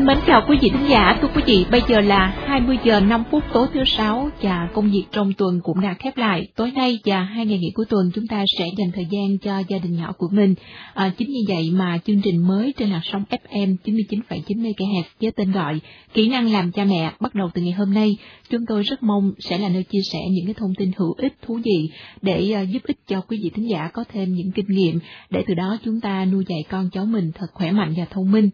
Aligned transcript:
Xin 0.00 0.06
mến 0.06 0.18
chào 0.26 0.42
quý 0.48 0.58
vị 0.62 0.68
khán 0.68 0.88
giả, 0.88 1.18
thưa 1.22 1.28
quý 1.34 1.42
vị, 1.46 1.64
bây 1.70 1.80
giờ 1.88 2.00
là 2.00 2.34
20 2.46 2.78
giờ 2.84 3.00
5 3.00 3.24
phút 3.30 3.44
tối 3.52 3.66
thứ 3.74 3.84
sáu 3.84 4.30
và 4.42 4.68
công 4.74 4.90
việc 4.90 5.04
trong 5.12 5.32
tuần 5.32 5.60
cũng 5.62 5.80
đã 5.80 5.94
khép 5.94 6.16
lại. 6.16 6.48
Tối 6.56 6.70
nay 6.70 6.98
và 7.04 7.22
hai 7.22 7.46
ngày 7.46 7.58
nghỉ 7.58 7.70
cuối 7.74 7.86
tuần 7.88 8.10
chúng 8.14 8.26
ta 8.26 8.44
sẽ 8.58 8.64
dành 8.78 8.90
thời 8.94 9.06
gian 9.10 9.38
cho 9.38 9.62
gia 9.68 9.78
đình 9.78 9.96
nhỏ 9.96 10.12
của 10.18 10.28
mình. 10.32 10.54
À, 10.94 11.12
chính 11.18 11.30
như 11.30 11.40
vậy 11.48 11.70
mà 11.72 11.98
chương 12.06 12.20
trình 12.22 12.48
mới 12.48 12.74
trên 12.76 12.90
làn 12.90 13.00
sóng 13.04 13.24
FM 13.30 13.76
99,9 13.84 14.42
MHz 14.46 15.02
với 15.20 15.30
tên 15.30 15.52
gọi 15.52 15.80
Kỹ 16.14 16.28
năng 16.28 16.52
làm 16.52 16.72
cha 16.72 16.84
mẹ 16.84 17.12
bắt 17.20 17.34
đầu 17.34 17.50
từ 17.54 17.62
ngày 17.62 17.72
hôm 17.72 17.94
nay. 17.94 18.16
Chúng 18.50 18.66
tôi 18.68 18.82
rất 18.82 19.02
mong 19.02 19.32
sẽ 19.38 19.58
là 19.58 19.68
nơi 19.68 19.82
chia 19.82 20.02
sẻ 20.12 20.18
những 20.30 20.44
cái 20.46 20.54
thông 20.54 20.74
tin 20.78 20.90
hữu 20.96 21.14
ích 21.18 21.34
thú 21.42 21.58
vị 21.64 21.90
để 22.22 22.52
à, 22.52 22.60
giúp 22.60 22.82
ích 22.84 22.98
cho 23.08 23.20
quý 23.20 23.40
vị 23.42 23.50
khán 23.54 23.66
giả 23.66 23.88
có 23.92 24.04
thêm 24.12 24.34
những 24.34 24.52
kinh 24.52 24.66
nghiệm 24.68 24.98
để 25.30 25.44
từ 25.46 25.54
đó 25.54 25.76
chúng 25.84 26.00
ta 26.00 26.24
nuôi 26.24 26.44
dạy 26.48 26.64
con 26.70 26.90
cháu 26.92 27.06
mình 27.06 27.30
thật 27.34 27.46
khỏe 27.52 27.70
mạnh 27.70 27.94
và 27.96 28.04
thông 28.04 28.32
minh. 28.32 28.50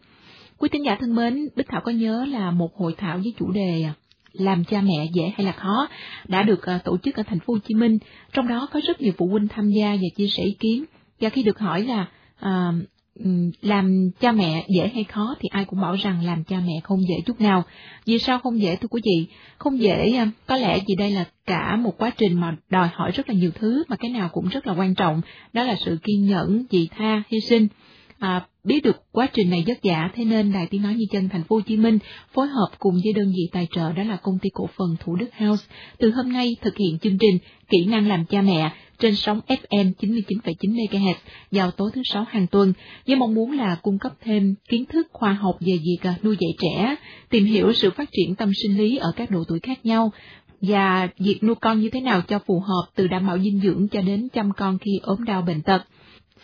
Quý 0.59 0.69
tín 0.69 0.83
giả 0.83 0.95
thân 0.99 1.15
mến, 1.15 1.47
Bích 1.55 1.67
Thảo 1.67 1.81
có 1.81 1.91
nhớ 1.91 2.25
là 2.25 2.51
một 2.51 2.75
hội 2.77 2.95
thảo 2.97 3.17
với 3.17 3.33
chủ 3.39 3.51
đề 3.51 3.85
làm 4.33 4.63
cha 4.63 4.81
mẹ 4.81 5.07
dễ 5.13 5.31
hay 5.35 5.45
là 5.45 5.51
khó 5.51 5.87
đã 6.27 6.43
được 6.43 6.65
à, 6.65 6.79
tổ 6.83 6.97
chức 6.97 7.15
ở 7.15 7.23
thành 7.23 7.39
phố 7.39 7.53
Hồ 7.53 7.59
Chí 7.67 7.73
Minh, 7.73 7.97
trong 8.33 8.47
đó 8.47 8.67
có 8.73 8.79
rất 8.87 9.01
nhiều 9.01 9.13
phụ 9.17 9.27
huynh 9.27 9.47
tham 9.47 9.69
gia 9.69 9.91
và 9.91 10.07
chia 10.15 10.27
sẻ 10.27 10.43
ý 10.43 10.55
kiến. 10.59 10.85
Và 11.19 11.29
khi 11.29 11.43
được 11.43 11.59
hỏi 11.59 11.83
là 11.83 12.05
à, 12.39 12.71
làm 13.61 14.11
cha 14.19 14.31
mẹ 14.31 14.65
dễ 14.75 14.91
hay 14.93 15.03
khó 15.03 15.35
thì 15.39 15.49
ai 15.51 15.65
cũng 15.65 15.81
bảo 15.81 15.95
rằng 15.95 16.25
làm 16.25 16.43
cha 16.43 16.59
mẹ 16.67 16.73
không 16.83 17.01
dễ 17.01 17.15
chút 17.25 17.41
nào. 17.41 17.63
Vì 18.05 18.19
sao 18.19 18.39
không 18.39 18.61
dễ 18.61 18.75
thưa 18.75 18.87
quý 18.87 19.01
vị? 19.05 19.27
Không 19.57 19.79
dễ, 19.79 20.11
à, 20.11 20.31
có 20.45 20.57
lẽ 20.57 20.79
vì 20.87 20.95
đây 20.95 21.11
là 21.11 21.25
cả 21.45 21.75
một 21.75 21.97
quá 21.97 22.09
trình 22.17 22.39
mà 22.39 22.55
đòi 22.69 22.89
hỏi 22.93 23.11
rất 23.11 23.29
là 23.29 23.35
nhiều 23.35 23.51
thứ 23.55 23.83
mà 23.87 23.95
cái 23.95 24.11
nào 24.11 24.29
cũng 24.33 24.47
rất 24.47 24.67
là 24.67 24.73
quan 24.73 24.95
trọng, 24.95 25.21
đó 25.53 25.63
là 25.63 25.75
sự 25.85 25.97
kiên 26.03 26.25
nhẫn, 26.27 26.63
dị 26.71 26.87
tha, 26.97 27.23
hy 27.29 27.39
sinh. 27.39 27.67
À, 28.19 28.45
biết 28.63 28.83
được 28.83 29.03
quá 29.11 29.27
trình 29.33 29.49
này 29.49 29.63
vất 29.67 29.77
vả, 29.83 30.09
thế 30.15 30.25
nên 30.25 30.53
Đài 30.53 30.67
Tiếng 30.67 30.81
Nói 30.81 30.93
Như 30.93 31.05
Chân 31.11 31.29
Thành 31.29 31.43
phố 31.43 31.55
Hồ 31.55 31.61
Chí 31.61 31.77
Minh 31.77 31.99
phối 32.33 32.47
hợp 32.47 32.69
cùng 32.79 32.93
với 33.03 33.13
đơn 33.13 33.27
vị 33.27 33.49
tài 33.51 33.67
trợ 33.71 33.91
đó 33.91 34.03
là 34.03 34.15
công 34.15 34.39
ty 34.39 34.49
cổ 34.53 34.69
phần 34.77 34.95
Thủ 34.99 35.15
Đức 35.15 35.29
House 35.37 35.65
từ 35.97 36.11
hôm 36.11 36.33
nay 36.33 36.55
thực 36.61 36.77
hiện 36.77 36.99
chương 36.99 37.17
trình 37.17 37.37
Kỹ 37.69 37.85
năng 37.85 38.07
làm 38.07 38.25
cha 38.25 38.41
mẹ 38.41 38.71
trên 38.99 39.15
sóng 39.15 39.39
FM 39.47 39.91
99,9 39.99 40.53
MHz 40.61 41.13
vào 41.51 41.71
tối 41.71 41.91
thứ 41.93 42.01
sáu 42.05 42.25
hàng 42.29 42.47
tuần 42.47 42.73
với 43.07 43.15
mong 43.15 43.33
muốn 43.33 43.51
là 43.51 43.75
cung 43.75 43.99
cấp 43.99 44.13
thêm 44.21 44.55
kiến 44.69 44.85
thức 44.85 45.07
khoa 45.13 45.33
học 45.33 45.55
về 45.59 45.77
việc 45.77 45.97
à, 46.01 46.15
nuôi 46.23 46.37
dạy 46.39 46.51
trẻ, 46.61 46.95
tìm 47.29 47.45
hiểu 47.45 47.73
sự 47.73 47.91
phát 47.91 48.09
triển 48.11 48.35
tâm 48.35 48.51
sinh 48.63 48.77
lý 48.77 48.97
ở 48.97 49.11
các 49.15 49.31
độ 49.31 49.43
tuổi 49.47 49.59
khác 49.59 49.85
nhau 49.85 50.11
và 50.61 51.09
việc 51.19 51.43
nuôi 51.43 51.55
con 51.55 51.79
như 51.79 51.89
thế 51.89 52.01
nào 52.01 52.21
cho 52.21 52.39
phù 52.39 52.59
hợp 52.59 52.83
từ 52.95 53.07
đảm 53.07 53.27
bảo 53.27 53.39
dinh 53.39 53.59
dưỡng 53.63 53.87
cho 53.87 54.01
đến 54.01 54.27
chăm 54.33 54.51
con 54.57 54.77
khi 54.77 54.91
ốm 55.03 55.23
đau 55.23 55.41
bệnh 55.41 55.61
tật. 55.61 55.83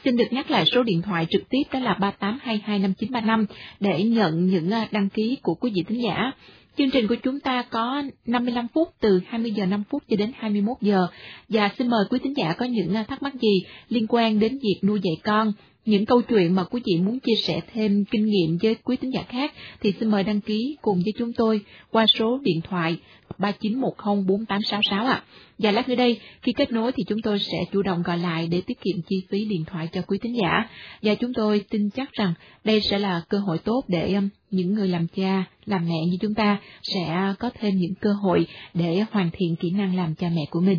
Xin 0.03 0.15
được 0.15 0.33
nhắc 0.33 0.51
lại 0.51 0.65
số 0.65 0.83
điện 0.83 1.01
thoại 1.01 1.27
trực 1.29 1.49
tiếp 1.49 1.63
đó 1.73 1.79
là 1.79 1.97
38225935 1.99 3.45
để 3.79 4.03
nhận 4.03 4.45
những 4.45 4.71
à, 4.71 4.87
đăng 4.91 5.09
ký 5.09 5.37
của 5.41 5.53
quý 5.53 5.71
vị 5.75 5.83
thính 5.87 6.03
giả. 6.03 6.31
Chương 6.77 6.91
trình 6.91 7.07
của 7.07 7.15
chúng 7.15 7.39
ta 7.39 7.63
có 7.69 8.03
55 8.25 8.67
phút 8.73 8.89
từ 9.01 9.19
20 9.27 9.51
giờ 9.51 9.65
5 9.65 9.83
phút 9.89 10.03
cho 10.09 10.15
đến 10.15 10.31
21 10.37 10.77
giờ 10.81 11.07
và 11.49 11.69
xin 11.77 11.87
mời 11.89 12.05
quý 12.09 12.19
thính 12.23 12.37
giả 12.37 12.53
có 12.53 12.65
những 12.65 12.93
à, 12.93 13.03
thắc 13.03 13.23
mắc 13.23 13.33
gì 13.33 13.61
liên 13.89 14.05
quan 14.09 14.39
đến 14.39 14.59
việc 14.63 14.79
nuôi 14.83 14.99
dạy 15.03 15.15
con, 15.23 15.53
những 15.85 16.05
câu 16.05 16.21
chuyện 16.21 16.55
mà 16.55 16.63
quý 16.63 16.81
vị 16.85 17.01
muốn 17.01 17.19
chia 17.19 17.35
sẻ 17.43 17.61
thêm 17.73 18.05
kinh 18.05 18.25
nghiệm 18.25 18.57
với 18.61 18.75
quý 18.75 18.95
tín 18.95 19.09
giả 19.09 19.23
khác 19.23 19.53
thì 19.81 19.93
xin 19.99 20.11
mời 20.11 20.23
đăng 20.23 20.41
ký 20.41 20.77
cùng 20.81 21.01
với 21.03 21.13
chúng 21.17 21.33
tôi 21.33 21.61
qua 21.91 22.05
số 22.07 22.39
điện 22.43 22.61
thoại 22.69 22.97
39104866 23.39 25.05
ạ. 25.05 25.23
Và 25.57 25.71
lát 25.71 25.89
nữa 25.89 25.95
đây, 25.95 26.19
khi 26.41 26.53
kết 26.53 26.71
nối 26.71 26.91
thì 26.91 27.03
chúng 27.07 27.21
tôi 27.21 27.39
sẽ 27.39 27.57
chủ 27.71 27.81
động 27.81 28.03
gọi 28.03 28.17
lại 28.17 28.47
để 28.47 28.61
tiết 28.61 28.81
kiệm 28.81 29.01
chi 29.09 29.15
phí 29.29 29.45
điện 29.45 29.63
thoại 29.65 29.89
cho 29.91 30.01
quý 30.01 30.17
tín 30.21 30.33
giả. 30.33 30.69
Và 31.01 31.15
chúng 31.15 31.33
tôi 31.33 31.65
tin 31.69 31.89
chắc 31.89 32.11
rằng 32.11 32.33
đây 32.63 32.81
sẽ 32.81 32.99
là 32.99 33.21
cơ 33.29 33.39
hội 33.39 33.57
tốt 33.57 33.83
để 33.87 34.13
um, 34.13 34.29
những 34.51 34.73
người 34.73 34.87
làm 34.87 35.07
cha, 35.15 35.43
làm 35.65 35.85
mẹ 35.85 36.05
như 36.11 36.17
chúng 36.21 36.33
ta 36.33 36.59
sẽ 36.81 37.33
có 37.39 37.49
thêm 37.59 37.75
những 37.75 37.95
cơ 37.95 38.09
hội 38.23 38.47
để 38.73 39.05
hoàn 39.11 39.29
thiện 39.33 39.55
kỹ 39.55 39.71
năng 39.71 39.95
làm 39.95 40.15
cha 40.15 40.29
mẹ 40.35 40.41
của 40.49 40.61
mình. 40.61 40.77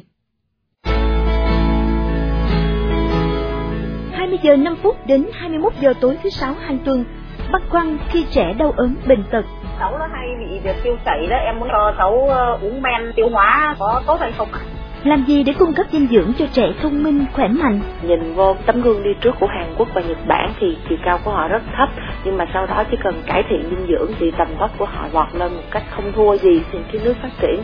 20 4.34 4.56
giờ 4.56 4.64
5 4.64 4.76
phút 4.82 5.06
đến 5.06 5.26
21 5.32 5.72
giờ 5.80 5.92
tối 6.00 6.16
thứ 6.22 6.30
sáu 6.30 6.54
hàng 6.60 6.78
tuần, 6.84 7.04
băn 7.52 7.62
khoăn 7.68 7.98
khi 8.08 8.26
trẻ 8.30 8.52
đau 8.58 8.72
ốm 8.76 8.94
bệnh 9.06 9.22
tật. 9.30 9.44
Cháu 9.78 9.98
nó 9.98 10.06
hay 10.12 10.28
bị 10.38 10.58
việc 10.58 10.76
tiêu 10.84 10.96
chảy 11.04 11.26
đó 11.30 11.36
em 11.36 11.60
muốn 11.60 11.68
cho 11.72 11.94
cháu 11.98 12.26
ờ, 12.28 12.58
uống 12.62 12.82
men 12.82 13.12
tiêu 13.16 13.28
hóa 13.28 13.76
có 13.78 14.02
tốt 14.06 14.20
hay 14.20 14.32
không 14.32 14.48
ạ? 14.52 14.60
Làm 15.04 15.24
gì 15.24 15.42
để 15.42 15.52
cung 15.58 15.72
cấp 15.72 15.86
dinh 15.90 16.06
dưỡng 16.06 16.32
cho 16.38 16.46
trẻ 16.52 16.72
thông 16.82 17.02
minh 17.02 17.24
khỏe 17.32 17.48
mạnh? 17.48 17.80
Nhìn 18.02 18.34
vô 18.34 18.56
tấm 18.66 18.82
gương 18.82 19.02
đi 19.02 19.10
trước 19.20 19.34
của 19.40 19.46
Hàn 19.46 19.74
Quốc 19.78 19.88
và 19.94 20.00
Nhật 20.00 20.18
Bản 20.26 20.52
thì 20.60 20.76
chiều 20.88 20.98
cao 21.04 21.18
của 21.24 21.30
họ 21.30 21.48
rất 21.48 21.62
thấp. 21.76 21.88
Nhưng 22.24 22.36
mà 22.36 22.44
sau 22.54 22.66
đó 22.66 22.84
chỉ 22.90 22.96
cần 23.04 23.22
cải 23.26 23.42
thiện 23.48 23.62
dinh 23.70 23.86
dưỡng 23.88 24.10
thì 24.18 24.30
tầm 24.30 24.48
vóc 24.58 24.70
của 24.78 24.86
họ 24.86 25.08
vọt 25.12 25.34
lên 25.34 25.52
một 25.54 25.62
cách 25.70 25.82
không 25.90 26.12
thua 26.12 26.36
gì 26.36 26.62
thì 26.72 26.78
cái 26.92 27.02
nước 27.04 27.14
phát 27.22 27.30
triển 27.40 27.60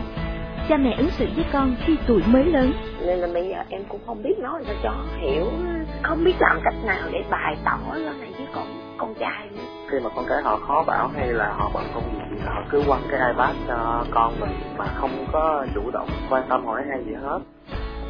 cha 0.71 0.77
mẹ 0.77 0.95
ứng 0.97 1.09
xử 1.09 1.27
với 1.35 1.45
con 1.53 1.75
khi 1.85 1.97
tuổi 2.07 2.21
mới 2.27 2.45
lớn. 2.45 2.73
Nên 3.05 3.19
là 3.19 3.27
bây 3.33 3.49
giờ 3.49 3.57
em 3.69 3.81
cũng 3.89 4.01
không 4.05 4.23
biết 4.23 4.39
nói 4.39 4.63
sao 4.65 4.75
cho 4.83 4.93
hiểu 5.21 5.45
không 6.01 6.23
biết 6.23 6.33
làm 6.39 6.59
cách 6.63 6.73
nào 6.85 7.09
để 7.11 7.23
bày 7.29 7.57
tỏ 7.65 7.77
nó 7.89 7.93
này 7.93 8.31
với 8.37 8.47
con 8.55 8.65
con 8.97 9.13
trai 9.19 9.47
nữa. 9.51 9.63
Khi 9.89 9.97
mà 10.03 10.09
con 10.15 10.25
cái 10.29 10.41
họ 10.41 10.57
khó 10.57 10.83
bảo 10.87 11.09
hay 11.15 11.27
là 11.27 11.53
họ 11.57 11.71
bận 11.73 11.83
công 11.93 12.03
việc 12.03 12.25
thì 12.31 12.37
họ 12.45 12.63
cứ 12.69 12.83
quăng 12.87 13.01
cái 13.11 13.19
ipad 13.31 13.55
cho 13.67 14.05
con 14.11 14.33
mình 14.39 14.51
mà 14.77 14.85
không 14.85 15.25
có 15.31 15.65
chủ 15.75 15.91
động 15.91 16.09
quan 16.29 16.43
tâm 16.49 16.65
hỏi 16.65 16.81
hay 16.89 16.99
gì 17.05 17.13
hết. 17.21 17.39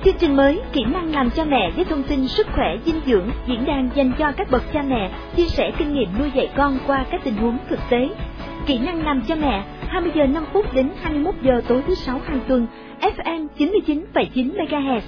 Chương 0.03 0.17
trình 0.19 0.35
mới 0.35 0.61
Kỹ 0.73 0.85
năng 0.93 1.15
làm 1.15 1.29
cha 1.29 1.43
mẹ 1.43 1.71
với 1.75 1.85
thông 1.85 2.03
tin 2.03 2.27
sức 2.27 2.47
khỏe 2.55 2.77
dinh 2.85 3.01
dưỡng 3.05 3.29
diễn 3.45 3.65
đàn 3.65 3.89
dành 3.95 4.11
cho 4.19 4.31
các 4.37 4.51
bậc 4.51 4.61
cha 4.73 4.81
mẹ 4.81 5.11
chia 5.35 5.47
sẻ 5.47 5.71
kinh 5.77 5.93
nghiệm 5.93 6.09
nuôi 6.19 6.31
dạy 6.35 6.49
con 6.57 6.77
qua 6.87 7.05
các 7.11 7.21
tình 7.23 7.35
huống 7.35 7.57
thực 7.69 7.79
tế. 7.89 8.09
Kỹ 8.65 8.79
năng 8.79 9.05
làm 9.05 9.21
cha 9.27 9.35
mẹ 9.35 9.63
20 9.87 10.11
giờ 10.15 10.27
5 10.27 10.45
phút 10.53 10.73
đến 10.73 10.89
21 11.01 11.35
giờ 11.41 11.61
tối 11.67 11.81
thứ 11.87 11.95
sáu 11.95 12.19
hàng 12.25 12.39
tuần 12.47 12.67
FM 13.01 13.47
99,9 13.57 14.53
MHz. 14.53 15.01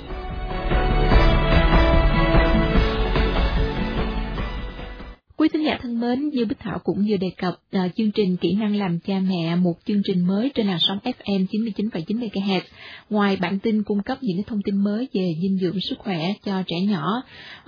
Quý 5.43 5.49
thính 5.49 5.65
giả 5.65 5.77
thân 5.81 5.99
mến, 5.99 6.29
như 6.29 6.45
Bích 6.45 6.59
Thảo 6.59 6.79
cũng 6.83 7.05
vừa 7.09 7.17
đề 7.17 7.31
cập 7.37 7.53
uh, 7.53 7.95
chương 7.95 8.11
trình 8.11 8.37
Kỹ 8.37 8.55
năng 8.55 8.75
làm 8.75 8.99
cha 8.99 9.19
mẹ, 9.19 9.55
một 9.55 9.73
chương 9.85 10.01
trình 10.03 10.27
mới 10.27 10.51
trên 10.55 10.67
làn 10.67 10.77
sóng 10.79 10.97
FM 11.03 11.45
99,9 11.51 12.19
MHz. 12.19 12.61
Ngoài 13.09 13.37
bản 13.41 13.59
tin 13.59 13.83
cung 13.83 14.03
cấp 14.03 14.17
những 14.21 14.37
cái 14.37 14.43
thông 14.47 14.61
tin 14.61 14.75
mới 14.75 15.07
về 15.13 15.33
dinh 15.41 15.57
dưỡng 15.61 15.81
sức 15.81 15.99
khỏe 15.99 16.33
cho 16.45 16.63
trẻ 16.67 16.75
nhỏ, 16.81 17.23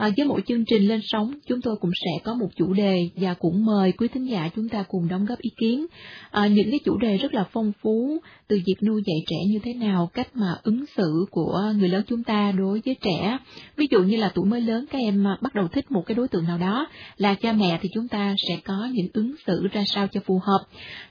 uh, 0.07 0.13
với 0.17 0.25
mỗi 0.27 0.41
chương 0.47 0.65
trình 0.65 0.87
lên 0.87 0.99
sóng, 1.03 1.33
chúng 1.47 1.61
tôi 1.61 1.75
cũng 1.81 1.91
sẽ 2.05 2.23
có 2.23 2.33
một 2.33 2.47
chủ 2.55 2.73
đề 2.73 3.09
và 3.15 3.33
cũng 3.33 3.65
mời 3.65 3.91
quý 3.91 4.07
thính 4.07 4.29
giả 4.29 4.49
chúng 4.55 4.69
ta 4.69 4.83
cùng 4.87 5.07
đóng 5.07 5.25
góp 5.25 5.39
ý 5.39 5.49
kiến. 5.57 5.85
Uh, 5.85 6.51
những 6.51 6.71
cái 6.71 6.79
chủ 6.85 6.97
đề 6.97 7.17
rất 7.17 7.33
là 7.33 7.45
phong 7.51 7.71
phú, 7.81 8.17
từ 8.47 8.59
việc 8.65 8.83
nuôi 8.83 9.01
dạy 9.05 9.17
trẻ 9.27 9.37
như 9.47 9.59
thế 9.63 9.73
nào, 9.73 10.09
cách 10.13 10.27
mà 10.33 10.57
ứng 10.63 10.85
xử 10.97 11.25
của 11.31 11.73
người 11.77 11.89
lớn 11.89 12.03
chúng 12.07 12.23
ta 12.23 12.51
đối 12.51 12.81
với 12.85 12.95
trẻ. 13.01 13.37
Ví 13.77 13.87
dụ 13.91 14.03
như 14.03 14.17
là 14.17 14.31
tuổi 14.35 14.45
mới 14.45 14.61
lớn 14.61 14.85
các 14.91 14.97
em 14.97 15.23
bắt 15.41 15.55
đầu 15.55 15.67
thích 15.67 15.91
một 15.91 16.03
cái 16.05 16.15
đối 16.15 16.27
tượng 16.27 16.45
nào 16.45 16.57
đó, 16.57 16.87
là 17.17 17.33
cha 17.33 17.51
mẹ 17.51 17.64
thì 17.81 17.89
chúng 17.93 18.07
ta 18.07 18.35
sẽ 18.47 18.57
có 18.65 18.89
những 18.93 19.07
ứng 19.13 19.35
xử 19.47 19.67
ra 19.71 19.83
sao 19.87 20.07
cho 20.07 20.19
phù 20.25 20.39
hợp. 20.39 20.59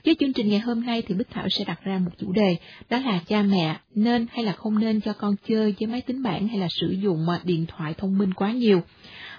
Với 0.05 0.15
chương 0.19 0.33
trình 0.33 0.49
ngày 0.49 0.59
hôm 0.59 0.85
nay 0.85 1.01
thì 1.01 1.15
Bích 1.15 1.29
Thảo 1.29 1.49
sẽ 1.49 1.65
đặt 1.67 1.79
ra 1.83 1.99
một 1.99 2.11
chủ 2.17 2.31
đề, 2.31 2.57
đó 2.89 2.99
là 2.99 3.21
cha 3.27 3.41
mẹ 3.41 3.77
nên 3.95 4.27
hay 4.31 4.45
là 4.45 4.51
không 4.51 4.79
nên 4.79 5.01
cho 5.01 5.13
con 5.13 5.35
chơi 5.47 5.75
với 5.79 5.87
máy 5.87 6.01
tính 6.01 6.23
bảng 6.23 6.47
hay 6.47 6.59
là 6.59 6.67
sử 6.69 6.91
dụng 6.91 7.29
à, 7.29 7.39
điện 7.43 7.65
thoại 7.65 7.93
thông 7.97 8.17
minh 8.17 8.33
quá 8.33 8.51
nhiều. 8.51 8.81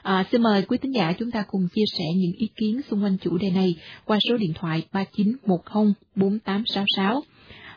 À, 0.02 0.24
xin 0.32 0.42
mời 0.42 0.62
quý 0.62 0.78
tín 0.78 0.92
giả 0.92 1.12
chúng 1.18 1.30
ta 1.30 1.44
cùng 1.48 1.68
chia 1.74 1.84
sẻ 1.98 2.04
những 2.16 2.32
ý 2.32 2.48
kiến 2.56 2.80
xung 2.90 3.04
quanh 3.04 3.16
chủ 3.18 3.38
đề 3.38 3.50
này 3.50 3.74
qua 4.04 4.18
số 4.28 4.36
điện 4.36 4.52
thoại 4.54 4.82
3910 4.92 5.94
4866 6.14 7.22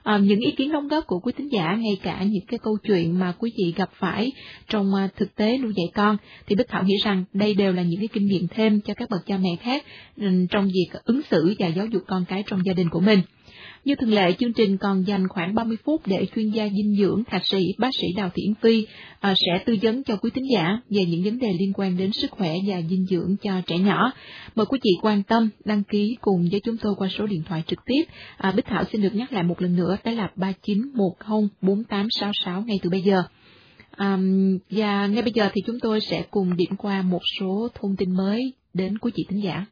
à, 0.09 0.17
những 0.17 0.39
ý 0.39 0.51
kiến 0.51 0.71
đóng 0.71 0.88
góp 0.88 1.07
của 1.07 1.19
quý 1.19 1.31
thính 1.38 1.51
giả 1.51 1.75
ngay 1.75 1.97
cả 2.03 2.23
những 2.23 2.45
cái 2.47 2.59
câu 2.63 2.77
chuyện 2.83 3.19
mà 3.19 3.33
quý 3.39 3.51
vị 3.57 3.73
gặp 3.77 3.89
phải 3.94 4.31
trong 4.69 4.95
à, 4.95 5.09
thực 5.15 5.35
tế 5.35 5.57
nuôi 5.57 5.73
dạy 5.75 5.88
con 5.94 6.17
thì 6.47 6.56
Bích 6.56 6.67
Thảo 6.67 6.83
nghĩ 6.83 6.95
rằng 7.03 7.23
đây 7.33 7.53
đều 7.53 7.73
là 7.73 7.81
những 7.81 8.00
cái 8.00 8.07
kinh 8.07 8.25
nghiệm 8.25 8.47
thêm 8.47 8.81
cho 8.81 8.94
các 8.94 9.09
bậc 9.09 9.25
cha 9.25 9.38
mẹ 9.38 9.56
khác 9.61 9.85
ừ, 10.17 10.27
trong 10.50 10.65
việc 10.65 11.00
ứng 11.03 11.21
xử 11.31 11.56
và 11.59 11.67
giáo 11.67 11.85
dục 11.85 12.03
con 12.07 12.25
cái 12.25 12.44
trong 12.47 12.65
gia 12.65 12.73
đình 12.73 12.89
của 12.89 13.00
mình. 13.00 13.21
Như 13.85 13.95
thường 13.95 14.13
lệ, 14.13 14.33
chương 14.39 14.53
trình 14.53 14.77
còn 14.77 15.07
dành 15.07 15.27
khoảng 15.27 15.55
30 15.55 15.77
phút 15.85 16.07
để 16.07 16.27
chuyên 16.35 16.49
gia 16.49 16.69
dinh 16.69 16.95
dưỡng, 16.99 17.23
thạc 17.23 17.45
sĩ, 17.45 17.65
bác 17.77 17.89
sĩ 18.01 18.07
Đào 18.15 18.29
Thiển 18.33 18.53
Phi 18.61 18.87
à, 19.19 19.33
sẽ 19.35 19.63
tư 19.65 19.77
vấn 19.81 20.03
cho 20.03 20.15
quý 20.15 20.29
thính 20.33 20.51
giả 20.53 20.77
về 20.89 21.05
những 21.05 21.23
vấn 21.23 21.39
đề 21.39 21.47
liên 21.59 21.73
quan 21.75 21.97
đến 21.97 22.11
sức 22.11 22.31
khỏe 22.31 22.53
và 22.67 22.81
dinh 22.89 23.05
dưỡng 23.05 23.35
cho 23.43 23.61
trẻ 23.67 23.77
nhỏ. 23.77 24.11
Mời 24.55 24.65
quý 24.65 24.79
chị 24.83 24.89
quan 25.01 25.23
tâm, 25.23 25.49
đăng 25.65 25.83
ký 25.83 26.17
cùng 26.21 26.47
với 26.51 26.59
chúng 26.59 26.77
tôi 26.77 26.95
qua 26.97 27.07
số 27.17 27.27
điện 27.27 27.43
thoại 27.45 27.63
trực 27.67 27.79
tiếp. 27.85 28.03
À, 28.37 28.51
Bích 28.51 28.65
Thảo 28.65 28.83
xin 28.91 29.01
được 29.01 29.15
nhắc 29.15 29.33
lại 29.33 29.43
một 29.43 29.61
lần 29.61 29.75
nữa, 29.75 29.97
đó 30.03 30.11
là 30.11 30.31
39104866 30.35 32.65
ngay 32.65 32.79
từ 32.83 32.89
bây 32.89 33.01
giờ. 33.01 33.23
Um, 33.97 34.57
và 34.69 35.07
ngay 35.07 35.21
bây 35.21 35.31
giờ 35.31 35.49
thì 35.53 35.61
chúng 35.65 35.79
tôi 35.79 36.01
sẽ 36.01 36.23
cùng 36.31 36.55
điểm 36.55 36.75
qua 36.77 37.01
một 37.01 37.21
số 37.39 37.67
thông 37.73 37.95
tin 37.95 38.11
mới 38.11 38.53
đến 38.73 38.97
quý 38.97 39.11
chị 39.15 39.25
thính 39.29 39.43
giả. 39.43 39.65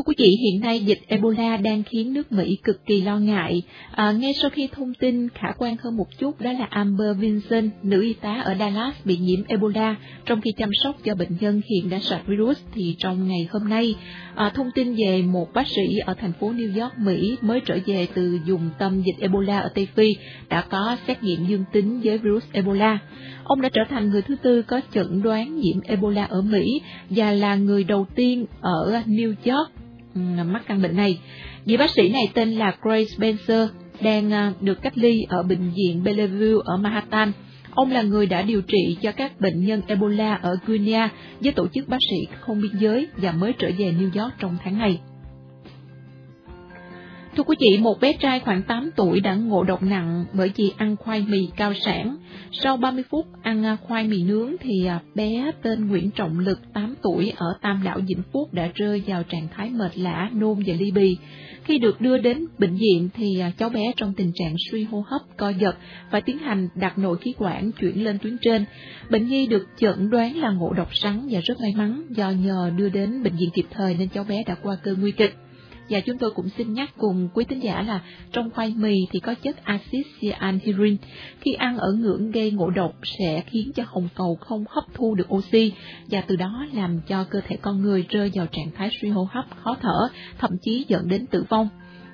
Thưa 0.00 0.04
quý 0.04 0.14
vị, 0.18 0.36
hiện 0.40 0.60
nay 0.60 0.80
dịch 0.80 0.98
Ebola 1.06 1.56
đang 1.56 1.82
khiến 1.82 2.12
nước 2.12 2.32
Mỹ 2.32 2.58
cực 2.64 2.86
kỳ 2.86 3.00
lo 3.00 3.18
ngại. 3.18 3.62
À, 3.90 4.12
ngay 4.12 4.32
sau 4.42 4.50
khi 4.50 4.68
thông 4.72 4.94
tin 4.94 5.28
khả 5.28 5.48
quan 5.58 5.76
hơn 5.82 5.96
một 5.96 6.06
chút 6.18 6.40
đó 6.40 6.52
là 6.52 6.66
Amber 6.70 7.18
Vinson, 7.18 7.70
nữ 7.82 8.02
y 8.02 8.12
tá 8.12 8.40
ở 8.44 8.54
Dallas 8.58 8.94
bị 9.04 9.16
nhiễm 9.16 9.44
Ebola 9.48 9.96
trong 10.26 10.40
khi 10.40 10.50
chăm 10.56 10.70
sóc 10.82 10.96
cho 11.04 11.14
bệnh 11.14 11.36
nhân 11.40 11.60
hiện 11.70 11.90
đã 11.90 11.98
sạch 11.98 12.22
virus 12.26 12.58
thì 12.74 12.96
trong 12.98 13.28
ngày 13.28 13.48
hôm 13.50 13.68
nay, 13.68 13.94
à, 14.34 14.50
thông 14.54 14.70
tin 14.74 14.94
về 14.94 15.22
một 15.22 15.52
bác 15.54 15.68
sĩ 15.68 15.98
ở 16.06 16.14
thành 16.14 16.32
phố 16.40 16.52
New 16.52 16.82
York, 16.82 16.98
Mỹ 16.98 17.36
mới 17.40 17.60
trở 17.60 17.78
về 17.86 18.08
từ 18.14 18.38
dùng 18.46 18.70
tâm 18.78 19.02
dịch 19.02 19.20
Ebola 19.20 19.58
ở 19.58 19.68
Tây 19.74 19.88
Phi 19.94 20.16
đã 20.48 20.60
có 20.60 20.96
xét 21.06 21.22
nghiệm 21.22 21.46
dương 21.46 21.64
tính 21.72 22.00
với 22.04 22.18
virus 22.18 22.44
Ebola. 22.52 22.98
Ông 23.44 23.60
đã 23.60 23.68
trở 23.68 23.82
thành 23.90 24.10
người 24.10 24.22
thứ 24.22 24.36
tư 24.42 24.62
có 24.62 24.80
chẩn 24.94 25.22
đoán 25.22 25.56
nhiễm 25.56 25.80
Ebola 25.80 26.24
ở 26.24 26.42
Mỹ 26.42 26.80
và 27.10 27.32
là 27.32 27.54
người 27.56 27.84
đầu 27.84 28.06
tiên 28.14 28.46
ở 28.60 29.02
New 29.06 29.34
York 29.44 29.70
mắc 30.14 30.62
căn 30.66 30.82
bệnh 30.82 30.96
này. 30.96 31.18
Vị 31.64 31.76
bác 31.76 31.90
sĩ 31.90 32.08
này 32.08 32.28
tên 32.34 32.50
là 32.50 32.76
Grace 32.82 33.04
Spencer, 33.16 33.68
đang 34.00 34.32
à, 34.32 34.52
được 34.60 34.82
cách 34.82 34.98
ly 34.98 35.22
ở 35.28 35.42
bệnh 35.42 35.70
viện 35.76 36.02
Bellevue 36.04 36.54
ở 36.64 36.76
Manhattan. 36.76 37.32
Ông 37.70 37.90
là 37.90 38.02
người 38.02 38.26
đã 38.26 38.42
điều 38.42 38.62
trị 38.62 38.96
cho 39.02 39.12
các 39.12 39.40
bệnh 39.40 39.66
nhân 39.66 39.82
Ebola 39.86 40.34
ở 40.34 40.56
Guinea 40.66 41.08
với 41.40 41.52
tổ 41.52 41.66
chức 41.74 41.88
bác 41.88 41.98
sĩ 42.10 42.36
không 42.40 42.60
biên 42.60 42.72
giới 42.80 43.06
và 43.16 43.32
mới 43.32 43.52
trở 43.58 43.70
về 43.78 43.94
New 43.98 44.22
York 44.22 44.34
trong 44.38 44.56
tháng 44.64 44.78
này. 44.78 45.00
Thưa 47.36 47.42
quý 47.42 47.56
vị, 47.60 47.78
một 47.78 48.00
bé 48.00 48.12
trai 48.12 48.40
khoảng 48.40 48.62
8 48.62 48.90
tuổi 48.96 49.20
đã 49.20 49.34
ngộ 49.34 49.64
độc 49.64 49.82
nặng 49.82 50.24
bởi 50.32 50.50
vì 50.56 50.72
ăn 50.76 50.96
khoai 50.96 51.24
mì 51.28 51.38
cao 51.56 51.72
sản. 51.74 52.16
Sau 52.52 52.76
30 52.76 53.04
phút 53.10 53.26
ăn 53.42 53.64
à, 53.64 53.76
khoai 53.76 54.04
mì 54.04 54.22
nướng 54.22 54.54
thì 54.60 54.86
à, 54.86 55.00
bé 55.14 55.50
tên 55.62 55.88
Nguyễn 55.88 56.10
Trọng 56.10 56.38
Lực 56.38 56.60
8 56.74 56.94
tuổi 57.02 57.32
ở 57.36 57.46
Tam 57.62 57.82
Đảo 57.84 57.98
Vĩnh 58.08 58.22
Phúc 58.32 58.54
đã 58.54 58.68
rơi 58.74 59.02
vào 59.06 59.22
trạng 59.22 59.48
thái 59.56 59.70
mệt 59.70 59.98
lã, 59.98 60.30
nôn 60.32 60.54
và 60.66 60.74
ly 60.78 60.90
bì. 60.90 61.16
Khi 61.64 61.78
được 61.78 62.00
đưa 62.00 62.18
đến 62.18 62.46
bệnh 62.58 62.76
viện 62.76 63.08
thì 63.14 63.40
à, 63.40 63.52
cháu 63.58 63.68
bé 63.68 63.92
trong 63.96 64.14
tình 64.14 64.32
trạng 64.34 64.54
suy 64.70 64.84
hô 64.84 65.04
hấp, 65.06 65.20
co 65.36 65.48
giật 65.48 65.76
và 66.10 66.20
tiến 66.20 66.38
hành 66.38 66.68
đặt 66.74 66.98
nội 66.98 67.16
khí 67.20 67.34
quản 67.38 67.72
chuyển 67.72 68.04
lên 68.04 68.18
tuyến 68.18 68.36
trên. 68.42 68.64
Bệnh 69.10 69.28
nhi 69.28 69.46
được 69.46 69.66
chẩn 69.78 70.10
đoán 70.10 70.36
là 70.36 70.50
ngộ 70.50 70.72
độc 70.72 70.88
sắn 70.92 71.28
và 71.30 71.40
rất 71.44 71.60
may 71.60 71.72
mắn 71.76 72.02
do 72.10 72.30
nhờ 72.30 72.72
đưa 72.76 72.88
đến 72.88 73.22
bệnh 73.22 73.36
viện 73.36 73.50
kịp 73.54 73.66
thời 73.70 73.94
nên 73.94 74.08
cháu 74.08 74.24
bé 74.24 74.42
đã 74.46 74.54
qua 74.62 74.76
cơn 74.82 75.00
nguy 75.00 75.10
kịch. 75.12 75.34
Và 75.90 76.00
chúng 76.00 76.18
tôi 76.18 76.30
cũng 76.30 76.48
xin 76.48 76.74
nhắc 76.74 76.90
cùng 76.98 77.28
quý 77.34 77.44
tín 77.44 77.60
giả 77.60 77.82
là 77.82 78.00
trong 78.32 78.50
khoai 78.50 78.74
mì 78.76 79.06
thì 79.10 79.20
có 79.20 79.34
chất 79.34 79.64
axit 79.64 80.06
cyanhydrin. 80.20 80.96
Khi 81.40 81.52
ăn 81.52 81.78
ở 81.78 81.92
ngưỡng 81.92 82.30
gây 82.30 82.50
ngộ 82.50 82.70
độc 82.70 82.94
sẽ 83.18 83.42
khiến 83.46 83.72
cho 83.74 83.82
hồng 83.86 84.08
cầu 84.14 84.38
không 84.40 84.64
hấp 84.68 84.84
thu 84.94 85.14
được 85.14 85.34
oxy 85.34 85.72
và 86.10 86.20
từ 86.20 86.36
đó 86.36 86.66
làm 86.72 87.00
cho 87.08 87.24
cơ 87.24 87.40
thể 87.48 87.56
con 87.56 87.82
người 87.82 88.06
rơi 88.08 88.30
vào 88.34 88.46
trạng 88.46 88.70
thái 88.74 88.90
suy 89.00 89.08
hô 89.08 89.28
hấp, 89.30 89.44
khó 89.62 89.76
thở, 89.80 90.08
thậm 90.38 90.50
chí 90.62 90.84
dẫn 90.88 91.08
đến 91.08 91.26
tử 91.26 91.44
vong. 91.48 91.68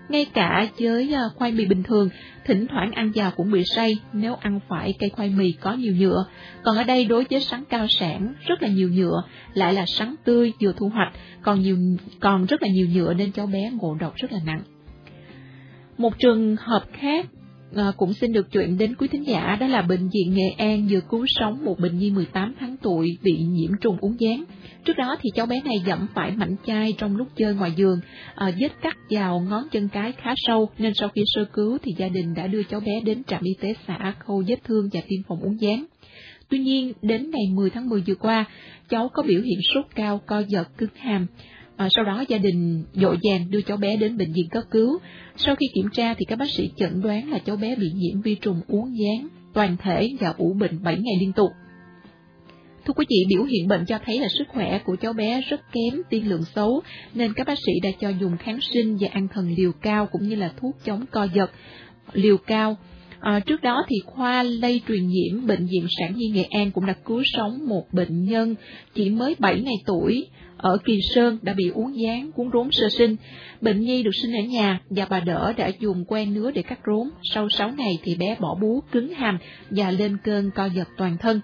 Ngay 0.08 0.24
cả 0.24 0.66
với 0.80 1.12
ờ, 1.12 1.30
khoai 1.36 1.52
mì 1.52 1.64
bình 1.64 1.82
thường, 1.82 2.08
thỉnh 2.44 2.66
thoảng 2.66 2.92
ăn 2.92 3.12
vào 3.14 3.30
cũng 3.30 3.50
bị 3.50 3.62
say 3.64 3.98
nếu 4.12 4.34
ăn 4.34 4.60
phải 4.68 4.94
cây 4.98 5.10
khoai 5.10 5.30
mì 5.30 5.52
có 5.52 5.72
nhiều 5.72 5.94
nhựa. 5.96 6.26
Còn 6.62 6.76
ở 6.76 6.84
đây 6.84 7.04
đối 7.04 7.26
với 7.30 7.40
sắn 7.40 7.64
cao 7.68 7.86
sản 7.88 8.34
rất 8.46 8.62
là 8.62 8.68
nhiều 8.68 8.88
nhựa, 8.88 9.22
lại 9.54 9.74
là 9.74 9.86
sắn 9.86 10.14
tươi 10.24 10.52
vừa 10.62 10.72
thu 10.72 10.88
hoạch, 10.88 11.12
còn 11.42 11.60
nhiều 11.60 11.76
còn 12.20 12.46
rất 12.46 12.62
là 12.62 12.68
nhiều 12.68 12.86
nhựa 12.94 13.14
nên 13.14 13.32
cháu 13.32 13.46
bé 13.46 13.70
ngộ 13.70 13.94
độc 13.94 14.14
rất 14.14 14.32
là 14.32 14.38
nặng. 14.46 14.62
Một 15.98 16.18
trường 16.18 16.56
hợp 16.56 16.84
khác 16.92 17.26
à, 17.74 17.92
cũng 17.96 18.12
xin 18.12 18.32
được 18.32 18.52
chuyện 18.52 18.78
đến 18.78 18.94
quý 18.94 19.08
thính 19.08 19.26
giả 19.26 19.56
đó 19.60 19.66
là 19.66 19.82
bệnh 19.82 20.08
viện 20.08 20.34
Nghệ 20.34 20.48
An 20.58 20.88
vừa 20.90 21.00
cứu 21.00 21.24
sống 21.26 21.64
một 21.64 21.78
bệnh 21.78 21.98
nhi 21.98 22.10
18 22.10 22.54
tháng 22.60 22.76
tuổi 22.82 23.18
bị 23.22 23.36
nhiễm 23.38 23.70
trùng 23.80 23.96
uống 24.00 24.20
dán. 24.20 24.44
Trước 24.84 24.96
đó 24.96 25.16
thì 25.22 25.30
cháu 25.34 25.46
bé 25.46 25.62
này 25.64 25.76
dẫm 25.86 26.06
phải 26.14 26.30
mảnh 26.30 26.56
chai 26.66 26.92
trong 26.98 27.16
lúc 27.16 27.28
chơi 27.36 27.54
ngoài 27.54 27.72
giường, 27.76 27.98
à, 28.34 28.52
vết 28.60 28.72
cắt 28.82 28.96
vào 29.10 29.40
ngón 29.40 29.62
chân 29.72 29.88
cái 29.88 30.12
khá 30.12 30.30
sâu 30.36 30.70
nên 30.78 30.92
sau 30.94 31.08
khi 31.08 31.22
sơ 31.26 31.44
cứu 31.44 31.78
thì 31.82 31.92
gia 31.98 32.08
đình 32.08 32.34
đã 32.34 32.46
đưa 32.46 32.62
cháu 32.62 32.80
bé 32.80 33.00
đến 33.00 33.24
trạm 33.24 33.42
y 33.42 33.52
tế 33.60 33.74
xã 33.86 34.14
khâu 34.18 34.42
vết 34.48 34.64
thương 34.64 34.88
và 34.92 35.00
tiêm 35.08 35.20
phòng 35.28 35.40
uống 35.40 35.60
dán. 35.60 35.84
Tuy 36.48 36.58
nhiên, 36.58 36.92
đến 37.02 37.30
ngày 37.30 37.44
10 37.54 37.70
tháng 37.70 37.88
10 37.88 38.02
vừa 38.06 38.14
qua, 38.14 38.44
cháu 38.88 39.08
có 39.08 39.22
biểu 39.22 39.40
hiện 39.40 39.58
sốt 39.74 39.84
cao, 39.94 40.20
co 40.26 40.42
giật, 40.48 40.68
cứng 40.78 40.90
hàm. 40.96 41.26
À, 41.76 41.88
sau 41.90 42.04
đó 42.04 42.24
gia 42.28 42.38
đình 42.38 42.84
dội 42.94 43.18
vàng 43.22 43.50
đưa 43.50 43.60
cháu 43.60 43.76
bé 43.76 43.96
đến 43.96 44.18
bệnh 44.18 44.32
viện 44.32 44.48
cấp 44.50 44.62
cứu. 44.70 44.98
Sau 45.36 45.56
khi 45.56 45.66
kiểm 45.74 45.90
tra 45.92 46.14
thì 46.14 46.24
các 46.24 46.38
bác 46.38 46.50
sĩ 46.50 46.70
chẩn 46.76 47.02
đoán 47.02 47.30
là 47.30 47.38
cháu 47.38 47.56
bé 47.56 47.76
bị 47.76 47.90
nhiễm 47.94 48.20
vi 48.20 48.34
trùng 48.34 48.60
uống 48.68 48.98
gián, 48.98 49.28
toàn 49.52 49.76
thể 49.82 50.10
và 50.20 50.34
ủ 50.38 50.52
bệnh 50.60 50.82
7 50.82 50.96
ngày 50.98 51.14
liên 51.20 51.32
tục. 51.32 51.50
Thưa 52.86 52.92
quý 52.96 53.06
vị, 53.08 53.16
biểu 53.28 53.44
hiện 53.44 53.68
bệnh 53.68 53.84
cho 53.86 53.98
thấy 54.04 54.20
là 54.20 54.28
sức 54.38 54.44
khỏe 54.48 54.78
của 54.78 54.96
cháu 54.96 55.12
bé 55.12 55.40
rất 55.40 55.60
kém, 55.72 56.02
tiên 56.10 56.28
lượng 56.28 56.44
xấu, 56.54 56.82
nên 57.14 57.32
các 57.32 57.46
bác 57.46 57.58
sĩ 57.58 57.72
đã 57.82 57.90
cho 58.00 58.08
dùng 58.08 58.36
kháng 58.36 58.58
sinh 58.60 58.96
và 59.00 59.08
ăn 59.12 59.28
thần 59.28 59.54
liều 59.56 59.72
cao 59.72 60.06
cũng 60.06 60.28
như 60.28 60.34
là 60.34 60.52
thuốc 60.60 60.76
chống 60.84 61.04
co 61.10 61.24
giật 61.24 61.50
liều 62.12 62.36
cao. 62.36 62.76
À, 63.20 63.40
trước 63.40 63.62
đó 63.62 63.82
thì 63.88 63.96
khoa 64.04 64.42
lây 64.42 64.80
truyền 64.88 65.06
nhiễm 65.06 65.46
bệnh 65.46 65.66
viện 65.66 65.86
sản 65.98 66.12
nhi 66.16 66.28
Nghệ 66.34 66.42
An 66.42 66.70
cũng 66.70 66.86
đã 66.86 66.94
cứu 67.04 67.22
sống 67.24 67.58
một 67.68 67.92
bệnh 67.92 68.24
nhân 68.24 68.54
chỉ 68.94 69.10
mới 69.10 69.34
7 69.38 69.60
ngày 69.60 69.76
tuổi 69.86 70.26
ở 70.58 70.78
Kỳ 70.84 71.00
Sơn 71.14 71.38
đã 71.42 71.52
bị 71.52 71.68
uống 71.68 72.00
gián 72.00 72.32
cuốn 72.32 72.50
rốn 72.52 72.68
sơ 72.72 72.88
sinh. 72.88 73.16
Bệnh 73.60 73.80
nhi 73.80 74.02
được 74.02 74.14
sinh 74.22 74.32
ở 74.32 74.42
nhà 74.42 74.80
và 74.90 75.06
bà 75.10 75.20
đỡ 75.20 75.52
đã 75.56 75.70
dùng 75.80 76.04
que 76.04 76.24
nứa 76.24 76.50
để 76.50 76.62
cắt 76.62 76.78
rốn. 76.86 77.10
Sau 77.34 77.48
6 77.48 77.70
ngày 77.78 77.98
thì 78.02 78.14
bé 78.14 78.36
bỏ 78.40 78.54
bú, 78.60 78.82
cứng 78.92 79.12
hàm 79.14 79.38
và 79.70 79.90
lên 79.90 80.16
cơn 80.24 80.50
co 80.50 80.66
giật 80.66 80.88
toàn 80.96 81.16
thân. 81.18 81.40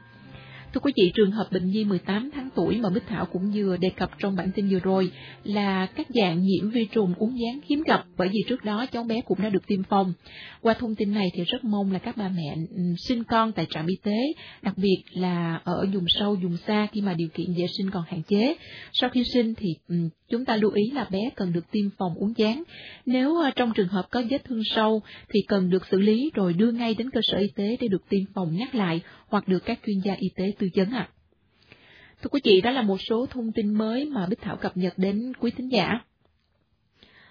Thưa 0.74 0.80
quý 0.80 0.92
vị, 0.96 1.12
trường 1.14 1.30
hợp 1.30 1.52
bệnh 1.52 1.70
nhi 1.70 1.84
18 1.84 2.30
tháng 2.34 2.48
tuổi 2.54 2.76
mà 2.76 2.90
Bích 2.90 3.06
Thảo 3.06 3.26
cũng 3.26 3.52
vừa 3.54 3.76
đề 3.76 3.90
cập 3.90 4.10
trong 4.18 4.36
bản 4.36 4.50
tin 4.54 4.68
vừa 4.68 4.78
rồi 4.78 5.10
là 5.44 5.86
các 5.86 6.06
dạng 6.14 6.42
nhiễm 6.42 6.70
vi 6.70 6.84
trùng 6.84 7.14
uống 7.18 7.38
gián 7.40 7.60
hiếm 7.68 7.82
gặp 7.86 8.04
bởi 8.16 8.28
vì 8.28 8.38
trước 8.48 8.64
đó 8.64 8.86
cháu 8.92 9.04
bé 9.04 9.20
cũng 9.20 9.42
đã 9.42 9.48
được 9.48 9.66
tiêm 9.66 9.82
phòng. 9.82 10.12
Qua 10.60 10.74
thông 10.74 10.94
tin 10.94 11.14
này 11.14 11.30
thì 11.34 11.44
rất 11.44 11.64
mong 11.64 11.92
là 11.92 11.98
các 11.98 12.16
bà 12.16 12.28
mẹ 12.28 12.56
ừ, 12.76 12.82
sinh 12.98 13.24
con 13.24 13.52
tại 13.52 13.66
trạm 13.70 13.86
y 13.86 13.96
tế, 14.02 14.32
đặc 14.62 14.74
biệt 14.78 15.02
là 15.12 15.60
ở 15.64 15.86
vùng 15.94 16.04
sâu, 16.08 16.34
vùng 16.42 16.56
xa 16.56 16.86
khi 16.92 17.00
mà 17.00 17.14
điều 17.14 17.28
kiện 17.34 17.54
vệ 17.54 17.66
sinh 17.78 17.90
còn 17.90 18.02
hạn 18.08 18.22
chế. 18.22 18.54
Sau 18.92 19.10
khi 19.10 19.24
sinh 19.24 19.54
thì 19.54 19.68
ừ, 19.88 19.96
chúng 20.32 20.44
ta 20.44 20.56
lưu 20.56 20.70
ý 20.70 20.90
là 20.90 21.04
bé 21.10 21.30
cần 21.36 21.52
được 21.52 21.70
tiêm 21.70 21.90
phòng 21.98 22.14
uống 22.14 22.32
gián. 22.36 22.62
Nếu 23.06 23.36
ờ, 23.36 23.50
trong 23.56 23.72
trường 23.74 23.88
hợp 23.88 24.06
có 24.10 24.22
vết 24.30 24.44
thương 24.44 24.62
sâu 24.64 25.02
thì 25.28 25.40
cần 25.48 25.70
được 25.70 25.86
xử 25.86 26.00
lý 26.00 26.30
rồi 26.34 26.52
đưa 26.52 26.70
ngay 26.70 26.94
đến 26.94 27.10
cơ 27.10 27.20
sở 27.22 27.38
y 27.38 27.48
tế 27.56 27.76
để 27.80 27.88
được 27.88 28.08
tiêm 28.08 28.20
phòng 28.34 28.56
nhắc 28.56 28.74
lại 28.74 29.00
hoặc 29.28 29.48
được 29.48 29.64
các 29.64 29.78
chuyên 29.86 29.98
gia 30.04 30.14
y 30.14 30.28
tế 30.36 30.52
tư 30.58 30.68
vấn 30.76 30.90
ạ. 30.90 31.08
À. 31.08 31.10
Thưa 32.22 32.28
quý 32.30 32.40
vị, 32.44 32.60
đó 32.60 32.70
là 32.70 32.82
một 32.82 33.00
số 33.00 33.26
thông 33.26 33.52
tin 33.52 33.74
mới 33.74 34.04
mà 34.04 34.26
Bích 34.26 34.40
Thảo 34.40 34.56
cập 34.56 34.76
nhật 34.76 34.92
đến 34.96 35.32
quý 35.40 35.50
thính 35.50 35.72
giả. 35.72 36.00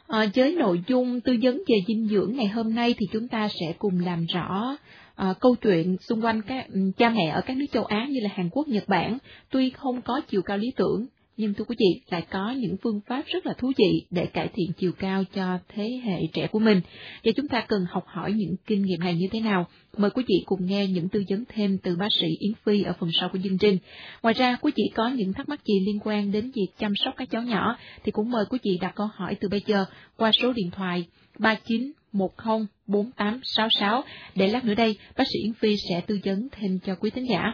À, 0.07 0.25
với 0.35 0.55
nội 0.55 0.83
dung 0.87 1.21
tư 1.21 1.37
vấn 1.41 1.57
về 1.67 1.75
dinh 1.87 2.07
dưỡng 2.07 2.35
ngày 2.35 2.47
hôm 2.47 2.75
nay 2.75 2.95
thì 2.97 3.05
chúng 3.11 3.27
ta 3.27 3.47
sẽ 3.59 3.73
cùng 3.79 3.99
làm 3.99 4.25
rõ 4.25 4.77
à, 5.15 5.33
câu 5.39 5.55
chuyện 5.55 5.97
xung 5.97 6.25
quanh 6.25 6.41
các 6.41 6.67
ừ, 6.73 6.91
cha 6.97 7.09
mẹ 7.09 7.29
ở 7.29 7.41
các 7.41 7.57
nước 7.57 7.65
châu 7.71 7.85
Á 7.85 8.07
như 8.09 8.19
là 8.19 8.29
Hàn 8.33 8.49
Quốc, 8.51 8.67
Nhật 8.67 8.87
Bản, 8.87 9.17
tuy 9.49 9.69
không 9.69 10.01
có 10.01 10.21
chiều 10.27 10.41
cao 10.41 10.57
lý 10.57 10.71
tưởng 10.75 11.07
nhưng 11.41 11.53
thưa 11.53 11.63
quý 11.63 11.75
vị 11.79 12.01
lại 12.09 12.25
có 12.31 12.51
những 12.51 12.75
phương 12.83 13.01
pháp 13.07 13.25
rất 13.27 13.45
là 13.45 13.53
thú 13.53 13.71
vị 13.77 14.05
để 14.09 14.25
cải 14.25 14.47
thiện 14.53 14.71
chiều 14.77 14.91
cao 14.91 15.23
cho 15.35 15.57
thế 15.69 16.01
hệ 16.03 16.19
trẻ 16.33 16.47
của 16.47 16.59
mình. 16.59 16.81
Và 17.23 17.31
chúng 17.35 17.47
ta 17.47 17.65
cần 17.67 17.85
học 17.89 18.03
hỏi 18.07 18.33
những 18.33 18.55
kinh 18.65 18.81
nghiệm 18.81 18.99
này 18.99 19.15
như 19.15 19.27
thế 19.31 19.39
nào? 19.39 19.67
Mời 19.97 20.09
quý 20.09 20.23
vị 20.27 20.35
cùng 20.45 20.65
nghe 20.65 20.87
những 20.87 21.09
tư 21.09 21.23
vấn 21.29 21.43
thêm 21.49 21.77
từ 21.77 21.95
bác 21.95 22.13
sĩ 22.13 22.27
Yến 22.39 22.51
Phi 22.65 22.83
ở 22.83 22.93
phần 22.99 23.09
sau 23.19 23.29
của 23.29 23.39
chương 23.43 23.57
trình. 23.57 23.77
Ngoài 24.23 24.33
ra, 24.33 24.57
quý 24.61 24.71
vị 24.75 24.83
có 24.95 25.07
những 25.09 25.33
thắc 25.33 25.49
mắc 25.49 25.65
gì 25.65 25.73
liên 25.85 25.99
quan 26.03 26.31
đến 26.31 26.51
việc 26.55 26.67
chăm 26.79 26.93
sóc 26.95 27.13
các 27.17 27.29
cháu 27.31 27.41
nhỏ 27.41 27.77
thì 28.03 28.11
cũng 28.11 28.31
mời 28.31 28.45
quý 28.49 28.59
vị 28.63 28.77
đặt 28.81 28.95
câu 28.95 29.07
hỏi 29.13 29.35
từ 29.35 29.49
bây 29.49 29.61
giờ 29.65 29.85
qua 30.17 30.31
số 30.41 30.53
điện 30.53 30.71
thoại 30.71 31.05
39 31.39 31.91
10 32.11 32.27
4866 32.87 34.03
để 34.35 34.47
lát 34.47 34.65
nữa 34.65 34.75
đây 34.75 34.97
bác 35.17 35.23
sĩ 35.33 35.39
Yến 35.43 35.53
Phi 35.53 35.75
sẽ 35.89 36.01
tư 36.01 36.19
vấn 36.23 36.47
thêm 36.51 36.79
cho 36.85 36.95
quý 36.95 37.09
thính 37.09 37.29
giả. 37.29 37.53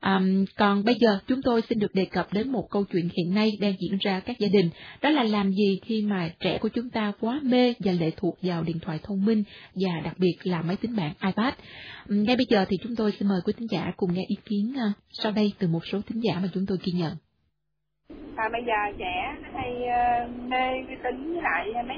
À, 0.00 0.20
còn 0.56 0.84
bây 0.84 0.94
giờ 0.94 1.18
chúng 1.26 1.42
tôi 1.42 1.62
xin 1.62 1.78
được 1.78 1.94
đề 1.94 2.04
cập 2.04 2.26
đến 2.32 2.52
một 2.52 2.66
câu 2.70 2.84
chuyện 2.92 3.08
hiện 3.16 3.34
nay 3.34 3.50
đang 3.60 3.72
diễn 3.78 3.98
ra 4.00 4.20
các 4.20 4.38
gia 4.38 4.48
đình, 4.52 4.70
đó 5.02 5.10
là 5.10 5.22
làm 5.22 5.50
gì 5.50 5.80
khi 5.82 6.02
mà 6.02 6.28
trẻ 6.40 6.58
của 6.58 6.68
chúng 6.68 6.90
ta 6.90 7.12
quá 7.20 7.40
mê 7.42 7.74
và 7.78 7.92
lệ 7.92 8.10
thuộc 8.16 8.38
vào 8.42 8.62
điện 8.62 8.78
thoại 8.82 8.98
thông 9.02 9.24
minh 9.24 9.42
và 9.74 10.00
đặc 10.04 10.14
biệt 10.18 10.36
là 10.42 10.62
máy 10.62 10.76
tính 10.76 10.96
bảng 10.96 11.12
iPad. 11.26 11.54
Ngay 12.08 12.36
bây 12.36 12.46
giờ 12.48 12.64
thì 12.68 12.76
chúng 12.82 12.96
tôi 12.96 13.12
xin 13.12 13.28
mời 13.28 13.40
quý 13.44 13.52
thính 13.56 13.68
giả 13.70 13.92
cùng 13.96 14.14
nghe 14.14 14.22
ý 14.28 14.36
kiến 14.44 14.74
uh, 14.74 14.96
sau 15.10 15.32
đây 15.32 15.52
từ 15.58 15.68
một 15.68 15.86
số 15.86 16.00
thính 16.06 16.20
giả 16.22 16.40
mà 16.42 16.48
chúng 16.54 16.66
tôi 16.66 16.78
ghi 16.84 16.92
nhận. 16.92 17.12
À, 18.36 18.48
bây 18.52 18.62
giờ 18.66 18.96
trẻ 18.98 19.36
hay 19.54 19.72
uh, 19.72 20.50
mê 20.50 20.66
vi 20.88 20.94
tính 21.04 21.32
với 21.32 21.42
lại 21.42 21.82
mấy 21.88 21.96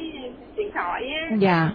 điện 0.56 0.70
thoại 0.74 1.02
á. 1.30 1.36
Dạ 1.40 1.70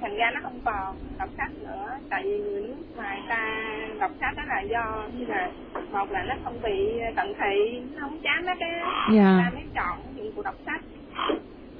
thành 0.00 0.16
ra 0.16 0.30
nó 0.34 0.40
không 0.42 0.60
còn 0.64 0.96
đọc 1.18 1.28
sách 1.36 1.50
nữa. 1.62 1.98
Tại 2.10 2.22
vì 2.24 2.38
người 2.38 2.60
nước 2.62 2.74
ngoài 2.96 3.22
ta 3.28 3.62
đọc 4.00 4.10
sách 4.20 4.36
đó 4.36 4.42
là 4.46 4.60
do 4.60 5.08
như 5.18 5.26
là 5.26 5.50
một 5.92 6.10
là 6.10 6.22
nó 6.22 6.34
không 6.44 6.62
bị 6.62 7.00
cận 7.16 7.34
thị 7.40 7.80
nó 7.94 8.00
không 8.00 8.18
chán 8.22 8.44
nó 8.46 8.54
cái 8.60 8.70
yeah. 9.16 9.38
ta 9.44 9.50
mới 9.54 9.62
chọn 9.74 9.98
dụng 10.16 10.32
cụ 10.36 10.42
đọc 10.42 10.54
sách. 10.66 10.80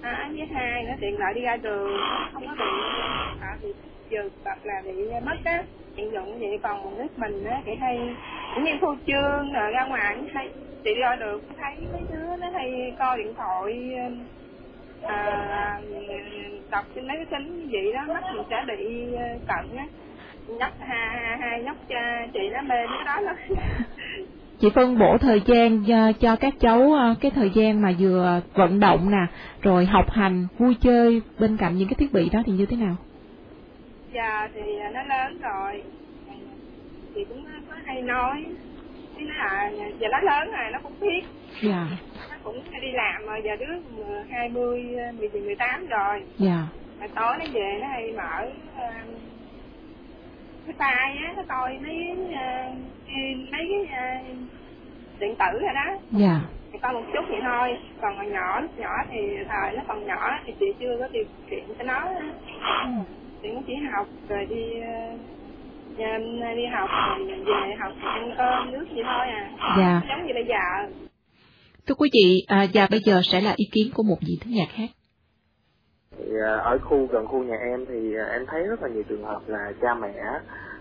À, 0.03 0.31
với 0.37 0.47
hai 0.55 0.85
nó 0.85 0.95
tiện 1.01 1.19
lợi 1.19 1.35
đi 1.35 1.41
ra 1.41 1.57
đường 1.57 2.01
không 2.33 2.47
có 2.47 2.55
bị 2.59 2.65
à, 3.41 3.57
bị 3.63 3.73
giật 4.11 4.33
hoặc 4.45 4.59
là 4.63 4.83
bị 4.85 4.93
mất 5.25 5.37
á 5.45 5.63
tiện 5.97 6.13
dụng 6.13 6.39
vậy. 6.41 6.59
Còn 6.63 6.99
nước 6.99 7.19
mình 7.19 7.45
á 7.45 7.61
thì 7.65 7.75
hay 7.75 8.17
cũng 8.55 8.65
như 8.65 8.73
thu 8.81 8.95
chương 9.07 9.53
rồi 9.53 9.71
ra 9.73 9.85
ngoài 9.85 10.17
hay 10.35 10.49
chị 10.85 10.95
đi 10.95 11.01
ra 11.01 11.17
đường 11.17 11.41
thấy 11.61 11.77
mấy 11.93 12.03
đứa 12.13 12.37
nó 12.41 12.51
hay 12.51 12.93
coi 12.99 13.19
điện 13.19 13.35
thoại 13.37 13.97
à, 15.03 15.81
đọc 16.71 16.85
trên 16.95 17.09
mấy 17.09 17.17
cái 17.17 17.27
tính 17.31 17.69
vậy 17.73 17.93
đó 17.93 18.15
mắt 18.15 18.23
mình 18.35 18.47
sẽ 18.51 18.65
bị 18.69 19.13
ờ, 19.15 19.23
cận 19.47 19.77
á. 19.77 19.87
Nhóc 20.49 20.73
hai 20.81 21.37
hai 21.41 21.63
nhóc 21.63 21.77
chị 22.33 22.49
nó 22.53 22.63
mê 22.63 22.87
cái 22.87 23.05
đó 23.05 23.21
lắm. 23.21 23.37
Chị 24.61 24.69
phân 24.75 24.99
bổ 24.99 25.19
thời 25.19 25.43
gian 25.47 25.85
cho, 25.89 26.13
cho 26.13 26.37
các 26.37 26.55
cháu 26.61 26.93
ờ, 26.93 27.15
cái 27.21 27.31
thời 27.31 27.51
gian 27.51 27.83
mà 27.83 27.93
vừa 27.99 28.41
vận 28.55 28.81
động 28.81 29.11
nè 29.11 29.27
rồi 29.63 29.87
học 29.87 30.11
hành 30.11 30.47
vui 30.59 30.77
chơi 30.81 31.23
bên 31.39 31.57
cạnh 31.57 31.77
những 31.77 31.89
cái 31.89 31.95
thiết 31.99 32.13
bị 32.13 32.29
đó 32.33 32.43
thì 32.47 32.53
như 32.53 32.67
thế 32.67 32.77
nào? 32.77 32.97
Dạ 34.15 34.49
thì 34.55 34.61
nó 34.93 35.03
lớn 35.03 35.39
rồi. 35.41 35.83
Thì 37.15 37.25
cũng 37.25 37.45
có 37.69 37.75
hay 37.85 38.03
nói 38.03 38.45
chứ 39.21 39.27
nó 39.27 39.45
là 39.45 39.71
giờ 39.99 40.09
nó 40.13 40.21
lớn 40.21 40.51
rồi 40.51 40.71
nó 40.73 40.79
cũng 40.83 41.01
biết. 41.01 41.23
Dạ. 41.63 41.87
Nó 42.31 42.37
cũng 42.43 42.63
đi 42.81 42.93
làm 42.93 43.27
rồi 43.27 43.43
giờ 43.45 43.57
đứa 43.57 44.05
hai 44.31 44.49
mươi 44.49 44.97
mười 45.19 45.29
mười 45.29 45.55
tám 45.55 45.87
rồi. 45.87 46.23
Dạ. 46.39 46.67
Mà 47.01 47.07
tối 47.15 47.37
nó 47.39 47.45
về 47.53 47.79
nó 47.81 47.87
hay 47.87 48.13
mở 48.13 48.47
uh, 48.47 49.07
cái 50.67 50.75
tay 50.79 51.17
á 51.27 51.33
nó 51.37 51.43
coi 51.49 51.79
mấy 51.79 52.17
uh, 52.25 52.77
mấy 53.53 53.69
cái 53.71 53.83
uh, 53.83 54.27
điện 55.21 55.35
tử 55.39 55.59
rồi 55.61 55.75
đó. 55.75 55.99
Dạ. 56.11 56.41
Thì 56.73 56.79
coi 56.79 56.93
một 56.93 57.03
chút 57.13 57.25
vậy 57.29 57.41
thôi. 57.43 57.79
Còn 58.01 58.19
mà 58.19 58.25
nhỏ 58.25 58.61
lúc 58.61 58.79
nhỏ 58.79 58.97
thì 59.11 59.19
thời 59.49 59.77
nó 59.77 59.83
còn 59.89 60.07
nhỏ 60.07 60.39
thì 60.47 60.53
chị 60.61 60.67
chưa 60.81 60.97
có 61.01 61.09
điều 61.13 61.25
kiện 61.51 61.65
cho 61.79 61.85
nó. 61.85 62.09
Ừ. 62.85 62.91
chị 63.43 63.49
cũng 63.55 63.63
chỉ 63.67 63.75
học 63.93 64.07
rồi 64.29 64.47
đi 64.47 64.65
uh, 64.79 65.21
đi 66.57 66.67
học 66.67 66.91
rồi 67.09 67.43
về 67.47 67.75
học 67.81 67.93
ăn 68.03 68.35
cơm 68.39 68.73
nước 68.73 68.87
vậy 68.95 69.05
thôi 69.05 69.27
à. 69.27 69.51
Dạ. 69.79 70.01
Giống 70.09 70.27
như 70.27 70.33
bây 70.35 70.45
giờ. 70.45 70.91
Thưa 71.87 71.95
quý 71.95 72.11
vị 72.13 72.45
à, 72.49 72.67
và 72.75 72.87
bây 72.91 73.01
giờ 73.01 73.21
sẽ 73.25 73.41
là 73.41 73.53
ý 73.57 73.65
kiến 73.73 73.91
của 73.95 74.03
một 74.03 74.17
vị 74.21 74.39
thính 74.41 74.55
giả 74.57 74.65
khác. 74.69 74.89
Thì 76.19 76.25
à, 76.45 76.57
ở 76.57 76.79
khu 76.79 77.07
gần 77.07 77.27
khu 77.27 77.45
nhà 77.45 77.57
em 77.71 77.87
thì 77.89 78.17
à, 78.17 78.25
em 78.33 78.47
thấy 78.47 78.63
rất 78.63 78.83
là 78.83 78.89
nhiều 78.89 79.03
trường 79.09 79.25
hợp 79.25 79.41
là 79.47 79.73
cha 79.83 79.95
mẹ 79.95 80.15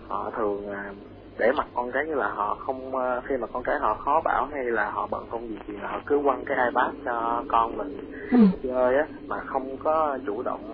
họ 0.08 0.30
thường 0.36 0.68
à, 0.72 0.92
để 1.38 1.52
mặt 1.52 1.66
con 1.74 1.92
cái 1.92 2.04
như 2.06 2.14
là 2.14 2.28
họ 2.28 2.54
không 2.54 2.92
khi 3.24 3.36
mà 3.36 3.46
con 3.46 3.62
cái 3.62 3.78
họ 3.78 3.94
khó 3.94 4.20
bảo 4.24 4.48
hay 4.52 4.64
là 4.64 4.90
họ 4.90 5.08
bận 5.10 5.26
công 5.30 5.48
việc 5.48 5.58
thì 5.66 5.74
họ 5.82 6.00
cứ 6.06 6.20
quăng 6.24 6.44
cái 6.44 6.56
ipad 6.66 6.94
cho 7.04 7.44
con 7.48 7.76
mình 7.76 7.98
ừ. 8.30 8.38
chơi 8.62 8.96
á 8.96 9.06
mà 9.26 9.36
không 9.40 9.76
có 9.76 10.18
chủ 10.26 10.42
động 10.42 10.72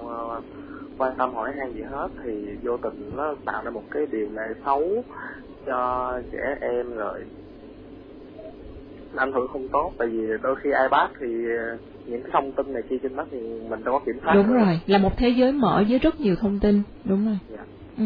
quan 0.99 1.13
tâm 1.19 1.35
hỏi 1.35 1.53
han 1.59 1.73
gì 1.73 1.83
hết 1.83 2.09
thì 2.25 2.57
vô 2.63 2.77
tình 2.77 3.11
nó 3.17 3.35
tạo 3.45 3.65
ra 3.65 3.71
một 3.71 3.83
cái 3.91 4.07
điều 4.07 4.29
lệ 4.35 4.55
xấu 4.65 4.83
cho 5.67 6.13
trẻ 6.33 6.57
em 6.61 6.97
rồi 6.97 7.25
ảnh 9.17 9.33
hưởng 9.33 9.49
không 9.49 9.69
tốt 9.69 9.93
tại 9.99 10.09
vì 10.09 10.27
đôi 10.43 10.57
khi 10.57 10.71
ipad 10.71 11.11
thì 11.21 11.27
những 12.07 12.23
cái 12.23 12.31
thông 12.33 12.53
tin 12.53 12.73
này 12.73 12.83
kia 12.83 12.97
trên 13.03 13.17
đó 13.17 13.25
thì 13.31 13.61
mình 13.69 13.85
đâu 13.85 13.99
có 13.99 14.05
kiểm 14.07 14.19
soát 14.25 14.35
đúng 14.35 14.53
rồi 14.53 14.81
là 14.87 14.99
một 14.99 15.13
thế 15.17 15.29
giới 15.29 15.53
mở 15.53 15.85
với 15.89 15.99
rất 15.99 16.21
nhiều 16.21 16.37
thông 16.41 16.59
tin 16.61 16.83
đúng 17.05 17.27
rồi 17.27 17.39
dạ. 17.51 17.65
ừ. 17.99 18.05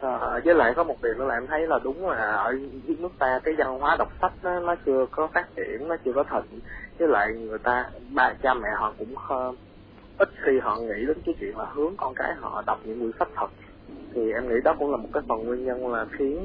à, 0.00 0.40
với 0.44 0.54
lại 0.54 0.72
có 0.76 0.84
một 0.84 1.02
điều 1.02 1.14
nữa 1.14 1.24
là 1.24 1.34
em 1.34 1.46
thấy 1.46 1.66
là 1.66 1.78
đúng 1.84 2.08
là 2.08 2.32
ở 2.32 2.58
dưới 2.86 2.96
nước 3.00 3.12
ta 3.18 3.40
cái 3.44 3.54
văn 3.58 3.78
hóa 3.80 3.96
đọc 3.96 4.12
sách 4.20 4.32
nó, 4.42 4.60
nó 4.60 4.74
chưa 4.86 5.06
có 5.10 5.26
phát 5.26 5.46
triển 5.56 5.88
nó 5.88 5.96
chưa 6.04 6.12
có 6.12 6.24
thịnh 6.24 6.60
với 6.98 7.08
lại 7.08 7.32
người 7.32 7.58
ta 7.58 7.90
ba 8.10 8.34
cha 8.42 8.54
mẹ 8.54 8.68
họ 8.76 8.94
cũng 8.98 9.14
uh, 9.14 9.56
ít 10.18 10.28
khi 10.44 10.58
họ 10.58 10.76
nghĩ 10.80 11.06
đến 11.06 11.16
cái 11.26 11.34
chuyện 11.40 11.56
là 11.56 11.64
hướng 11.64 11.94
con 11.96 12.14
cái 12.14 12.34
họ 12.34 12.62
đọc 12.66 12.80
những 12.84 13.00
quyển 13.00 13.12
sách 13.18 13.28
thật 13.34 13.48
thì 14.14 14.32
em 14.32 14.48
nghĩ 14.48 14.54
đó 14.64 14.74
cũng 14.78 14.90
là 14.90 14.96
một 14.96 15.08
cái 15.12 15.22
phần 15.28 15.44
nguyên 15.44 15.64
nhân 15.64 15.92
là 15.92 16.06
khiến 16.18 16.38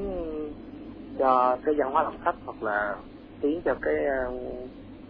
cho 1.18 1.56
cái 1.64 1.74
văn 1.78 1.92
hóa 1.92 2.02
đọc 2.02 2.14
sách 2.24 2.34
hoặc 2.44 2.62
là 2.62 2.96
khiến 3.40 3.60
cho 3.64 3.74
cái 3.82 3.94
um, 4.06 4.34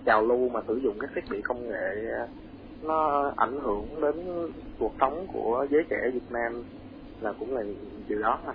trào 0.04 0.22
lưu 0.22 0.48
mà 0.48 0.60
sử 0.68 0.76
dụng 0.76 0.96
các 1.00 1.10
thiết 1.14 1.24
bị 1.30 1.42
công 1.42 1.68
nghệ 1.68 1.94
uh, 2.24 2.30
nó 2.82 3.32
ảnh 3.36 3.60
hưởng 3.60 4.00
đến 4.00 4.14
cuộc 4.78 4.92
sống 5.00 5.26
của 5.32 5.66
giới 5.70 5.84
trẻ 5.90 6.10
Việt 6.12 6.30
Nam 6.30 6.64
là 7.20 7.32
cũng 7.32 7.54
là 7.54 7.62
điều 8.08 8.18
đó 8.18 8.38
thôi. 8.44 8.54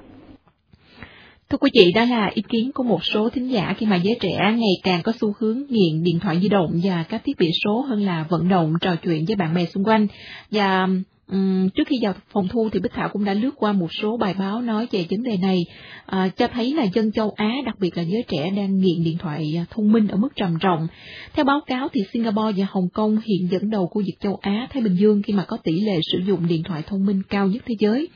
Thưa 1.50 1.58
quý 1.58 1.70
vị, 1.74 1.92
đó 1.96 2.06
là 2.06 2.32
ý 2.34 2.42
kiến 2.50 2.72
của 2.74 2.84
một 2.84 3.06
số 3.06 3.30
thính 3.30 3.52
giả 3.52 3.74
khi 3.78 3.86
mà 3.86 3.96
giới 3.96 4.18
trẻ 4.20 4.38
ngày 4.40 4.74
càng 4.84 5.02
có 5.04 5.12
xu 5.22 5.34
hướng 5.40 5.64
nghiện 5.70 6.04
điện 6.04 6.20
thoại 6.20 6.40
di 6.42 6.50
động 6.50 6.80
và 6.84 7.04
các 7.04 7.22
thiết 7.26 7.38
bị 7.40 7.52
số 7.64 7.82
hơn 7.82 8.02
là 8.02 8.26
vận 8.30 8.50
động 8.50 8.74
trò 8.82 8.96
chuyện 8.96 9.26
với 9.28 9.36
bạn 9.36 9.54
bè 9.54 9.66
xung 9.66 9.84
quanh. 9.84 10.08
Và 10.52 10.88
Um, 11.32 11.70
trước 11.70 11.88
khi 11.88 11.96
vào 12.02 12.14
phòng 12.34 12.48
thu 12.48 12.70
thì 12.74 12.80
Bích 12.80 12.92
Thảo 12.92 13.10
cũng 13.10 13.26
đã 13.26 13.34
lướt 13.34 13.52
qua 13.56 13.72
một 13.72 13.94
số 13.94 14.18
bài 14.18 14.36
báo 14.40 14.62
nói 14.62 14.88
về 14.92 15.06
vấn 15.10 15.24
đề 15.24 15.38
này, 15.38 15.66
à, 16.06 16.30
cho 16.38 16.48
thấy 16.48 16.74
là 16.74 16.84
dân 16.84 17.12
châu 17.12 17.34
Á, 17.36 17.52
đặc 17.66 17.76
biệt 17.80 17.98
là 17.98 18.04
giới 18.04 18.24
trẻ 18.28 18.50
đang 18.56 18.78
nghiện 18.78 19.04
điện 19.04 19.18
thoại 19.18 19.66
thông 19.70 19.92
minh 19.92 20.08
ở 20.08 20.18
mức 20.18 20.36
trầm 20.36 20.54
trọng. 20.60 20.88
Theo 21.34 21.46
báo 21.46 21.60
cáo 21.68 21.88
thì 21.94 22.02
Singapore 22.14 22.54
và 22.58 22.68
Hồng 22.70 22.90
Kông 22.94 23.18
hiện 23.26 23.48
dẫn 23.52 23.70
đầu 23.70 23.88
khu 23.88 24.02
vực 24.02 24.16
châu 24.20 24.40
Á, 24.42 24.68
Thái 24.70 24.84
Bình 24.84 24.96
Dương 24.96 25.22
khi 25.22 25.34
mà 25.34 25.44
có 25.48 25.58
tỷ 25.64 25.80
lệ 25.80 26.00
sử 26.12 26.18
dụng 26.28 26.48
điện 26.48 26.64
thoại 26.64 26.84
thông 26.88 27.06
minh 27.06 27.22
cao 27.30 27.48
nhất 27.48 27.64
thế 27.66 27.76
giới. 27.80 28.08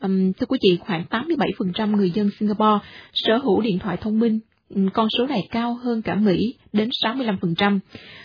Um, 0.00 0.32
thưa 0.32 0.46
quý 0.46 0.58
vị, 0.62 0.78
khoảng 0.80 1.04
87% 1.10 1.96
người 1.96 2.10
dân 2.10 2.30
Singapore 2.38 2.86
sở 3.12 3.36
hữu 3.36 3.60
điện 3.60 3.78
thoại 3.78 3.96
thông 3.96 4.18
minh 4.18 4.40
con 4.92 5.08
số 5.18 5.26
này 5.26 5.48
cao 5.50 5.74
hơn 5.74 6.02
cả 6.02 6.14
Mỹ 6.14 6.54
đến 6.72 6.88
65%. 7.04 7.78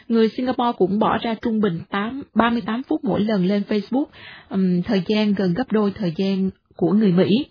Người 0.08 0.30
Singapore 0.30 0.72
cũng 0.78 1.00
bỏ 1.00 1.18
ra 1.18 1.36
trung 1.42 1.62
bình 1.62 1.80
8, 1.90 2.24
38 2.36 2.84
phút 2.84 3.04
mỗi 3.04 3.20
lần 3.20 3.46
lên 3.46 3.64
Facebook, 3.70 4.06
um, 4.50 4.82
thời 4.82 5.02
gian 5.08 5.34
gần 5.34 5.54
gấp 5.54 5.72
đôi 5.72 5.92
thời 5.92 6.14
gian 6.18 6.50
của 6.76 6.92
người 6.92 7.12
Mỹ. 7.12 7.46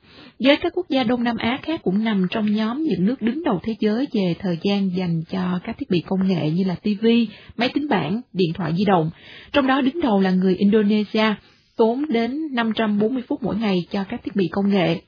Với 0.45 0.57
các 0.57 0.73
quốc 0.75 0.87
gia 0.89 1.05
Đông 1.05 1.25
Nam 1.25 1.37
Á 1.37 1.59
khác 1.63 1.81
cũng 1.83 2.05
nằm 2.05 2.27
trong 2.31 2.53
nhóm 2.55 2.83
những 2.83 3.07
nước 3.07 3.23
đứng 3.23 3.45
đầu 3.45 3.61
thế 3.63 3.75
giới 3.81 4.07
về 4.13 4.35
thời 4.39 4.59
gian 4.63 4.97
dành 4.97 5.23
cho 5.31 5.61
các 5.65 5.79
thiết 5.79 5.91
bị 5.91 6.01
công 6.07 6.29
nghệ 6.29 6.51
như 6.51 6.65
là 6.65 6.75
TV, 6.75 7.07
máy 7.57 7.69
tính 7.69 7.89
bảng, 7.89 8.21
điện 8.33 8.53
thoại 8.55 8.73
di 8.79 8.85
động. 8.85 9.11
Trong 9.53 9.67
đó 9.67 9.81
đứng 9.81 10.01
đầu 10.01 10.21
là 10.21 10.31
người 10.31 10.57
Indonesia, 10.57 11.35
tốn 11.81 12.05
đến 12.09 12.55
540 12.55 13.23
phút 13.29 13.43
mỗi 13.43 13.57
ngày 13.57 13.87
cho 13.91 14.05
các 14.05 14.21
thiết 14.25 14.37
bị 14.37 14.49
công 14.53 14.69
nghệ 14.71 15.01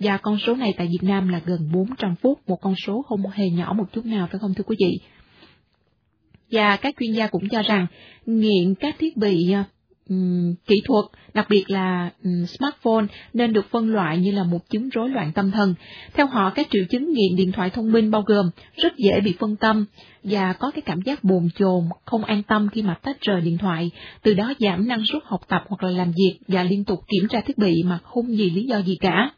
và 0.00 0.16
con 0.16 0.38
số 0.38 0.54
này 0.54 0.74
tại 0.76 0.86
Việt 0.86 1.08
Nam 1.08 1.28
là 1.28 1.40
gần 1.44 1.70
400 1.72 2.14
phút, 2.16 2.48
một 2.48 2.56
con 2.62 2.74
số 2.86 3.02
không 3.02 3.22
hề 3.32 3.50
nhỏ 3.50 3.72
một 3.72 3.84
chút 3.92 4.06
nào 4.06 4.28
phải 4.30 4.38
không 4.38 4.54
thưa 4.54 4.64
quý 4.64 4.76
vị? 4.78 4.98
Và 6.50 6.76
các 6.76 6.94
chuyên 7.00 7.12
gia 7.12 7.26
cũng 7.26 7.48
cho 7.48 7.62
rằng 7.62 7.86
nghiện 8.26 8.74
các 8.80 8.96
thiết 8.98 9.16
bị 9.16 9.52
à, 9.52 9.64
um, 10.08 10.54
kỹ 10.66 10.82
thuật, 10.88 11.04
đặc 11.34 11.46
biệt 11.50 11.64
là 11.68 12.10
um, 12.24 12.44
smartphone 12.46 13.06
nên 13.32 13.52
được 13.52 13.70
phân 13.70 13.92
loại 13.92 14.18
như 14.18 14.30
là 14.30 14.44
một 14.44 14.70
chứng 14.70 14.88
rối 14.88 15.10
loạn 15.10 15.32
tâm 15.34 15.50
thần. 15.50 15.74
Theo 16.14 16.26
họ, 16.26 16.50
các 16.50 16.66
triệu 16.70 16.84
chứng 16.90 17.12
nghiện 17.12 17.36
điện 17.36 17.52
thoại 17.52 17.70
thông 17.70 17.92
minh 17.92 18.10
bao 18.10 18.22
gồm 18.22 18.50
rất 18.76 18.92
dễ 18.96 19.20
bị 19.20 19.34
phân 19.38 19.56
tâm 19.56 19.84
và 20.24 20.52
có 20.52 20.70
cái 20.70 20.82
cảm 20.82 21.00
giác 21.02 21.24
bồn 21.24 21.48
chồn, 21.58 21.84
không 22.04 22.24
an 22.24 22.42
tâm 22.42 22.68
khi 22.72 22.82
mà 22.82 22.94
tách 22.94 23.20
rời 23.20 23.40
điện 23.40 23.58
thoại, 23.58 23.90
từ 24.22 24.34
đó 24.34 24.52
giảm 24.58 24.88
năng 24.88 25.04
suất 25.12 25.22
học 25.26 25.40
tập 25.48 25.64
hoặc 25.68 25.82
là 25.82 25.90
làm 25.90 26.12
việc 26.12 26.38
và 26.48 26.62
liên 26.62 26.84
tục 26.84 26.98
kiểm 27.08 27.28
tra 27.28 27.40
thiết 27.40 27.58
bị 27.58 27.82
mà 27.84 27.98
không 28.04 28.26
vì 28.26 28.50
lý 28.50 28.64
do 28.64 28.82
gì 28.82 28.96
cả. 29.00 29.30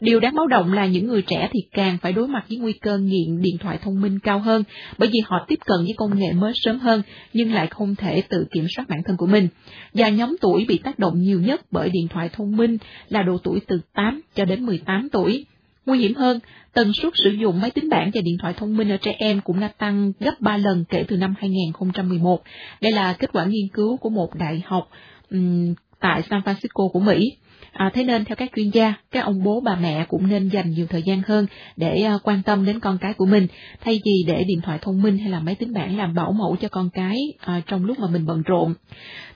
Điều 0.00 0.20
đáng 0.20 0.34
báo 0.34 0.46
động 0.46 0.72
là 0.72 0.86
những 0.86 1.06
người 1.06 1.22
trẻ 1.22 1.48
thì 1.52 1.60
càng 1.72 1.98
phải 2.02 2.12
đối 2.12 2.28
mặt 2.28 2.44
với 2.48 2.58
nguy 2.58 2.72
cơ 2.72 2.98
nghiện 2.98 3.40
điện 3.40 3.58
thoại 3.58 3.78
thông 3.82 4.00
minh 4.00 4.18
cao 4.18 4.38
hơn, 4.38 4.64
bởi 4.98 5.08
vì 5.12 5.18
họ 5.26 5.44
tiếp 5.48 5.58
cận 5.64 5.78
với 5.84 5.94
công 5.96 6.18
nghệ 6.18 6.32
mới 6.32 6.52
sớm 6.54 6.78
hơn, 6.78 7.02
nhưng 7.32 7.52
lại 7.52 7.66
không 7.66 7.94
thể 7.94 8.22
tự 8.28 8.46
kiểm 8.54 8.66
soát 8.76 8.88
bản 8.88 9.02
thân 9.04 9.16
của 9.16 9.26
mình. 9.26 9.48
Và 9.94 10.08
nhóm 10.08 10.36
tuổi 10.40 10.64
bị 10.68 10.78
tác 10.78 10.98
động 10.98 11.20
nhiều 11.20 11.40
nhất 11.40 11.60
bởi 11.70 11.90
điện 11.90 12.08
thoại 12.08 12.28
thông 12.32 12.56
minh 12.56 12.78
là 13.08 13.22
độ 13.22 13.38
tuổi 13.38 13.60
từ 13.66 13.80
8 13.94 14.20
cho 14.34 14.44
đến 14.44 14.66
18 14.66 15.08
tuổi. 15.12 15.44
Nguy 15.86 15.98
hiểm 15.98 16.14
hơn, 16.14 16.40
tần 16.72 16.92
suất 16.92 17.12
sử 17.24 17.30
dụng 17.30 17.60
máy 17.60 17.70
tính 17.70 17.88
bảng 17.88 18.10
và 18.14 18.20
điện 18.24 18.36
thoại 18.40 18.54
thông 18.56 18.76
minh 18.76 18.88
ở 18.88 18.96
trẻ 18.96 19.14
em 19.18 19.40
cũng 19.40 19.60
đã 19.60 19.68
tăng 19.68 20.12
gấp 20.20 20.40
3 20.40 20.56
lần 20.56 20.84
kể 20.88 21.04
từ 21.08 21.16
năm 21.16 21.34
2011. 21.38 22.42
Đây 22.80 22.92
là 22.92 23.12
kết 23.12 23.32
quả 23.32 23.44
nghiên 23.44 23.68
cứu 23.72 23.96
của 23.96 24.10
một 24.10 24.34
đại 24.34 24.62
học 24.66 24.88
um, 25.30 25.74
tại 26.00 26.22
San 26.30 26.40
Francisco 26.40 26.88
của 26.88 27.00
Mỹ. 27.00 27.36
À, 27.76 27.90
thế 27.94 28.04
nên 28.04 28.24
theo 28.24 28.36
các 28.36 28.50
chuyên 28.56 28.70
gia, 28.70 28.94
các 29.10 29.24
ông 29.24 29.44
bố 29.44 29.60
bà 29.60 29.76
mẹ 29.76 30.04
cũng 30.08 30.28
nên 30.28 30.48
dành 30.48 30.70
nhiều 30.70 30.86
thời 30.90 31.02
gian 31.02 31.22
hơn 31.26 31.46
để 31.76 32.08
uh, 32.14 32.20
quan 32.22 32.42
tâm 32.42 32.64
đến 32.64 32.80
con 32.80 32.98
cái 32.98 33.14
của 33.14 33.26
mình, 33.26 33.46
thay 33.80 34.00
vì 34.04 34.24
để 34.26 34.44
điện 34.44 34.60
thoại 34.62 34.78
thông 34.82 35.02
minh 35.02 35.18
hay 35.18 35.30
là 35.30 35.40
máy 35.40 35.54
tính 35.54 35.72
bảng 35.72 35.98
làm 35.98 36.14
bảo 36.14 36.32
mẫu 36.32 36.56
cho 36.60 36.68
con 36.68 36.90
cái 36.90 37.16
uh, 37.56 37.66
trong 37.66 37.84
lúc 37.84 37.98
mà 37.98 38.06
mình 38.12 38.26
bận 38.26 38.42
rộn. 38.42 38.74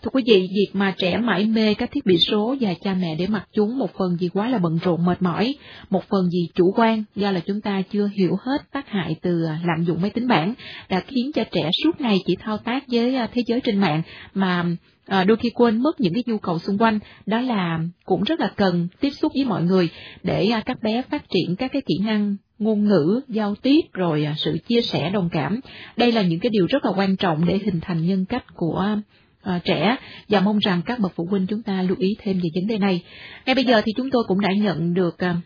Thưa 0.02 0.10
quý 0.12 0.22
vị, 0.26 0.48
việc 0.54 0.70
mà 0.72 0.94
trẻ 0.98 1.16
mãi 1.16 1.44
mê 1.44 1.74
các 1.74 1.90
thiết 1.92 2.06
bị 2.06 2.18
số 2.18 2.56
và 2.60 2.74
cha 2.84 2.94
mẹ 2.94 3.14
để 3.18 3.26
mặc 3.26 3.48
chúng 3.52 3.78
một 3.78 3.90
phần 3.98 4.16
vì 4.20 4.28
quá 4.28 4.48
là 4.48 4.58
bận 4.58 4.78
rộn 4.82 5.04
mệt 5.04 5.22
mỏi, 5.22 5.54
một 5.90 6.04
phần 6.08 6.28
vì 6.32 6.48
chủ 6.54 6.72
quan 6.76 7.04
do 7.14 7.30
là 7.30 7.40
chúng 7.40 7.60
ta 7.60 7.82
chưa 7.92 8.10
hiểu 8.14 8.36
hết 8.44 8.58
tác 8.72 8.88
hại 8.88 9.16
từ 9.22 9.44
uh, 9.44 9.66
lạm 9.66 9.84
dụng 9.84 10.00
máy 10.02 10.10
tính 10.10 10.28
bảng 10.28 10.54
đã 10.88 11.00
khiến 11.00 11.30
cho 11.34 11.44
trẻ 11.52 11.70
suốt 11.82 12.00
ngày 12.00 12.18
chỉ 12.26 12.36
thao 12.36 12.58
tác 12.58 12.84
với 12.92 13.16
thế 13.34 13.42
giới 13.46 13.60
trên 13.60 13.78
mạng 13.78 14.02
mà 14.34 14.64
à, 15.10 15.24
đôi 15.24 15.36
khi 15.36 15.50
quên 15.50 15.82
mất 15.82 16.00
những 16.00 16.14
cái 16.14 16.22
nhu 16.26 16.38
cầu 16.38 16.58
xung 16.58 16.78
quanh 16.78 16.98
đó 17.26 17.40
là 17.40 17.80
cũng 18.04 18.22
rất 18.22 18.40
là 18.40 18.52
cần 18.56 18.88
tiếp 19.00 19.10
xúc 19.10 19.32
với 19.34 19.44
mọi 19.44 19.62
người 19.62 19.88
để 20.22 20.46
à, 20.46 20.62
các 20.66 20.82
bé 20.82 21.02
phát 21.02 21.24
triển 21.30 21.56
các 21.56 21.72
cái 21.72 21.82
kỹ 21.86 21.94
năng 22.04 22.36
ngôn 22.58 22.84
ngữ 22.84 23.20
giao 23.28 23.54
tiếp 23.54 23.80
rồi 23.92 24.24
à, 24.24 24.34
sự 24.36 24.58
chia 24.68 24.80
sẻ 24.80 25.10
đồng 25.10 25.28
cảm 25.32 25.60
đây 25.96 26.12
là 26.12 26.22
những 26.22 26.40
cái 26.40 26.50
điều 26.50 26.66
rất 26.66 26.84
là 26.84 26.92
quan 26.96 27.16
trọng 27.16 27.46
để 27.46 27.58
hình 27.58 27.80
thành 27.80 28.06
nhân 28.06 28.24
cách 28.24 28.44
của 28.54 28.96
à, 29.42 29.60
trẻ 29.64 29.96
và 30.28 30.40
mong 30.40 30.58
rằng 30.58 30.82
các 30.86 30.98
bậc 30.98 31.12
phụ 31.14 31.26
huynh 31.30 31.46
chúng 31.46 31.62
ta 31.62 31.82
lưu 31.82 31.96
ý 31.98 32.16
thêm 32.18 32.40
về 32.42 32.48
vấn 32.54 32.66
đề 32.66 32.78
này 32.78 33.04
ngay 33.46 33.54
bây 33.54 33.64
giờ 33.64 33.82
thì 33.84 33.92
chúng 33.96 34.10
tôi 34.10 34.24
cũng 34.28 34.40
đã 34.40 34.48
nhận 34.52 34.94
được 34.94 35.18
à, 35.18 35.40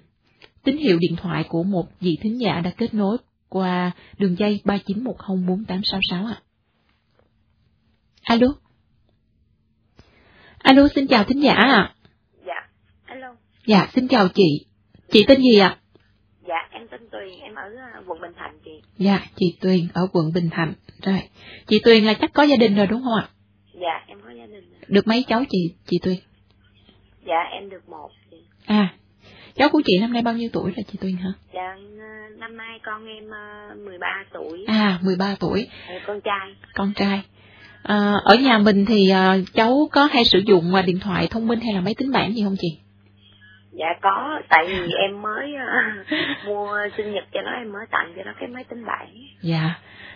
tín 0.64 0.76
hiệu 0.76 0.98
điện 0.98 1.16
thoại 1.16 1.44
của 1.48 1.62
một 1.62 1.86
vị 2.00 2.18
thính 2.22 2.40
giả 2.40 2.60
đã 2.60 2.70
kết 2.70 2.94
nối 2.94 3.16
qua 3.48 3.90
đường 4.18 4.38
dây 4.38 4.60
ba 4.64 4.78
chín 4.86 5.04
một 5.04 5.18
không 5.18 5.46
bốn 5.46 5.64
tám 5.64 5.80
sáu 5.84 6.00
sáu. 6.10 6.28
Alo 8.22 8.63
alo 10.64 10.88
xin 10.94 11.06
chào 11.06 11.24
thính 11.24 11.42
giả 11.42 11.54
ạ. 11.54 11.94
Dạ 12.46 12.68
alo. 13.04 13.34
Dạ 13.66 13.86
xin 13.94 14.08
chào 14.08 14.28
chị. 14.28 14.66
Chị 15.10 15.24
tên 15.28 15.42
gì 15.42 15.58
ạ? 15.58 15.78
Dạ 16.48 16.68
em 16.70 16.88
tên 16.90 17.00
tuyền 17.12 17.40
em 17.40 17.54
ở 17.54 17.62
ờ, 17.94 18.02
quận 18.06 18.20
bình 18.20 18.32
thạnh 18.36 18.58
chị. 18.64 18.70
Dạ 18.98 19.20
chị 19.36 19.56
tuyền 19.60 19.88
ở 19.94 20.06
quận 20.12 20.32
bình 20.34 20.48
thạnh. 20.50 20.72
Rồi 21.02 21.18
chị 21.66 21.80
tuyền 21.84 22.04
là 22.04 22.14
chắc 22.14 22.30
có 22.34 22.42
gia 22.42 22.56
đình 22.56 22.74
rồi 22.76 22.86
đúng 22.86 23.02
không 23.02 23.14
ạ? 23.14 23.28
Dạ 23.74 24.04
em 24.06 24.18
có 24.24 24.30
gia 24.30 24.46
đình 24.46 24.70
rồi. 24.70 24.80
được 24.88 25.06
mấy 25.06 25.24
cháu 25.28 25.44
chị 25.50 25.74
chị 25.86 25.98
tuyền? 26.02 26.16
Dạ 27.26 27.40
em 27.52 27.70
được 27.70 27.88
một 27.88 28.10
chị. 28.30 28.36
À 28.66 28.94
cháu 29.54 29.68
của 29.68 29.82
chị 29.84 29.98
năm 30.00 30.12
nay 30.12 30.22
bao 30.22 30.34
nhiêu 30.34 30.48
tuổi 30.52 30.72
là 30.76 30.82
chị 30.92 30.98
tuyền 31.00 31.16
hả? 31.16 31.32
Dạ 31.54 31.76
ờ, 31.98 32.36
năm 32.38 32.56
nay 32.56 32.78
con 32.82 33.06
em 33.06 33.30
ờ, 33.30 33.74
13 33.84 34.24
tuổi. 34.32 34.64
À 34.66 34.98
13 35.02 35.36
tuổi. 35.40 35.68
Con 36.06 36.20
trai. 36.20 36.56
Con 36.74 36.92
trai 36.94 37.22
à, 37.84 38.14
ở 38.24 38.34
nhà 38.34 38.58
mình 38.58 38.84
thì 38.86 39.10
à, 39.10 39.36
cháu 39.54 39.88
có 39.92 40.04
hay 40.12 40.24
sử 40.24 40.38
dụng 40.46 40.74
à, 40.74 40.82
điện 40.82 40.98
thoại 41.00 41.26
thông 41.30 41.46
minh 41.48 41.60
hay 41.60 41.74
là 41.74 41.80
máy 41.80 41.94
tính 41.98 42.12
bảng 42.12 42.34
gì 42.34 42.42
không 42.44 42.56
chị? 42.60 42.78
Dạ 43.72 43.86
có 44.02 44.40
tại 44.48 44.64
vì 44.68 44.92
em 45.08 45.22
mới 45.22 45.54
ờ, 45.54 46.14
mua 46.46 46.78
sinh 46.96 47.12
nhật 47.12 47.24
cho 47.32 47.40
nó 47.42 47.50
em 47.50 47.72
mới 47.72 47.86
tặng 47.90 48.12
cho 48.16 48.22
nó 48.24 48.32
cái 48.40 48.48
máy 48.48 48.64
tính 48.64 48.84
bảng. 48.86 49.08
Dạ 49.42 49.74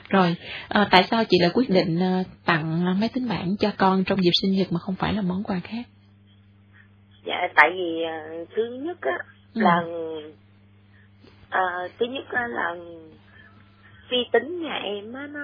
rồi. 0.09 0.37
À, 0.69 0.89
tại 0.91 1.05
sao 1.11 1.25
chị 1.25 1.37
lại 1.41 1.51
quyết 1.55 1.71
định 1.71 1.99
à, 2.03 2.23
tặng 2.45 2.85
à, 2.87 2.95
máy 3.01 3.09
tính 3.15 3.29
bảng 3.29 3.57
cho 3.61 3.71
con 3.79 4.05
trong 4.05 4.23
dịp 4.25 4.31
sinh 4.43 4.53
nhật 4.53 4.73
mà 4.73 4.79
không 4.79 4.95
phải 4.95 5.13
là 5.13 5.23
món 5.23 5.43
quà 5.45 5.61
khác? 5.65 5.85
Dạ 7.27 7.49
tại 7.55 7.71
vì 7.75 8.03
ờ, 8.03 8.45
thứ 8.57 8.63
nhất 8.83 8.99
á 9.01 9.19
Ừ. 9.55 9.61
là 9.63 9.83
thứ 11.99 12.07
nhất 12.07 12.25
á 12.31 12.47
là 12.49 12.75
vi 14.09 14.17
tính 14.33 14.63
nhà 14.63 14.75
em 14.75 15.13
á 15.13 15.27
nó, 15.33 15.41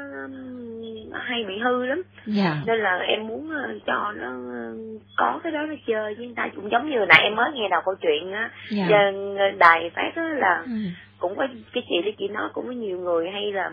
nó 1.11 1.18
hay 1.18 1.44
bị 1.44 1.59
hư 1.59 1.87
lắm. 1.87 2.02
Dạ. 2.26 2.62
Nên 2.66 2.80
là 2.80 2.97
em 2.97 3.26
muốn 3.26 3.50
ờ, 3.50 3.78
cho 3.87 4.12
nó 4.12 4.28
ờ, 4.28 4.75
có 5.16 5.40
cái 5.42 5.52
đó 5.52 5.62
nó 5.62 5.75
chơi. 5.87 6.14
Với 6.14 6.26
người 6.26 6.35
ta 6.37 6.49
cũng 6.56 6.71
giống 6.71 6.90
như 6.90 6.99
nãy 7.09 7.21
em 7.23 7.35
mới 7.35 7.52
nghe 7.52 7.68
đầu 7.71 7.80
câu 7.85 7.94
chuyện 7.94 8.33
á. 8.33 8.50
Dạ. 8.71 8.87
Trên 8.88 9.37
đài 9.59 9.90
phát 9.90 10.12
á 10.16 10.28
là 10.37 10.62
ừ. 10.64 10.73
cũng 11.18 11.37
có 11.37 11.47
cái 11.73 11.83
chị 11.88 12.02
đấy 12.02 12.14
chị 12.18 12.28
nói 12.28 12.49
cũng 12.52 12.66
có 12.66 12.73
nhiều 12.73 12.99
người 12.99 13.30
hay 13.30 13.52
là 13.52 13.71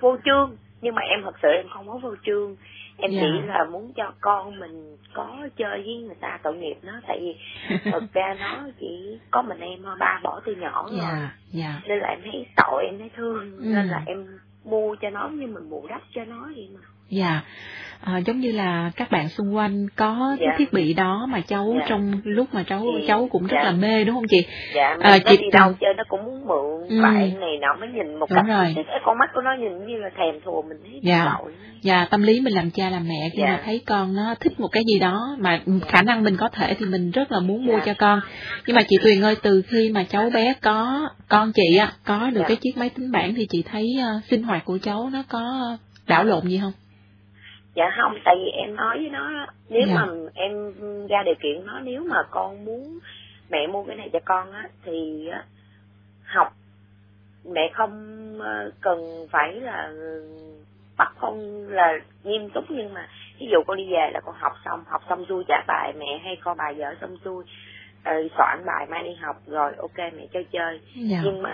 vô 0.00 0.16
trương 0.24 0.56
nhưng 0.84 0.94
mà 0.94 1.02
em 1.02 1.22
thật 1.24 1.34
sự 1.42 1.48
em 1.48 1.66
không 1.74 1.88
có 1.88 1.98
vô 2.02 2.14
trương 2.26 2.56
em 2.98 3.10
Dạ. 3.10 3.20
chỉ 3.22 3.46
là 3.46 3.64
muốn 3.64 3.92
cho 3.96 4.12
con 4.20 4.58
mình 4.60 4.96
có 5.14 5.48
chơi 5.56 5.82
với 5.82 5.96
người 6.06 6.14
ta 6.20 6.38
tội 6.42 6.56
nghiệp 6.56 6.76
nó 6.82 6.92
tại 7.06 7.18
vì 7.20 7.36
thực 7.92 8.12
ra 8.12 8.36
nó 8.40 8.68
chỉ 8.80 9.18
có 9.30 9.42
mình 9.42 9.60
em 9.60 9.82
ba 9.98 10.20
bỏ 10.22 10.40
từ 10.44 10.54
nhỏ 10.54 10.86
rồi 10.90 10.98
dạ 11.02 11.30
dạ 11.50 11.80
nên 11.88 11.98
là 11.98 12.08
em 12.08 12.20
thấy 12.24 12.46
tội 12.56 12.84
em 12.84 12.98
thấy 12.98 13.10
thương 13.16 13.52
Ừ. 13.58 13.62
nên 13.64 13.86
là 13.86 14.02
em 14.06 14.38
mua 14.64 14.94
cho 15.00 15.10
nó 15.10 15.28
như 15.28 15.46
mình 15.46 15.70
bù 15.70 15.86
đắp 15.88 16.02
cho 16.14 16.24
nó 16.24 16.42
vậy 16.56 16.68
mà 16.74 16.80
dạ 17.08 17.40
à, 18.00 18.18
giống 18.18 18.40
như 18.40 18.52
là 18.52 18.90
các 18.96 19.10
bạn 19.10 19.28
xung 19.28 19.56
quanh 19.56 19.86
có 19.96 20.36
cái 20.40 20.48
Dạ. 20.50 20.54
thiết 20.58 20.72
bị 20.72 20.94
đó 20.94 21.26
mà 21.28 21.40
cháu 21.40 21.74
Dạ. 21.80 21.86
trong 21.88 22.12
lúc 22.24 22.46
mà 22.54 22.62
cháu 22.62 22.80
Ừ. 22.80 23.00
cháu 23.08 23.28
cũng 23.30 23.46
rất 23.46 23.56
Dạ. 23.58 23.64
là 23.64 23.70
mê 23.70 24.04
đúng 24.04 24.14
không 24.14 24.28
chị 24.28 24.46
dạ 24.74 24.88
À, 24.88 24.96
nó 25.00 25.18
chị 25.30 25.36
đi 25.36 25.50
đâu 25.52 25.72
chơi 25.80 25.94
nó 25.96 26.04
cũng 26.08 26.24
muốn 26.24 26.46
mượn 26.46 26.88
Ừ. 26.88 27.02
bạn 27.02 27.40
này 27.40 27.58
nọ 27.60 27.74
mới 27.80 27.88
nhìn 27.88 28.14
một 28.14 28.30
Đúng 28.30 28.36
cách 28.36 28.44
rồi. 28.48 28.72
cái 28.76 28.84
con 29.04 29.18
mắt 29.18 29.30
của 29.34 29.40
nó 29.40 29.50
nhìn 29.60 29.86
như 29.86 29.96
là 29.96 30.10
thèm 30.18 30.40
thùa 30.44 30.62
mình 30.62 30.78
thấy 30.82 31.00
Dạ. 31.02 31.36
tội 31.42 31.52
Dạ, 31.82 32.06
tâm 32.10 32.22
lý 32.22 32.40
mình 32.40 32.54
làm 32.54 32.70
cha 32.70 32.90
làm 32.90 33.08
mẹ 33.08 33.28
khi 33.32 33.38
Dạ. 33.42 33.46
mà 33.46 33.60
thấy 33.64 33.80
con 33.86 34.14
nó 34.14 34.34
thích 34.40 34.60
một 34.60 34.68
cái 34.72 34.82
gì 34.92 34.98
đó 34.98 35.36
mà 35.38 35.60
khả 35.88 36.02
năng 36.02 36.24
mình 36.24 36.36
có 36.36 36.48
thể 36.48 36.74
thì 36.74 36.86
mình 36.86 37.10
rất 37.10 37.32
là 37.32 37.40
muốn 37.40 37.66
mua 37.66 37.72
Dạ. 37.72 37.82
cho 37.86 37.94
con. 37.98 38.20
Nhưng 38.66 38.76
mà 38.76 38.82
chị 38.88 38.96
Tuyền 39.04 39.22
ơi, 39.22 39.36
từ 39.42 39.62
khi 39.68 39.90
mà 39.94 40.04
cháu 40.04 40.30
bé 40.34 40.54
có 40.62 41.08
con 41.28 41.52
chị 41.54 41.76
á 41.76 41.92
có 42.06 42.30
được 42.30 42.40
Dạ. 42.40 42.48
cái 42.48 42.56
chiếc 42.56 42.76
máy 42.76 42.88
tính 42.90 43.12
bảng 43.12 43.34
thì 43.34 43.46
chị 43.50 43.62
thấy 43.72 43.86
ờ, 44.02 44.20
sinh 44.30 44.42
hoạt 44.42 44.64
của 44.64 44.78
cháu 44.82 45.10
nó 45.12 45.22
có 45.28 45.42
đảo 46.08 46.24
lộn 46.24 46.48
gì 46.48 46.58
không? 46.62 46.72
Dạ 47.74 47.90
không 47.96 48.14
tại 48.24 48.34
vì 48.38 48.50
em 48.50 48.76
nói 48.76 48.98
với 48.98 49.10
nó 49.10 49.46
nếu 49.68 49.82
Dạ. 49.88 49.94
mà 49.94 50.06
em 50.34 50.72
ra 51.08 51.22
điều 51.22 51.34
kiện 51.34 51.66
nó 51.66 51.80
nếu 51.80 52.04
mà 52.04 52.22
con 52.30 52.64
muốn 52.64 52.98
mẹ 53.50 53.66
mua 53.66 53.84
cái 53.84 53.96
này 53.96 54.10
cho 54.12 54.18
con 54.24 54.52
á 54.52 54.68
thì 54.84 55.28
á, 55.28 55.44
học 56.24 56.52
mẹ 57.44 57.70
không 57.74 57.92
ờ, 58.40 58.70
cần 58.80 59.26
phải 59.30 59.52
là 59.60 59.92
bắt 60.96 61.12
con 61.20 61.66
là 61.68 61.98
nghiêm 62.24 62.50
túc 62.50 62.64
nhưng 62.68 62.94
mà 62.94 63.08
ví 63.40 63.46
dụ 63.52 63.62
con 63.66 63.76
đi 63.76 63.92
về 63.92 64.10
là 64.12 64.20
con 64.20 64.34
học 64.38 64.52
xong 64.64 64.84
học 64.86 65.02
xong 65.08 65.24
xuôi 65.28 65.44
trả 65.48 65.64
bài 65.66 65.92
mẹ 65.98 66.20
hay 66.24 66.36
coi 66.36 66.54
bài 66.54 66.74
vở 66.74 66.94
xong 67.00 67.16
xuôi 67.24 67.44
ờ, 68.04 68.12
soạn 68.38 68.58
bài 68.66 68.86
mai 68.90 69.02
đi 69.04 69.10
học 69.22 69.36
rồi 69.46 69.72
ok 69.78 69.98
mẹ 69.98 70.26
cho 70.34 70.40
chơi 70.52 70.80
Dạ. 70.96 71.20
nhưng 71.24 71.42
mà 71.42 71.50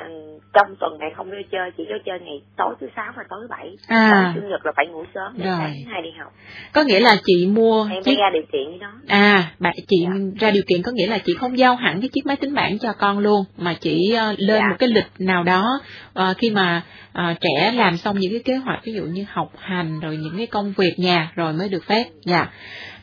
trong 0.53 0.77
tuần 0.81 0.93
mẹ 1.01 1.07
không 1.17 1.31
cho 1.31 1.37
chơi 1.53 1.71
chỉ 1.77 1.85
cho 1.89 1.95
chơi 2.07 2.19
ngày 2.21 2.41
tối 2.57 2.75
thứ 2.81 2.87
sáu 2.97 3.13
và 3.17 3.23
tối 3.29 3.39
thứ 3.43 3.47
bảy 3.51 3.77
À, 3.89 4.33
chủ 4.35 4.41
nhật 4.49 4.67
là 4.67 4.73
phải 4.77 4.87
ngủ 4.87 5.05
sớm 5.15 5.33
để 5.39 5.45
Rồi. 5.47 5.57
sáng 5.59 5.75
hai 5.93 6.03
đi 6.03 6.11
học 6.19 6.33
có 6.73 6.83
nghĩa 6.83 7.01
là 7.01 7.17
chị 7.25 7.47
mua 7.47 7.87
em 7.91 8.03
chiếc 8.03 8.19
ra 8.19 8.31
điều 8.33 8.43
kiện 8.53 8.65
với 8.69 8.79
nó 8.81 8.93
À, 9.09 9.53
bạn 9.59 9.75
chị 9.89 9.97
Dạ. 10.05 10.11
ra 10.41 10.51
điều 10.51 10.63
kiện 10.67 10.83
có 10.83 10.93
nghĩa 10.95 11.07
là 11.07 11.19
chị 11.19 11.35
không 11.35 11.59
giao 11.59 11.75
hẳn 11.77 12.01
cái 12.01 12.09
chiếc 12.13 12.27
máy 12.27 12.37
tính 12.37 12.55
bảng 12.55 12.79
cho 12.79 12.93
con 12.93 13.19
luôn 13.19 13.45
mà 13.57 13.75
chị 13.81 14.13
ờ, 14.19 14.35
lên 14.39 14.59
Dạ. 14.61 14.69
một 14.69 14.77
cái 14.79 14.89
lịch 14.89 15.07
nào 15.19 15.43
đó 15.45 15.81
ờ, 16.15 16.35
khi 16.39 16.51
mà 16.51 16.83
ờ, 17.13 17.35
trẻ 17.41 17.73
làm 17.75 17.97
xong 17.97 18.19
những 18.19 18.33
cái 18.33 18.43
kế 18.45 18.57
hoạch 18.57 18.85
ví 18.85 18.93
dụ 18.93 19.03
như 19.05 19.25
học 19.29 19.53
hành 19.59 20.01
rồi 20.01 20.17
những 20.17 20.35
cái 20.37 20.47
công 20.47 20.73
việc 20.77 20.95
nhà 20.99 21.33
rồi 21.35 21.53
mới 21.53 21.69
được 21.69 21.85
phép. 21.85 22.05
Dạ. 22.25 22.47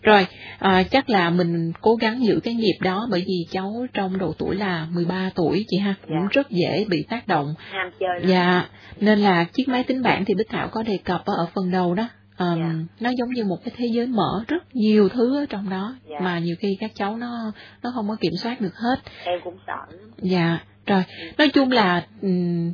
Rồi, 0.02 0.28
ờ, 0.60 0.84
chắc 0.92 1.10
là 1.10 1.30
mình 1.30 1.72
cố 1.82 1.96
gắng 1.96 2.24
giữ 2.26 2.40
cái 2.44 2.54
nhịp 2.54 2.78
đó 2.82 3.08
bởi 3.12 3.24
vì 3.28 3.46
cháu 3.52 3.86
trong 3.94 4.18
độ 4.18 4.34
tuổi 4.38 4.56
là 4.56 4.88
13 4.92 5.30
tuổi 5.36 5.66
chị 5.68 5.78
ha, 5.78 5.94
cũng 6.08 6.16
Dạ. 6.22 6.28
rất 6.32 6.50
dễ 6.50 6.86
bị 6.90 7.04
tác 7.10 7.28
động. 7.28 7.54
ham 7.72 7.92
chơi. 8.00 8.22
Dạ, 8.26 8.66
nên 9.00 9.20
là 9.20 9.44
chiếc 9.44 9.68
máy 9.68 9.84
tính 9.84 10.02
bảng 10.04 10.26
thì 10.26 10.34
Bích 10.34 10.50
Thảo 10.50 10.68
có 10.68 10.84
đề 10.84 10.98
cập 11.04 11.22
ở 11.26 11.48
phần 11.56 11.72
đầu 11.72 11.94
đó. 11.96 12.08
Ờm, 12.38 12.60
Dạ. 12.60 12.74
Nó 13.00 13.10
giống 13.10 13.30
như 13.30 13.44
một 13.44 13.58
cái 13.66 13.74
thế 13.78 13.86
giới 13.94 14.08
mở 14.08 14.44
rất 14.48 14.76
nhiều 14.76 15.10
thứ 15.10 15.38
ở 15.38 15.46
trong 15.50 15.70
đó 15.70 15.96
Dạ. 16.10 16.20
mà 16.22 16.40
nhiều 16.40 16.56
khi 16.60 16.78
các 16.80 16.92
cháu 16.96 17.18
nó 17.18 17.52
nó 17.84 17.92
không 17.96 18.10
có 18.10 18.16
kiểm 18.22 18.34
soát 18.36 18.62
được 18.62 18.76
hết. 18.76 18.96
em 19.26 19.40
cũng 19.44 19.58
sợ 19.68 19.98
Dạ, 20.22 20.60
rồi 20.86 21.04
nói 21.38 21.50
chung 21.50 21.72
là 21.72 22.06
ừm, 22.22 22.74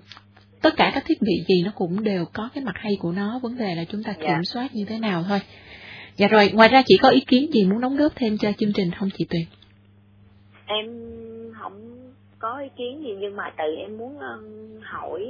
tất 0.61 0.73
cả 0.77 0.91
các 0.95 1.03
thiết 1.07 1.21
bị 1.21 1.43
gì 1.47 1.63
nó 1.65 1.71
cũng 1.75 2.03
đều 2.03 2.25
có 2.33 2.49
cái 2.55 2.63
mặt 2.63 2.75
hay 2.75 2.91
của 2.99 3.11
nó, 3.11 3.39
vấn 3.39 3.57
đề 3.57 3.75
là 3.75 3.83
chúng 3.83 4.03
ta 4.03 4.13
Dạ. 4.21 4.27
kiểm 4.27 4.43
soát 4.45 4.75
như 4.75 4.85
thế 4.85 4.99
nào 4.99 5.23
thôi. 5.29 5.39
Dạ 6.17 6.27
rồi, 6.27 6.49
ngoài 6.53 6.69
ra 6.69 6.81
chị 6.85 6.97
có 7.01 7.09
ý 7.09 7.19
kiến 7.27 7.51
gì 7.53 7.65
muốn 7.65 7.81
đóng 7.81 7.97
góp 7.97 8.11
thêm 8.15 8.37
cho 8.37 8.51
chương 8.57 8.73
trình 8.73 8.91
không 8.99 9.09
chị 9.17 9.25
Tuyền? 9.29 9.43
em 10.65 10.85
không 11.59 11.97
có 12.39 12.59
ý 12.59 12.67
kiến 12.77 13.03
gì 13.03 13.15
nhưng 13.19 13.35
mà 13.35 13.53
tự 13.57 13.63
em 13.77 13.97
muốn 13.97 14.19
hỏi 14.81 15.21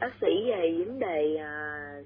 bác 0.00 0.10
sĩ 0.20 0.44
về 0.50 0.74
vấn 0.86 0.98
đề 0.98 1.36
ờ, 1.36 1.52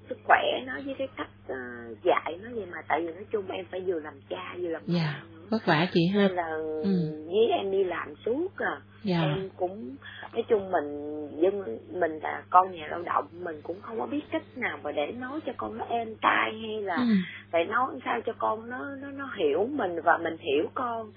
sức 0.09 0.17
khỏe 0.23 0.41
nó 0.65 0.73
với 0.85 0.95
cái 0.97 1.07
cách 1.17 1.29
ờ, 1.47 1.55
dạy 2.03 2.39
nó 2.43 2.49
vậy 2.55 2.65
mà 2.71 2.77
tại 2.87 3.01
vì 3.01 3.13
nói 3.13 3.25
chung 3.31 3.47
em 3.51 3.65
phải 3.71 3.79
vừa 3.81 3.99
làm 3.99 4.13
cha 4.29 4.55
vừa 4.61 4.69
làm 4.69 4.81
Dạ, 4.85 5.23
vất 5.49 5.65
vả 5.65 5.87
chị 5.93 6.07
ha. 6.07 6.21
nên 6.27 6.31
là 6.35 6.47
Ừ. 6.83 7.25
với 7.25 7.47
em 7.57 7.71
đi 7.71 7.83
làm 7.83 8.13
suốt 8.25 8.47
à 8.57 8.81
Dạ, 9.03 9.21
em 9.21 9.49
cũng 9.57 9.95
nói 10.33 10.43
chung 10.49 10.71
mình 10.71 11.27
dân 11.41 11.77
mình 11.99 12.19
là 12.23 12.43
con 12.49 12.71
nhà 12.71 12.87
lao 12.87 13.01
động 13.01 13.25
mình 13.31 13.61
cũng 13.63 13.81
không 13.81 13.99
có 13.99 14.05
biết 14.05 14.21
cách 14.31 14.43
nào 14.55 14.79
mà 14.83 14.91
để 14.91 15.11
nói 15.11 15.39
cho 15.45 15.51
con 15.57 15.77
nó 15.77 15.85
êm 15.89 16.15
tai 16.21 16.51
hay 16.61 16.81
là 16.81 16.95
ừ. 16.95 17.13
phải 17.51 17.65
nói 17.65 17.87
sao 18.05 18.21
cho 18.25 18.33
con 18.37 18.69
nó 18.69 18.85
nó 19.01 19.07
nó 19.11 19.29
hiểu 19.37 19.67
mình 19.71 20.01
và 20.03 20.17
mình 20.17 20.37
hiểu 20.39 20.65
con 20.73 21.11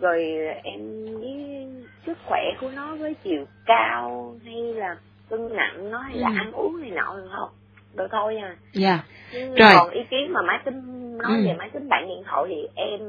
rồi 0.00 0.24
em 0.62 0.80
với 1.20 1.66
sức 2.06 2.18
khỏe 2.24 2.40
của 2.60 2.70
nó 2.76 2.96
với 2.96 3.14
chiều 3.14 3.44
cao 3.66 4.36
hay 4.44 4.74
là 4.74 4.96
cân 5.30 5.56
nặng 5.56 5.90
nó 5.90 5.98
hay 5.98 6.16
là 6.16 6.28
Ừ. 6.28 6.34
ăn 6.38 6.52
uống 6.52 6.80
này 6.80 6.90
nọ 6.90 7.16
được 7.16 7.28
không 7.36 7.50
được 7.96 8.06
thôi 8.10 8.36
à 8.36 8.56
dạ, 8.72 9.04
Rồi. 9.32 9.70
còn 9.78 9.90
ý 9.90 10.00
kiến 10.10 10.32
mà 10.32 10.42
máy 10.42 10.58
tính 10.64 11.18
nói 11.18 11.32
Ừ. 11.38 11.44
về 11.46 11.54
máy 11.58 11.70
tính 11.72 11.88
bảng 11.88 12.08
điện 12.08 12.22
thoại 12.26 12.44
thì 12.48 12.68
em 12.74 13.00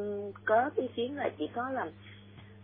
có 0.45 0.69
ý 0.75 0.87
kiến 0.95 1.15
là 1.17 1.29
chỉ 1.37 1.47
có 1.55 1.69
là 1.69 1.85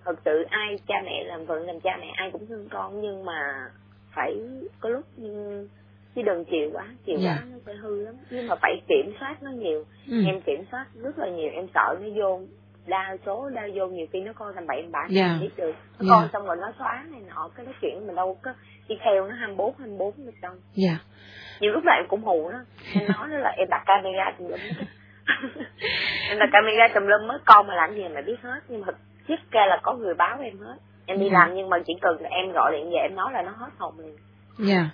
thật 0.06 0.16
sự 0.26 0.44
ai 0.50 0.80
cha 0.88 0.96
mẹ 1.06 1.24
làm 1.24 1.46
vợ 1.46 1.60
làm 1.60 1.80
cha 1.80 1.98
mẹ 2.02 2.08
ai 2.16 2.32
cũng 2.32 2.48
thương 2.48 2.68
con 2.70 3.02
nhưng 3.02 3.26
mà 3.26 3.70
phải 4.16 4.36
có 4.80 4.90
lúc 4.90 5.04
ừ, 5.22 5.68
chứ 6.16 6.22
đừng 6.22 6.46
chiều 6.46 6.70
quá 6.74 6.86
chiều 7.06 7.18
Dạ. 7.20 7.36
quá 7.36 7.44
nó 7.52 7.58
sẽ 7.66 7.74
hư 7.74 8.02
lắm 8.06 8.16
nhưng 8.30 8.48
mà 8.48 8.56
phải 8.62 8.82
kiểm 8.88 9.14
soát 9.20 9.44
nó 9.44 9.52
nhiều 9.52 9.86
ừ. 10.12 10.24
em 10.28 10.42
kiểm 10.42 10.64
soát 10.72 10.86
rất 10.96 11.18
là 11.20 11.30
nhiều 11.30 11.50
em 11.54 11.68
sợ 11.74 11.96
nó 12.02 12.08
vô 12.16 12.42
đa 12.88 13.18
số 13.26 13.50
đa 13.50 13.68
vô 13.76 13.88
nhiều 13.88 14.06
khi 14.14 14.22
nó 14.22 14.34
coi 14.34 14.54
tầm 14.56 14.68
bậy 14.68 14.86
bạ 14.92 15.06
Dạ. 15.10 15.28
không 15.28 15.42
biết 15.42 15.58
được 15.58 15.76
nó 16.00 16.06
Dạ. 16.10 16.16
coi 16.20 16.30
xong 16.34 16.46
rồi 16.46 16.56
nó 16.62 16.72
xóa 16.80 17.04
này 17.12 17.22
nọ 17.36 17.50
cái 17.56 17.66
nói 17.66 17.76
chuyện 17.82 18.08
mình 18.08 18.16
đâu 18.16 18.38
có 18.44 18.54
đi 18.88 18.96
theo 19.04 19.28
nó 19.28 19.36
24 19.36 19.74
24 19.80 20.14
được 20.26 20.32
đâu 20.42 20.54
dạ. 20.74 20.98
nhiều 21.60 21.72
lúc 21.72 21.84
em 21.98 22.06
cũng 22.10 22.24
hù 22.24 22.50
nó 22.50 22.60
em 22.94 23.04
nói 23.08 23.28
nó 23.30 23.38
là 23.38 23.50
em 23.58 23.68
đặt 23.70 23.84
camera 23.86 24.32
tùm 24.38 24.48
lum 24.48 24.60
em 26.30 26.40
đặt 26.40 26.50
camera 26.52 26.88
tùm 26.94 27.04
lum 27.08 27.28
mới 27.28 27.38
con 27.46 27.68
mà 27.68 27.76
làm 27.76 27.96
gì 27.96 28.04
mà 28.16 28.22
biết 28.22 28.42
hết 28.42 28.60
nhưng 28.68 28.82
mà 28.82 28.94
chất 29.28 29.40
ra 29.52 29.66
là 29.66 29.80
có 29.84 29.94
người 29.94 30.14
báo 30.14 30.38
em 30.42 30.60
hết 30.60 30.76
em 31.06 31.20
đi 31.20 31.26
Ừ. 31.26 31.32
làm 31.34 31.56
nhưng 31.56 31.70
mà 31.70 31.78
chỉ 31.88 31.94
cần 32.02 32.22
là 32.22 32.30
em 32.30 32.52
gọi 32.52 32.72
điện 32.72 32.90
về 32.92 32.98
em 33.00 33.16
nói 33.16 33.34
là 33.34 33.42
nó 33.42 33.52
hết 33.52 33.70
hồn 33.78 33.94
liền 34.00 34.16
Dạ. 34.60 34.76
Yeah. 34.76 34.88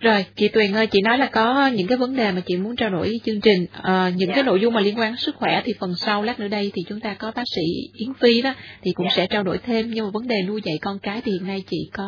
Rồi, 0.00 0.24
chị 0.36 0.48
Tuyền 0.48 0.72
ơi, 0.72 0.86
chị 0.86 1.00
nói 1.02 1.18
là 1.18 1.26
có 1.26 1.66
những 1.66 1.86
cái 1.86 1.98
vấn 1.98 2.16
đề 2.16 2.32
mà 2.32 2.40
chị 2.46 2.56
muốn 2.56 2.76
trao 2.76 2.90
đổi 2.90 3.08
với 3.08 3.20
chương 3.24 3.40
trình. 3.40 3.66
À, 3.72 4.12
những 4.16 4.28
dạ. 4.28 4.34
cái 4.34 4.44
nội 4.44 4.60
dung 4.60 4.74
mà 4.74 4.80
liên 4.80 4.98
quan 4.98 5.16
sức 5.16 5.36
khỏe 5.36 5.62
thì 5.64 5.72
phần 5.80 5.94
sau 5.96 6.22
lát 6.22 6.40
nữa 6.40 6.48
đây 6.48 6.72
thì 6.74 6.82
chúng 6.88 7.00
ta 7.00 7.14
có 7.14 7.32
bác 7.34 7.42
sĩ 7.56 7.62
Yến 7.94 8.14
Phi 8.14 8.42
đó 8.42 8.54
thì 8.82 8.90
cũng 8.94 9.06
dạ. 9.08 9.14
sẽ 9.16 9.26
trao 9.26 9.42
đổi 9.42 9.58
thêm. 9.58 9.90
Nhưng 9.90 10.04
mà 10.04 10.10
vấn 10.10 10.28
đề 10.28 10.36
nuôi 10.46 10.60
dạy 10.64 10.78
con 10.82 10.98
cái 10.98 11.20
thì 11.24 11.32
hiện 11.32 11.46
nay 11.46 11.64
chị 11.70 11.90
có 11.92 12.06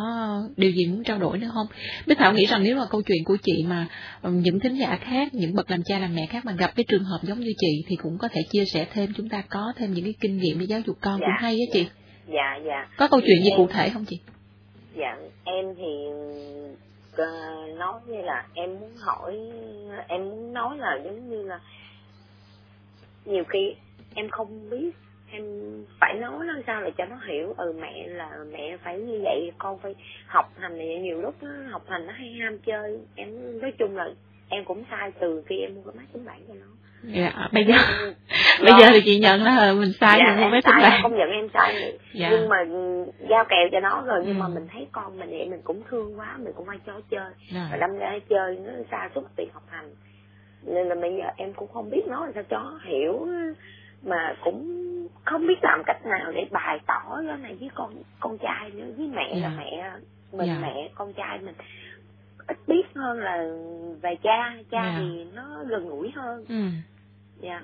điều 0.57 0.71
gì 0.71 0.87
muốn 0.87 1.05
trao 1.05 1.19
đổi 1.19 1.39
nữa 1.39 1.51
không? 1.55 1.67
Bích 2.07 2.19
Thảo 2.19 2.33
nghĩ 2.33 2.47
rằng 2.47 2.63
nếu 2.63 2.77
mà 2.77 2.87
câu 2.91 3.03
chuyện 3.03 3.25
của 3.25 3.37
chị 3.43 3.65
mà 3.67 3.87
những 4.23 4.61
thính 4.61 4.75
giả 4.75 4.99
khác, 5.01 5.35
những 5.35 5.55
bậc 5.55 5.71
làm 5.71 5.83
cha 5.85 5.99
làm 5.99 6.15
mẹ 6.15 6.27
khác 6.27 6.45
mà 6.45 6.53
gặp 6.53 6.73
cái 6.77 6.85
trường 6.89 7.05
hợp 7.05 7.19
giống 7.23 7.41
như 7.41 7.53
chị 7.59 7.85
thì 7.89 7.97
cũng 7.97 8.19
có 8.19 8.29
thể 8.29 8.41
chia 8.51 8.65
sẻ 8.65 8.87
thêm, 8.93 9.13
chúng 9.17 9.29
ta 9.29 9.43
có 9.51 9.73
thêm 9.77 9.93
những 9.93 10.05
cái 10.05 10.15
kinh 10.21 10.39
nghiệm 10.39 10.59
để 10.59 10.67
giáo 10.67 10.81
dục 10.87 10.97
con 11.01 11.21
dạ. 11.21 11.27
cũng 11.27 11.37
hay 11.39 11.53
á 11.53 11.73
chị. 11.73 11.87
Dạ, 12.29 12.59
dạ. 12.67 12.89
Có 12.99 13.09
câu 13.09 13.21
chuyện 13.21 13.43
gì 13.45 13.51
cụ 13.57 13.67
thể 13.67 13.89
không 13.89 14.05
chị? 14.05 14.19
Dạ, 14.97 15.17
em 15.45 15.65
thì 15.77 15.93
uh, 17.13 17.79
nói 17.79 18.01
như 18.07 18.23
là 18.23 18.47
em 18.55 18.81
muốn 18.81 18.97
hỏi 18.97 19.39
em 20.09 20.31
muốn 20.31 20.53
nói 20.53 20.79
là 20.79 21.01
giống 21.05 21.31
như 21.31 21.43
là 21.43 21.61
nhiều 23.25 23.45
khi 23.45 23.75
em 24.15 24.31
không 24.31 24.71
biết 24.71 24.91
em 25.31 25.45
phải 26.01 26.15
nói 26.15 26.47
nó 26.47 26.55
sao 26.67 26.83
để 26.83 26.91
cho 26.99 27.05
nó 27.05 27.17
hiểu. 27.27 27.55
Ừ 27.57 27.73
mẹ 27.81 28.07
là 28.07 28.39
mẹ 28.53 28.77
phải 28.77 28.99
như 28.99 29.21
vậy 29.23 29.53
con 29.59 29.79
phải 29.79 29.95
học 30.27 30.53
hành 30.59 30.79
này 30.79 30.99
nhiều 31.01 31.21
lúc 31.21 31.35
nó 31.43 31.51
học 31.71 31.83
hành 31.89 32.07
nó 32.07 32.13
hay 32.13 32.33
ham 32.41 32.59
chơi. 32.59 33.01
Em 33.15 33.61
nói 33.61 33.73
chung 33.79 33.97
là 33.97 34.09
em 34.49 34.65
cũng 34.65 34.85
sai 34.91 35.13
từ 35.21 35.43
khi 35.47 35.57
em 35.59 35.75
mua 35.75 35.83
cái 35.83 35.95
máy 35.97 36.07
tính 36.13 36.25
bảng 36.25 36.41
cho 36.49 36.55
nó 36.55 36.67
dạ 37.03 37.49
bây 37.53 37.65
giờ 37.65 37.75
bây 38.65 38.73
giờ 38.81 38.91
thì 38.93 39.01
chị 39.05 39.19
nhận 39.19 39.43
là 39.43 39.73
mình 39.73 39.93
sai 40.01 40.19
dạ, 40.19 40.37
rồi 40.41 40.51
mới 40.51 40.61
sai 40.63 40.99
không 41.03 41.17
nhận 41.17 41.31
em 41.31 41.49
sai 41.55 41.99
dạ. 42.15 42.29
nhưng 42.31 42.49
mà 42.49 42.57
giao 43.31 43.45
kèo 43.45 43.69
cho 43.73 43.81
nó 43.81 44.03
rồi 44.07 44.23
nhưng 44.27 44.37
ừ. 44.37 44.41
mà 44.41 44.49
mình 44.49 44.69
thấy 44.73 44.87
con 44.93 45.19
mình 45.19 45.31
vậy 45.31 45.49
mình 45.51 45.61
cũng 45.65 45.83
thương 45.91 46.19
quá 46.19 46.37
mình 46.39 46.53
cũng 46.57 46.67
phải 46.67 46.79
cho 46.87 46.93
chơi 47.11 47.31
dạ. 47.55 47.69
và 47.71 47.77
đâm 47.77 47.99
ra 47.99 48.19
chơi 48.29 48.59
nó 48.67 48.73
xa 48.91 49.09
suốt 49.15 49.23
tiền 49.37 49.49
học 49.53 49.63
hành 49.71 49.91
nên 50.63 50.89
là 50.89 50.95
bây 50.95 51.17
giờ 51.19 51.25
em 51.37 51.53
cũng 51.53 51.69
không 51.73 51.91
biết 51.91 52.07
nói 52.07 52.29
sao 52.35 52.43
cho 52.51 52.79
hiểu 52.85 53.27
mà 54.03 54.35
cũng 54.45 54.89
không 55.25 55.47
biết 55.47 55.59
làm 55.63 55.83
cách 55.87 56.07
nào 56.07 56.33
để 56.33 56.47
bày 56.51 56.79
tỏ 56.87 57.21
cái 57.29 57.39
này 57.39 57.57
với 57.61 57.71
con 57.75 57.95
con 58.21 58.39
trai 58.39 58.71
nữa 58.71 58.87
với 58.97 59.07
mẹ 59.07 59.29
yeah. 59.29 59.43
là 59.43 59.51
dạ. 59.51 59.57
mẹ 59.59 59.91
mình 60.33 60.49
yeah. 60.49 60.63
mẹ 60.63 60.89
con 60.95 61.13
trai 61.13 61.39
mình 61.39 61.55
ít 62.47 62.59
biết 62.67 62.83
hơn 62.95 63.19
là 63.19 63.49
về 64.03 64.17
cha 64.23 64.55
cha 64.71 64.83
yeah. 64.83 64.95
thì 64.99 65.25
nó 65.35 65.65
gần 65.67 65.89
gũi 65.89 66.13
hơn 66.15 66.45
ừ 66.49 66.65
dạ 67.43 67.61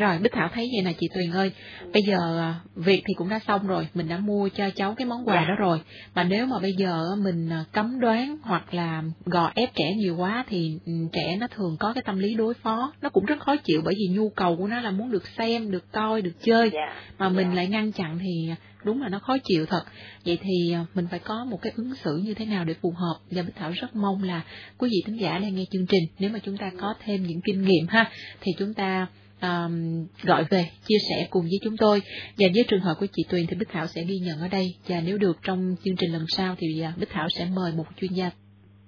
rồi 0.00 0.18
Bích 0.18 0.32
Thảo 0.32 0.48
thấy 0.54 0.70
vậy 0.72 0.82
nè 0.84 0.92
chị 1.00 1.08
Tuyền 1.14 1.30
ơi, 1.30 1.52
bây 1.92 2.02
giờ 2.02 2.38
à, 2.38 2.54
việc 2.74 3.02
thì 3.06 3.14
cũng 3.14 3.28
đã 3.28 3.38
xong 3.38 3.66
rồi, 3.66 3.88
mình 3.94 4.08
đã 4.08 4.16
mua 4.16 4.48
cho 4.48 4.70
cháu 4.70 4.94
cái 4.94 5.06
món 5.06 5.28
quà 5.28 5.34
dạ. 5.34 5.48
đó 5.48 5.54
rồi. 5.58 5.80
Mà 6.14 6.24
nếu 6.24 6.46
mà 6.46 6.58
bây 6.58 6.72
giờ 6.72 7.04
mình 7.18 7.48
à, 7.48 7.64
cấm 7.72 8.00
đoán 8.00 8.36
hoặc 8.42 8.74
là 8.74 9.02
gò 9.24 9.52
ép 9.54 9.74
trẻ 9.74 9.94
nhiều 9.96 10.16
quá 10.16 10.44
thì 10.48 10.78
ừ, 10.86 10.92
trẻ 11.12 11.36
nó 11.40 11.46
thường 11.46 11.76
có 11.80 11.92
cái 11.92 12.02
tâm 12.06 12.18
lý 12.18 12.34
đối 12.34 12.54
phó, 12.54 12.92
nó 13.02 13.08
cũng 13.08 13.24
rất 13.24 13.40
khó 13.40 13.56
chịu 13.56 13.80
bởi 13.84 13.94
vì 13.98 14.14
nhu 14.14 14.30
cầu 14.30 14.56
của 14.56 14.66
nó 14.66 14.80
là 14.80 14.90
muốn 14.90 15.10
được 15.10 15.26
xem, 15.38 15.70
được 15.70 15.92
coi, 15.92 16.22
được 16.22 16.34
chơi. 16.42 16.70
Dạ. 16.72 16.94
Mà 17.18 17.28
mình 17.28 17.48
dạ. 17.48 17.54
lại 17.54 17.66
ngăn 17.68 17.92
chặn 17.92 18.18
thì 18.18 18.54
đúng 18.84 19.02
là 19.02 19.08
nó 19.08 19.18
khó 19.18 19.36
chịu 19.44 19.66
thật. 19.66 19.82
Vậy 20.24 20.38
thì 20.42 20.72
à, 20.72 20.86
mình 20.94 21.06
phải 21.10 21.18
có 21.18 21.44
một 21.44 21.58
cái 21.62 21.72
ứng 21.76 21.94
xử 21.94 22.16
như 22.16 22.34
thế 22.34 22.44
nào 22.44 22.64
để 22.64 22.74
phù 22.82 22.90
hợp. 22.96 23.18
Và 23.30 23.42
Bích 23.42 23.56
Thảo 23.56 23.70
rất 23.70 23.96
mong 23.96 24.22
là 24.22 24.44
quý 24.78 24.88
vị 24.90 25.02
thính 25.06 25.20
giả 25.20 25.38
đang 25.38 25.54
nghe 25.54 25.64
chương 25.70 25.86
trình, 25.86 26.04
nếu 26.18 26.30
mà 26.30 26.38
chúng 26.38 26.56
ta 26.56 26.70
có 26.80 26.94
thêm 27.04 27.22
những 27.22 27.40
kinh 27.44 27.62
nghiệm 27.62 27.86
ha, 27.88 28.10
thì 28.40 28.52
chúng 28.58 28.74
ta 28.74 29.06
um, 29.42 30.06
gọi 30.22 30.44
về 30.44 30.70
chia 30.88 30.98
sẻ 31.10 31.26
cùng 31.30 31.42
với 31.42 31.58
chúng 31.62 31.76
tôi 31.76 32.02
và 32.38 32.48
với 32.54 32.64
trường 32.68 32.80
hợp 32.80 32.94
của 33.00 33.06
chị 33.12 33.22
Tuyền 33.28 33.46
thì 33.46 33.56
Bích 33.56 33.68
Thảo 33.68 33.86
sẽ 33.86 34.04
ghi 34.04 34.18
nhận 34.18 34.40
ở 34.40 34.48
đây 34.48 34.74
và 34.88 35.00
nếu 35.00 35.18
được 35.18 35.38
trong 35.42 35.76
chương 35.84 35.96
trình 35.96 36.12
lần 36.12 36.24
sau 36.28 36.56
thì 36.58 36.80
à, 36.80 36.94
Bích 36.96 37.10
Thảo 37.10 37.28
sẽ 37.38 37.48
mời 37.54 37.72
một 37.72 37.84
chuyên 38.00 38.12
gia 38.12 38.30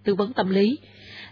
tư 0.05 0.15
vấn 0.15 0.33
tâm 0.33 0.51
lý 0.51 0.79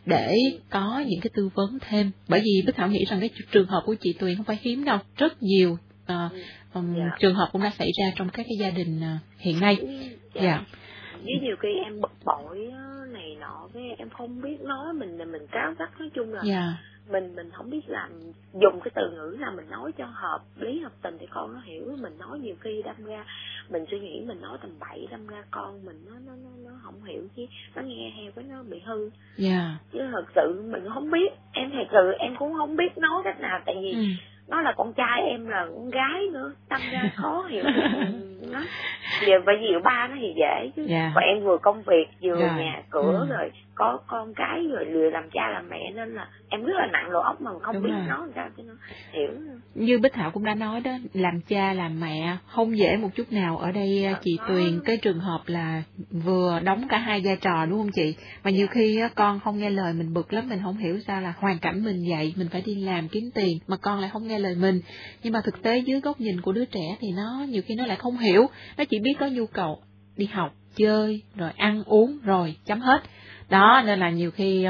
để 0.06 0.36
có 0.70 1.04
những 1.06 1.20
cái 1.20 1.30
tư 1.34 1.48
vấn 1.54 1.78
thêm 1.88 2.10
bởi 2.28 2.40
vì 2.40 2.62
Bích 2.66 2.76
Thảo 2.76 2.88
nghĩ 2.88 3.04
rằng 3.04 3.20
cái 3.20 3.30
trường 3.52 3.66
hợp 3.66 3.82
của 3.86 3.94
chị 4.00 4.12
Tuyền 4.12 4.36
không 4.36 4.46
phải 4.46 4.58
hiếm 4.62 4.84
đâu 4.84 4.98
rất 5.16 5.42
nhiều 5.42 5.78
uh, 6.12 6.32
um, 6.74 6.96
yeah. 6.96 7.12
trường 7.20 7.34
hợp 7.34 7.48
cũng 7.52 7.62
đã 7.62 7.70
xảy 7.78 7.88
ra 7.98 8.06
trong 8.16 8.28
các 8.28 8.46
cái 8.48 8.56
gia 8.60 8.70
đình 8.70 9.00
uh, 9.00 9.40
hiện 9.40 9.60
nay 9.60 9.76
dạ 10.34 10.42
yeah. 10.42 10.60
với 11.24 11.34
nhiều 11.42 11.56
khi 11.60 11.68
em 11.84 12.00
bực 12.00 12.12
bội 12.24 12.72
này 13.12 13.36
nọ 13.40 13.68
với 13.72 13.82
em 13.98 14.08
không 14.10 14.40
biết 14.40 14.60
nói 14.60 14.92
mình 14.92 15.18
là 15.18 15.24
mình 15.24 15.46
cáo 15.52 15.74
gắt 15.78 16.00
nói 16.00 16.10
chung 16.14 16.32
là 16.32 16.42
yeah 16.42 16.74
mình 17.10 17.36
mình 17.36 17.50
không 17.52 17.70
biết 17.70 17.80
làm 17.86 18.10
dùng 18.62 18.80
cái 18.84 18.90
từ 18.94 19.10
ngữ 19.10 19.36
nào 19.40 19.52
mình 19.56 19.70
nói 19.70 19.92
cho 19.98 20.04
hợp 20.12 20.40
lý 20.56 20.80
hợp 20.80 20.92
tình 21.02 21.16
thì 21.20 21.26
con 21.30 21.54
nó 21.54 21.60
hiểu 21.60 21.96
mình 22.00 22.18
nói 22.18 22.38
nhiều 22.38 22.54
khi 22.60 22.82
đâm 22.84 23.04
ra 23.04 23.24
mình 23.68 23.84
suy 23.90 24.00
nghĩ 24.00 24.20
mình 24.26 24.40
nói 24.40 24.58
tầm 24.62 24.70
bậy 24.80 25.06
đâm 25.10 25.26
ra 25.26 25.42
con 25.50 25.84
mình 25.84 25.96
nó 26.06 26.12
nó 26.26 26.32
nó, 26.44 26.70
nó 26.70 26.70
không 26.82 27.04
hiểu 27.04 27.22
chứ 27.36 27.46
nó 27.74 27.82
nghe 27.82 28.12
theo 28.16 28.32
cái 28.36 28.44
nó 28.48 28.62
bị 28.62 28.80
hư 28.84 29.10
yeah. 29.38 29.70
chứ 29.92 29.98
thật 30.12 30.24
sự 30.34 30.62
mình 30.72 30.88
không 30.94 31.10
biết 31.10 31.32
em 31.52 31.70
thật 31.70 31.88
sự 31.92 32.12
em 32.18 32.36
cũng 32.38 32.54
không 32.54 32.76
biết 32.76 32.98
nói 32.98 33.22
cách 33.24 33.40
nào 33.40 33.60
tại 33.66 33.74
vì 33.82 33.92
ừ. 33.92 34.02
Nó 34.50 34.60
là 34.60 34.72
con 34.76 34.92
trai 34.92 35.22
em 35.22 35.46
là 35.46 35.66
con 35.74 35.90
gái 35.90 36.26
nữa 36.32 36.52
đâm 36.70 36.80
ra 36.92 37.02
khó 37.16 37.46
hiểu 37.50 37.64
nó 38.50 38.60
giờ 39.26 39.36
bởi 39.46 39.56
vì 39.60 39.66
ba 39.84 40.08
nó 40.10 40.16
thì 40.20 40.34
dễ 40.36 40.70
chứ 40.76 40.86
yeah. 40.88 41.12
và 41.14 41.22
em 41.22 41.44
vừa 41.44 41.58
công 41.62 41.82
việc 41.82 42.06
vừa 42.22 42.40
yeah. 42.40 42.58
nhà 42.58 42.82
cửa 42.90 43.26
ừ. 43.28 43.36
rồi 43.36 43.50
có 43.74 43.98
con 44.06 44.34
cái 44.34 44.66
rồi 44.70 44.86
lừa 44.86 45.10
làm 45.10 45.30
cha 45.32 45.48
làm 45.48 45.68
mẹ 45.70 45.90
nên 45.94 46.14
là 46.14 46.28
em 46.48 46.64
rất 46.64 46.74
là 46.76 46.86
nặng 46.92 47.12
đầu 47.12 47.22
óc 47.22 47.40
mà 47.40 47.50
không 47.62 47.74
Đúng 47.74 47.82
biết 47.82 47.90
rồi. 47.92 48.06
nói 48.08 48.28
sao 48.34 48.48
cho 48.56 48.62
nó 48.66 48.74
hiểu 49.12 49.30
như 49.74 49.98
Bích 49.98 50.12
Thảo 50.12 50.30
cũng 50.30 50.44
đã 50.44 50.54
nói 50.54 50.80
đó 50.80 50.90
làm 51.12 51.40
cha 51.40 51.72
làm 51.72 52.00
mẹ 52.00 52.36
không 52.46 52.78
dễ 52.78 52.96
một 52.96 53.08
chút 53.14 53.32
nào 53.32 53.58
ở 53.58 53.72
đây 53.72 54.04
à, 54.04 54.18
chị 54.22 54.38
Tuyền 54.48 54.80
cái 54.84 54.96
trường 54.96 55.18
hợp 55.18 55.40
là 55.46 55.82
vừa 56.10 56.60
đóng 56.64 56.88
cả 56.88 56.98
hai 56.98 57.20
vai 57.24 57.36
trò 57.36 57.66
đúng 57.66 57.78
không 57.78 57.92
chị 57.92 58.16
mà 58.44 58.50
nhiều 58.50 58.66
khi 58.66 59.02
con 59.14 59.40
không 59.40 59.58
nghe 59.58 59.70
lời 59.70 59.92
mình 59.92 60.14
bực 60.14 60.32
lắm 60.32 60.48
mình 60.48 60.60
không 60.64 60.76
hiểu 60.76 60.98
sao 61.06 61.20
là 61.20 61.34
hoàn 61.38 61.58
cảnh 61.58 61.84
mình 61.84 62.04
vậy 62.08 62.34
mình 62.36 62.48
phải 62.52 62.62
đi 62.66 62.74
làm 62.74 63.08
kiếm 63.08 63.30
tiền 63.34 63.58
mà 63.66 63.76
con 63.76 64.00
lại 64.00 64.10
không 64.12 64.28
nghe 64.28 64.38
lời 64.40 64.54
mình. 64.54 64.80
Nhưng 65.22 65.32
mà 65.32 65.40
thực 65.44 65.62
tế 65.62 65.78
dưới 65.78 66.00
góc 66.00 66.20
nhìn 66.20 66.40
của 66.40 66.52
đứa 66.52 66.64
trẻ 66.64 66.96
thì 67.00 67.08
nó 67.16 67.46
nhiều 67.48 67.62
khi 67.66 67.74
nó 67.74 67.86
lại 67.86 67.96
không 67.96 68.18
hiểu. 68.18 68.46
Nó 68.76 68.84
chỉ 68.84 68.98
biết 68.98 69.14
có 69.20 69.26
nhu 69.26 69.46
cầu 69.46 69.82
đi 70.16 70.26
học 70.26 70.54
chơi 70.76 71.22
rồi 71.36 71.50
ăn 71.56 71.82
uống 71.86 72.18
rồi 72.22 72.56
chấm 72.66 72.80
hết. 72.80 73.02
Đó 73.48 73.82
nên 73.86 73.98
là 73.98 74.10
nhiều 74.10 74.30
khi 74.30 74.66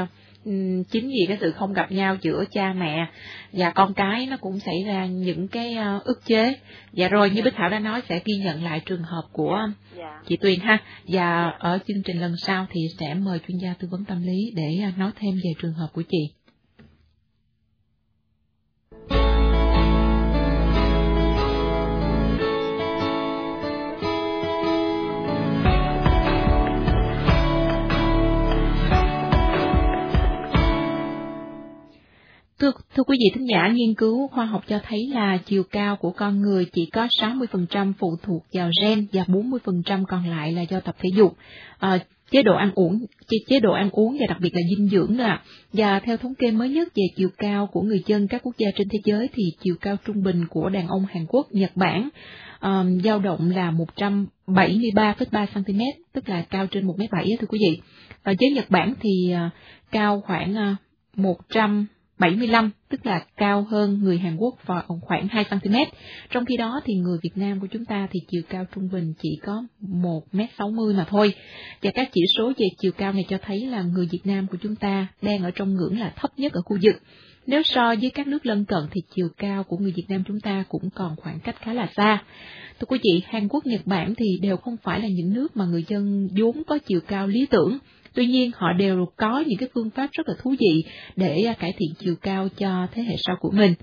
chính 0.91 1.07
vì 1.07 1.25
cái 1.27 1.37
sự 1.41 1.51
không 1.51 1.73
gặp 1.73 1.91
nhau 1.91 2.17
giữa 2.21 2.43
cha 2.51 2.73
mẹ 2.73 3.07
và 3.53 3.71
con 3.71 3.93
cái 3.93 4.25
nó 4.25 4.37
cũng 4.37 4.59
xảy 4.59 4.83
ra 4.85 5.05
những 5.05 5.47
cái 5.47 5.75
ờ, 5.75 5.99
ức 6.03 6.25
chế. 6.25 6.55
Và 6.93 7.07
rồi 7.07 7.29
như 7.29 7.41
bích 7.41 7.53
thảo 7.55 7.69
đã 7.69 7.79
nói 7.79 8.01
sẽ 8.09 8.21
ghi 8.25 8.35
nhận 8.43 8.63
lại 8.63 8.81
trường 8.85 9.03
hợp 9.03 9.23
của 9.31 9.59
dạ. 9.97 10.21
chị 10.27 10.37
tuyền 10.37 10.59
ha. 10.59 10.77
Và 11.07 11.51
ở 11.59 11.79
chương 11.87 12.03
trình 12.05 12.21
lần 12.21 12.33
sau 12.37 12.67
thì 12.69 12.81
sẽ 12.99 13.13
mời 13.13 13.39
chuyên 13.47 13.57
gia 13.57 13.73
tư 13.73 13.87
vấn 13.91 14.05
tâm 14.05 14.23
lý 14.23 14.51
để 14.55 14.79
ờ, 14.83 14.89
nói 14.97 15.11
thêm 15.15 15.33
về 15.33 15.51
trường 15.61 15.73
hợp 15.73 15.87
của 15.93 16.03
chị 16.09 16.40
Thưa, 32.61 32.71
thưa 32.95 33.03
quý 33.03 33.17
vị 33.19 33.31
thính 33.33 33.47
giả, 33.49 33.67
nghiên 33.73 33.93
cứu 33.93 34.27
khoa 34.27 34.45
học 34.45 34.63
cho 34.67 34.79
thấy 34.87 35.07
là 35.13 35.37
chiều 35.45 35.63
cao 35.63 35.95
của 35.95 36.11
con 36.11 36.41
người 36.41 36.65
chỉ 36.73 36.85
có 36.85 37.07
60% 37.21 37.93
phụ 37.99 38.15
thuộc 38.23 38.45
vào 38.53 38.69
gen 38.81 39.07
và 39.13 39.23
40% 39.23 40.05
còn 40.05 40.29
lại 40.29 40.51
là 40.51 40.61
do 40.61 40.79
tập 40.79 40.95
thể 40.99 41.09
dục. 41.15 41.37
À, 41.79 41.99
chế 42.31 42.43
độ 42.43 42.55
ăn 42.55 42.71
uống 42.75 43.05
chế 43.47 43.59
độ 43.59 43.71
ăn 43.71 43.89
uống 43.91 44.17
và 44.19 44.25
đặc 44.29 44.37
biệt 44.41 44.49
là 44.53 44.61
dinh 44.69 44.89
dưỡng 44.89 45.17
nữa 45.17 45.37
và 45.73 45.99
theo 45.99 46.17
thống 46.17 46.35
kê 46.35 46.51
mới 46.51 46.69
nhất 46.69 46.87
về 46.95 47.03
chiều 47.15 47.29
cao 47.37 47.67
của 47.67 47.81
người 47.81 48.03
dân 48.05 48.27
các 48.27 48.41
quốc 48.43 48.55
gia 48.57 48.67
trên 48.75 48.89
thế 48.89 48.99
giới 49.05 49.29
thì 49.33 49.43
chiều 49.63 49.75
cao 49.81 49.95
trung 50.05 50.23
bình 50.23 50.45
của 50.49 50.69
đàn 50.69 50.87
ông 50.87 51.05
Hàn 51.09 51.25
Quốc 51.27 51.47
Nhật 51.51 51.71
Bản 51.75 52.09
um, 52.61 52.99
dao 53.03 53.19
động 53.19 53.49
là 53.49 53.71
173,3 53.71 55.45
cm 55.53 55.81
tức 56.13 56.29
là 56.29 56.41
cao 56.49 56.67
trên 56.67 56.87
1m7 56.87 57.37
thưa 57.39 57.47
quý 57.47 57.59
vị 57.61 57.81
ở 58.23 58.33
với 58.39 58.51
Nhật 58.51 58.69
Bản 58.69 58.93
thì 59.01 59.33
uh, 59.33 59.51
cao 59.91 60.21
khoảng 60.21 60.53
uh, 60.53 60.77
100 61.17 61.87
75, 62.21 62.71
tức 62.89 63.05
là 63.05 63.25
cao 63.37 63.67
hơn 63.69 63.99
người 64.03 64.17
Hàn 64.17 64.35
Quốc 64.35 64.55
vào 64.65 64.83
khoảng 65.01 65.27
2 65.27 65.43
cm. 65.43 65.75
Trong 66.29 66.45
khi 66.45 66.57
đó 66.57 66.81
thì 66.85 66.93
người 66.93 67.17
Việt 67.23 67.35
Nam 67.37 67.59
của 67.59 67.67
chúng 67.71 67.85
ta 67.85 68.07
thì 68.11 68.19
chiều 68.27 68.41
cao 68.49 68.65
trung 68.75 68.89
bình 68.91 69.13
chỉ 69.21 69.39
có 69.43 69.63
1m60 69.81 70.97
mà 70.97 71.05
thôi. 71.09 71.33
Và 71.81 71.91
các 71.93 72.09
chỉ 72.13 72.21
số 72.37 72.53
về 72.57 72.65
chiều 72.81 72.91
cao 72.91 73.13
này 73.13 73.25
cho 73.29 73.37
thấy 73.41 73.65
là 73.65 73.81
người 73.81 74.07
Việt 74.11 74.21
Nam 74.23 74.47
của 74.47 74.57
chúng 74.61 74.75
ta 74.75 75.07
đang 75.21 75.43
ở 75.43 75.51
trong 75.51 75.73
ngưỡng 75.73 75.99
là 75.99 76.13
thấp 76.15 76.31
nhất 76.37 76.53
ở 76.53 76.61
khu 76.61 76.77
vực. 76.83 76.95
Nếu 77.47 77.61
so 77.63 77.95
với 78.01 78.09
các 78.09 78.27
nước 78.27 78.45
lân 78.45 78.65
cận 78.65 78.83
thì 78.91 79.01
chiều 79.15 79.27
cao 79.37 79.63
của 79.63 79.77
người 79.77 79.93
Việt 79.95 80.05
Nam 80.09 80.23
chúng 80.27 80.39
ta 80.39 80.63
cũng 80.69 80.89
còn 80.95 81.15
khoảng 81.15 81.39
cách 81.39 81.55
khá 81.61 81.73
là 81.73 81.89
xa. 81.95 82.23
Thưa 82.79 82.85
quý 82.87 82.99
vị, 83.03 83.23
Hàn 83.25 83.47
Quốc, 83.47 83.65
Nhật 83.65 83.81
Bản 83.85 84.13
thì 84.15 84.25
đều 84.41 84.57
không 84.57 84.75
phải 84.83 84.99
là 84.99 85.07
những 85.07 85.33
nước 85.33 85.57
mà 85.57 85.65
người 85.65 85.83
dân 85.87 86.29
vốn 86.37 86.63
có 86.67 86.77
chiều 86.77 86.99
cao 87.07 87.27
lý 87.27 87.45
tưởng 87.45 87.77
Tuy 88.13 88.25
nhiên 88.25 88.51
họ 88.55 88.73
đều 88.73 89.05
có 89.17 89.43
những 89.47 89.57
cái 89.59 89.69
phương 89.73 89.89
pháp 89.89 90.09
rất 90.11 90.27
là 90.27 90.33
thú 90.43 90.55
vị 90.59 90.83
để 91.15 91.43
à, 91.43 91.53
cải 91.53 91.73
thiện 91.77 91.89
chiều 91.99 92.15
cao 92.21 92.47
cho 92.57 92.87
thế 92.93 93.03
hệ 93.03 93.15
sau 93.17 93.35
của 93.39 93.51
mình. 93.51 93.73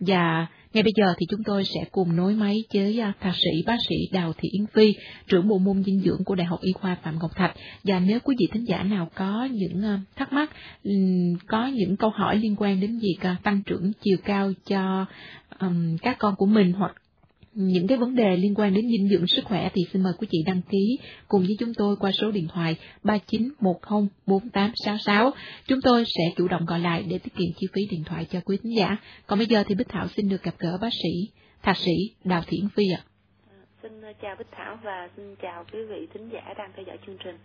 Và 0.00 0.46
ngay 0.72 0.82
bây 0.82 0.92
giờ 0.96 1.14
thì 1.18 1.26
chúng 1.30 1.42
tôi 1.44 1.64
sẽ 1.64 1.80
cùng 1.92 2.16
nối 2.16 2.34
máy 2.34 2.56
với 2.74 3.00
à, 3.00 3.12
thạc 3.20 3.34
sĩ 3.36 3.62
bác 3.66 3.76
sĩ 3.88 3.94
Đào 4.12 4.32
Thị 4.38 4.48
Yến 4.52 4.66
Phi, 4.66 4.94
trưởng 5.26 5.48
bộ 5.48 5.58
môn 5.58 5.82
dinh 5.82 6.00
dưỡng 6.00 6.24
của 6.24 6.34
Đại 6.34 6.46
học 6.46 6.60
Y 6.62 6.72
khoa 6.72 6.96
Phạm 7.02 7.18
Ngọc 7.18 7.30
Thạch. 7.36 7.54
Và 7.84 8.00
nếu 8.00 8.18
quý 8.20 8.36
vị 8.38 8.46
thính 8.52 8.68
giả 8.68 8.82
nào 8.82 9.10
có 9.14 9.48
những 9.50 9.84
à, 9.84 10.00
thắc 10.16 10.32
mắc, 10.32 10.50
có 11.46 11.66
những 11.66 11.96
câu 11.96 12.10
hỏi 12.10 12.36
liên 12.36 12.56
quan 12.58 12.80
đến 12.80 12.98
việc 12.98 13.18
tăng 13.42 13.62
trưởng 13.66 13.92
chiều 14.00 14.16
cao 14.24 14.52
cho 14.66 15.06
um, 15.60 15.96
các 15.96 16.18
con 16.18 16.34
của 16.36 16.46
mình 16.46 16.72
hoặc 16.72 16.94
những 17.54 17.86
cái 17.86 17.98
vấn 17.98 18.14
đề 18.14 18.36
liên 18.36 18.54
quan 18.54 18.74
đến 18.74 18.88
dinh 18.88 19.08
dưỡng 19.08 19.26
sức 19.26 19.44
khỏe 19.44 19.70
thì 19.74 19.82
xin 19.92 20.02
mời 20.02 20.12
quý 20.18 20.26
chị 20.30 20.38
đăng 20.46 20.62
ký 20.70 20.98
cùng 21.28 21.42
với 21.42 21.56
chúng 21.58 21.74
tôi 21.74 21.96
qua 21.96 22.12
số 22.12 22.30
điện 22.30 22.48
thoại 22.54 22.76
39104866. 23.04 25.30
Chúng 25.66 25.80
tôi 25.82 26.04
sẽ 26.04 26.22
chủ 26.36 26.48
động 26.48 26.66
gọi 26.66 26.80
lại 26.80 27.04
để 27.08 27.18
tiết 27.18 27.34
kiệm 27.34 27.48
chi 27.56 27.66
phí 27.72 27.86
điện 27.90 28.04
thoại 28.04 28.26
cho 28.30 28.40
quý 28.44 28.56
khán 28.62 28.72
giả. 28.72 28.96
Còn 29.26 29.38
bây 29.38 29.46
giờ 29.46 29.64
thì 29.66 29.74
Bích 29.74 29.88
Thảo 29.88 30.08
xin 30.08 30.28
được 30.28 30.42
gặp 30.42 30.54
gỡ 30.58 30.78
bác 30.80 30.92
sĩ, 31.02 31.30
thạc 31.62 31.76
sĩ 31.76 31.92
Đào 32.24 32.42
Thị 32.46 32.56
Yến 32.56 32.68
Phi 32.68 32.90
ạ. 32.90 33.02
Xin 33.82 33.92
chào 34.22 34.36
Bích 34.38 34.48
Thảo 34.56 34.78
và 34.84 35.08
xin 35.16 35.36
chào 35.42 35.64
quý 35.72 35.78
vị 35.90 36.06
thính 36.14 36.28
giả 36.32 36.54
đang 36.58 36.70
theo 36.76 36.84
dõi 36.86 36.98
chương 37.06 37.16
trình. 37.24 37.36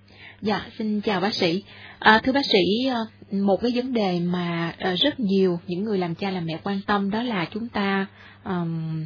Dạ, 0.42 0.66
xin 0.78 1.02
chào 1.02 1.22
bác 1.22 1.34
sĩ. 1.34 1.64
À, 2.00 2.20
thưa 2.24 2.32
bác 2.32 2.46
sĩ, 2.46 2.60
ờ, 2.90 3.06
một 3.32 3.62
cái 3.62 3.72
vấn 3.76 3.94
đề 3.94 4.20
mà 4.20 4.76
ờ, 4.80 4.96
rất 4.96 5.20
nhiều 5.20 5.60
những 5.68 5.84
người 5.84 5.98
làm 5.98 6.16
cha 6.16 6.32
làm 6.32 6.46
mẹ 6.46 6.60
quan 6.64 6.80
tâm 6.88 7.10
đó 7.10 7.24
là 7.24 7.48
chúng 7.54 7.70
ta 7.70 8.08
um, 8.44 9.06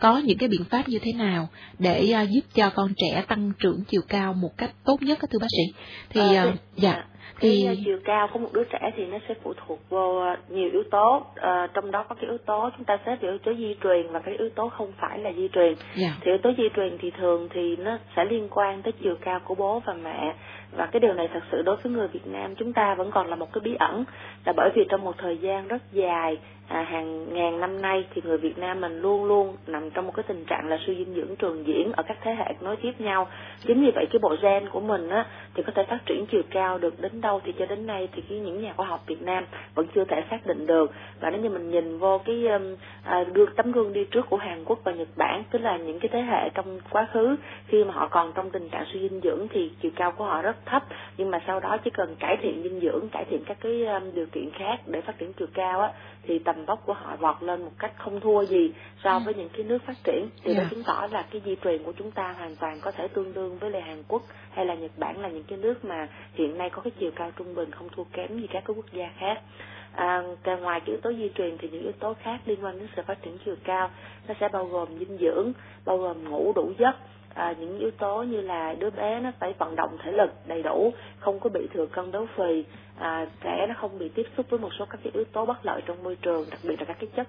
có 0.00 0.20
những 0.24 0.38
cái 0.38 0.48
biện 0.48 0.64
pháp 0.70 0.88
như 0.88 0.98
thế 1.02 1.12
nào 1.12 1.48
để 1.78 2.14
uh, 2.22 2.30
giúp 2.30 2.40
cho 2.54 2.70
con 2.74 2.88
trẻ 2.96 3.24
tăng 3.28 3.52
trưởng 3.58 3.84
chiều 3.88 4.02
cao 4.08 4.32
một 4.32 4.50
cách 4.56 4.70
tốt 4.84 4.96
nhất 5.02 5.18
thưa 5.30 5.38
bác 5.38 5.50
sĩ 5.50 5.74
thì 6.10 6.36
à, 6.36 6.44
uh, 6.44 6.54
dạ 6.76 7.04
thì 7.42 7.62
cái 7.66 7.82
chiều 7.84 7.98
cao 8.04 8.28
của 8.32 8.38
một 8.38 8.48
đứa 8.52 8.64
trẻ 8.64 8.90
thì 8.96 9.04
nó 9.04 9.18
sẽ 9.28 9.34
phụ 9.42 9.54
thuộc 9.66 9.78
vô 9.88 10.24
nhiều 10.48 10.70
yếu 10.72 10.82
tố 10.90 11.26
à, 11.34 11.68
trong 11.74 11.90
đó 11.90 12.04
có 12.08 12.14
cái 12.14 12.24
yếu 12.24 12.38
tố 12.38 12.70
chúng 12.76 12.84
ta 12.84 12.98
xếp 13.06 13.16
yếu 13.20 13.38
tố 13.38 13.52
di 13.54 13.76
truyền 13.82 14.12
và 14.12 14.18
cái 14.18 14.34
yếu 14.38 14.48
tố 14.54 14.68
không 14.68 14.92
phải 15.00 15.18
là 15.18 15.32
di 15.32 15.48
truyền 15.48 15.74
yeah. 15.74 15.78
Dạ. 15.96 16.16
thì 16.20 16.30
yếu 16.30 16.38
tố 16.42 16.50
di 16.58 16.64
truyền 16.76 16.98
thì 17.00 17.10
thường 17.10 17.48
thì 17.54 17.76
nó 17.76 17.98
sẽ 18.16 18.24
liên 18.24 18.48
quan 18.50 18.82
tới 18.82 18.92
chiều 19.02 19.16
cao 19.20 19.40
của 19.44 19.54
bố 19.54 19.82
và 19.86 19.94
mẹ 19.94 20.34
và 20.76 20.86
cái 20.86 21.00
điều 21.00 21.12
này 21.12 21.28
thật 21.32 21.42
sự 21.52 21.62
đối 21.62 21.76
với 21.76 21.92
người 21.92 22.08
Việt 22.08 22.26
Nam 22.26 22.54
chúng 22.54 22.72
ta 22.72 22.94
vẫn 22.94 23.10
còn 23.10 23.26
là 23.26 23.36
một 23.36 23.52
cái 23.52 23.60
bí 23.64 23.74
ẩn 23.78 24.04
là 24.44 24.52
bởi 24.56 24.70
vì 24.74 24.82
trong 24.88 25.04
một 25.04 25.14
thời 25.18 25.38
gian 25.38 25.68
rất 25.68 25.82
dài 25.92 26.38
à, 26.72 26.82
hàng 26.82 27.34
ngàn 27.34 27.60
năm 27.60 27.82
nay 27.82 28.06
thì 28.14 28.22
người 28.24 28.38
Việt 28.38 28.58
Nam 28.58 28.80
mình 28.80 29.00
luôn 29.00 29.24
luôn 29.24 29.56
nằm 29.66 29.90
trong 29.90 30.06
một 30.06 30.12
cái 30.16 30.24
tình 30.28 30.44
trạng 30.44 30.68
là 30.68 30.78
suy 30.86 30.94
dinh 30.94 31.14
dưỡng 31.14 31.36
trường 31.36 31.66
diễn 31.66 31.92
ở 31.92 32.02
các 32.02 32.18
thế 32.22 32.34
hệ 32.34 32.54
nối 32.60 32.76
tiếp 32.76 32.92
nhau. 32.98 33.28
Chính 33.66 33.84
vì 33.84 33.90
vậy 33.94 34.06
cái 34.10 34.18
bộ 34.22 34.36
gen 34.42 34.68
của 34.68 34.80
mình 34.80 35.08
á 35.08 35.26
thì 35.54 35.62
có 35.62 35.72
thể 35.74 35.84
phát 35.88 35.98
triển 36.06 36.26
chiều 36.26 36.42
cao 36.50 36.78
được 36.78 37.00
đến 37.00 37.20
đâu 37.20 37.40
thì 37.44 37.52
cho 37.58 37.66
đến 37.66 37.86
nay 37.86 38.08
thì 38.12 38.22
cái 38.28 38.38
những 38.38 38.62
nhà 38.62 38.72
khoa 38.76 38.86
học 38.86 39.00
Việt 39.06 39.22
Nam 39.22 39.44
vẫn 39.74 39.86
chưa 39.94 40.04
thể 40.04 40.24
xác 40.30 40.46
định 40.46 40.66
được. 40.66 40.92
Và 41.20 41.30
nếu 41.30 41.40
như 41.40 41.48
mình 41.48 41.70
nhìn 41.70 41.98
vô 41.98 42.20
cái 42.24 42.46
um, 42.46 42.76
à, 43.04 43.24
gương 43.34 43.54
tấm 43.56 43.72
gương 43.72 43.92
đi 43.92 44.04
trước 44.04 44.26
của 44.30 44.36
Hàn 44.36 44.64
Quốc 44.64 44.78
và 44.84 44.92
Nhật 44.92 45.08
Bản 45.16 45.44
tức 45.50 45.58
là 45.58 45.76
những 45.76 46.00
cái 46.00 46.08
thế 46.12 46.22
hệ 46.22 46.48
trong 46.54 46.80
quá 46.90 47.08
khứ 47.12 47.36
khi 47.66 47.84
mà 47.84 47.92
họ 47.94 48.08
còn 48.08 48.32
trong 48.34 48.50
tình 48.50 48.68
trạng 48.68 48.84
suy 48.92 49.00
dinh 49.00 49.20
dưỡng 49.20 49.46
thì 49.50 49.70
chiều 49.82 49.92
cao 49.96 50.12
của 50.12 50.24
họ 50.24 50.42
rất 50.42 50.56
thấp. 50.66 50.82
Nhưng 51.16 51.30
mà 51.30 51.40
sau 51.46 51.60
đó 51.60 51.76
chỉ 51.84 51.90
cần 51.90 52.16
cải 52.18 52.36
thiện 52.36 52.62
dinh 52.62 52.80
dưỡng 52.80 53.08
cải 53.08 53.24
thiện 53.30 53.44
các 53.46 53.56
cái 53.60 53.86
um, 53.86 54.02
điều 54.14 54.26
kiện 54.26 54.50
khác 54.50 54.80
để 54.86 55.00
phát 55.00 55.18
triển 55.18 55.32
chiều 55.32 55.48
cao 55.54 55.80
á 55.80 55.92
thì 56.22 56.38
tầm 56.38 56.64
vóc 56.64 56.82
của 56.86 56.92
họ 56.92 57.16
vọt 57.16 57.42
lên 57.42 57.62
một 57.62 57.70
cách 57.78 57.92
không 57.96 58.20
thua 58.20 58.42
gì 58.44 58.72
so 59.04 59.18
với 59.18 59.34
ừ. 59.34 59.38
những 59.38 59.48
cái 59.48 59.64
nước 59.64 59.82
phát 59.86 59.96
triển 60.04 60.28
điều 60.44 60.54
yeah. 60.54 60.56
đó 60.56 60.62
dạ. 60.62 60.68
chứng 60.70 60.84
tỏ 60.84 61.08
là 61.10 61.22
cái 61.30 61.42
di 61.44 61.56
truyền 61.64 61.82
của 61.84 61.92
chúng 61.92 62.10
ta 62.10 62.32
hoàn 62.32 62.56
toàn 62.56 62.80
có 62.80 62.90
thể 62.90 63.08
tương 63.08 63.34
đương 63.34 63.58
với 63.58 63.70
lại 63.70 63.82
Hàn 63.82 64.02
Quốc 64.08 64.22
hay 64.50 64.66
là 64.66 64.74
Nhật 64.74 64.90
Bản 64.96 65.20
là 65.20 65.28
những 65.28 65.44
cái 65.44 65.58
nước 65.58 65.84
mà 65.84 66.08
hiện 66.34 66.58
nay 66.58 66.70
có 66.70 66.82
cái 66.82 66.90
chiều 66.98 67.10
cao 67.16 67.30
trung 67.36 67.54
bình 67.54 67.70
không 67.70 67.88
thua 67.96 68.04
kém 68.04 68.40
gì 68.40 68.46
các 68.46 68.62
cái 68.66 68.74
quốc 68.76 68.86
gia 68.92 69.10
khác 69.18 69.40
à, 69.94 70.22
ngoài 70.44 70.80
cái 70.80 70.88
yếu 70.88 71.00
tố 71.02 71.12
di 71.12 71.30
truyền 71.34 71.58
thì 71.58 71.68
những 71.68 71.82
yếu 71.82 71.92
tố 71.92 72.14
khác 72.22 72.40
liên 72.46 72.64
quan 72.64 72.78
đến 72.78 72.88
sự 72.96 73.02
phát 73.06 73.22
triển 73.22 73.38
chiều 73.44 73.54
cao 73.64 73.90
nó 74.28 74.34
sẽ 74.40 74.48
bao 74.48 74.64
gồm 74.64 74.88
dinh 74.98 75.18
dưỡng 75.20 75.52
bao 75.84 75.98
gồm 75.98 76.30
ngủ 76.30 76.52
đủ 76.56 76.72
giấc 76.78 76.96
à, 77.34 77.54
những 77.58 77.78
yếu 77.78 77.90
tố 77.90 78.22
như 78.22 78.40
là 78.40 78.74
đứa 78.78 78.90
bé 78.90 79.20
nó 79.20 79.30
phải 79.40 79.54
vận 79.58 79.76
động 79.76 79.96
thể 80.02 80.12
lực 80.12 80.30
đầy 80.46 80.62
đủ 80.62 80.92
không 81.18 81.40
có 81.40 81.50
bị 81.50 81.68
thừa 81.74 81.86
cân 81.86 82.12
béo 82.12 82.26
phì 82.36 82.64
à, 82.98 83.26
trẻ 83.40 83.66
nó 83.68 83.74
không 83.78 83.98
bị 83.98 84.08
tiếp 84.08 84.26
xúc 84.36 84.46
với 84.50 84.58
một 84.60 84.70
số 84.78 84.84
các 84.90 85.00
cái 85.04 85.10
yếu 85.14 85.24
tố 85.24 85.46
bất 85.46 85.66
lợi 85.66 85.82
trong 85.86 86.02
môi 86.02 86.16
trường 86.22 86.46
đặc 86.50 86.60
biệt 86.62 86.76
là 86.78 86.84
các 86.84 86.96
cái 87.00 87.08
chất 87.16 87.28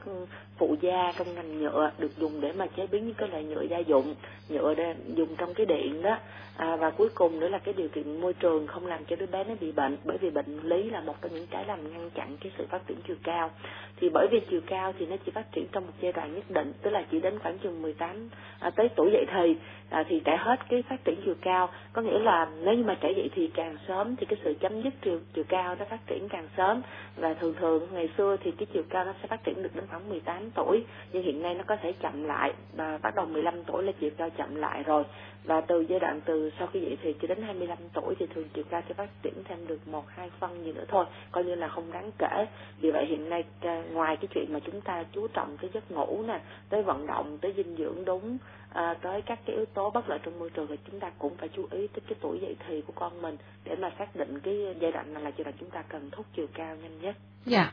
phụ 0.58 0.76
gia 0.82 1.12
trong 1.18 1.36
ngành 1.36 1.60
nhựa 1.60 1.92
được 2.00 2.18
dùng 2.18 2.42
để 2.42 2.52
mà 2.52 2.68
chế 2.68 2.88
biến 2.88 3.06
những 3.06 3.16
cái 3.16 3.30
loại 3.30 3.44
nhựa 3.44 3.62
gia 3.62 3.78
dụng 3.78 4.16
nhựa 4.50 4.74
để 4.74 4.96
dùng 5.16 5.36
trong 5.36 5.54
cái 5.54 5.66
điện 5.66 6.02
đó. 6.02 6.18
À, 6.58 6.76
và 6.76 6.90
cuối 6.90 7.10
cùng 7.16 7.40
nữa 7.40 7.48
là 7.48 7.58
cái 7.58 7.74
điều 7.74 7.88
kiện 7.88 8.22
môi 8.22 8.34
trường 8.34 8.68
không 8.68 8.88
làm 8.88 9.06
cho 9.06 9.16
đứa 9.16 9.26
bé 9.26 9.44
nó 9.44 9.56
bị 9.60 9.72
bệnh 9.72 9.98
bởi 10.04 10.18
vì 10.18 10.30
bệnh 10.30 10.60
lý 10.64 10.90
là 10.90 11.02
một 11.02 11.16
trong 11.22 11.34
những 11.34 11.48
cái 11.48 11.66
làm 11.66 11.94
ngăn 11.94 12.10
chặn 12.10 12.38
cái 12.42 12.52
sự 12.58 12.66
phát 12.70 12.88
triển 12.88 12.98
chiều 13.08 13.16
cao. 13.24 13.52
Thì 13.96 14.10
bởi 14.14 14.28
vì 14.32 14.40
chiều 14.50 14.62
cao 14.66 14.94
thì 15.00 15.06
nó 15.06 15.16
chỉ 15.26 15.32
phát 15.32 15.52
triển 15.52 15.68
trong 15.72 15.86
một 15.86 15.94
giai 16.02 16.12
đoạn 16.12 16.36
nhất 16.36 16.44
định 16.50 16.74
tức 16.82 16.90
là 16.90 17.06
chỉ 17.12 17.20
đến 17.20 17.40
khoảng 17.40 17.60
chừng 17.60 17.82
18 17.82 18.30
à, 18.60 18.70
tới 18.70 18.90
tuổi 18.96 19.12
dậy 19.14 19.26
thì 19.34 19.56
à, 19.90 20.04
thì 20.10 20.22
trẻ 20.26 20.38
hết 20.40 20.60
cái 20.70 20.84
phát 20.90 21.06
triển 21.06 21.16
chiều 21.26 21.36
cao. 21.42 21.70
Có 21.94 22.02
nghĩa 22.02 22.20
là 22.20 22.48
nếu 22.64 22.74
như 22.74 22.84
mà 22.84 22.98
trẻ 23.02 23.12
dậy 23.18 23.30
thì 23.36 23.52
càng 23.54 23.78
sớm 23.88 24.16
thì 24.16 24.26
cái 24.26 24.40
sự 24.44 24.54
chấm 24.60 24.82
dứt 24.82 24.94
chiều 25.02 25.20
chiều 25.34 25.44
cao 25.54 25.76
nó 25.80 25.86
phát 25.86 26.08
triển 26.08 26.28
càng 26.30 26.48
sớm. 26.58 26.82
Và 27.16 27.34
thường 27.34 27.54
thường 27.60 27.88
ngày 27.92 28.10
xưa 28.18 28.38
thì 28.44 28.52
cái 28.52 28.68
chiều 28.74 28.84
cao 28.90 29.06
nó 29.06 29.14
sẽ 29.22 29.28
phát 29.28 29.44
triển 29.44 29.64
được 29.64 29.76
đến 29.76 29.84
khoảng 29.90 30.10
18 30.10 30.52
tuổi. 30.52 30.86
Nhưng 31.12 31.24
hiện 31.24 31.42
nay 31.42 31.54
nó 31.54 31.64
có 31.68 31.76
thể 31.76 31.94
chậm 32.02 32.24
lại 32.24 32.54
và 32.74 32.98
bắt 33.02 33.16
đầu 33.16 33.26
15 33.26 33.64
tuổi 33.64 33.84
là 33.84 33.92
chiều 34.00 34.10
cao 34.18 34.30
chậm 34.38 34.56
lại 34.56 34.84
rồi 34.84 35.04
và 35.46 35.62
từ 35.62 35.86
giai 35.90 36.00
đoạn 36.00 36.22
từ 36.26 36.52
sau 36.60 36.68
khi 36.68 36.80
dậy 36.80 36.98
thì 37.02 37.16
cho 37.22 37.28
đến 37.28 37.42
25 37.42 37.78
tuổi 37.94 38.16
thì 38.20 38.26
thường 38.28 38.48
chiều 38.54 38.64
cao 38.70 38.82
sẽ 38.88 38.94
phát 38.94 39.10
triển 39.22 39.34
thêm 39.44 39.68
được 39.68 39.88
một 39.88 40.04
hai 40.08 40.30
phân 40.40 40.64
gì 40.64 40.72
nữa 40.74 40.86
thôi 40.88 41.06
coi 41.32 41.44
như 41.44 41.56
là 41.56 41.68
không 41.68 41.92
đáng 41.92 42.12
kể 42.18 42.48
vì 42.82 42.92
vậy 42.92 43.06
hiện 43.06 43.30
nay 43.30 43.44
à, 43.62 43.84
ngoài 43.92 44.18
cái 44.18 44.28
chuyện 44.34 44.54
mà 44.54 44.60
chúng 44.60 44.82
ta 44.82 45.04
chú 45.12 45.28
trọng 45.28 45.58
cái 45.58 45.70
giấc 45.74 45.92
ngủ 45.92 46.24
nè 46.28 46.42
tới 46.70 46.84
vận 46.84 47.08
động 47.08 47.38
tới 47.42 47.54
dinh 47.58 47.76
dưỡng 47.76 48.06
đúng 48.06 48.38
à, 48.70 48.94
tới 49.02 49.22
các 49.22 49.40
cái 49.46 49.56
yếu 49.56 49.66
tố 49.66 49.90
bất 49.90 50.10
lợi 50.10 50.20
trong 50.24 50.40
môi 50.40 50.50
trường 50.50 50.68
thì 50.68 50.78
chúng 50.92 51.00
ta 51.00 51.12
cũng 51.18 51.36
phải 51.38 51.50
chú 51.50 51.68
ý 51.72 51.88
tới 51.88 52.02
cái 52.08 52.16
tuổi 52.22 52.40
dậy 52.42 52.56
thì 52.68 52.82
của 52.82 52.94
con 52.96 53.22
mình 53.22 53.38
để 53.64 53.76
mà 53.76 53.92
xác 54.00 54.16
định 54.16 54.40
cái 54.40 54.76
giai 54.80 54.92
đoạn 54.92 55.14
này 55.14 55.24
là 55.24 55.32
giai 55.38 55.44
đoạn 55.44 55.56
chúng 55.60 55.70
ta 55.70 55.82
cần 55.82 56.10
thúc 56.12 56.26
chiều 56.36 56.48
cao 56.54 56.76
nhanh 56.76 57.02
nhất. 57.02 57.16
Dạ, 57.46 57.72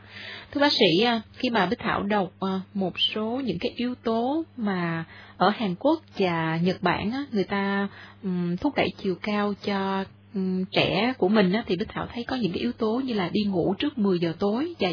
thưa 0.51 0.61
bác 0.61 0.73
sĩ, 0.73 1.01
à, 1.03 1.21
khi 1.33 1.49
mà 1.49 1.65
Bích 1.65 1.79
Thảo 1.79 2.03
đọc 2.03 2.31
à, 2.39 2.61
một 2.73 2.99
số 2.99 3.41
những 3.45 3.59
cái 3.59 3.71
yếu 3.75 3.95
tố 3.95 4.43
mà 4.57 5.05
ở 5.37 5.49
Hàn 5.49 5.75
Quốc 5.75 6.01
và 6.17 6.59
Nhật 6.63 6.77
Bản 6.81 7.25
người 7.31 7.43
ta 7.43 7.87
thúc 8.61 8.75
đẩy 8.75 8.89
chiều 8.97 9.15
cao 9.21 9.53
cho 9.65 10.03
trẻ 10.71 11.13
của 11.17 11.27
mình 11.27 11.53
thì 11.67 11.75
Bích 11.75 11.89
Thảo 11.89 12.07
thấy 12.13 12.23
có 12.23 12.35
những 12.35 12.51
cái 12.51 12.59
yếu 12.59 12.71
tố 12.71 13.01
như 13.05 13.13
là 13.13 13.29
đi 13.29 13.41
ngủ 13.43 13.75
trước 13.79 13.97
10 13.97 14.19
giờ 14.19 14.33
tối 14.39 14.73
và 14.79 14.89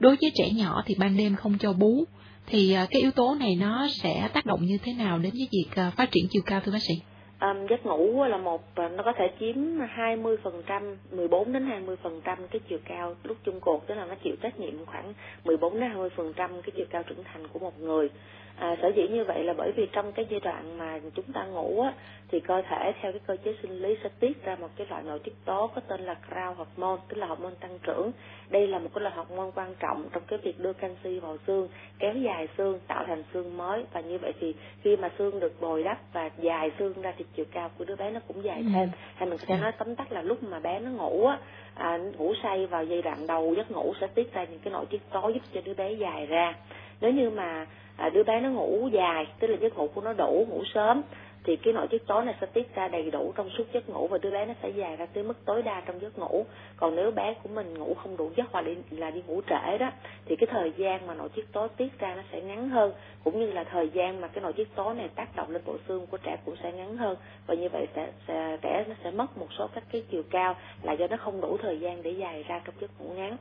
đối 0.00 0.16
với 0.20 0.30
trẻ 0.34 0.50
nhỏ 0.50 0.82
thì 0.86 0.94
ban 0.98 1.16
đêm 1.16 1.36
không 1.36 1.58
cho 1.58 1.72
bú 1.72 2.04
thì 2.46 2.72
à, 2.72 2.86
cái 2.90 3.02
yếu 3.02 3.10
tố 3.10 3.34
này 3.34 3.54
nó 3.56 3.88
sẽ 4.02 4.28
tác 4.32 4.46
động 4.46 4.66
như 4.66 4.78
thế 4.78 4.92
nào 4.92 5.18
đến 5.18 5.32
với 5.32 5.48
việc 5.52 5.82
phát 5.96 6.10
triển 6.10 6.26
chiều 6.30 6.42
cao 6.46 6.60
thưa 6.64 6.72
bác 6.72 6.82
sĩ? 6.88 6.94
Um, 7.40 7.66
giấc 7.66 7.86
ngủ 7.86 8.24
là 8.24 8.36
một 8.36 8.62
ờ, 8.74 8.88
nó 8.88 9.02
có 9.02 9.12
thể 9.12 9.30
chiếm 9.40 9.56
20 9.88 10.36
phần 10.42 10.62
trăm 10.66 10.96
14 11.10 11.52
đến 11.52 11.66
20 11.66 11.96
phần 12.02 12.20
trăm 12.24 12.38
cái 12.48 12.60
chiều 12.68 12.78
cao 12.84 13.14
lúc 13.22 13.36
chung 13.44 13.60
cột 13.60 13.80
tức 13.86 13.94
là 13.94 14.04
nó 14.04 14.14
chịu 14.24 14.36
trách 14.42 14.60
nhiệm 14.60 14.86
khoảng 14.86 15.14
14 15.44 15.72
đến 15.80 15.82
20 15.90 16.10
phần 16.16 16.32
trăm 16.32 16.62
cái 16.62 16.70
chiều 16.76 16.86
cao 16.90 17.02
trưởng 17.02 17.24
thành 17.24 17.48
của 17.48 17.58
một 17.58 17.80
người. 17.80 18.10
À, 18.58 18.76
sở 18.82 18.88
dĩ 18.96 19.08
như 19.08 19.24
vậy 19.24 19.44
là 19.44 19.54
bởi 19.56 19.72
vì 19.72 19.86
trong 19.92 20.12
cái 20.12 20.26
giai 20.30 20.40
đoạn 20.40 20.78
mà 20.78 20.98
chúng 21.14 21.32
ta 21.32 21.44
ngủ 21.44 21.80
á, 21.80 21.92
thì 22.28 22.40
cơ 22.40 22.62
thể 22.62 22.92
theo 23.00 23.12
cái 23.12 23.20
cơ 23.26 23.36
chế 23.44 23.54
sinh 23.62 23.82
lý 23.82 23.96
sẽ 24.02 24.08
tiết 24.20 24.44
ra 24.44 24.56
một 24.60 24.68
cái 24.76 24.86
loại 24.90 25.02
nội 25.02 25.18
tiết 25.18 25.34
tố 25.44 25.70
có 25.74 25.80
tên 25.80 26.00
là 26.00 26.16
growth 26.30 26.54
hormone 26.54 26.96
tức 27.08 27.16
là 27.16 27.26
hormone 27.26 27.54
tăng 27.60 27.78
trưởng. 27.82 28.12
Đây 28.50 28.66
là 28.66 28.78
một 28.78 28.88
cái 28.94 29.02
loại 29.02 29.16
hormone 29.16 29.50
quan 29.54 29.74
trọng 29.80 30.08
trong 30.12 30.22
cái 30.26 30.38
việc 30.42 30.60
đưa 30.60 30.72
canxi 30.72 31.18
vào 31.18 31.36
xương 31.46 31.68
kéo 31.98 32.14
dài 32.14 32.48
xương 32.58 32.78
tạo 32.86 33.04
thành 33.06 33.22
xương 33.34 33.56
mới. 33.56 33.84
Và 33.92 34.00
như 34.00 34.18
vậy 34.18 34.32
thì 34.40 34.54
khi 34.82 34.96
mà 34.96 35.10
xương 35.18 35.40
được 35.40 35.60
bồi 35.60 35.82
đắp 35.82 35.98
và 36.12 36.30
dài 36.38 36.70
xương 36.78 37.02
ra 37.02 37.12
thì 37.18 37.24
chiều 37.36 37.46
cao 37.52 37.70
của 37.78 37.84
đứa 37.84 37.96
bé 37.96 38.10
nó 38.10 38.20
cũng 38.28 38.44
dài 38.44 38.58
ừ. 38.58 38.66
thêm. 38.74 38.88
Hay 39.14 39.28
mình 39.28 39.38
sẽ 39.48 39.58
nói 39.58 39.72
tóm 39.72 39.96
tắt 39.96 40.12
là 40.12 40.22
lúc 40.22 40.42
mà 40.42 40.60
bé 40.60 40.78
nó 40.78 40.90
ngủ 40.90 41.26
á 41.26 41.38
à, 41.74 41.98
ngủ 42.18 42.34
say 42.42 42.66
vào 42.66 42.84
giai 42.84 43.02
đoạn 43.02 43.26
đầu 43.26 43.54
giấc 43.56 43.70
ngủ 43.70 43.94
sẽ 44.00 44.06
tiết 44.06 44.32
ra 44.32 44.44
những 44.44 44.60
cái 44.60 44.72
nội 44.72 44.86
tiết 44.90 45.00
tố 45.12 45.28
giúp 45.28 45.42
cho 45.54 45.60
đứa 45.64 45.74
bé 45.74 45.92
dài 45.92 46.26
ra. 46.26 46.54
Nếu 47.00 47.12
như 47.12 47.30
mà 47.30 47.66
à, 47.96 48.08
đứa 48.08 48.22
bé 48.22 48.40
nó 48.40 48.50
ngủ 48.50 48.88
dài 48.92 49.26
tức 49.40 49.46
là 49.46 49.56
giấc 49.60 49.76
ngủ 49.76 49.88
của 49.94 50.00
nó 50.00 50.12
đủ 50.12 50.46
ngủ 50.50 50.62
sớm 50.74 51.02
thì 51.46 51.56
cái 51.56 51.72
nội 51.72 51.86
tiết 51.90 52.06
tố 52.06 52.20
này 52.20 52.34
sẽ 52.40 52.46
tiết 52.46 52.74
ra 52.74 52.88
đầy 52.88 53.10
đủ 53.10 53.32
trong 53.36 53.50
suốt 53.50 53.64
giấc 53.72 53.88
ngủ 53.88 54.08
và 54.08 54.18
đứa 54.18 54.30
bé 54.30 54.46
nó 54.46 54.54
sẽ 54.62 54.68
dài 54.68 54.96
ra 54.96 55.06
tới 55.06 55.24
mức 55.24 55.44
tối 55.44 55.62
đa 55.62 55.82
trong 55.86 56.00
giấc 56.00 56.18
ngủ. 56.18 56.46
Còn 56.76 56.96
nếu 56.96 57.10
bé 57.10 57.34
của 57.42 57.48
mình 57.48 57.78
ngủ 57.78 57.94
không 57.94 58.16
đủ 58.16 58.30
giấc 58.36 58.46
hoặc 58.52 58.64
đi 58.66 58.74
là 58.90 59.10
đi 59.10 59.22
ngủ 59.26 59.40
trễ 59.48 59.78
đó 59.78 59.90
thì 60.24 60.36
cái 60.36 60.46
thời 60.50 60.72
gian 60.76 61.06
mà 61.06 61.14
nội 61.14 61.28
tiết 61.34 61.52
tố 61.52 61.68
tiết 61.68 61.98
ra 61.98 62.14
nó 62.14 62.22
sẽ 62.32 62.40
ngắn 62.40 62.68
hơn 62.68 62.92
cũng 63.24 63.40
như 63.40 63.52
là 63.52 63.64
thời 63.64 63.88
gian 63.88 64.20
mà 64.20 64.28
cái 64.28 64.42
nội 64.42 64.52
tiết 64.52 64.74
tố 64.74 64.94
này 64.94 65.08
tác 65.14 65.36
động 65.36 65.50
lên 65.50 65.62
bộ 65.64 65.76
xương 65.88 66.06
của 66.06 66.16
trẻ 66.16 66.36
cũng 66.44 66.56
sẽ 66.62 66.72
ngắn 66.72 66.96
hơn. 66.96 67.16
Và 67.46 67.54
như 67.54 67.68
vậy 67.68 67.86
sẽ, 67.94 68.12
sẽ 68.28 68.56
trẻ 68.62 68.84
nó 68.88 68.94
sẽ 69.04 69.10
mất 69.10 69.38
một 69.38 69.48
số 69.58 69.68
các 69.74 69.84
cái 69.92 70.02
chiều 70.10 70.22
cao 70.30 70.56
là 70.82 70.92
do 70.92 71.06
nó 71.06 71.16
không 71.16 71.40
đủ 71.40 71.56
thời 71.62 71.80
gian 71.80 72.02
để 72.02 72.10
dài 72.10 72.44
ra 72.48 72.60
trong 72.64 72.74
giấc 72.80 73.00
ngủ 73.00 73.12
ngắn 73.16 73.36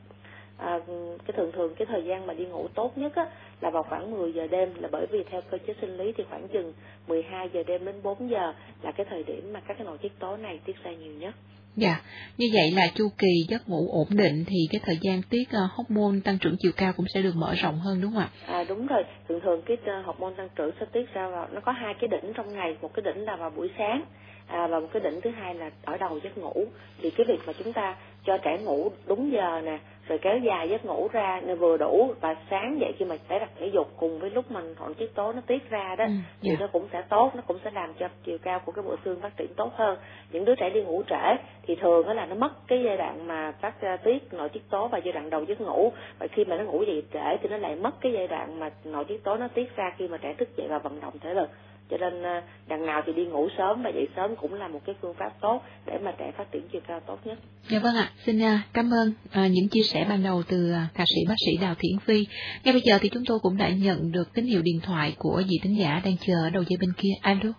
à, 0.58 0.80
cái 1.28 1.34
thường 1.38 1.52
thường 1.52 1.76
cái 1.76 1.86
thời 1.92 2.04
gian 2.04 2.28
mà 2.28 2.34
đi 2.34 2.46
ngủ 2.46 2.68
tốt 2.68 2.98
nhất 2.98 3.16
á, 3.16 3.26
là 3.62 3.70
vào 3.70 3.84
khoảng 3.84 4.12
10 4.12 4.34
giờ 4.34 4.48
đêm 4.48 4.70
là 4.76 4.90
bởi 4.92 5.06
vì 5.12 5.24
theo 5.32 5.42
cơ 5.52 5.58
chế 5.68 5.74
sinh 5.82 5.98
lý 5.98 6.14
thì 6.18 6.24
khoảng 6.30 6.48
chừng 6.48 6.74
12 7.08 7.50
giờ 7.54 7.64
đêm 7.68 7.86
đến 7.86 7.96
4 8.04 8.30
giờ 8.30 8.54
là 8.82 8.92
cái 8.92 9.06
thời 9.10 9.24
điểm 9.24 9.54
mà 9.54 9.60
các 9.60 9.78
cái 9.78 9.86
nội 9.86 9.98
tiết 9.98 10.20
tố 10.20 10.38
này 10.38 10.60
tiết 10.66 10.84
ra 10.84 10.92
nhiều 10.92 11.14
nhất. 11.14 11.36
Dạ, 11.76 12.02
như 12.38 12.48
vậy 12.54 12.72
là 12.72 12.88
chu 12.96 13.10
kỳ 13.18 13.46
giấc 13.50 13.70
ngủ 13.70 13.90
ổn 13.92 14.08
định 14.10 14.44
thì 14.48 14.58
cái 14.72 14.82
thời 14.86 14.98
gian 15.02 15.22
tiết 15.30 15.44
uh, 15.44 15.72
hormone 15.72 16.20
tăng 16.24 16.38
trưởng 16.38 16.56
chiều 16.60 16.72
cao 16.78 16.94
cũng 16.98 17.06
sẽ 17.14 17.22
được 17.22 17.36
mở 17.36 17.54
rộng 17.54 17.80
hơn 17.80 18.02
đúng 18.02 18.12
không 18.14 18.22
ạ? 18.22 18.30
À 18.46 18.64
đúng 18.64 18.88
rồi, 18.88 19.04
thường 19.28 19.40
thường 19.44 19.62
cái 19.66 19.78
uh, 20.00 20.06
hormone 20.06 20.34
tăng 20.38 20.50
trưởng 20.56 20.72
sẽ 20.80 20.86
tiết 20.92 21.14
ra 21.14 21.30
vào 21.30 21.48
nó 21.52 21.62
có 21.62 21.72
hai 21.72 21.94
cái 21.94 22.08
đỉnh 22.08 22.34
trong 22.34 22.54
ngày, 22.54 22.78
một 22.82 22.94
cái 22.94 23.14
đỉnh 23.14 23.26
là 23.26 23.36
vào 23.36 23.50
buổi 23.50 23.70
sáng 23.78 24.06
à, 24.48 24.68
và 24.68 24.80
một 24.80 24.88
cái 24.94 25.02
đỉnh 25.04 25.22
thứ 25.22 25.30
hai 25.30 25.56
là 25.56 25.72
ở 25.84 25.98
đầu 25.98 26.20
giấc 26.24 26.38
ngủ 26.38 26.66
thì 27.02 27.10
cái 27.10 27.26
việc 27.30 27.40
mà 27.48 27.54
chúng 27.64 27.74
ta 27.74 27.96
cho 28.26 28.38
trẻ 28.38 28.58
ngủ 28.58 28.92
đúng 29.06 29.32
giờ 29.32 29.62
nè 29.62 29.80
rồi 30.08 30.18
kéo 30.18 30.38
dài 30.38 30.70
giấc 30.70 30.86
ngủ 30.86 31.08
ra 31.12 31.42
nên 31.46 31.58
vừa 31.58 31.78
đủ 31.78 32.14
và 32.22 32.36
sáng 32.50 32.80
dậy 32.80 32.94
khi 32.98 33.06
mà 33.06 33.16
trẻ 33.30 33.40
tập 33.40 33.50
thể 33.60 33.68
dục 33.68 33.88
cùng 33.98 34.20
với 34.20 34.30
lúc 34.30 34.52
mình 34.52 34.76
nội 34.80 34.94
tiết 34.94 35.16
tố 35.16 35.34
nó 35.34 35.42
tiết 35.48 35.70
ra 35.70 35.96
đó 35.96 36.06
ừ, 36.06 36.12
thì 36.42 36.50
yeah. 36.50 36.60
Dạ. 36.60 36.66
nó 36.66 36.70
cũng 36.74 36.88
sẽ 36.94 37.02
tốt 37.02 37.32
nó 37.36 37.42
cũng 37.48 37.58
sẽ 37.64 37.72
làm 37.72 37.94
cho 38.00 38.08
chiều 38.26 38.38
cao 38.38 38.60
của 38.66 38.72
cái 38.72 38.84
bộ 38.84 38.96
xương 39.06 39.22
phát 39.22 39.38
triển 39.38 39.54
tốt 39.56 39.72
hơn 39.76 39.98
những 40.32 40.46
đứa 40.46 40.56
trẻ 40.56 40.70
đi 40.70 40.84
ngủ 40.84 41.04
trễ 41.10 41.36
thì 41.68 41.76
thường 41.76 42.08
đó 42.08 42.14
là 42.14 42.26
nó 42.26 42.36
mất 42.36 42.68
cái 42.68 42.84
giai 42.86 42.98
đoạn 42.98 43.28
mà 43.28 43.52
phát 43.62 43.74
tiết 44.04 44.34
nội 44.34 44.50
tiết 44.50 44.70
tố 44.70 44.88
và 44.88 44.98
giai 44.98 45.12
đoạn 45.14 45.30
đầu 45.30 45.44
giấc 45.44 45.62
ngủ 45.62 45.92
và 46.20 46.28
khi 46.28 46.46
mà 46.46 46.58
nó 46.58 46.64
ngủ 46.64 46.84
dậy 46.84 47.04
trễ 47.14 47.38
thì 47.42 47.50
nó 47.50 47.58
lại 47.58 47.76
mất 47.76 48.02
cái 48.02 48.12
giai 48.12 48.28
đoạn 48.28 48.60
mà 48.60 48.72
nội 48.84 49.06
tiết 49.06 49.24
tố 49.24 49.38
nó 49.38 49.48
tiết 49.48 49.76
ra 49.76 49.94
khi 49.98 50.08
mà 50.08 50.18
trẻ 50.18 50.34
thức 50.34 50.50
dậy 50.58 50.68
và 50.70 50.80
vận 50.80 51.00
động 51.02 51.14
thể 51.22 51.34
lực 51.34 51.50
cho 51.90 51.98
nên 51.98 52.24
ờ, 52.24 52.42
đằng 52.68 52.86
nào 52.86 53.02
thì 53.06 53.14
đi 53.14 53.26
ngủ 53.26 53.50
sớm 53.58 53.84
và 53.84 53.90
dậy 53.90 54.08
sớm 54.16 54.36
cũng 54.36 54.54
là 54.54 54.68
một 54.68 54.80
cái 54.86 54.96
phương 55.02 55.14
pháp 55.20 55.30
tốt 55.42 55.62
để 55.86 55.98
mà 56.04 56.12
trẻ 56.20 56.32
phát 56.38 56.52
triển 56.52 56.62
chiều 56.72 56.82
cao 56.88 57.00
tốt 57.08 57.20
nhất. 57.26 57.38
Dạ 57.70 57.80
vâng 57.80 57.96
ạ, 57.96 58.12
xin 58.26 58.40
ờ, 58.40 58.58
cảm 58.74 58.94
ơn 58.94 59.14
ờ, 59.32 59.46
những 59.46 59.68
chia 59.68 59.84
sẻ 59.84 60.06
ban 60.10 60.24
đầu 60.24 60.44
từ 60.48 60.72
thạc 60.94 61.08
sĩ 61.16 61.22
bác 61.28 61.36
sĩ 61.46 61.58
Đào 61.62 61.76
Thiển 61.80 62.00
Phi. 62.00 62.28
Ngay 62.64 62.74
bây 62.74 62.82
giờ 62.82 62.98
thì 63.02 63.10
chúng 63.10 63.24
tôi 63.26 63.40
cũng 63.40 63.58
đã 63.58 63.70
nhận 63.70 64.12
được 64.12 64.34
tín 64.34 64.46
hiệu 64.46 64.62
điện 64.62 64.80
thoại 64.84 65.16
của 65.18 65.44
vị 65.50 65.56
tính 65.64 65.78
giả 65.80 66.02
đang 66.06 66.16
chờ 66.28 66.34
ở 66.44 66.50
đầu 66.50 66.64
dây 66.68 66.78
bên 66.82 66.94
kia. 66.98 67.12
Alo. 67.22 67.54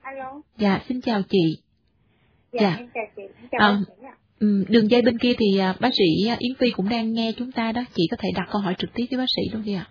Alo. 0.00 0.40
Dạ, 0.58 0.80
xin 0.88 1.00
chào 1.00 1.22
chị. 1.28 1.58
Dạ, 2.52 2.60
dạ. 2.60 2.76
em 2.78 2.88
chào 2.94 3.04
chị. 3.16 3.22
Em 3.22 3.48
chào 3.50 3.60
à, 3.60 3.72
bác 3.72 3.78
sĩ 3.86 3.92
Đường 4.68 4.90
dây 4.90 5.02
bên 5.02 5.18
kia 5.18 5.32
thì 5.38 5.60
bác 5.80 5.90
sĩ 5.94 6.04
Yến 6.38 6.54
Phi 6.58 6.70
cũng 6.70 6.88
đang 6.88 7.12
nghe 7.12 7.32
chúng 7.36 7.52
ta 7.52 7.72
đó, 7.72 7.84
chị 7.94 8.02
có 8.10 8.16
thể 8.20 8.28
đặt 8.34 8.48
câu 8.50 8.60
hỏi 8.60 8.74
trực 8.78 8.90
tiếp 8.94 9.04
với 9.10 9.18
bác 9.18 9.26
sĩ 9.36 9.42
luôn 9.52 9.62
đi 9.64 9.74
ạ. 9.74 9.86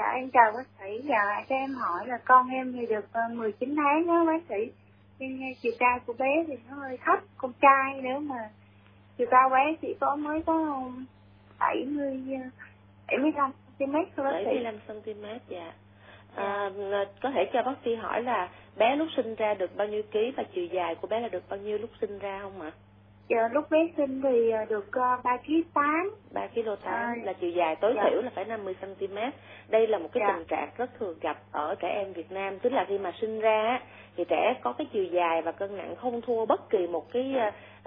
Dạ 0.00 0.12
em 0.14 0.30
chào 0.30 0.52
bác 0.52 0.66
sĩ, 0.78 1.00
dạ 1.04 1.44
cho 1.48 1.56
em 1.56 1.74
hỏi 1.74 2.06
là 2.06 2.18
con 2.24 2.50
em 2.50 2.72
thì 2.72 2.86
được 2.86 3.04
19 3.32 3.70
ờ, 3.70 3.74
tháng 3.76 4.06
đó 4.06 4.24
bác 4.26 4.42
sĩ. 4.48 4.72
Nhưng 5.18 5.54
chiều 5.62 5.72
cao 5.78 5.98
của 6.06 6.12
bé 6.18 6.44
thì 6.48 6.54
nó 6.68 6.76
hơi 6.76 6.98
thấp, 7.04 7.18
con 7.36 7.52
trai 7.60 8.00
nếu 8.02 8.20
mà 8.20 8.50
chiều 9.18 9.26
cao 9.30 9.48
bé 9.48 9.74
chỉ 9.82 9.96
có 10.00 10.16
mới 10.16 10.42
có 10.42 10.88
70 11.58 12.20
75 13.08 13.52
cm 13.78 13.94
thôi 14.16 14.32
bác 14.32 14.38
sĩ. 14.38 14.64
75 14.64 14.74
cm 14.86 15.24
dạ. 15.48 15.72
À, 16.34 16.70
có 17.22 17.30
thể 17.30 17.50
cho 17.52 17.62
bác 17.62 17.74
sĩ 17.84 17.94
hỏi 17.94 18.22
là 18.22 18.48
bé 18.76 18.96
lúc 18.96 19.08
sinh 19.16 19.34
ra 19.34 19.54
được 19.54 19.76
bao 19.76 19.86
nhiêu 19.86 20.02
ký 20.12 20.32
và 20.36 20.42
chiều 20.54 20.66
dài 20.66 20.94
của 20.94 21.06
bé 21.06 21.20
là 21.20 21.28
được 21.28 21.48
bao 21.48 21.58
nhiêu 21.58 21.78
lúc 21.78 21.90
sinh 22.00 22.18
ra 22.18 22.40
không 22.42 22.60
ạ? 22.60 22.72
Dạ, 23.30 23.48
lúc 23.52 23.70
bé 23.70 23.78
sinh 23.96 24.22
thì 24.22 24.50
ờ, 24.50 24.64
được 24.64 24.86
uh, 24.88 25.24
3 25.24 25.36
kg 25.46 25.62
8. 25.74 26.10
3 26.32 26.46
kg 26.54 26.66
8 26.84 26.94
à, 26.94 27.14
là 27.24 27.32
chiều 27.32 27.50
dài 27.50 27.76
tối 27.76 27.92
dạ. 27.96 28.02
thiểu 28.04 28.22
là 28.22 28.30
phải 28.34 28.44
50 28.44 28.74
cm. 28.80 29.16
Đây 29.68 29.86
là 29.86 29.98
một 29.98 30.08
cái 30.12 30.22
dạ. 30.26 30.34
tình 30.36 30.46
trạng 30.46 30.68
rất 30.76 30.90
thường 30.98 31.18
gặp 31.20 31.38
ở 31.52 31.74
trẻ 31.74 31.88
em 31.88 32.12
Việt 32.12 32.32
Nam, 32.32 32.58
tức 32.58 32.72
là 32.72 32.84
khi 32.88 32.98
mà 32.98 33.12
sinh 33.20 33.40
ra 33.40 33.80
thì 34.16 34.24
trẻ 34.28 34.54
có 34.62 34.72
cái 34.72 34.86
chiều 34.92 35.04
dài 35.04 35.42
và 35.42 35.52
cân 35.52 35.76
nặng 35.76 35.96
không 35.96 36.20
thua 36.20 36.46
bất 36.46 36.70
kỳ 36.70 36.86
một 36.86 37.12
cái 37.12 37.34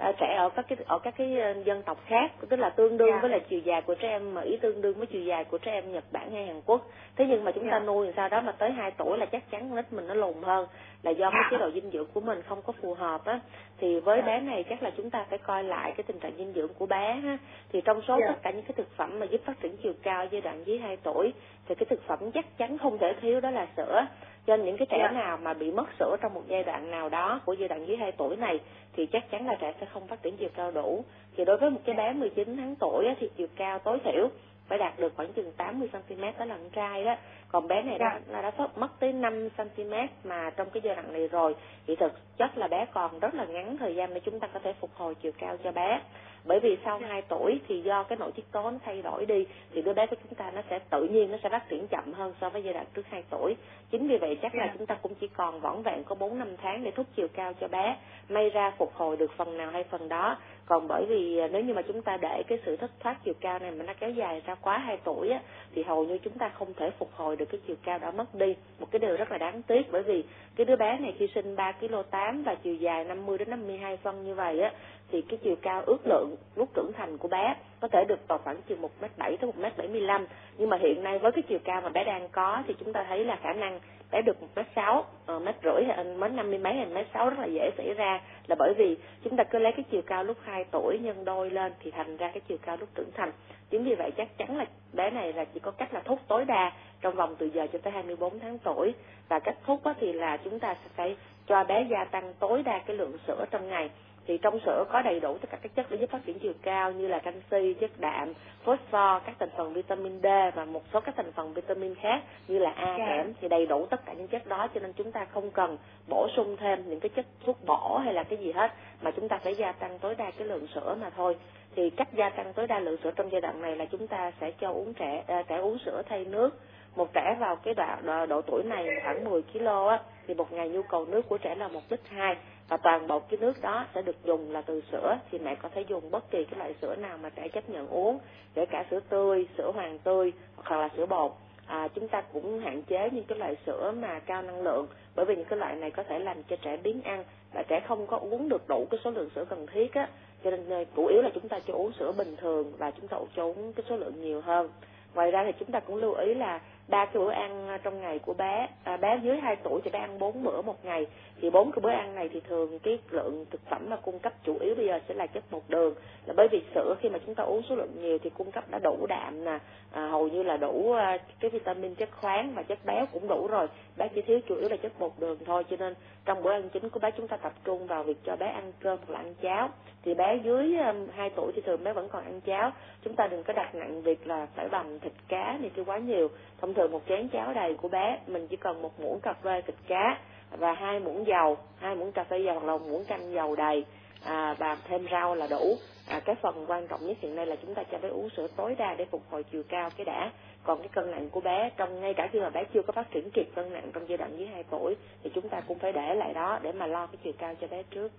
uh, 0.08 0.16
trẻ 0.18 0.34
ở 0.36 0.48
các 0.48 0.66
cái 0.68 0.78
ở 0.86 0.98
các 0.98 1.14
cái 1.18 1.36
dân 1.64 1.82
tộc 1.82 1.98
khác, 2.06 2.32
tức 2.48 2.56
là 2.56 2.70
tương 2.70 2.96
đương 2.96 3.10
dạ. 3.12 3.18
với 3.22 3.30
là 3.30 3.38
chiều 3.48 3.60
dài 3.60 3.82
của 3.82 3.94
trẻ 3.94 4.08
em 4.08 4.34
Mỹ 4.34 4.58
tương 4.62 4.82
đương 4.82 4.98
với 4.98 5.06
chiều 5.06 5.22
dài 5.22 5.44
của 5.44 5.58
trẻ 5.58 5.72
em 5.72 5.92
Nhật 5.92 6.04
Bản 6.12 6.30
hay 6.30 6.46
Hàn 6.46 6.60
Quốc. 6.66 6.86
Thế 7.16 7.26
nhưng 7.28 7.44
mà 7.44 7.52
chúng 7.52 7.64
dạ. 7.64 7.70
ta 7.70 7.78
nuôi 7.78 8.12
sau 8.16 8.28
đó 8.28 8.40
mà 8.40 8.52
tới 8.52 8.70
2 8.70 8.90
tuổi 8.90 9.18
là 9.18 9.26
chắc 9.26 9.50
chắn 9.50 9.74
nít 9.74 9.92
mình 9.92 10.06
nó 10.06 10.14
lùn 10.14 10.42
hơn 10.42 10.66
là 11.04 11.10
do 11.10 11.30
cái 11.30 11.40
chế 11.50 11.56
độ 11.58 11.70
dinh 11.74 11.90
dưỡng 11.90 12.06
của 12.14 12.20
mình 12.20 12.42
không 12.48 12.62
có 12.62 12.72
phù 12.82 12.94
hợp 12.94 13.24
á 13.24 13.40
thì 13.78 14.00
với 14.00 14.22
bé 14.22 14.40
này 14.40 14.64
chắc 14.70 14.82
là 14.82 14.90
chúng 14.96 15.10
ta 15.10 15.26
phải 15.30 15.38
coi 15.38 15.64
lại 15.64 15.92
cái 15.96 16.04
tình 16.06 16.18
trạng 16.18 16.36
dinh 16.36 16.52
dưỡng 16.52 16.74
của 16.78 16.86
bé 16.86 17.14
ha 17.14 17.38
thì 17.72 17.80
trong 17.84 18.02
số 18.08 18.20
tất 18.28 18.42
cả 18.42 18.50
những 18.50 18.62
cái 18.62 18.72
thực 18.76 18.96
phẩm 18.96 19.18
mà 19.18 19.26
giúp 19.26 19.40
phát 19.44 19.60
triển 19.60 19.76
chiều 19.82 19.92
cao 20.02 20.26
giai 20.30 20.40
đoạn 20.40 20.62
dưới 20.64 20.78
2 20.78 20.96
tuổi 20.96 21.32
thì 21.68 21.74
cái 21.74 21.86
thực 21.90 22.06
phẩm 22.06 22.30
chắc 22.30 22.58
chắn 22.58 22.78
không 22.78 22.98
thể 22.98 23.14
thiếu 23.20 23.40
đó 23.40 23.50
là 23.50 23.66
sữa 23.76 24.06
cho 24.46 24.56
nên 24.56 24.66
những 24.66 24.76
cái 24.76 24.86
trẻ 24.90 25.08
nào 25.14 25.36
mà 25.36 25.54
bị 25.54 25.70
mất 25.70 25.86
sữa 25.98 26.16
trong 26.22 26.34
một 26.34 26.42
giai 26.48 26.64
đoạn 26.64 26.90
nào 26.90 27.08
đó 27.08 27.40
của 27.44 27.52
giai 27.52 27.68
đoạn 27.68 27.86
dưới 27.86 27.96
2 27.96 28.12
tuổi 28.12 28.36
này 28.36 28.60
thì 28.96 29.06
chắc 29.06 29.30
chắn 29.30 29.46
là 29.46 29.54
trẻ 29.60 29.74
sẽ 29.80 29.86
không 29.86 30.06
phát 30.06 30.22
triển 30.22 30.36
chiều 30.36 30.48
cao 30.56 30.70
đủ. 30.70 31.04
Thì 31.36 31.44
đối 31.44 31.56
với 31.56 31.70
một 31.70 31.80
cái 31.84 31.94
bé 31.94 32.12
19 32.12 32.56
tháng 32.56 32.74
tuổi 32.80 33.06
thì 33.20 33.28
chiều 33.36 33.46
cao 33.56 33.78
tối 33.78 33.98
thiểu 34.04 34.28
phải 34.68 34.78
đạt 34.78 34.98
được 34.98 35.12
khoảng 35.16 35.32
chừng 35.32 35.52
80 35.52 35.88
cm 35.92 36.20
đó 36.38 36.44
là 36.44 36.56
con 36.56 36.70
trai 36.70 37.04
đó 37.04 37.16
còn 37.48 37.68
bé 37.68 37.82
này 37.82 37.98
đã 37.98 38.20
đã, 38.32 38.42
đã 38.42 38.68
mất 38.76 39.00
tới 39.00 39.12
5 39.12 39.48
cm 39.56 39.92
mà 40.24 40.50
trong 40.50 40.70
cái 40.70 40.80
giai 40.84 40.94
đoạn 40.94 41.12
này 41.12 41.28
rồi. 41.28 41.54
Thì 41.86 41.96
thực 41.96 42.12
chất 42.38 42.58
là 42.58 42.68
bé 42.68 42.86
còn 42.92 43.18
rất 43.18 43.34
là 43.34 43.44
ngắn 43.44 43.76
thời 43.76 43.94
gian 43.94 44.14
để 44.14 44.20
chúng 44.20 44.40
ta 44.40 44.46
có 44.46 44.60
thể 44.64 44.72
phục 44.80 44.90
hồi 44.94 45.14
chiều 45.14 45.32
cao 45.38 45.56
cho 45.64 45.72
bé. 45.72 46.00
Bởi 46.46 46.60
vì 46.60 46.76
sau 46.84 46.98
2 46.98 47.22
tuổi 47.22 47.60
thì 47.68 47.80
do 47.82 48.02
cái 48.02 48.18
nội 48.18 48.32
tiết 48.32 48.52
tố 48.52 48.70
nó 48.70 48.78
thay 48.84 49.02
đổi 49.02 49.26
đi 49.26 49.46
thì 49.72 49.82
đứa 49.82 49.92
bé 49.92 50.06
của 50.06 50.16
chúng 50.22 50.34
ta 50.34 50.50
nó 50.50 50.62
sẽ 50.70 50.78
tự 50.90 51.04
nhiên 51.04 51.30
nó 51.32 51.38
sẽ 51.42 51.48
phát 51.48 51.68
triển 51.68 51.86
chậm 51.86 52.12
hơn 52.12 52.34
so 52.40 52.50
với 52.50 52.62
giai 52.62 52.74
đoạn 52.74 52.86
trước 52.94 53.06
2 53.10 53.22
tuổi. 53.30 53.56
Chính 53.90 54.08
vì 54.08 54.16
vậy 54.16 54.38
chắc 54.42 54.54
là 54.54 54.74
chúng 54.78 54.86
ta 54.86 54.94
cũng 54.94 55.14
chỉ 55.14 55.28
còn 55.28 55.60
vỏn 55.60 55.82
vẹn 55.82 56.04
có 56.04 56.14
4 56.14 56.38
năm 56.38 56.56
tháng 56.62 56.84
để 56.84 56.90
thúc 56.90 57.06
chiều 57.16 57.28
cao 57.34 57.52
cho 57.60 57.68
bé. 57.68 57.96
May 58.28 58.50
ra 58.50 58.72
phục 58.78 58.94
hồi 58.94 59.16
được 59.16 59.30
phần 59.36 59.56
nào 59.56 59.70
hay 59.70 59.84
phần 59.84 60.08
đó. 60.08 60.36
Còn 60.66 60.88
bởi 60.88 61.04
vì 61.08 61.38
à, 61.38 61.48
nếu 61.52 61.62
như 61.62 61.74
mà 61.74 61.82
chúng 61.82 62.02
ta 62.02 62.16
để 62.16 62.42
cái 62.48 62.58
sự 62.66 62.76
thất 62.76 62.90
thoát 63.00 63.16
chiều 63.24 63.34
cao 63.40 63.58
này 63.58 63.70
mà 63.70 63.84
nó 63.84 63.92
kéo 64.00 64.10
dài 64.10 64.42
ra 64.46 64.54
quá 64.54 64.78
2 64.78 64.96
tuổi 65.04 65.30
á 65.30 65.40
thì 65.74 65.82
hầu 65.82 66.04
như 66.04 66.18
chúng 66.18 66.38
ta 66.38 66.48
không 66.48 66.74
thể 66.74 66.90
phục 66.98 67.10
hồi 67.12 67.36
được 67.36 67.43
cái 67.44 67.60
chiều 67.66 67.76
cao 67.84 67.98
đó 67.98 68.10
mất 68.10 68.34
đi. 68.34 68.54
Một 68.80 68.86
cái 68.90 68.98
điều 68.98 69.16
rất 69.16 69.30
là 69.30 69.38
đáng 69.38 69.62
tiếc, 69.62 69.92
bởi 69.92 70.02
vì 70.02 70.24
cái 70.56 70.64
đứa 70.64 70.76
bé 70.76 70.98
này 70.98 71.14
khi 71.18 71.28
sinh 71.34 71.56
3 71.56 71.72
kg 71.72 71.94
8 72.10 72.42
và 72.42 72.54
chiều 72.54 72.74
dài 72.74 73.04
50 73.04 73.38
đến 73.38 73.50
52 73.50 73.96
phân 73.96 74.24
như 74.24 74.34
vậy 74.34 74.60
á 74.60 74.72
thì 75.14 75.22
cái 75.22 75.38
chiều 75.42 75.56
cao 75.62 75.82
ước 75.86 76.06
lượng 76.06 76.36
lúc 76.56 76.68
trưởng 76.74 76.92
thành 76.92 77.18
của 77.18 77.28
bé 77.28 77.56
có 77.80 77.88
thể 77.88 78.04
được 78.08 78.28
vào 78.28 78.38
khoảng 78.38 78.62
chừng 78.62 78.80
một 78.80 78.90
m 79.00 79.04
bảy 79.16 79.36
tới 79.36 79.46
một 79.46 79.58
m 79.58 79.62
bảy 79.76 79.88
mươi 79.88 80.00
lăm. 80.00 80.26
Nhưng 80.58 80.70
mà 80.70 80.76
hiện 80.76 81.02
nay 81.02 81.18
với 81.18 81.32
cái 81.32 81.42
chiều 81.48 81.58
cao 81.64 81.80
mà 81.80 81.88
bé 81.88 82.04
đang 82.04 82.28
có 82.28 82.62
thì 82.66 82.74
chúng 82.78 82.92
ta 82.92 83.04
thấy 83.08 83.24
là 83.24 83.36
khả 83.42 83.52
năng 83.52 83.80
bé 84.12 84.22
được 84.22 84.42
một 84.42 84.48
mét 84.56 84.66
sáu 84.76 85.04
m 85.26 85.44
mét 85.44 85.54
rưỡi 85.64 85.84
hay 85.84 86.04
mét 86.04 86.32
năm 86.32 86.50
mươi 86.50 86.58
mấy 86.58 86.74
hay 86.74 86.86
mét 86.86 87.06
sáu 87.14 87.30
rất 87.30 87.38
là 87.38 87.46
dễ 87.46 87.70
xảy 87.76 87.94
ra. 87.94 88.20
Là 88.46 88.56
bởi 88.58 88.74
vì 88.74 88.96
chúng 89.24 89.36
ta 89.36 89.44
cứ 89.44 89.58
lấy 89.58 89.72
cái 89.72 89.84
chiều 89.90 90.02
cao 90.06 90.24
lúc 90.24 90.36
hai 90.42 90.64
tuổi 90.70 90.98
nhân 90.98 91.24
đôi 91.24 91.50
lên 91.50 91.72
thì 91.80 91.90
thành 91.90 92.16
ra 92.16 92.30
cái 92.34 92.40
chiều 92.48 92.58
cao 92.62 92.76
lúc 92.80 92.88
trưởng 92.94 93.10
thành. 93.14 93.32
Chính 93.70 93.84
vì 93.84 93.94
vậy 93.94 94.10
chắc 94.16 94.38
chắn 94.38 94.56
là 94.56 94.66
bé 94.92 95.10
này 95.10 95.32
là 95.32 95.44
chỉ 95.44 95.60
có 95.60 95.70
cách 95.70 95.94
là 95.94 96.00
thúc 96.00 96.20
tối 96.28 96.44
đa 96.44 96.72
trong 97.00 97.14
vòng 97.14 97.36
từ 97.38 97.46
giờ 97.46 97.66
cho 97.72 97.78
tới 97.78 97.92
24 97.92 98.38
tháng 98.38 98.58
tuổi. 98.58 98.94
Và 99.28 99.38
cách 99.38 99.56
thúc 99.66 99.80
thì 100.00 100.12
là 100.12 100.36
chúng 100.36 100.60
ta 100.60 100.74
sẽ 100.74 100.88
phải 100.96 101.16
cho 101.46 101.64
bé 101.64 101.86
gia 101.90 102.04
tăng 102.04 102.34
tối 102.38 102.62
đa 102.62 102.78
cái 102.78 102.96
lượng 102.96 103.18
sữa 103.26 103.44
trong 103.50 103.68
ngày 103.68 103.90
thì 104.26 104.38
trong 104.38 104.58
sữa 104.66 104.84
có 104.92 105.02
đầy 105.02 105.20
đủ 105.20 105.38
tất 105.38 105.50
cả 105.50 105.58
các 105.62 105.74
chất 105.74 105.86
để 105.90 105.96
giúp 105.96 106.10
phát 106.10 106.20
triển 106.26 106.38
chiều 106.38 106.52
cao 106.62 106.92
như 106.92 107.08
là 107.08 107.18
canxi, 107.18 107.74
chất 107.80 107.90
đạm, 107.98 108.32
phosphor, 108.64 109.22
các 109.26 109.34
thành 109.38 109.48
phần 109.56 109.72
vitamin 109.72 110.20
D 110.22 110.26
và 110.54 110.64
một 110.64 110.82
số 110.92 111.00
các 111.00 111.14
thành 111.16 111.32
phần 111.32 111.54
vitamin 111.54 111.94
khác 111.94 112.22
như 112.48 112.58
là 112.58 112.70
A, 112.70 112.84
yeah. 112.84 112.98
Dạ. 112.98 113.06
kẽm 113.06 113.32
thì 113.40 113.48
đầy 113.48 113.66
đủ 113.66 113.86
tất 113.86 114.06
cả 114.06 114.12
những 114.12 114.28
chất 114.28 114.46
đó 114.46 114.68
cho 114.74 114.80
nên 114.80 114.92
chúng 114.92 115.12
ta 115.12 115.24
không 115.24 115.50
cần 115.50 115.78
bổ 116.08 116.28
sung 116.36 116.56
thêm 116.56 116.88
những 116.88 117.00
cái 117.00 117.08
chất 117.08 117.26
thuốc 117.44 117.64
bổ 117.66 117.98
hay 117.98 118.14
là 118.14 118.22
cái 118.22 118.38
gì 118.38 118.52
hết 118.52 118.72
mà 119.02 119.10
chúng 119.10 119.28
ta 119.28 119.38
phải 119.38 119.54
gia 119.54 119.72
tăng 119.72 119.98
tối 119.98 120.14
đa 120.14 120.30
cái 120.30 120.48
lượng 120.48 120.66
sữa 120.74 120.96
mà 121.00 121.10
thôi 121.10 121.36
thì 121.76 121.90
cách 121.90 122.08
gia 122.12 122.30
tăng 122.30 122.52
tối 122.52 122.66
đa 122.66 122.78
lượng 122.78 122.96
sữa 123.04 123.10
trong 123.16 123.32
giai 123.32 123.40
đoạn 123.40 123.62
này 123.62 123.76
là 123.76 123.84
chúng 123.84 124.06
ta 124.06 124.32
sẽ 124.40 124.50
cho 124.50 124.70
uống 124.70 124.94
trẻ 124.94 125.24
à, 125.26 125.42
trẻ 125.42 125.56
uống 125.56 125.78
sữa 125.84 126.02
thay 126.08 126.24
nước 126.24 126.60
một 126.96 127.12
trẻ 127.12 127.36
vào 127.40 127.56
cái 127.56 127.74
đoạn 127.74 128.28
độ 128.28 128.42
tuổi 128.42 128.62
này 128.62 128.86
khoảng 129.02 129.24
10 129.24 129.42
kg 129.42 129.88
á 129.88 130.00
thì 130.26 130.34
một 130.34 130.52
ngày 130.52 130.68
nhu 130.68 130.82
cầu 130.82 131.06
nước 131.06 131.28
của 131.28 131.38
trẻ 131.38 131.54
là 131.54 131.68
một 131.68 131.80
lít 131.90 132.00
hai 132.08 132.36
và 132.68 132.76
toàn 132.76 133.06
bộ 133.06 133.18
cái 133.18 133.38
nước 133.40 133.62
đó 133.62 133.86
sẽ 133.94 134.02
được 134.02 134.24
dùng 134.24 134.50
là 134.50 134.62
từ 134.62 134.82
sữa. 134.92 135.18
Thì 135.30 135.38
mẹ 135.38 135.54
có 135.54 135.68
thể 135.74 135.84
dùng 135.88 136.10
bất 136.10 136.30
kỳ 136.30 136.44
cái 136.44 136.58
loại 136.58 136.74
sữa 136.82 136.94
nào 136.96 137.18
mà 137.22 137.30
trẻ 137.30 137.48
chấp 137.48 137.70
nhận 137.70 137.88
uống. 137.88 138.18
Kể 138.54 138.66
cả 138.66 138.84
sữa 138.90 139.00
tươi 139.08 139.46
sữa 139.58 139.70
hoàng 139.74 139.98
tươi 139.98 140.32
hoặc 140.56 140.78
là 140.80 140.88
sữa 140.96 141.06
bột. 141.06 141.32
À, 141.66 141.88
chúng 141.94 142.08
ta 142.08 142.22
cũng 142.32 142.60
hạn 142.60 142.82
chế 142.82 143.10
những 143.12 143.24
cái 143.24 143.38
loại 143.38 143.56
sữa 143.66 143.92
mà 143.96 144.18
cao 144.18 144.42
năng 144.42 144.62
lượng. 144.62 144.86
Bởi 145.14 145.26
vì 145.26 145.36
những 145.36 145.44
cái 145.44 145.58
loại 145.58 145.74
này 145.74 145.90
có 145.90 146.02
thể 146.02 146.18
làm 146.18 146.42
cho 146.42 146.56
trẻ 146.56 146.76
biến 146.76 147.02
ăn. 147.02 147.24
Và 147.52 147.62
trẻ 147.62 147.80
không 147.88 148.06
có 148.06 148.16
uống 148.16 148.48
được 148.48 148.68
đủ 148.68 148.86
cái 148.90 149.00
số 149.04 149.10
lượng 149.10 149.30
sữa 149.34 149.44
cần 149.44 149.66
thiết 149.66 149.94
á. 149.94 150.08
Cho 150.44 150.50
nên 150.50 150.70
ờ, 150.70 150.84
chủ 150.96 151.06
yếu 151.06 151.22
là 151.22 151.30
chúng 151.34 151.48
ta 151.48 151.60
cho 151.66 151.74
uống 151.74 151.92
sữa 151.98 152.12
bình 152.18 152.36
thường 152.36 152.72
và 152.78 152.90
chúng 152.90 153.08
ta 153.08 153.16
cho 153.36 153.44
uống 153.44 153.72
cái 153.72 153.84
số 153.88 153.96
lượng 153.96 154.22
nhiều 154.22 154.40
hơn. 154.40 154.70
Ngoài 155.14 155.30
ra 155.30 155.44
thì 155.46 155.52
chúng 155.58 155.70
ta 155.70 155.80
cũng 155.80 155.96
lưu 155.96 156.14
ý 156.14 156.34
là 156.34 156.60
ba 156.88 157.04
cái 157.04 157.14
bữa 157.14 157.30
ăn 157.30 157.68
à, 157.68 157.78
trong 157.82 158.00
ngày 158.00 158.18
của 158.18 158.34
bé. 158.34 158.68
À, 158.84 158.96
bé 158.96 159.20
dưới 159.22 159.36
2 159.36 159.56
tuổi 159.56 159.80
thì 159.84 159.90
bé 159.90 159.98
ăn 159.98 160.18
bốn 160.18 160.42
bữa 160.42 160.62
một 160.62 160.84
ngày. 160.84 161.06
Thì 161.40 161.50
bốn 161.50 161.72
cái 161.72 161.80
bữa 161.82 161.90
ăn 161.90 162.14
này 162.14 162.28
thì 162.32 162.40
thường 162.40 162.78
cái 162.78 162.98
lượng 163.10 163.46
thực 163.50 163.60
phẩm 163.70 163.86
mà 163.88 163.96
cung 163.96 164.18
cấp 164.18 164.32
chủ 164.44 164.58
yếu 164.58 164.74
bây 164.74 164.86
giờ 164.86 165.00
sẽ 165.08 165.14
là 165.14 165.26
chất 165.26 165.44
bột 165.50 165.62
đường. 165.68 165.94
Là 166.26 166.34
bởi 166.36 166.48
vì 166.50 166.62
sữa 166.74 166.94
khi 167.00 167.08
mà 167.08 167.18
chúng 167.26 167.34
ta 167.34 167.44
uống 167.44 167.62
số 167.68 167.74
lượng 167.74 167.92
nhiều 168.02 168.18
thì 168.18 168.30
cung 168.30 168.50
cấp 168.50 168.64
đã 168.70 168.78
đủ 168.78 169.06
đạm 169.08 169.44
nè. 169.44 169.58
À, 169.92 170.08
hầu 170.08 170.28
như 170.28 170.42
là 170.42 170.56
đủ 170.56 170.92
à, 170.92 171.18
cái 171.40 171.50
vitamin 171.50 171.94
chất 171.94 172.08
khoáng 172.20 172.52
và 172.54 172.62
chất 172.62 172.78
béo 172.84 173.06
cũng 173.12 173.28
đủ 173.28 173.46
rồi. 173.46 173.66
Bé 173.96 174.08
chỉ 174.14 174.22
thiếu 174.22 174.40
chủ 174.48 174.54
yếu 174.56 174.68
là 174.68 174.76
chất 174.76 174.92
bột 174.98 175.12
đường 175.18 175.38
thôi. 175.44 175.64
Cho 175.70 175.76
nên 175.76 175.94
trong 176.24 176.42
bữa 176.42 176.52
ăn 176.52 176.68
chính 176.68 176.88
của 176.88 177.00
bé 177.00 177.10
chúng 177.10 177.28
ta 177.28 177.36
tập 177.36 177.52
trung 177.64 177.86
vào 177.86 178.02
việc 178.02 178.16
cho 178.24 178.36
bé 178.36 178.46
ăn 178.46 178.72
cơm 178.80 178.98
hoặc 179.06 179.12
là 179.12 179.18
ăn 179.18 179.34
cháo. 179.34 179.70
Thì 180.02 180.14
bé 180.14 180.38
dưới 180.44 180.76
à, 180.76 180.94
2 181.14 181.30
tuổi 181.30 181.52
thì 181.54 181.62
thường 181.62 181.84
bé 181.84 181.92
vẫn 181.92 182.08
còn 182.08 182.24
ăn 182.24 182.40
cháo. 182.40 182.72
Chúng 183.04 183.14
ta 183.14 183.26
đừng 183.26 183.42
có 183.42 183.52
đặt 183.52 183.74
nặng 183.74 184.02
việc 184.02 184.26
là 184.26 184.46
phải 184.54 184.68
bằng 184.68 184.98
thịt 185.00 185.12
cá 185.28 185.58
này 185.60 185.70
kia 185.76 185.84
quá 185.84 185.98
nhiều. 185.98 186.28
Thông 186.60 186.73
thường 186.74 186.92
một 186.92 187.02
chén 187.08 187.28
cháo 187.28 187.54
đầy 187.54 187.74
của 187.74 187.88
bé. 187.88 188.18
Mình 188.26 188.46
chỉ 188.46 188.56
cần 188.56 188.82
một 188.82 189.00
muỗng 189.00 189.20
cà 189.20 189.32
phê 189.32 189.62
thịt 189.66 189.76
cá 189.86 190.18
và 190.50 190.72
hai 190.72 191.00
muỗng 191.00 191.26
dầu 191.26 191.56
hai 191.78 191.94
muỗng 191.94 192.12
cà 192.12 192.24
phê 192.24 192.38
dầu 192.38 192.54
hoặc 192.54 192.66
là 192.66 192.72
một 192.72 192.86
muỗng 192.88 193.04
canh 193.04 193.32
dầu 193.32 193.56
đầy 193.56 193.84
à, 194.24 194.54
và 194.58 194.76
thêm 194.88 195.06
rau 195.10 195.34
là 195.34 195.46
đủ. 195.50 195.76
À, 196.08 196.20
cái 196.24 196.34
phần 196.42 196.64
quan 196.68 196.86
trọng 196.86 197.06
nhất 197.06 197.16
hiện 197.20 197.36
nay 197.36 197.46
là 197.46 197.56
chúng 197.62 197.74
ta 197.74 197.82
cho 197.92 197.98
bé 197.98 198.08
uống 198.08 198.28
sữa 198.36 198.46
tối 198.56 198.74
đa 198.78 198.94
để 198.94 199.04
phục 199.04 199.22
hồi 199.30 199.42
chiều 199.42 199.62
cao 199.68 199.90
cái 199.96 200.04
đã. 200.04 200.32
Còn 200.62 200.78
cái 200.78 200.88
cân 200.88 201.10
nặng 201.10 201.30
của 201.30 201.40
bé 201.40 201.70
trong 201.76 202.00
ngay 202.00 202.14
cả 202.14 202.28
khi 202.32 202.40
mà 202.40 202.50
bé 202.50 202.64
chưa 202.64 202.82
có 202.82 202.92
phát 202.92 203.10
triển 203.10 203.30
kịp 203.30 203.48
cân 203.54 203.72
nặng 203.72 203.90
trong 203.94 204.08
giai 204.08 204.18
đoạn 204.18 204.38
dưới 204.38 204.46
2 204.46 204.64
tuổi 204.70 204.96
thì 205.22 205.30
chúng 205.34 205.48
ta 205.48 205.60
cũng 205.60 205.78
phải 205.78 205.92
để 205.92 206.14
lại 206.14 206.34
đó 206.34 206.58
để 206.62 206.72
mà 206.72 206.86
lo 206.86 207.06
cái 207.06 207.16
chiều 207.24 207.32
cao 207.38 207.54
cho 207.60 207.66
bé 207.66 207.82
trước. 207.82 208.12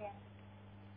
Dạ, 0.00 0.10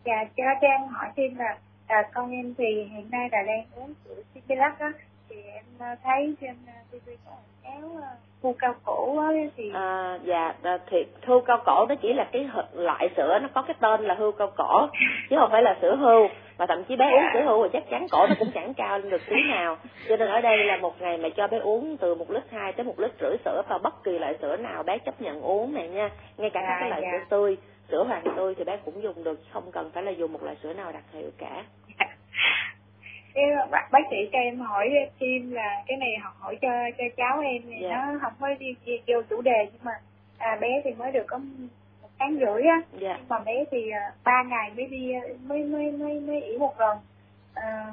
dạ 0.06 0.24
cho 0.38 0.43
cho 0.62 0.68
em 0.68 0.82
hỏi 0.88 1.10
thêm 1.16 1.36
là 1.36 1.58
à, 1.88 2.10
con 2.14 2.32
em 2.32 2.54
thì 2.58 2.84
hiện 2.91 3.10
nay 3.12 3.30
là 3.32 3.43
đang 3.48 3.66
uống 3.76 3.93
sữa 4.06 4.22
Similac 4.34 4.80
á 4.80 4.91
thì 5.30 5.36
em 5.53 5.63
à, 5.80 5.95
thấy 6.03 6.36
trên 6.41 6.55
TV 6.91 7.09
có 7.25 7.32
kéo 7.63 8.01
thu 8.43 8.55
cao 8.59 8.75
cổ 8.84 9.19
ấy, 9.19 9.49
thì 9.55 9.71
à, 9.73 10.19
dạ 10.23 10.53
thì 10.89 10.97
hươu 11.21 11.41
cao 11.41 11.61
cổ 11.65 11.86
nó 11.89 11.95
chỉ 12.01 12.13
là 12.13 12.30
cái 12.32 12.49
loại 12.73 13.09
sữa 13.17 13.39
nó 13.41 13.47
có 13.53 13.61
cái 13.61 13.75
tên 13.80 14.01
là 14.01 14.13
hươu 14.13 14.32
cao 14.32 14.51
cổ 14.57 14.88
chứ 15.30 15.36
không 15.39 15.51
phải 15.51 15.61
là 15.61 15.78
sữa 15.82 15.95
hươu 15.95 16.28
và 16.57 16.65
thậm 16.65 16.84
chí 16.84 16.95
bé 16.95 17.05
uống 17.05 17.23
sữa 17.34 17.41
hươu 17.45 17.63
thì 17.63 17.69
chắc 17.73 17.89
chắn 17.89 18.07
cổ 18.11 18.28
nó 18.28 18.36
cũng 18.39 18.51
chẳng 18.53 18.73
cao 18.73 18.99
lên 18.99 19.09
được 19.09 19.21
tí 19.30 19.36
nào. 19.49 19.78
Cho 20.09 20.17
nên 20.17 20.28
ở 20.28 20.41
đây 20.41 20.57
là 20.63 20.78
một 20.78 21.01
ngày 21.01 21.17
mà 21.17 21.30
cho 21.38 21.47
bé 21.47 21.57
uống 21.57 21.97
từ 21.97 22.15
một 22.15 22.32
lít 22.32 22.43
hai 22.51 22.73
tới 22.73 22.86
một 22.86 22.99
lít 22.99 23.11
rưỡi 23.21 23.38
sữa 23.45 23.61
và 23.69 23.78
bất 23.78 24.03
kỳ 24.03 24.19
loại 24.19 24.36
sữa 24.41 24.57
nào 24.57 24.84
bé 24.84 24.97
chấp 24.97 25.21
nhận 25.21 25.41
uống 25.41 25.73
này 25.73 25.88
nha. 25.88 26.09
Ngay 26.38 26.49
cả 26.49 26.61
các 26.67 26.78
cái 26.80 26.89
loại 26.89 27.01
dạ. 27.01 27.09
sữa 27.11 27.25
tươi 27.30 27.57
sữa 27.91 28.03
hoàng 28.03 28.23
tươi 28.36 28.55
thì 28.55 28.63
bé 28.63 28.78
cũng 28.86 29.03
dùng 29.03 29.23
được 29.23 29.39
không 29.51 29.71
cần 29.71 29.91
phải 29.93 30.03
là 30.03 30.11
dùng 30.11 30.34
một 30.34 30.43
loại 30.43 30.55
sữa 30.63 30.73
nào 30.73 30.91
đặc 30.91 31.03
hiệu 31.13 31.30
cả 31.38 31.63
cái 33.38 33.45
bác, 33.71 33.91
bác 33.91 33.99
sĩ 34.11 34.17
cho 34.31 34.39
em 34.39 34.59
hỏi 34.59 34.89
thêm 35.19 35.51
là 35.51 35.83
cái 35.88 35.97
này 35.97 36.09
học 36.21 36.33
hỏi 36.39 36.57
cho 36.61 36.69
cho 36.97 37.03
cháu 37.17 37.39
em 37.39 37.61
thì 37.65 37.81
yeah. 37.81 37.91
Dạ. 37.91 38.11
nó 38.11 38.19
không 38.21 38.33
có 38.39 38.47
đi, 38.59 38.75
đi 38.85 38.99
vô 39.07 39.21
chủ 39.29 39.41
đề 39.41 39.67
nhưng 39.71 39.83
mà 39.83 39.91
à, 40.38 40.57
bé 40.61 40.81
thì 40.83 40.93
mới 40.93 41.11
được 41.11 41.23
có 41.27 41.38
một 42.01 42.09
tháng 42.19 42.38
rưỡi 42.39 42.63
á 42.63 42.75
yeah. 42.75 42.83
Dạ. 42.99 43.15
nhưng 43.17 43.29
mà 43.29 43.39
bé 43.39 43.63
thì 43.71 43.89
à, 43.89 44.11
ba 44.23 44.43
ngày 44.43 44.71
mới 44.75 44.85
đi 44.85 45.13
mới 45.47 45.63
mới 45.63 45.91
mới 45.91 46.19
mới 46.19 46.41
ỉ 46.41 46.57
một 46.57 46.79
lần 46.79 46.97
à, 47.53 47.85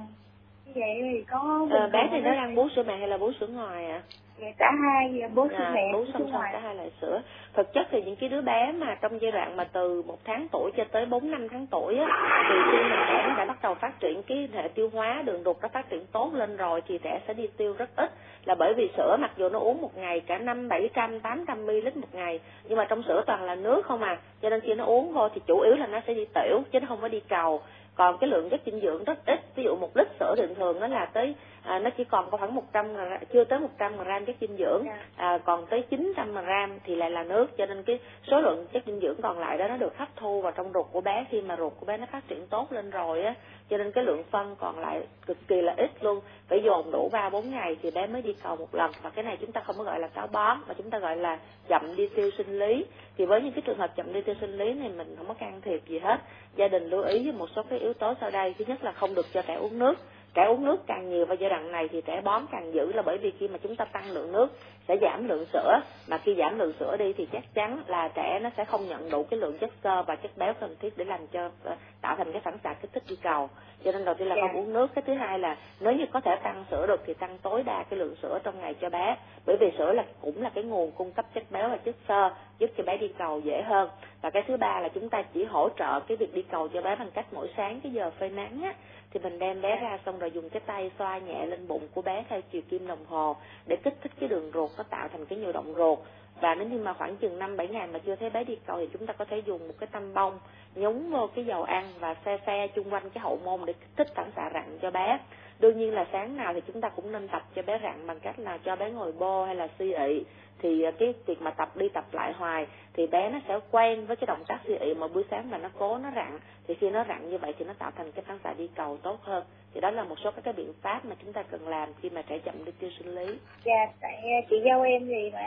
như 0.67 0.73
vậy 0.75 1.01
thì 1.03 1.25
có 1.31 1.67
à, 1.71 1.89
bé 1.93 2.09
thì 2.11 2.21
nó 2.21 2.35
đang 2.35 2.55
bú 2.55 2.69
sữa 2.77 2.83
mẹ 2.87 2.97
hay 2.97 3.09
là 3.09 3.19
bú 3.19 3.33
sữa 3.41 3.47
ngoài 3.47 3.91
ạ 3.91 4.03
à? 4.03 4.03
Dạ, 4.39 4.49
cả 4.59 4.73
hai 4.83 5.23
bố 5.35 5.49
sữa 5.49 5.65
à, 5.65 5.71
mẹ 5.75 5.93
bú 5.93 6.05
song 6.13 6.29
song 6.33 6.43
cả 6.53 6.61
hai 6.63 6.75
loại 6.75 6.91
sữa. 7.01 7.23
Thực 7.55 7.73
chất 7.73 7.87
thì 7.91 8.03
những 8.03 8.17
cái 8.17 8.29
đứa 8.29 8.41
bé 8.41 8.73
mà 8.73 8.95
trong 9.01 9.21
giai 9.21 9.33
đoạn 9.33 9.57
mà 9.57 9.65
từ 9.65 10.03
một 10.07 10.19
tháng 10.25 10.47
tuổi 10.53 10.71
cho 10.77 10.85
tới 10.93 11.07
bốn 11.07 11.31
năm 11.31 11.49
tháng 11.49 11.67
tuổi 11.67 11.99
á 11.99 12.07
thì 12.49 12.55
khi 12.73 12.79
mà 12.91 13.07
trẻ 13.09 13.25
nó 13.29 13.35
đã 13.37 13.45
bắt 13.45 13.59
đầu 13.63 13.75
phát 13.75 14.01
triển 14.01 14.23
cái 14.23 14.49
hệ 14.53 14.69
tiêu 14.69 14.91
hóa 14.93 15.23
đường 15.25 15.43
ruột 15.45 15.57
nó 15.63 15.69
phát 15.69 15.91
triển 15.91 16.07
tốt 16.13 16.31
lên 16.35 16.57
rồi 16.57 16.83
thì 16.87 16.99
trẻ 16.99 17.21
sẽ 17.29 17.35
đi 17.35 17.47
tiêu 17.57 17.75
rất 17.79 17.91
ít. 17.97 18.11
Là 18.45 18.55
bởi 18.55 18.75
vì 18.77 18.91
sữa 18.97 19.17
mặc 19.21 19.31
dù 19.37 19.49
nó 19.49 19.59
uống 19.59 19.83
một 19.83 19.97
ngày 19.97 20.21
cả 20.21 20.39
năm 20.39 20.69
bảy 20.69 20.89
trăm 20.95 21.21
tám 21.21 21.45
trăm 21.49 21.67
ml 21.67 21.89
một 21.95 22.15
ngày 22.15 22.41
nhưng 22.65 22.79
mà 22.79 22.85
trong 22.85 23.03
sữa 23.03 23.23
toàn 23.27 23.43
là 23.43 23.55
nước 23.55 23.87
không 23.87 24.03
à. 24.03 24.19
Cho 24.43 24.51
nên 24.51 24.61
khi 24.61 24.75
nó 24.75 24.85
uống 24.85 25.13
vô 25.13 25.29
thì 25.29 25.41
chủ 25.47 25.61
yếu 25.61 25.75
là 25.75 25.87
nó 25.87 26.01
sẽ 26.07 26.15
đi 26.15 26.25
tiểu 26.35 26.63
chứ 26.73 26.81
nó 26.81 26.87
không 26.89 27.01
có 27.01 27.09
đi 27.09 27.21
cầu 27.29 27.63
còn 27.95 28.19
cái 28.19 28.31
lượng 28.31 28.51
chất 28.51 28.61
dinh 28.67 28.81
dưỡng 28.81 29.05
rất 29.05 29.27
ít. 29.27 29.41
Ví 29.55 29.65
dụ 29.65 29.77
một 29.77 29.97
lít 29.97 30.09
sữa 30.21 30.35
bình 30.39 30.55
thường 30.55 30.81
nó 30.81 30.87
là 30.87 31.07
tới 31.07 31.35
à, 31.63 31.79
nó 31.79 31.91
chỉ 31.97 32.05
còn 32.05 32.31
có 32.31 32.37
khoảng 32.39 32.55
100 32.55 32.87
chưa 33.33 33.45
tới 33.45 33.59
100 33.59 33.97
gram 34.05 34.25
chất 34.25 34.37
dinh 34.41 34.57
dưỡng. 34.57 34.83
Dạ. 34.87 35.07
à, 35.17 35.39
còn 35.45 35.67
tới 35.67 35.83
900 35.91 36.33
gram 36.33 36.79
thì 36.85 36.95
lại 36.95 37.11
là 37.11 37.23
nước. 37.23 37.57
Cho 37.59 37.67
nên 37.67 37.83
cái 37.83 37.99
số 38.31 38.41
lượng 38.41 38.67
chất 38.73 38.83
dinh 38.87 39.01
dưỡng 39.01 39.23
còn 39.23 39.39
lại 39.39 39.59
đó 39.59 39.69
nó 39.69 39.77
được 39.77 39.99
hấp 39.99 40.09
thu 40.17 40.41
vào 40.41 40.53
trong 40.53 40.73
ruột 40.75 40.87
của 40.93 41.01
bé. 41.01 41.25
Khi 41.31 41.41
mà 41.41 41.57
ruột 41.57 41.73
của 41.81 41.87
bé 41.87 41.97
nó 41.97 42.07
phát 42.13 42.29
triển 42.29 42.47
tốt 42.47 42.73
lên 42.73 42.91
rồi 42.91 43.23
á 43.23 43.35
cho 43.71 43.77
nên 43.77 43.93
cái 43.93 44.05
lượng 44.05 44.23
phân 44.31 44.57
còn 44.59 44.79
lại 44.79 45.07
cực 45.27 45.39
kỳ 45.49 45.61
là 45.63 45.75
ít 45.77 45.91
luôn. 46.01 46.21
Phải 46.49 46.63
dồn 46.65 46.91
đủ 46.91 47.09
ba, 47.13 47.31
bốn 47.31 47.51
ngày 47.51 47.77
thì 47.83 47.91
bé 47.91 48.07
mới 48.07 48.23
đi 48.23 48.35
cầu 48.43 48.57
một 48.57 48.75
lần. 48.75 48.93
Và 49.03 49.11
cái 49.11 49.25
này 49.25 49.37
chúng 49.41 49.53
ta 49.53 49.61
không 49.61 49.77
có 49.79 49.85
gọi 49.85 50.01
là 50.01 50.09
táo 50.09 50.27
bón, 50.27 50.59
mà 50.69 50.75
chúng 50.75 50.91
ta 50.91 50.99
gọi 50.99 51.17
là 51.17 51.39
chậm 51.69 51.97
đi 51.97 52.09
tiêu 52.09 52.31
sinh 52.39 52.59
lý. 52.59 52.85
Thì 53.17 53.25
với 53.25 53.43
những 53.43 53.53
cái 53.53 53.63
trường 53.63 53.79
hợp 53.79 53.97
chậm 53.97 54.13
đi 54.13 54.23
tiêu 54.23 54.35
sinh 54.41 54.59
lý 54.59 54.73
này 54.73 54.89
mình 54.89 55.17
không 55.17 55.29
có 55.29 55.35
can 55.35 55.61
thiệp 55.61 55.83
gì 55.87 55.99
hết. 55.99 56.21
Gia 56.57 56.69
đình 56.69 56.91
lưu 56.91 57.03
ý 57.03 57.25
với 57.25 57.33
một 57.33 57.49
số 57.57 57.63
cái 57.71 57.79
yếu 57.79 57.93
tố 57.95 58.15
sau 58.21 58.31
đây. 58.31 58.55
Thứ 58.59 58.65
nhất 58.69 58.85
là 58.85 58.93
không 58.93 59.15
được 59.15 59.27
cho 59.33 59.43
trẻ 59.43 59.55
uống 59.55 59.79
nước 59.79 59.95
trẻ 60.35 60.45
uống 60.45 60.65
nước 60.65 60.87
càng 60.87 61.11
nhiều 61.11 61.27
vào 61.27 61.37
giai 61.41 61.51
đoạn 61.51 61.73
này 61.73 61.89
thì 61.89 62.01
trẻ 62.01 62.21
bón 62.25 62.43
càng 62.53 62.75
dữ 62.75 62.93
là 62.93 63.03
bởi 63.03 63.19
vì 63.19 63.33
khi 63.39 63.49
mà 63.49 63.59
chúng 63.63 63.77
ta 63.77 63.85
tăng 63.85 64.11
lượng 64.11 64.33
nước 64.33 64.59
sẽ 64.89 64.97
giảm 65.01 65.29
lượng 65.29 65.47
sữa. 65.53 65.81
Mà 66.09 66.19
khi 66.19 66.35
giảm 66.39 66.59
lượng 66.59 66.73
sữa 66.81 66.97
đi 66.97 67.13
thì 67.13 67.27
chắc 67.33 67.55
chắn 67.55 67.83
là 67.87 68.09
trẻ 68.09 68.39
nó 68.43 68.51
sẽ 68.57 68.65
không 68.65 68.89
nhận 68.89 69.11
đủ 69.11 69.23
cái 69.31 69.41
lượng 69.41 69.59
chất 69.59 69.71
xơ 69.85 70.03
và 70.03 70.17
chất 70.17 70.31
béo 70.37 70.55
cần 70.55 70.77
thiết 70.81 70.99
để 70.99 71.05
làm 71.05 71.27
cho 71.27 71.51
ờ, 71.65 71.77
tạo 72.01 72.17
thành 72.17 72.33
cái 72.33 72.41
phản 72.41 72.59
xạ 72.65 72.75
kích 72.75 72.93
thích 72.93 73.03
đi 73.09 73.17
cầu. 73.17 73.49
Cho 73.85 73.93
nên 73.93 74.05
đầu 74.05 74.15
tiên 74.15 74.29
là 74.29 74.35
không 74.35 74.51
dạ. 74.55 74.61
uống 74.61 74.73
nước. 74.73 74.91
Cái 74.95 75.03
thứ 75.07 75.15
hai 75.15 75.39
là 75.39 75.57
nếu 75.81 75.93
như 75.93 76.05
có 76.13 76.21
thể 76.21 76.37
tăng 76.37 76.65
sữa 76.71 76.87
được 76.87 77.01
thì 77.07 77.15
tăng 77.15 77.39
tối 77.39 77.63
đa 77.63 77.85
cái 77.91 77.99
lượng 77.99 78.15
sữa 78.23 78.39
trong 78.45 78.61
ngày 78.61 78.75
cho 78.75 78.91
bé. 78.91 79.17
Bởi 79.47 79.57
vì 79.61 79.71
sữa 79.79 79.93
là 79.93 80.05
cũng 80.21 80.43
là 80.43 80.51
cái 80.55 80.65
nguồn 80.65 80.91
cung 80.91 81.13
cấp 81.13 81.27
chất 81.35 81.45
béo 81.51 81.69
và 81.69 81.77
chất 81.77 81.95
xơ 82.09 82.31
giúp 82.59 82.71
cho 82.77 82.85
bé 82.85 82.97
đi 82.97 83.09
cầu 83.19 83.41
dễ 83.41 83.63
hơn. 83.63 83.89
Và 84.23 84.31
cái 84.31 84.43
thứ 84.47 84.57
ba 84.57 84.81
là 84.81 84.89
chúng 84.89 85.09
ta 85.09 85.23
chỉ 85.23 85.45
hỗ 85.45 85.69
trợ 85.79 86.01
cái 86.01 86.17
việc 86.17 86.35
đi 86.35 86.43
cầu 86.43 86.69
cho 86.69 86.83
bé 86.83 86.97
bằng 86.97 87.11
cách 87.15 87.27
mỗi 87.33 87.49
sáng 87.57 87.81
cái 87.81 87.93
giờ 87.93 88.11
phơi 88.19 88.29
nắng 88.29 88.63
á 88.63 88.75
thì 89.15 89.21
mình 89.21 89.39
đem 89.39 89.63
bé 89.63 89.77
ra 89.77 89.99
xong 90.07 90.19
rồi 90.19 90.31
dùng 90.31 90.51
cái 90.51 90.61
tay 90.67 90.91
xoa 90.99 91.19
nhẹ 91.19 91.47
lên 91.47 91.69
bụng 91.69 91.89
của 91.95 92.03
bé 92.03 92.25
theo 92.29 92.41
chiều 92.53 92.63
kim 92.69 92.87
đồng 92.87 93.05
hồ 93.07 93.37
để 93.67 93.77
kích 93.77 93.95
thích 94.03 94.13
cái 94.21 94.29
đường 94.29 94.51
ruột, 94.55 94.71
nó 94.77 94.83
tạo 94.83 95.09
thành 95.09 95.27
cái 95.27 95.39
nhiều 95.39 95.53
động 95.53 95.75
ruột. 95.77 95.99
Và 96.41 96.55
nếu 96.55 96.69
như 96.69 96.79
mà 96.79 96.93
khoảng 96.93 97.17
chừng 97.17 97.39
năm 97.39 97.57
bảy 97.57 97.69
ngày 97.69 97.87
mà 97.87 97.99
chưa 97.99 98.17
thấy 98.17 98.31
bé 98.31 98.45
đi 98.45 98.59
cầu 98.67 98.77
thì 98.79 98.89
chúng 98.93 99.07
ta 99.07 99.13
có 99.13 99.25
thể 99.25 99.39
dùng 99.39 99.69
một 99.69 99.75
cái 99.81 99.87
tăm 99.87 100.15
bông 100.15 100.39
nhúng 100.75 101.11
vô 101.11 101.29
cái 101.35 101.45
dầu 101.45 101.63
ăn 101.63 101.85
và 101.99 102.17
xe 102.25 102.39
xe 102.47 102.67
chung 102.75 102.91
quanh 102.91 103.11
cái 103.11 103.23
hậu 103.23 103.39
môn 103.45 103.61
để 103.67 103.73
kích 103.73 103.89
thích 103.97 104.15
phản 104.15 104.31
xạ 104.37 104.51
rặn 104.55 104.79
cho 104.83 104.91
bé 104.91 105.19
đương 105.65 105.79
nhiên 105.79 105.95
là 105.95 106.07
sáng 106.13 106.37
nào 106.37 106.55
thì 106.55 106.61
chúng 106.67 106.81
ta 106.81 106.89
cũng 106.89 107.13
nên 107.13 107.29
tập 107.29 107.43
cho 107.55 107.63
bé 107.63 107.79
rặn 107.83 108.07
bằng 108.07 108.21
cách 108.21 108.39
là 108.39 108.59
cho 108.65 108.77
bé 108.77 108.91
ngồi 108.91 109.13
bô 109.13 109.45
hay 109.45 109.55
là 109.55 109.69
suy 109.79 109.93
ị. 109.93 110.25
Thì 110.59 110.83
ờ, 110.83 110.91
cái 110.99 111.15
việc 111.27 111.43
mà 111.43 111.51
tập 111.51 111.77
đi 111.77 111.89
tập 111.89 112.05
lại 112.13 112.33
hoài 112.33 112.67
thì 112.93 113.07
bé 113.07 113.31
nó 113.31 113.39
sẽ 113.49 113.59
quen 113.71 114.07
với 114.07 114.17
cái 114.17 114.27
động 114.27 114.45
tác 114.49 114.61
suy 114.67 114.75
ị 114.75 114.95
mà 114.95 115.09
buổi 115.09 115.25
sáng 115.31 115.51
mà 115.51 115.59
nó 115.59 115.69
cố, 115.79 115.99
nó 115.99 116.11
rặn 116.17 116.39
thì 116.69 116.75
khi 116.75 116.91
nó 116.91 117.05
rặn 117.09 117.31
như 117.31 117.39
vậy 117.39 117.55
thì 117.59 117.65
nó 117.65 117.73
tạo 117.79 117.91
thành 117.97 118.13
cái 118.13 118.25
phản 118.29 118.39
xạ 118.45 118.55
đi 118.59 118.69
cầu 118.75 118.99
tốt 119.03 119.19
hơn. 119.23 119.45
Thì 119.75 119.81
đó 119.81 119.91
là 119.91 120.05
một 120.05 120.19
số 120.25 120.31
các 120.31 120.45
cái 120.45 120.55
biện 120.55 120.73
pháp 120.83 121.05
mà 121.05 121.17
chúng 121.23 121.33
ta 121.33 121.43
cần 121.43 121.69
làm 121.69 121.89
khi 122.01 122.11
mà 122.11 122.23
trẻ 122.23 122.39
chậm 122.39 122.65
đi 122.65 122.73
tiêu 122.79 122.91
sinh 122.99 123.15
lý. 123.15 123.39
Dạ 123.65 123.87
tại 124.01 124.17
ờ, 124.23 124.47
chị 124.51 124.57
dâu 124.65 124.83
em 124.83 125.07
thì 125.07 125.31
mà 125.33 125.41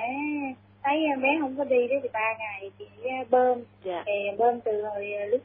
thấy 0.87 0.99
bé 1.21 1.29
không 1.39 1.55
có 1.57 1.63
đi 1.63 1.87
đấy 1.87 1.99
thì 2.03 2.09
ba 2.13 2.33
ngày 2.39 2.71
chị 2.79 2.85
bơm 3.29 3.57
dạ. 3.83 4.03
thì 4.05 4.13
bơm 4.37 4.61
từ 4.61 4.83
hồi 4.83 5.07
lúc 5.29 5.41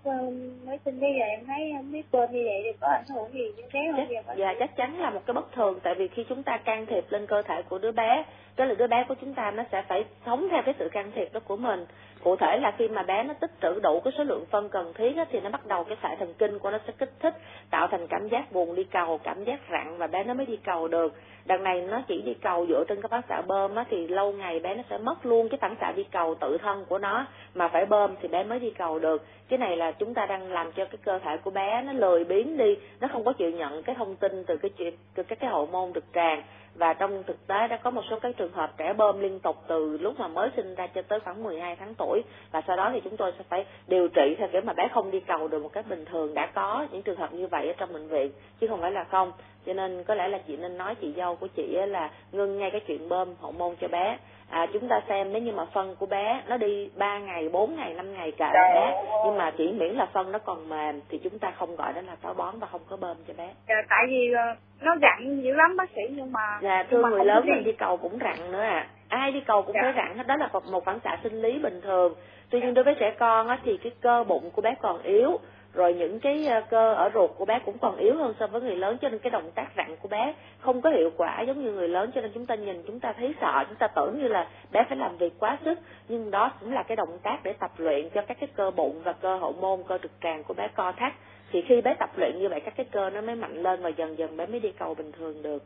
mới 0.66 0.78
sinh 0.84 1.00
bây 1.00 1.14
giờ 1.18 1.24
em 1.24 1.46
thấy 1.46 1.72
không 1.76 1.92
biết 1.92 2.02
bơm 2.12 2.32
như 2.32 2.42
vậy 2.44 2.60
thì 2.64 2.72
có 2.80 2.88
ảnh 2.88 3.04
hưởng 3.14 3.32
gì 3.32 3.52
đến 3.56 3.66
bé 3.72 3.92
không 3.92 4.24
chắc, 4.26 4.36
dạ 4.36 4.54
chắc 4.58 4.76
chắn 4.76 5.00
là 5.00 5.10
một 5.10 5.20
cái 5.26 5.34
bất 5.34 5.52
thường 5.52 5.80
tại 5.82 5.94
vì 5.94 6.08
khi 6.08 6.24
chúng 6.28 6.42
ta 6.42 6.56
can 6.56 6.86
thiệp 6.86 7.04
lên 7.08 7.26
cơ 7.26 7.42
thể 7.42 7.62
của 7.68 7.78
đứa 7.78 7.92
bé 7.92 8.24
tức 8.56 8.64
là 8.64 8.74
đứa 8.74 8.86
bé 8.86 9.04
của 9.08 9.14
chúng 9.20 9.34
ta 9.34 9.50
nó 9.50 9.62
sẽ 9.72 9.82
phải 9.88 10.04
sống 10.26 10.48
theo 10.50 10.62
cái 10.64 10.74
sự 10.78 10.88
can 10.92 11.12
thiệp 11.14 11.32
đó 11.32 11.40
của 11.44 11.56
mình. 11.56 11.86
Cụ 12.24 12.36
thể 12.36 12.58
là 12.58 12.72
khi 12.78 12.88
mà 12.88 13.02
bé 13.02 13.22
nó 13.22 13.34
tích 13.34 13.50
trữ 13.62 13.80
đủ 13.82 14.00
cái 14.00 14.12
số 14.18 14.24
lượng 14.24 14.44
phân 14.50 14.68
cần 14.68 14.92
thiết 14.94 15.16
á, 15.16 15.24
thì 15.30 15.40
nó 15.40 15.50
bắt 15.50 15.66
đầu 15.66 15.84
cái 15.84 15.96
sợi 16.02 16.16
thần 16.16 16.34
kinh 16.38 16.58
của 16.58 16.70
nó 16.70 16.78
sẽ 16.86 16.92
kích 16.98 17.12
thích 17.20 17.34
tạo 17.70 17.88
thành 17.90 18.06
cảm 18.06 18.28
giác 18.28 18.52
buồn 18.52 18.74
đi 18.74 18.84
cầu 18.84 19.20
cảm 19.22 19.44
giác 19.44 19.60
rặn 19.72 19.98
và 19.98 20.06
bé 20.06 20.24
nó 20.24 20.34
mới 20.34 20.46
đi 20.46 20.56
cầu 20.56 20.88
được. 20.88 21.14
Đằng 21.44 21.64
này 21.64 21.80
nó 21.80 22.02
chỉ 22.08 22.22
đi 22.22 22.34
cầu 22.34 22.66
dựa 22.68 22.84
trên 22.88 23.02
cái 23.02 23.08
phản 23.08 23.20
xạ 23.28 23.42
bơm 23.46 23.74
á, 23.74 23.84
thì 23.90 24.08
lâu 24.08 24.32
ngày 24.32 24.60
bé 24.60 24.74
nó 24.74 24.82
sẽ 24.90 24.98
mất 24.98 25.26
luôn 25.26 25.48
cái 25.48 25.58
phản 25.58 25.74
xạ 25.80 25.92
đi 25.92 26.04
cầu 26.04 26.34
tự 26.34 26.58
thân 26.58 26.84
của 26.88 26.98
nó. 26.98 27.26
Mà 27.54 27.68
phải 27.68 27.86
bơm 27.86 28.14
thì 28.22 28.28
bé 28.28 28.44
mới 28.44 28.58
đi 28.58 28.70
cầu 28.70 28.98
được. 28.98 29.26
Cái 29.48 29.58
này 29.58 29.76
là 29.76 29.90
chúng 29.90 30.14
ta 30.14 30.26
đang 30.26 30.52
làm 30.52 30.72
cho 30.72 30.84
cái 30.84 30.98
cơ 31.04 31.18
thể 31.18 31.36
của 31.36 31.50
bé 31.50 31.82
nó 31.82 31.92
lười 31.92 32.24
biếng 32.24 32.56
đi 32.56 32.76
nó 33.00 33.08
không 33.12 33.24
có 33.24 33.32
chịu 33.32 33.50
nhận 33.50 33.82
cái 33.82 33.94
thông 33.94 34.16
tin 34.16 34.44
từ 34.44 34.56
cái 34.56 34.70
chuyện 34.70 34.94
từ 35.14 35.22
các 35.22 35.38
cái 35.40 35.50
hậu 35.50 35.66
môn 35.66 35.92
được 35.92 36.04
tràn 36.12 36.42
và 36.74 36.92
trong 36.92 37.22
thực 37.26 37.46
tế 37.46 37.68
đã 37.68 37.76
có 37.76 37.90
một 37.90 38.02
số 38.10 38.18
các 38.18 38.36
trường 38.36 38.52
hợp 38.52 38.72
trẻ 38.76 38.92
bơm 38.92 39.20
liên 39.20 39.40
tục 39.40 39.56
từ 39.68 39.98
lúc 39.98 40.20
mà 40.20 40.28
mới 40.28 40.50
sinh 40.56 40.74
ra 40.74 40.86
cho 40.86 41.02
tới 41.02 41.20
khoảng 41.20 41.42
12 41.42 41.76
tháng 41.76 41.94
tuổi. 41.94 42.22
Và 42.52 42.62
sau 42.66 42.76
đó 42.76 42.90
thì 42.92 43.00
chúng 43.04 43.16
tôi 43.16 43.32
sẽ 43.38 43.44
phải 43.48 43.64
điều 43.86 44.08
trị 44.08 44.34
theo 44.38 44.48
kiểu 44.52 44.60
mà 44.64 44.72
bé 44.72 44.88
không 44.94 45.10
đi 45.10 45.20
cầu 45.20 45.48
được 45.48 45.62
một 45.62 45.72
cách 45.72 45.88
bình 45.88 46.04
thường. 46.04 46.34
Đã 46.34 46.46
có 46.54 46.86
những 46.90 47.02
trường 47.02 47.18
hợp 47.18 47.32
như 47.32 47.46
vậy 47.46 47.66
ở 47.66 47.74
trong 47.76 47.92
bệnh 47.92 48.08
viện, 48.08 48.32
chứ 48.60 48.66
không 48.66 48.80
phải 48.80 48.90
là 48.90 49.04
không 49.04 49.32
cho 49.66 49.72
nên 49.72 50.04
có 50.04 50.14
lẽ 50.14 50.28
là 50.28 50.38
chị 50.48 50.56
nên 50.56 50.78
nói 50.78 50.94
chị 50.94 51.12
dâu 51.16 51.36
của 51.36 51.46
chị 51.46 51.78
là 51.88 52.10
ngưng 52.32 52.58
ngay 52.58 52.70
cái 52.70 52.80
chuyện 52.80 53.08
bơm 53.08 53.34
hậu 53.40 53.52
môn 53.52 53.74
cho 53.80 53.88
bé. 53.88 54.18
À, 54.50 54.66
chúng 54.72 54.88
ta 54.88 55.00
xem 55.08 55.32
nếu 55.32 55.42
như 55.42 55.52
mà 55.52 55.64
phân 55.64 55.96
của 55.96 56.06
bé 56.06 56.42
nó 56.48 56.56
đi 56.56 56.90
3 56.96 57.18
ngày 57.18 57.48
4 57.48 57.76
ngày 57.76 57.94
5 57.94 58.12
ngày 58.12 58.32
cả 58.32 58.52
bé. 58.52 59.04
nhưng 59.24 59.38
mà 59.38 59.50
chỉ 59.58 59.72
miễn 59.72 59.94
là 59.94 60.06
phân 60.06 60.32
nó 60.32 60.38
còn 60.38 60.68
mềm 60.68 61.00
thì 61.08 61.18
chúng 61.18 61.38
ta 61.38 61.50
không 61.50 61.76
gọi 61.76 61.92
đó 61.92 62.00
là 62.00 62.16
táo 62.22 62.34
bón 62.34 62.58
và 62.58 62.66
không 62.66 62.80
có 62.88 62.96
bơm 62.96 63.16
cho 63.28 63.34
bé. 63.36 63.50
Dạ, 63.68 63.74
tại 63.88 64.06
vì 64.08 64.32
ờ, 64.32 64.54
nó 64.80 64.96
rặn 65.02 65.40
dữ 65.42 65.52
lắm 65.52 65.76
bác 65.76 65.90
sĩ 65.96 66.02
nhưng 66.10 66.32
mà 66.32 66.58
dạ 66.62 66.84
thưa 66.90 67.02
người 67.02 67.24
lớn 67.24 67.44
mình 67.46 67.64
đi 67.64 67.72
cầu 67.72 67.96
cũng 67.96 68.18
rặn 68.18 68.52
nữa 68.52 68.62
à 68.62 68.88
ai 69.12 69.32
đi 69.32 69.40
cầu 69.40 69.62
cũng 69.62 69.74
dạ. 69.74 69.80
phải 69.82 69.92
rặn 69.96 70.16
hết 70.16 70.26
đó 70.26 70.36
là 70.36 70.48
một 70.70 70.84
phản 70.84 70.98
xạ 71.04 71.18
sinh 71.22 71.42
lý 71.42 71.58
bình 71.58 71.80
thường. 71.80 72.14
Tuy 72.50 72.60
nhiên 72.60 72.74
đối 72.74 72.84
với 72.84 72.94
trẻ 73.00 73.14
con 73.18 73.48
á, 73.48 73.58
thì 73.64 73.76
cái 73.76 73.92
cơ 74.00 74.24
bụng 74.24 74.50
của 74.50 74.62
bé 74.62 74.74
còn 74.80 75.02
yếu 75.02 75.38
rồi 75.74 75.94
những 75.94 76.20
cái 76.20 76.46
ờ, 76.46 76.60
cơ 76.70 76.94
ở 76.94 77.10
ruột 77.14 77.30
của 77.36 77.44
bé 77.44 77.58
cũng 77.64 77.78
còn 77.78 77.96
yếu 77.96 78.16
hơn 78.16 78.34
so 78.40 78.46
với 78.46 78.60
người 78.60 78.76
lớn 78.76 78.96
cho 79.02 79.08
nên 79.08 79.18
cái 79.18 79.30
động 79.30 79.50
tác 79.54 79.66
rặn 79.76 79.96
của 79.96 80.08
bé 80.08 80.34
không 80.58 80.82
có 80.82 80.90
hiệu 80.90 81.10
quả 81.16 81.42
giống 81.46 81.64
như 81.64 81.72
người 81.72 81.88
lớn 81.88 82.10
cho 82.14 82.20
nên 82.20 82.30
chúng 82.34 82.46
ta 82.46 82.54
nhìn 82.54 82.82
chúng 82.86 83.00
ta 83.00 83.12
thấy 83.18 83.34
sợ 83.40 83.64
chúng 83.68 83.78
ta 83.78 83.88
tưởng 83.88 84.18
như 84.22 84.28
là 84.28 84.48
bé 84.72 84.84
phải 84.88 84.98
làm 84.98 85.16
việc 85.16 85.32
quá 85.38 85.58
sức. 85.64 85.78
Nhưng 86.08 86.30
đó 86.30 86.52
cũng 86.60 86.72
là 86.72 86.82
cái 86.82 86.96
động 86.96 87.18
tác 87.22 87.38
để 87.44 87.52
tập 87.52 87.72
luyện 87.76 88.08
cho 88.14 88.22
các 88.28 88.36
cái 88.40 88.48
cơ 88.56 88.70
bụng 88.70 89.02
và 89.04 89.12
cơ 89.12 89.36
hậu 89.36 89.52
môn 89.52 89.82
cơ 89.88 89.98
trực 90.02 90.12
tràng 90.22 90.44
của 90.44 90.54
bé 90.54 90.68
co 90.74 90.92
thắt. 90.92 91.12
Thì 91.52 91.62
khi 91.68 91.80
bé 91.80 91.94
tập 91.98 92.10
luyện 92.16 92.38
như 92.38 92.48
vậy 92.48 92.60
các 92.64 92.74
cái 92.76 92.86
cơ 92.92 93.10
nó 93.10 93.20
mới 93.20 93.36
mạnh 93.36 93.62
lên 93.62 93.82
và 93.82 93.88
dần 93.88 94.18
dần 94.18 94.36
bé 94.36 94.46
mới 94.46 94.60
đi 94.60 94.72
cầu 94.78 94.94
bình 94.94 95.12
thường 95.12 95.42
được. 95.42 95.64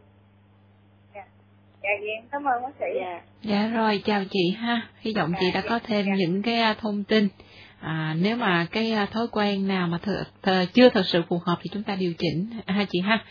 Dạ. 1.14 1.24
Dạ 1.82 1.88
cảm 2.32 2.44
ơn 2.44 2.62
bác 2.62 2.72
sĩ. 2.80 2.86
Dạ. 3.00 3.20
Dạ 3.42 3.70
rồi 3.74 4.02
chào 4.04 4.22
chị 4.30 4.56
ha. 4.58 4.82
Hy 5.00 5.12
vọng 5.16 5.32
chị 5.40 5.46
đã 5.54 5.62
có 5.68 5.78
thêm 5.84 6.06
những 6.16 6.42
cái 6.42 6.54
à, 6.54 6.74
thông 6.80 7.04
tin 7.04 7.28
à, 7.86 8.16
nếu 8.20 8.36
mà 8.36 8.66
cái 8.70 8.92
à, 8.92 9.06
thói 9.06 9.26
quen 9.32 9.68
nào 9.68 9.88
mà 9.88 9.98
th- 10.04 10.24
th- 10.42 10.66
chưa 10.66 10.88
thật 10.88 11.06
sự 11.06 11.22
phù 11.28 11.40
hợp 11.46 11.58
thì 11.62 11.70
chúng 11.72 11.82
ta 11.82 11.96
điều 11.96 12.14
chỉnh 12.18 12.50
à, 12.66 12.74
ha 12.74 12.84
chị 12.90 13.00
ha 13.00 13.24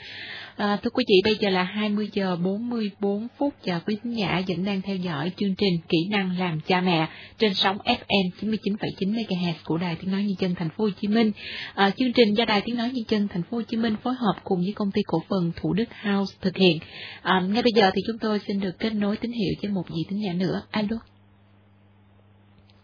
À, 0.57 0.77
thưa 0.83 0.89
quý 0.89 1.03
vị, 1.07 1.15
bây 1.23 1.35
giờ 1.35 1.49
là 1.49 1.63
20 1.63 2.09
giờ 2.13 2.35
44 2.35 3.27
phút 3.37 3.53
và 3.65 3.79
quý 3.79 3.97
khán 4.03 4.13
giả 4.13 4.41
vẫn 4.47 4.65
đang 4.65 4.81
theo 4.81 4.95
dõi 4.95 5.31
chương 5.37 5.55
trình 5.55 5.73
Kỹ 5.89 5.97
năng 6.09 6.39
làm 6.39 6.59
cha 6.67 6.81
mẹ 6.81 7.07
trên 7.37 7.53
sóng 7.53 7.77
FM 7.77 8.29
99,9 8.41 9.13
MHz 9.13 9.53
của 9.65 9.77
Đài 9.77 9.95
Tiếng 9.95 10.11
nói 10.11 10.23
Nhân 10.23 10.35
dân 10.39 10.55
Thành 10.55 10.69
phố 10.69 10.83
Hồ 10.83 10.89
Chí 11.01 11.07
Minh. 11.07 11.31
À, 11.73 11.89
chương 11.89 12.13
trình 12.13 12.33
do 12.33 12.45
Đài 12.45 12.61
Tiếng 12.61 12.77
nói 12.77 12.91
Nhân 12.93 13.05
dân 13.09 13.27
Thành 13.27 13.43
phố 13.43 13.57
Hồ 13.57 13.61
Chí 13.67 13.77
Minh 13.77 13.95
phối 14.03 14.13
hợp 14.13 14.35
cùng 14.43 14.59
với 14.59 14.73
công 14.75 14.91
ty 14.91 15.01
cổ 15.07 15.23
phần 15.29 15.51
Thủ 15.55 15.73
Đức 15.73 15.89
House 16.01 16.35
thực 16.41 16.57
hiện. 16.57 16.79
À, 17.21 17.41
ngay 17.49 17.63
bây 17.63 17.71
giờ 17.75 17.91
thì 17.93 18.01
chúng 18.07 18.17
tôi 18.17 18.39
xin 18.47 18.59
được 18.59 18.79
kết 18.79 18.89
nối 18.93 19.17
tín 19.17 19.31
hiệu 19.31 19.53
với 19.61 19.71
một 19.71 19.83
vị 19.89 20.05
tín 20.09 20.19
giả 20.19 20.33
nữa. 20.33 20.61
Alo. 20.71 20.97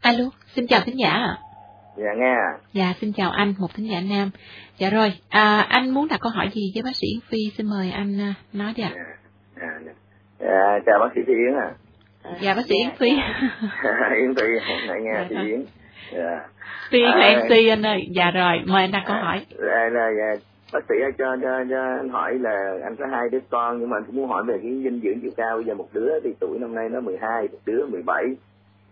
Alo, 0.01 0.30
xin 0.55 0.67
chào 0.67 0.82
tín 0.86 0.95
giả 0.95 1.09
ạ. 1.09 1.38
Dạ 1.96 2.14
nghe 2.18 2.36
Dạ 2.74 2.94
xin 3.02 3.14
chào 3.14 3.32
anh, 3.32 3.54
một 3.60 3.68
thính 3.76 3.89
giả 3.92 4.00
nam. 4.10 4.30
Dạ 4.78 4.89
rồi, 4.89 5.14
à, 5.30 5.66
anh 5.70 5.89
muốn 5.89 6.08
đặt 6.08 6.20
câu 6.22 6.32
hỏi 6.36 6.50
gì 6.54 6.72
với 6.76 6.84
bác 6.84 6.96
sĩ 6.96 7.08
Yến 7.08 7.22
Phi? 7.30 7.38
Xin 7.58 7.68
mời 7.70 7.92
anh 7.92 8.20
à, 8.20 8.34
nói 8.54 8.74
đi 8.78 8.84
ạ. 8.84 8.92
Dạ, 9.62 9.94
dạ, 10.39 10.80
chào 10.86 11.00
bác 11.00 11.08
sĩ 11.16 11.22
Thị 11.28 11.34
Yến 11.34 11.56
à. 11.56 11.72
Dạ 12.42 12.54
bác 12.54 12.66
sĩ 12.66 12.76
Yến 12.84 12.92
Phi. 13.00 13.10
Yến 14.16 14.36
Phi, 14.36 14.48
hôm 14.68 14.88
nay 14.88 15.02
nghe 15.02 15.14
dạ, 15.14 15.26
Thị 15.30 15.50
Yến. 15.50 15.66
Dạ. 16.14 16.39
Phi 16.92 17.00
Yến 17.00 17.10
là 17.10 17.44
MC 17.44 17.52
anh 17.70 17.86
ơi. 17.86 18.08
Dạ 18.12 18.32
rồi, 18.32 18.62
mời 18.66 18.82
anh 18.82 18.92
đặt 18.92 19.04
câu 19.08 19.16
hỏi. 19.16 19.46
Dạ, 19.50 19.89
dạ, 19.94 20.08
dạ. 20.18 20.36
Bác 20.74 20.84
sĩ 20.89 20.96
cho, 21.18 21.36
cho, 21.42 21.64
cho 21.70 21.98
anh 22.00 22.10
hỏi 22.10 22.34
là 22.39 22.78
anh 22.84 22.96
có 22.96 23.06
hai 23.12 23.30
đứa 23.32 23.39
con 23.50 23.80
nhưng 23.80 23.89
mà 23.89 23.98
anh 23.98 24.04
cũng 24.06 24.16
muốn 24.16 24.30
hỏi 24.30 24.44
về 24.48 24.58
cái 24.62 24.72
dinh 24.84 25.02
dưỡng 25.04 25.22
chiều 25.22 25.32
cao. 25.38 25.56
Bây 25.56 25.66
giờ 25.66 25.74
một 25.74 25.88
đứa 25.94 26.20
thì 26.24 26.30
tuổi 26.39 26.60
năm 26.60 26.76
nay 26.76 26.89
nó 26.89 27.02
12, 27.02 27.48
một 27.48 27.60
đứa 27.66 27.86
17 27.86 28.24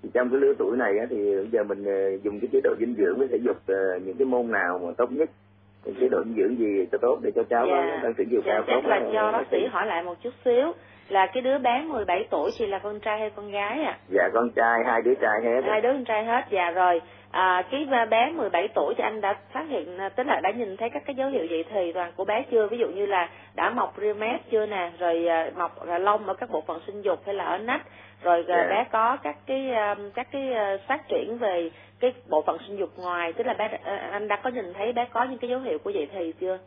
thì 0.04 0.10
trong 0.14 0.30
cái 0.30 0.40
lứa 0.40 0.54
tuổi 0.58 0.78
này 0.78 1.00
á, 1.00 1.06
thì 1.10 1.36
bây 1.36 1.48
giờ 1.52 1.64
mình 1.64 1.86
ờ, 1.86 2.18
dùng 2.24 2.40
cái 2.40 2.50
chế 2.54 2.60
độ 2.64 2.76
dinh 2.80 2.96
dưỡng 2.98 3.18
với 3.18 3.28
thể 3.28 3.38
dục 3.38 3.58
uh, 3.58 4.02
những 4.04 4.18
cái 4.18 4.26
môn 4.26 4.52
nào 4.52 4.80
mà 4.84 4.92
tốt 4.98 5.12
nhất 5.12 5.30
chế 6.00 6.10
độ 6.10 6.24
dinh 6.24 6.36
dưỡng 6.36 6.58
gì 6.58 6.86
cho 6.92 6.98
tốt 6.98 7.20
để 7.22 7.32
cho 7.36 7.44
cháu 7.50 7.68
dạ. 7.68 8.00
tăng 8.04 8.14
trưởng 8.14 8.30
chiều 8.30 8.42
cao 8.46 8.64
tốt 8.68 8.82
là 8.86 9.00
cho 9.14 9.32
bác 9.32 9.44
sĩ 9.52 9.58
hỏi 9.72 9.86
lại 9.86 10.04
một 10.04 10.16
chút 10.24 10.34
xíu 10.46 10.74
là 11.10 11.26
cái 11.34 11.42
đứa 11.42 11.58
bé 11.58 11.82
17 11.82 12.28
tuổi 12.30 12.52
thì 12.58 12.66
là 12.68 12.80
con 12.80 13.00
trai 13.00 13.20
hay 13.20 13.30
con 13.30 13.52
gái 13.52 13.84
à? 13.84 13.98
Dạ 14.10 14.30
con 14.34 14.50
trai, 14.56 14.80
hai 14.86 15.02
đứa 15.02 15.14
trai 15.16 15.42
hết. 15.44 15.62
Hai 15.70 15.82
đứa 15.82 15.90
con 15.90 16.06
trai 16.06 16.26
hết, 16.26 16.42
dạ 16.50 16.72
rồi. 16.72 17.02
À, 17.32 17.64
cái 17.72 17.88
bé 18.10 18.32
17 18.32 18.68
tuổi 18.76 18.94
thì 18.98 19.04
anh 19.04 19.22
đã 19.22 19.36
phát 19.54 19.66
hiện, 19.70 19.98
tức 20.16 20.28
là 20.28 20.40
đã 20.44 20.52
nhìn 20.52 20.78
thấy 20.78 20.90
các 20.90 21.04
cái 21.06 21.16
dấu 21.16 21.30
hiệu 21.30 21.46
dậy 21.46 21.66
thì 21.74 21.92
toàn 21.94 22.12
của 22.16 22.26
bé 22.26 22.44
chưa? 22.52 22.68
Ví 22.68 22.78
dụ 22.78 22.88
như 22.88 23.06
là 23.06 23.30
đã 23.56 23.70
mọc 23.70 23.94
ria 24.02 24.14
mép 24.14 24.42
chưa 24.52 24.66
nè, 24.66 24.92
rồi 25.00 25.28
mọc 25.56 25.72
lông 26.00 26.28
ở 26.28 26.34
các 26.34 26.50
bộ 26.50 26.64
phận 26.68 26.80
sinh 26.88 27.02
dục 27.02 27.20
hay 27.26 27.36
là 27.36 27.46
ở 27.46 27.58
nách, 27.58 27.82
rồi 28.24 28.36
yeah. 28.36 28.48
Dạ. 28.48 28.70
bé 28.70 28.86
có 28.92 29.18
các 29.24 29.36
cái 29.46 29.72
các 30.16 30.28
cái 30.32 30.54
phát 30.88 31.08
triển 31.08 31.38
về 31.38 31.72
cái 32.00 32.14
bộ 32.30 32.42
phận 32.42 32.58
sinh 32.68 32.78
dục 32.78 32.90
ngoài, 32.98 33.34
tức 33.34 33.48
là 33.48 33.54
bé 33.54 33.68
anh 34.12 34.28
đã 34.28 34.36
có 34.36 34.50
nhìn 34.50 34.74
thấy 34.74 34.94
bé 34.94 35.08
có 35.14 35.24
những 35.24 35.38
cái 35.38 35.50
dấu 35.50 35.60
hiệu 35.60 35.78
của 35.84 35.90
dậy 35.90 36.08
thì 36.14 36.34
chưa? 36.40 36.58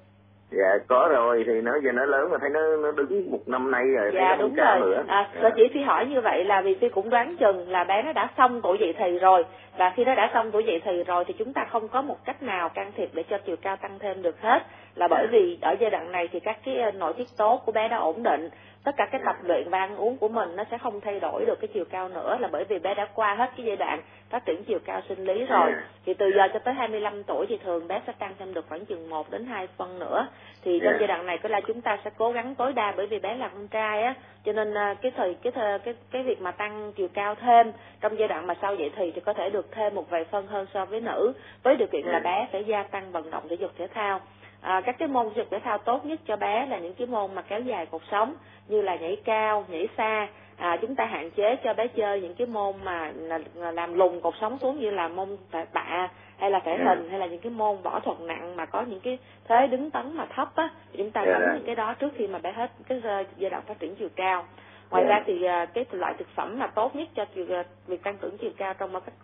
dạ 0.52 0.78
có 0.88 1.08
rồi 1.12 1.44
thì 1.46 1.60
nó 1.60 1.72
giờ 1.84 1.92
nó 1.92 2.04
lớn 2.04 2.30
mà 2.30 2.38
thấy 2.40 2.50
nó 2.50 2.76
nó 2.76 2.92
đứng 2.92 3.30
một 3.30 3.38
năm 3.46 3.70
nay 3.70 3.84
rồi 3.96 4.10
dạ 4.14 4.28
thấy 4.28 4.36
đúng 4.38 4.54
rồi 4.54 4.80
nữa. 4.80 5.04
à 5.06 5.30
dạ. 5.42 5.50
chỉ 5.56 5.62
phi 5.74 5.82
hỏi 5.82 6.06
như 6.06 6.20
vậy 6.20 6.44
là 6.44 6.60
vì 6.60 6.74
phi 6.74 6.88
cũng 6.88 7.10
đoán 7.10 7.36
chừng 7.36 7.70
là 7.70 7.84
bé 7.84 8.02
nó 8.02 8.12
đã 8.12 8.28
xong 8.36 8.60
tuổi 8.62 8.78
dậy 8.80 8.94
thì 8.98 9.18
rồi 9.18 9.44
và 9.76 9.92
khi 9.96 10.04
nó 10.04 10.14
đã 10.14 10.30
xong 10.34 10.50
tuổi 10.50 10.64
dậy 10.64 10.80
thì 10.84 11.04
rồi 11.04 11.24
thì 11.24 11.34
chúng 11.38 11.52
ta 11.52 11.64
không 11.70 11.88
có 11.88 12.02
một 12.02 12.24
cách 12.24 12.42
nào 12.42 12.68
can 12.68 12.92
thiệp 12.96 13.10
để 13.12 13.22
cho 13.22 13.38
chiều 13.46 13.56
cao 13.62 13.76
tăng 13.76 13.98
thêm 13.98 14.22
được 14.22 14.40
hết. 14.40 14.62
Là 14.94 15.08
bởi 15.08 15.26
vì 15.30 15.58
ở 15.62 15.76
giai 15.80 15.90
đoạn 15.90 16.12
này 16.12 16.28
thì 16.32 16.40
các 16.40 16.58
cái 16.64 16.78
ờ, 16.78 16.90
nội 16.90 17.12
tiết 17.12 17.28
tố 17.36 17.60
của 17.66 17.72
bé 17.72 17.88
đã 17.88 17.96
ổn 17.96 18.22
định 18.22 18.48
tất 18.84 18.92
cả 18.96 19.06
cái 19.12 19.20
tập 19.24 19.36
luyện 19.42 19.70
và 19.70 19.78
ăn 19.78 19.96
uống 19.96 20.16
của 20.16 20.28
mình 20.28 20.56
nó 20.56 20.64
sẽ 20.70 20.78
không 20.78 21.00
thay 21.00 21.20
đổi 21.20 21.44
được 21.46 21.60
cái 21.60 21.68
chiều 21.74 21.84
cao 21.90 22.08
nữa. 22.08 22.36
Là 22.40 22.48
bởi 22.52 22.64
vì 22.64 22.78
bé 22.78 22.94
đã 22.94 23.08
qua 23.14 23.34
hết 23.34 23.50
cái 23.56 23.66
giai 23.66 23.76
đoạn 23.76 24.00
phát 24.30 24.44
triển 24.44 24.64
chiều 24.64 24.78
cao 24.84 25.00
sinh 25.08 25.24
lý 25.24 25.44
rồi. 25.44 25.72
Thì 26.06 26.14
từ 26.14 26.32
giờ 26.36 26.48
cho 26.52 26.58
tới 26.58 26.74
25 26.74 27.22
tuổi 27.22 27.46
thì 27.48 27.58
thường 27.64 27.88
bé 27.88 28.00
sẽ 28.06 28.12
tăng 28.18 28.34
thêm 28.38 28.54
được 28.54 28.66
khoảng 28.68 28.84
chừng 28.84 29.10
1 29.10 29.30
đến 29.30 29.46
2 29.46 29.66
phân 29.76 29.98
nữa. 29.98 30.26
Thì 30.64 30.80
trong 30.84 30.94
giai 30.98 31.06
đoạn 31.06 31.26
này 31.26 31.38
có 31.38 31.48
là 31.48 31.60
chúng 31.66 31.80
ta 31.80 31.98
sẽ 32.04 32.10
cố 32.18 32.32
gắng 32.32 32.54
tối 32.54 32.72
đa 32.72 32.92
bởi 32.96 33.06
vì 33.06 33.18
bé 33.18 33.34
là 33.34 33.48
con 33.48 33.68
trai 33.68 34.02
á. 34.02 34.14
Cho 34.44 34.52
nên 34.52 34.74
ờ, 34.74 34.94
cái 35.02 35.12
thời 35.16 35.34
cái 35.42 35.52
thời, 35.52 35.78
cái 35.78 35.94
cái 36.10 36.22
việc 36.22 36.40
mà 36.40 36.50
tăng 36.50 36.92
chiều 36.96 37.08
cao 37.14 37.34
thêm 37.34 37.72
trong 38.00 38.18
giai 38.18 38.28
đoạn 38.28 38.46
mà 38.46 38.54
sau 38.62 38.74
dậy 38.74 38.90
thì 38.96 39.12
thì 39.14 39.20
có 39.20 39.32
thể 39.32 39.50
được 39.50 39.61
thêm 39.70 39.94
một 39.94 40.10
vài 40.10 40.24
phân 40.24 40.46
hơn 40.46 40.66
so 40.74 40.84
với 40.84 41.00
nữ 41.00 41.32
với 41.62 41.76
điều 41.76 41.88
kiện 41.88 42.06
là 42.06 42.18
bé 42.18 42.48
phải 42.52 42.64
gia 42.64 42.82
tăng 42.82 43.12
vận 43.12 43.30
động 43.30 43.48
thể 43.48 43.56
dục 43.56 43.70
thể 43.78 43.86
thao. 43.86 44.20
À, 44.60 44.80
các 44.80 44.98
cái 44.98 45.08
môn 45.08 45.26
thể 45.26 45.32
dục 45.36 45.46
thể 45.50 45.58
thao 45.58 45.78
tốt 45.78 46.06
nhất 46.06 46.20
cho 46.26 46.36
bé 46.36 46.66
là 46.66 46.78
những 46.78 46.94
cái 46.94 47.06
môn 47.06 47.34
mà 47.34 47.42
kéo 47.42 47.60
dài 47.60 47.86
cuộc 47.86 48.02
sống 48.10 48.34
như 48.68 48.82
là 48.82 48.96
nhảy 48.96 49.16
cao 49.24 49.64
nhảy 49.68 49.88
xa. 49.96 50.28
À, 50.56 50.76
chúng 50.80 50.94
ta 50.94 51.04
hạn 51.04 51.30
chế 51.30 51.56
cho 51.64 51.74
bé 51.74 51.86
chơi 51.86 52.20
những 52.20 52.34
cái 52.34 52.46
môn 52.46 52.74
mà 52.84 53.12
làm 53.54 53.94
lùng 53.94 54.20
cột 54.20 54.34
sống 54.40 54.58
xuống 54.58 54.80
như 54.80 54.90
là 54.90 55.08
môn 55.08 55.36
tạ 55.72 56.08
hay 56.38 56.50
là 56.50 56.60
thể 56.64 56.76
hình 56.84 57.10
hay 57.10 57.18
là 57.18 57.26
những 57.26 57.40
cái 57.40 57.52
môn 57.52 57.76
võ 57.82 58.00
thuật 58.00 58.20
nặng 58.20 58.56
mà 58.56 58.66
có 58.66 58.82
những 58.82 59.00
cái 59.00 59.18
thế 59.48 59.66
đứng 59.66 59.90
tấn 59.90 60.16
mà 60.16 60.26
thấp 60.26 60.48
á. 60.56 60.68
Chúng 60.96 61.10
ta 61.10 61.24
cấm 61.24 61.42
những 61.54 61.64
cái 61.66 61.74
đó 61.74 61.94
trước 61.94 62.12
khi 62.16 62.26
mà 62.26 62.38
bé 62.38 62.52
hết 62.52 62.70
cái 62.88 63.00
giai 63.36 63.50
đoạn 63.50 63.62
phát 63.66 63.78
triển 63.78 63.94
chiều 63.94 64.08
cao 64.16 64.44
ngoài 64.92 65.04
ra 65.04 65.22
thì 65.26 65.44
à, 65.44 65.66
cái 65.74 65.84
loại 65.92 66.14
thực 66.18 66.28
phẩm 66.34 66.58
mà 66.58 66.66
tốt 66.66 66.96
nhất 66.96 67.08
cho 67.14 67.24
việc 67.86 68.02
tăng 68.02 68.18
trưởng 68.18 68.38
chiều 68.38 68.50
cao 68.56 68.74
trong 68.74 68.92
cách 68.92 69.14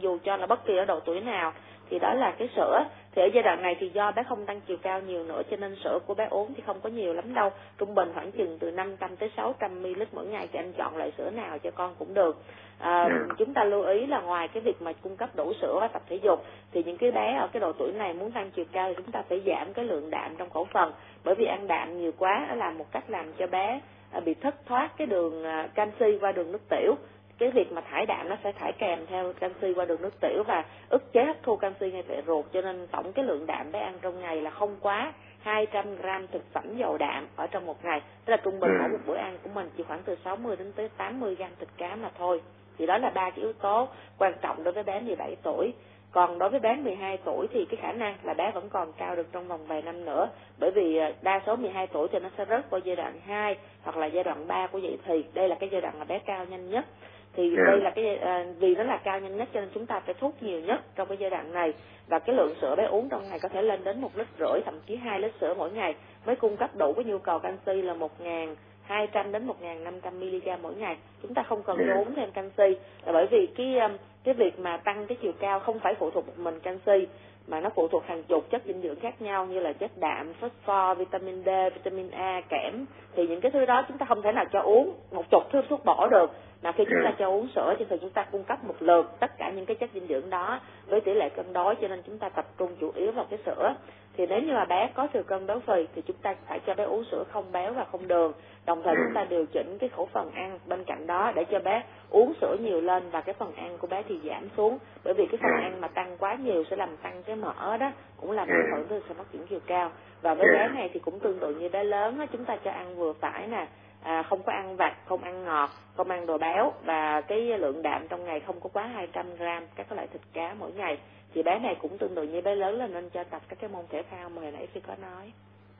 dù 0.00 0.18
cho 0.24 0.36
là 0.36 0.46
bất 0.46 0.66
kỳ 0.66 0.76
ở 0.76 0.84
độ 0.84 1.00
tuổi 1.00 1.20
nào 1.20 1.52
thì 1.90 1.98
đó 1.98 2.14
là 2.14 2.34
cái 2.38 2.48
sữa. 2.56 2.84
Thì 3.14 3.22
ở 3.22 3.28
giai 3.34 3.42
đoạn 3.42 3.62
này 3.62 3.76
thì 3.80 3.88
do 3.88 4.12
bé 4.12 4.22
không 4.22 4.46
tăng 4.46 4.60
chiều 4.60 4.76
cao 4.82 5.00
nhiều 5.00 5.24
nữa 5.24 5.42
cho 5.50 5.56
nên 5.56 5.76
sữa 5.84 5.98
của 6.06 6.14
bé 6.14 6.26
uống 6.30 6.54
thì 6.54 6.62
không 6.66 6.80
có 6.80 6.88
nhiều 6.88 7.12
lắm 7.14 7.34
đâu. 7.34 7.50
Trung 7.78 7.94
bình 7.94 8.10
khoảng 8.14 8.32
chừng 8.32 8.58
từ 8.58 8.70
500 8.70 9.16
tới 9.16 9.30
600 9.36 9.82
ml 9.82 10.02
mỗi 10.12 10.26
ngày 10.26 10.48
thì 10.52 10.58
anh 10.58 10.72
chọn 10.72 10.96
loại 10.96 11.12
sữa 11.18 11.30
nào 11.30 11.58
cho 11.58 11.70
con 11.70 11.94
cũng 11.98 12.14
được. 12.14 12.36
À, 12.78 13.08
chúng 13.38 13.54
ta 13.54 13.64
lưu 13.64 13.82
ý 13.82 14.06
là 14.06 14.20
ngoài 14.20 14.48
cái 14.48 14.62
việc 14.62 14.82
mà 14.82 14.92
cung 14.92 15.16
cấp 15.16 15.28
đủ 15.36 15.52
sữa 15.60 15.78
và 15.80 15.88
tập 15.88 16.02
thể 16.08 16.16
dục 16.16 16.44
thì 16.72 16.82
những 16.82 16.98
cái 16.98 17.10
bé 17.10 17.36
ở 17.40 17.48
cái 17.52 17.60
độ 17.60 17.72
tuổi 17.72 17.92
này 17.92 18.14
muốn 18.14 18.32
tăng 18.32 18.50
chiều 18.50 18.64
cao 18.72 18.88
thì 18.88 18.94
chúng 18.96 19.12
ta 19.12 19.22
phải 19.28 19.42
giảm 19.46 19.72
cái 19.72 19.84
lượng 19.84 20.10
đạm 20.10 20.36
trong 20.36 20.50
khẩu 20.50 20.64
phần. 20.64 20.92
Bởi 21.24 21.34
vì 21.34 21.44
ăn 21.44 21.66
đạm 21.66 21.98
nhiều 21.98 22.12
quá 22.18 22.46
nó 22.48 22.54
là 22.54 22.70
một 22.70 22.86
cách 22.92 23.04
làm 23.08 23.32
cho 23.38 23.46
bé 23.46 23.66
à, 23.66 23.80
bị 24.20 24.34
thất 24.34 24.54
thoát 24.66 24.90
cái 24.96 25.06
đường 25.06 25.44
à, 25.44 25.68
canxi 25.74 26.18
qua 26.20 26.32
đường 26.32 26.52
nước 26.52 26.68
tiểu. 26.68 26.94
Cái 27.38 27.50
việc 27.50 27.72
mà 27.72 27.80
thải 27.80 28.06
đạm 28.06 28.28
nó 28.28 28.36
sẽ 28.44 28.52
thải 28.52 28.72
kèm 28.72 29.06
theo 29.06 29.32
canxi 29.32 29.74
qua 29.74 29.84
đường 29.84 30.02
nước 30.02 30.20
tiểu 30.20 30.42
và 30.46 30.64
ức 30.88 31.12
chế 31.12 31.24
hấp 31.24 31.36
thu 31.42 31.56
canxi 31.56 31.90
ngay 31.90 32.02
tại 32.08 32.22
ruột. 32.26 32.44
Cho 32.52 32.60
nên 32.60 32.86
tổng 32.86 33.12
cái 33.12 33.24
lượng 33.24 33.46
đạm 33.46 33.72
bé 33.72 33.80
ăn 33.80 33.98
trong 34.02 34.20
ngày 34.20 34.42
là 34.42 34.50
không 34.50 34.76
quá 34.80 35.12
200 35.40 35.96
gram 35.96 36.26
thực 36.26 36.52
phẩm 36.52 36.76
giàu 36.76 36.98
đạm 36.98 37.26
ở 37.36 37.46
trong 37.46 37.66
một 37.66 37.84
ngày. 37.84 38.02
Tức 38.24 38.30
là 38.30 38.36
trung 38.36 38.60
bình 38.60 38.70
mỗi 38.80 38.88
một 38.88 38.98
bữa 39.06 39.16
ăn 39.16 39.38
của 39.42 39.50
mình 39.54 39.70
chỉ 39.76 39.82
khoảng 39.82 40.02
từ 40.04 40.16
60 40.24 40.56
đến 40.56 40.72
tới 40.76 40.88
80 40.96 41.34
gram 41.34 41.50
thịt 41.58 41.68
cá 41.76 41.96
mà 41.96 42.10
thôi. 42.18 42.40
Thì 42.78 42.86
đó 42.86 42.98
là 42.98 43.10
ba 43.10 43.30
cái 43.30 43.40
yếu 43.40 43.52
tố 43.52 43.88
quan 44.18 44.32
trọng 44.42 44.64
đối 44.64 44.74
với 44.74 44.82
bé 44.82 45.00
17 45.00 45.36
tuổi 45.42 45.72
còn 46.14 46.38
đối 46.38 46.50
với 46.50 46.60
bé 46.60 46.76
12 46.76 47.16
tuổi 47.24 47.46
thì 47.52 47.64
cái 47.64 47.76
khả 47.82 47.92
năng 47.92 48.16
là 48.22 48.34
bé 48.34 48.50
vẫn 48.54 48.68
còn 48.68 48.92
cao 48.92 49.16
được 49.16 49.26
trong 49.32 49.48
vòng 49.48 49.66
vài 49.66 49.82
năm 49.82 50.04
nữa. 50.04 50.28
Bởi 50.58 50.70
vì 50.70 50.96
à, 50.96 51.12
đa 51.22 51.40
số 51.46 51.56
12 51.56 51.86
tuổi 51.86 52.08
thì 52.12 52.18
nó 52.18 52.28
sẽ 52.38 52.44
rớt 52.48 52.70
vào 52.70 52.80
giai 52.84 52.96
đoạn 52.96 53.20
2 53.26 53.56
hoặc 53.82 53.96
là 53.96 54.06
giai 54.06 54.24
đoạn 54.24 54.46
3 54.46 54.66
của 54.66 54.78
dậy 54.78 54.98
thì. 55.04 55.24
Đây 55.34 55.48
là 55.48 55.56
cái 55.60 55.68
giai 55.72 55.80
đoạn 55.80 55.98
mà 55.98 56.04
bé 56.04 56.18
cao 56.18 56.44
nhanh 56.44 56.70
nhất. 56.70 56.84
Thì 57.32 57.56
yeah. 57.56 57.66
đây 57.66 57.80
là 57.80 57.90
cái 57.90 58.16
à, 58.16 58.44
vì 58.58 58.74
nó 58.74 58.82
là 58.82 58.96
cao 59.04 59.20
nhanh 59.20 59.36
nhất 59.36 59.48
cho 59.54 59.60
nên 59.60 59.70
chúng 59.74 59.86
ta 59.86 60.00
phải 60.00 60.14
thuốc 60.14 60.42
nhiều 60.42 60.60
nhất 60.60 60.80
trong 60.96 61.08
cái 61.08 61.16
giai 61.20 61.30
đoạn 61.30 61.52
này. 61.52 61.72
Và 62.08 62.18
cái 62.18 62.36
lượng 62.36 62.54
sữa 62.60 62.74
bé 62.76 62.84
uống 62.84 63.08
trong 63.08 63.28
ngày 63.28 63.38
có 63.42 63.48
thể 63.48 63.62
lên 63.62 63.84
đến 63.84 64.00
một 64.00 64.10
lít 64.14 64.26
rưỡi 64.38 64.60
thậm 64.64 64.80
chí 64.86 64.96
hai 64.96 65.20
lít 65.20 65.32
sữa 65.40 65.54
mỗi 65.58 65.70
ngày 65.72 65.94
mới 66.26 66.36
cung 66.36 66.56
cấp 66.56 66.70
đủ 66.76 66.92
cái 66.92 67.04
nhu 67.04 67.18
cầu 67.18 67.38
canxi 67.38 67.82
là 67.82 67.94
một 67.94 68.20
ngàn 68.20 68.56
200 68.84 69.32
đến 69.32 69.46
1.500 69.46 70.10
mg 70.12 70.62
mỗi 70.62 70.74
ngày. 70.74 70.96
Chúng 71.22 71.34
ta 71.34 71.42
không 71.42 71.62
cần 71.62 71.78
yeah. 71.78 71.98
uống 71.98 72.14
thêm 72.14 72.30
canxi 72.30 72.76
là 73.04 73.12
bởi 73.12 73.26
vì 73.30 73.46
cái 73.56 73.78
cái 74.24 74.34
việc 74.34 74.58
mà 74.58 74.76
tăng 74.76 75.06
cái 75.06 75.18
chiều 75.22 75.32
cao 75.40 75.60
không 75.60 75.78
phải 75.78 75.94
phụ 75.94 76.10
thuộc 76.10 76.26
một 76.26 76.38
mình 76.38 76.60
canxi 76.60 77.06
mà 77.46 77.60
nó 77.60 77.70
phụ 77.74 77.88
thuộc 77.88 78.06
hàng 78.06 78.22
chục 78.22 78.50
chất 78.50 78.62
dinh 78.64 78.82
dưỡng 78.82 79.00
khác 79.00 79.22
nhau 79.22 79.46
như 79.46 79.60
là 79.60 79.72
chất 79.72 79.90
đạm, 79.96 80.32
phosphor, 80.34 80.98
vitamin 80.98 81.44
D, 81.44 81.48
vitamin 81.74 82.10
A, 82.10 82.40
kẽm 82.48 82.86
thì 83.16 83.26
những 83.26 83.40
cái 83.40 83.50
thứ 83.50 83.64
đó 83.64 83.84
chúng 83.88 83.98
ta 83.98 84.06
không 84.06 84.22
thể 84.22 84.32
nào 84.32 84.44
cho 84.52 84.60
uống 84.60 84.94
một 85.12 85.24
chục 85.30 85.42
thứ 85.52 85.62
thuốc 85.68 85.84
bổ 85.84 86.06
được 86.10 86.30
mà 86.64 86.72
khi 86.72 86.84
chúng 86.90 87.00
ta 87.04 87.12
cho 87.18 87.28
uống 87.28 87.48
sữa 87.54 87.74
thì 87.78 87.84
chúng 88.00 88.10
ta 88.10 88.26
cung 88.32 88.44
cấp 88.44 88.64
một 88.64 88.74
lượt 88.80 89.16
tất 89.20 89.38
cả 89.38 89.50
những 89.50 89.66
cái 89.66 89.76
chất 89.76 89.90
dinh 89.94 90.06
dưỡng 90.06 90.30
đó 90.30 90.60
với 90.86 91.00
tỷ 91.00 91.14
lệ 91.14 91.28
cân 91.28 91.52
đối 91.52 91.74
cho 91.74 91.88
nên 91.88 92.02
chúng 92.06 92.18
ta 92.18 92.28
tập 92.28 92.46
trung 92.58 92.76
chủ 92.80 92.92
yếu 92.94 93.12
vào 93.12 93.26
cái 93.30 93.38
sữa. 93.46 93.74
Thì 94.16 94.26
nếu 94.26 94.40
như 94.40 94.52
mà 94.52 94.64
bé 94.64 94.90
có 94.94 95.06
thừa 95.06 95.22
cân 95.22 95.46
béo 95.46 95.60
phì 95.60 95.86
thì 95.94 96.02
chúng 96.02 96.16
ta 96.16 96.34
phải 96.48 96.60
cho 96.66 96.74
bé 96.74 96.84
uống 96.84 97.04
sữa 97.10 97.24
không 97.32 97.52
béo 97.52 97.72
và 97.72 97.84
không 97.92 98.08
đường. 98.08 98.32
Đồng 98.66 98.82
thời 98.82 98.94
chúng 98.94 99.14
ta 99.14 99.24
điều 99.24 99.46
chỉnh 99.46 99.78
cái 99.78 99.88
khẩu 99.88 100.08
phần 100.12 100.30
ăn 100.34 100.58
bên 100.66 100.84
cạnh 100.84 101.06
đó 101.06 101.32
để 101.34 101.44
cho 101.44 101.58
bé 101.58 101.82
uống 102.10 102.32
sữa 102.40 102.56
nhiều 102.60 102.80
lên 102.80 103.10
và 103.10 103.20
cái 103.20 103.34
phần 103.38 103.54
ăn 103.54 103.78
của 103.78 103.86
bé 103.86 104.02
thì 104.08 104.20
giảm 104.24 104.48
xuống. 104.56 104.78
Bởi 105.04 105.14
vì 105.14 105.26
cái 105.26 105.38
phần 105.42 105.62
ăn 105.62 105.80
mà 105.80 105.88
tăng 105.88 106.16
quá 106.18 106.34
nhiều 106.34 106.64
sẽ 106.70 106.76
làm 106.76 106.96
tăng 106.96 107.22
cái 107.22 107.36
mỡ 107.36 107.76
đó 107.76 107.92
cũng 108.20 108.30
làm 108.30 108.48
ảnh 108.48 108.70
hưởng 108.76 108.86
tới 108.88 109.00
sự 109.08 109.14
phát 109.14 109.24
triển 109.32 109.46
chiều 109.46 109.60
cao. 109.66 109.90
Và 110.22 110.34
với 110.34 110.46
bé 110.52 110.68
này 110.68 110.90
thì 110.92 111.00
cũng 111.00 111.20
tương 111.20 111.38
tự 111.38 111.54
như 111.54 111.68
bé 111.68 111.84
lớn 111.84 112.18
đó, 112.18 112.26
chúng 112.32 112.44
ta 112.44 112.56
cho 112.64 112.70
ăn 112.70 112.96
vừa 112.96 113.12
phải 113.12 113.46
nè 113.46 113.66
à, 114.04 114.22
không 114.22 114.42
có 114.42 114.52
ăn 114.52 114.76
vặt 114.76 114.96
không 115.06 115.22
ăn 115.22 115.44
ngọt 115.44 115.70
không 115.96 116.10
ăn 116.10 116.26
đồ 116.26 116.38
béo 116.38 116.72
và 116.84 117.20
cái 117.20 117.58
lượng 117.58 117.82
đạm 117.82 118.08
trong 118.08 118.24
ngày 118.24 118.40
không 118.40 118.60
có 118.60 118.68
quá 118.72 118.86
200 118.86 119.36
gram 119.36 119.66
các 119.76 119.92
loại 119.92 120.06
thịt 120.12 120.20
cá 120.32 120.54
mỗi 120.58 120.72
ngày 120.72 120.98
thì 121.34 121.42
bé 121.42 121.58
này 121.58 121.76
cũng 121.80 121.98
tương 121.98 122.14
tự 122.14 122.22
như 122.22 122.40
bé 122.40 122.54
lớn 122.54 122.78
là 122.78 122.86
nên 122.86 123.10
cho 123.10 123.24
tập 123.24 123.42
các 123.48 123.58
cái 123.60 123.70
môn 123.70 123.84
thể 123.90 124.02
thao 124.10 124.28
mà 124.28 124.42
hồi 124.42 124.52
nãy 124.52 124.66
phi 124.74 124.80
có 124.80 124.94
nói 125.02 125.32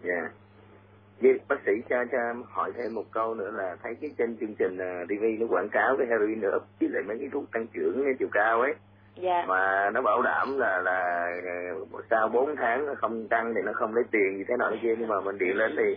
dạ 0.03 0.15
yeah. 0.15 0.33
Vậy 1.21 1.41
bác 1.49 1.57
sĩ 1.67 1.73
cho 1.89 1.97
cho 2.13 2.19
hỏi 2.51 2.73
thêm 2.77 2.95
một 2.95 3.05
câu 3.11 3.35
nữa 3.35 3.51
là 3.55 3.77
thấy 3.83 3.95
cái 4.01 4.11
trên 4.19 4.37
chương 4.41 4.55
trình 4.59 4.79
à, 4.79 5.05
TV 5.09 5.25
nó 5.41 5.47
quảng 5.51 5.69
cáo 5.69 5.97
cái 5.99 6.07
heroin 6.07 6.41
nữa 6.41 6.59
với 6.81 6.89
lại 6.93 7.03
mấy 7.03 7.19
cái 7.19 7.29
thuốc 7.33 7.45
tăng 7.53 7.67
trưởng 7.67 8.05
chiều 8.19 8.29
cao 8.33 8.61
ấy 8.61 8.75
dạ. 9.17 9.45
mà 9.49 9.91
nó 9.91 10.03
bảo 10.03 10.23
đảm 10.23 10.59
là 10.59 10.79
là 10.79 11.27
sau 12.11 12.29
4 12.29 12.57
tháng 12.57 12.87
nó 12.87 12.95
không 12.95 13.29
tăng 13.29 13.55
thì 13.55 13.61
nó 13.65 13.73
không 13.75 13.95
lấy 13.95 14.05
tiền 14.11 14.39
gì 14.39 14.45
thế 14.49 14.57
nào 14.59 14.71
thế 14.71 14.79
kia 14.83 14.95
nhưng 14.99 15.09
mà 15.09 15.21
mình 15.21 15.39
điện 15.39 15.57
lên 15.57 15.75
thì 15.77 15.97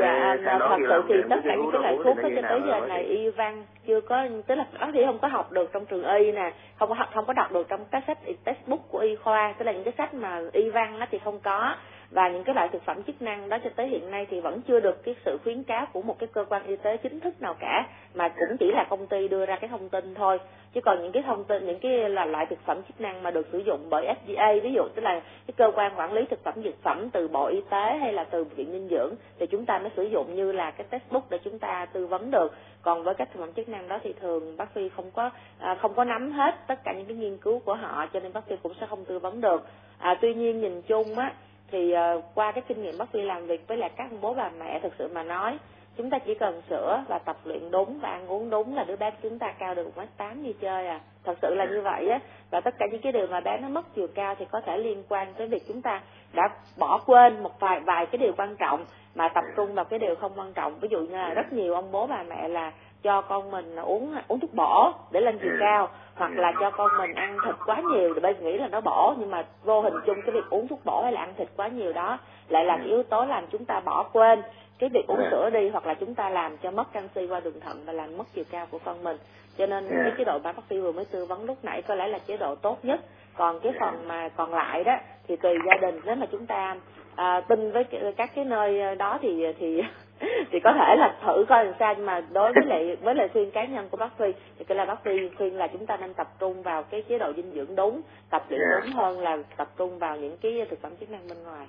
dạ 0.00 0.36
à, 0.44 0.58
thật 0.58 0.76
sự 0.88 1.02
thì 1.08 1.14
tất 1.30 1.36
cả 1.44 1.54
những 1.54 1.70
cái 1.72 1.82
loại 1.82 1.96
thuốc 2.04 2.16
đó 2.16 2.28
cho 2.36 2.42
tới 2.48 2.60
giờ 2.66 2.86
này 2.86 3.02
y 3.02 3.30
văn 3.30 3.64
chưa 3.86 4.00
có 4.00 4.26
tức 4.46 4.54
là 4.54 4.66
bác 4.80 4.90
sĩ 4.94 5.04
không 5.06 5.18
có 5.18 5.28
học 5.28 5.52
được 5.52 5.70
trong 5.72 5.86
trường 5.86 6.04
y 6.04 6.32
nè 6.32 6.52
không 6.78 6.88
có 6.88 7.06
không 7.14 7.24
có 7.26 7.32
đọc 7.32 7.52
được 7.52 7.68
trong 7.68 7.84
các 7.90 8.04
sách 8.06 8.18
textbook 8.44 8.80
của 8.88 8.98
y 8.98 9.16
khoa 9.16 9.54
tức 9.58 9.64
là 9.64 9.72
những 9.72 9.84
cái 9.84 9.94
sách 9.98 10.14
mà 10.14 10.40
y 10.52 10.70
văn 10.70 11.00
đó 11.00 11.06
thì 11.10 11.18
không 11.24 11.40
có 11.40 11.74
và 12.12 12.28
những 12.28 12.44
cái 12.44 12.54
loại 12.54 12.68
thực 12.68 12.84
phẩm 12.84 13.02
chức 13.02 13.22
năng 13.22 13.48
đó 13.48 13.58
cho 13.64 13.70
tới 13.76 13.88
hiện 13.88 14.10
nay 14.10 14.26
thì 14.30 14.40
vẫn 14.40 14.60
chưa 14.68 14.80
được 14.80 15.04
cái 15.04 15.14
sự 15.24 15.38
khuyến 15.44 15.62
cáo 15.62 15.86
của 15.92 16.02
một 16.02 16.18
cái 16.18 16.28
cơ 16.32 16.44
quan 16.44 16.66
y 16.66 16.76
tế 16.76 16.96
chính 16.96 17.20
thức 17.20 17.42
nào 17.42 17.54
cả 17.60 17.86
mà 18.14 18.28
cũng 18.28 18.56
chỉ 18.60 18.70
là 18.70 18.86
công 18.90 19.06
ty 19.06 19.28
đưa 19.28 19.46
ra 19.46 19.56
cái 19.56 19.68
thông 19.68 19.88
tin 19.88 20.14
thôi. 20.14 20.38
Chứ 20.74 20.80
còn 20.80 21.02
những 21.02 21.12
cái 21.12 21.22
thông 21.22 21.44
tin 21.44 21.66
những 21.66 21.78
cái 21.78 22.08
là 22.08 22.24
loại 22.24 22.46
thực 22.46 22.58
phẩm 22.66 22.82
chức 22.88 23.00
năng 23.00 23.22
mà 23.22 23.30
được 23.30 23.46
sử 23.52 23.58
dụng 23.58 23.86
bởi 23.90 24.06
FDA 24.06 24.60
ví 24.60 24.72
dụ 24.72 24.82
tức 24.94 25.02
là 25.02 25.20
cái 25.20 25.54
cơ 25.56 25.70
quan 25.74 25.92
quản 25.96 26.12
lý 26.12 26.24
thực 26.30 26.44
phẩm 26.44 26.54
dược 26.64 26.82
phẩm 26.82 27.10
từ 27.10 27.28
bộ 27.28 27.46
y 27.46 27.60
tế 27.70 27.96
hay 28.00 28.12
là 28.12 28.24
từ 28.24 28.44
viện 28.44 28.72
dinh 28.72 28.88
dưỡng 28.88 29.14
thì 29.38 29.46
chúng 29.46 29.66
ta 29.66 29.78
mới 29.78 29.90
sử 29.96 30.02
dụng 30.02 30.34
như 30.34 30.52
là 30.52 30.70
cái 30.70 30.86
textbook 30.90 31.30
để 31.30 31.38
chúng 31.44 31.58
ta 31.58 31.86
tư 31.92 32.06
vấn 32.06 32.30
được. 32.30 32.54
Còn 32.82 33.04
với 33.04 33.14
các 33.14 33.28
thực 33.32 33.40
phẩm 33.40 33.52
chức 33.52 33.68
năng 33.68 33.88
đó 33.88 33.98
thì 34.02 34.12
thường 34.12 34.56
bác 34.56 34.68
sĩ 34.74 34.88
không 34.96 35.10
có 35.10 35.30
à, 35.58 35.74
không 35.74 35.94
có 35.94 36.04
nắm 36.04 36.32
hết 36.32 36.54
tất 36.66 36.84
cả 36.84 36.92
những 36.92 37.06
cái 37.06 37.16
nghiên 37.16 37.36
cứu 37.36 37.58
của 37.58 37.74
họ 37.74 38.06
cho 38.12 38.20
nên 38.20 38.32
bác 38.32 38.44
sĩ 38.48 38.54
cũng 38.62 38.72
sẽ 38.80 38.86
không 38.86 39.04
tư 39.04 39.18
vấn 39.18 39.40
được. 39.40 39.66
À, 39.98 40.18
tuy 40.20 40.34
nhiên 40.34 40.60
nhìn 40.60 40.82
chung 40.82 41.18
á 41.18 41.32
thì 41.72 41.94
uh, 41.94 42.24
qua 42.34 42.52
cái 42.52 42.62
kinh 42.68 42.82
nghiệm 42.82 42.98
bác 42.98 43.08
sĩ 43.12 43.22
làm 43.22 43.46
việc 43.46 43.68
với 43.68 43.76
lại 43.76 43.90
các 43.96 44.10
bố 44.20 44.34
bà 44.34 44.50
mẹ 44.58 44.80
thực 44.82 44.92
sự 44.98 45.08
mà 45.08 45.22
nói 45.22 45.58
chúng 45.96 46.10
ta 46.10 46.18
chỉ 46.18 46.34
cần 46.34 46.62
sữa 46.70 47.04
và 47.08 47.18
tập 47.18 47.36
luyện 47.44 47.70
đúng 47.70 47.98
và 48.02 48.08
ăn 48.08 48.26
uống 48.26 48.50
đúng 48.50 48.76
là 48.76 48.84
đứa 48.84 48.96
bé 48.96 49.10
chúng 49.22 49.38
ta 49.38 49.52
cao 49.58 49.74
được 49.74 49.84
một 49.84 49.92
mét 49.96 50.08
tám 50.16 50.42
như 50.42 50.52
chơi 50.52 50.86
à. 50.86 51.00
Thật 51.24 51.38
sự 51.42 51.54
là 51.54 51.64
như 51.64 51.80
vậy 51.80 52.08
á. 52.08 52.20
Và 52.50 52.60
tất 52.60 52.74
cả 52.78 52.86
những 52.92 53.00
cái 53.00 53.12
điều 53.12 53.26
mà 53.26 53.40
bé 53.40 53.58
nó 53.58 53.68
mất 53.68 53.94
chiều 53.94 54.06
cao 54.14 54.34
thì 54.38 54.44
có 54.50 54.60
thể 54.60 54.78
liên 54.78 55.02
quan 55.08 55.34
tới 55.34 55.48
việc 55.48 55.62
chúng 55.68 55.82
ta 55.82 56.00
đã 56.32 56.48
bỏ 56.78 57.00
quên 57.06 57.42
một 57.42 57.60
vài 57.60 57.80
vài 57.80 58.06
cái 58.06 58.18
điều 58.18 58.32
quan 58.36 58.56
trọng 58.56 58.84
mà 59.14 59.28
tập 59.28 59.44
trung 59.56 59.74
vào 59.74 59.84
cái 59.84 59.98
điều 59.98 60.14
không 60.14 60.32
quan 60.36 60.52
trọng. 60.52 60.78
Ví 60.80 60.88
dụ 60.90 60.98
như 60.98 61.16
là 61.16 61.34
rất 61.34 61.52
nhiều 61.52 61.74
ông 61.74 61.92
bố 61.92 62.06
bà 62.06 62.22
mẹ 62.22 62.48
là 62.48 62.72
cho 63.02 63.22
con 63.22 63.50
mình 63.50 63.76
uống 63.76 64.14
uống 64.28 64.40
thuốc 64.40 64.54
bổ 64.54 64.92
để 65.10 65.20
lên 65.20 65.38
chiều 65.42 65.52
cao 65.60 65.88
hoặc 66.14 66.32
là 66.34 66.52
cho 66.60 66.70
con 66.70 66.90
mình 66.98 67.14
ăn 67.14 67.38
thịt 67.44 67.54
quá 67.66 67.82
nhiều 67.92 68.14
thì 68.14 68.20
bây 68.20 68.34
nghĩ 68.34 68.58
là 68.58 68.68
nó 68.68 68.80
bổ 68.80 69.14
nhưng 69.18 69.30
mà 69.30 69.44
vô 69.64 69.80
hình 69.80 69.94
chung 70.06 70.22
cái 70.22 70.30
việc 70.34 70.50
uống 70.50 70.68
thuốc 70.68 70.80
bổ 70.84 71.02
hay 71.02 71.12
là 71.12 71.20
ăn 71.20 71.34
thịt 71.36 71.48
quá 71.56 71.68
nhiều 71.68 71.92
đó 71.92 72.18
lại 72.48 72.64
là 72.64 72.78
yếu 72.84 73.02
tố 73.02 73.24
làm 73.24 73.46
chúng 73.46 73.64
ta 73.64 73.80
bỏ 73.80 74.02
quên. 74.02 74.42
Cái 74.78 74.90
việc 74.94 75.06
uống 75.06 75.20
sữa 75.30 75.50
đi 75.50 75.68
hoặc 75.68 75.86
là 75.86 75.94
chúng 75.94 76.14
ta 76.14 76.30
làm 76.30 76.56
cho 76.56 76.70
mất 76.70 76.92
canxi 76.92 77.26
qua 77.26 77.40
đường 77.40 77.60
thận 77.60 77.82
và 77.86 77.92
làm 77.92 78.16
mất 78.18 78.24
chiều 78.34 78.44
cao 78.50 78.66
của 78.70 78.78
con 78.84 79.04
mình. 79.04 79.16
Cho 79.58 79.66
nên 79.66 79.88
cái 79.88 80.12
chế 80.18 80.24
độ 80.24 80.38
mà 80.44 80.52
bác 80.52 80.62
sĩ 80.70 80.80
vừa 80.80 80.92
mới 80.92 81.04
tư 81.04 81.26
vấn 81.26 81.44
lúc 81.44 81.58
nãy 81.62 81.82
có 81.82 81.94
lẽ 81.94 82.06
là 82.06 82.18
chế 82.18 82.36
độ 82.36 82.54
tốt 82.54 82.78
nhất. 82.82 83.00
Còn 83.36 83.60
cái 83.60 83.72
phần 83.80 84.08
mà 84.08 84.28
còn 84.36 84.54
lại 84.54 84.84
đó 84.84 84.96
thì 85.28 85.36
tùy 85.36 85.54
gia 85.66 85.76
đình. 85.76 86.00
Nếu 86.04 86.14
mà 86.14 86.26
chúng 86.26 86.46
ta 86.46 86.76
à, 87.16 87.40
tin 87.40 87.72
với 87.72 87.84
các 88.16 88.30
cái 88.34 88.44
nơi 88.44 88.96
đó 88.96 89.18
thì 89.22 89.46
thì 89.58 89.82
thì 90.50 90.60
có 90.60 90.72
thể 90.72 90.96
là 90.96 91.16
thử 91.26 91.44
coi 91.48 91.64
làm 91.64 91.74
sao 91.78 91.94
nhưng 91.96 92.06
mà 92.06 92.22
đối 92.32 92.52
với 92.52 92.64
lại 92.66 92.96
với 93.02 93.14
lời 93.14 93.28
khuyên 93.32 93.50
cá 93.50 93.64
nhân 93.64 93.88
của 93.90 93.96
bác 93.96 94.18
Phi 94.18 94.32
thì 94.58 94.64
cái 94.64 94.76
là 94.76 94.84
bác 94.84 95.04
Phi 95.04 95.28
khuyên 95.38 95.56
là 95.56 95.66
chúng 95.66 95.86
ta 95.86 95.96
nên 95.96 96.14
tập 96.14 96.28
trung 96.38 96.62
vào 96.62 96.82
cái 96.82 97.02
chế 97.02 97.18
độ 97.18 97.32
dinh 97.36 97.52
dưỡng 97.54 97.76
đúng 97.76 98.00
tập 98.30 98.44
luyện 98.48 98.60
yeah. 98.60 98.82
đúng 98.84 98.92
hơn 98.92 99.20
là 99.20 99.38
tập 99.56 99.68
trung 99.76 99.98
vào 99.98 100.16
những 100.16 100.36
cái 100.42 100.66
thực 100.70 100.82
phẩm 100.82 100.92
chức 101.00 101.10
năng 101.10 101.28
bên 101.28 101.42
ngoài 101.44 101.66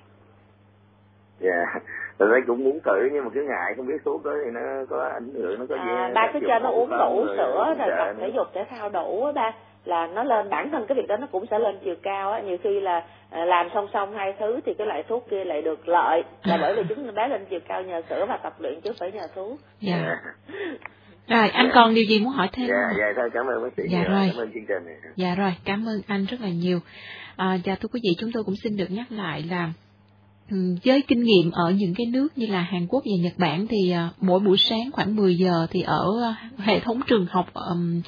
dạ 1.40 1.50
yeah. 1.50 1.82
tôi 2.18 2.42
cũng 2.46 2.64
muốn 2.64 2.80
thử 2.84 3.08
nhưng 3.12 3.24
mà 3.24 3.30
cứ 3.34 3.42
ngại 3.42 3.74
không 3.76 3.86
biết 3.86 4.04
thuốc 4.04 4.24
đó 4.24 4.32
thì 4.44 4.50
nó 4.50 4.60
có 4.90 5.08
ảnh 5.08 5.30
hưởng 5.34 5.58
nó 5.58 5.66
có 5.68 5.74
gì 5.74 5.90
à, 5.90 6.10
ba 6.14 6.30
cứ 6.32 6.38
cho 6.46 6.58
nó 6.58 6.70
uống 6.70 6.90
đủ 6.90 7.26
sữa 7.36 7.74
rồi 7.78 7.88
tập 7.98 8.14
thể 8.20 8.28
dục 8.34 8.46
thể 8.54 8.64
thao 8.70 8.88
đủ 8.88 9.24
á 9.24 9.32
ba 9.32 9.52
là 9.84 10.06
nó 10.06 10.24
lên 10.24 10.50
bản 10.50 10.70
thân 10.70 10.86
cái 10.88 10.96
việc 10.96 11.08
đó 11.08 11.16
nó 11.16 11.26
cũng 11.26 11.46
sẽ 11.50 11.58
lên 11.58 11.78
chiều 11.84 11.94
cao 12.02 12.32
á 12.32 12.40
nhiều 12.40 12.56
khi 12.62 12.80
là 12.80 13.04
à, 13.30 13.44
làm 13.44 13.68
song 13.74 13.88
song 13.92 14.14
hai 14.14 14.32
thứ 14.40 14.60
thì 14.66 14.74
cái 14.78 14.86
loại 14.86 15.02
thuốc 15.08 15.26
kia 15.30 15.44
lại 15.44 15.62
được 15.62 15.88
lợi 15.88 16.22
là 16.44 16.58
bởi 16.60 16.74
vì 16.76 16.82
chúng 16.88 17.14
bé 17.14 17.28
lên 17.28 17.46
chiều 17.50 17.60
cao 17.68 17.82
nhờ 17.82 18.02
sữa 18.08 18.26
và 18.28 18.36
tập 18.36 18.54
luyện 18.58 18.80
chứ 18.80 18.92
phải 19.00 19.12
nhờ 19.12 19.26
thuốc 19.34 19.58
dạ 19.80 19.96
yeah. 19.96 20.18
Rồi, 21.28 21.48
anh 21.48 21.66
dạ. 21.66 21.72
còn 21.74 21.94
điều 21.94 22.04
gì 22.04 22.20
muốn 22.20 22.32
hỏi 22.32 22.48
thêm 22.52 22.66
dạ, 22.68 22.74
không? 22.88 22.98
Dạ, 22.98 23.06
thôi, 23.16 23.30
cảm 23.34 23.46
ơn 23.46 23.62
bác 23.62 23.68
sĩ. 23.76 23.82
Dạ 23.88 24.04
rồi. 24.04 24.30
Cảm 24.32 24.40
ơn 24.40 24.50
chương 24.54 24.64
trình 24.68 24.86
này. 24.86 24.94
Dạ 25.16 25.34
rồi, 25.34 25.54
cảm 25.64 25.88
ơn 25.88 26.00
anh 26.06 26.24
rất 26.24 26.40
là 26.40 26.48
nhiều. 26.48 26.80
À, 27.36 27.54
dạ 27.64 27.76
thưa 27.80 27.88
quý 27.92 28.00
vị, 28.02 28.10
chúng 28.18 28.32
tôi 28.32 28.44
cũng 28.44 28.54
xin 28.56 28.76
được 28.76 28.90
nhắc 28.90 29.06
lại 29.12 29.42
là 29.50 29.72
với 30.84 31.02
kinh 31.08 31.22
nghiệm 31.22 31.50
ở 31.50 31.70
những 31.70 31.94
cái 31.94 32.06
nước 32.06 32.28
như 32.36 32.46
là 32.46 32.60
Hàn 32.60 32.86
Quốc 32.86 33.02
và 33.04 33.22
Nhật 33.22 33.32
Bản 33.38 33.66
thì 33.66 33.94
uh, 33.94 34.22
mỗi 34.22 34.40
buổi 34.40 34.56
sáng 34.58 34.90
khoảng 34.92 35.16
10 35.16 35.36
giờ 35.36 35.66
thì 35.70 35.82
ở 35.82 36.06
uh, 36.08 36.60
hệ 36.60 36.80
thống 36.80 37.00
trường 37.06 37.26
học 37.30 37.46
um, 37.54 38.02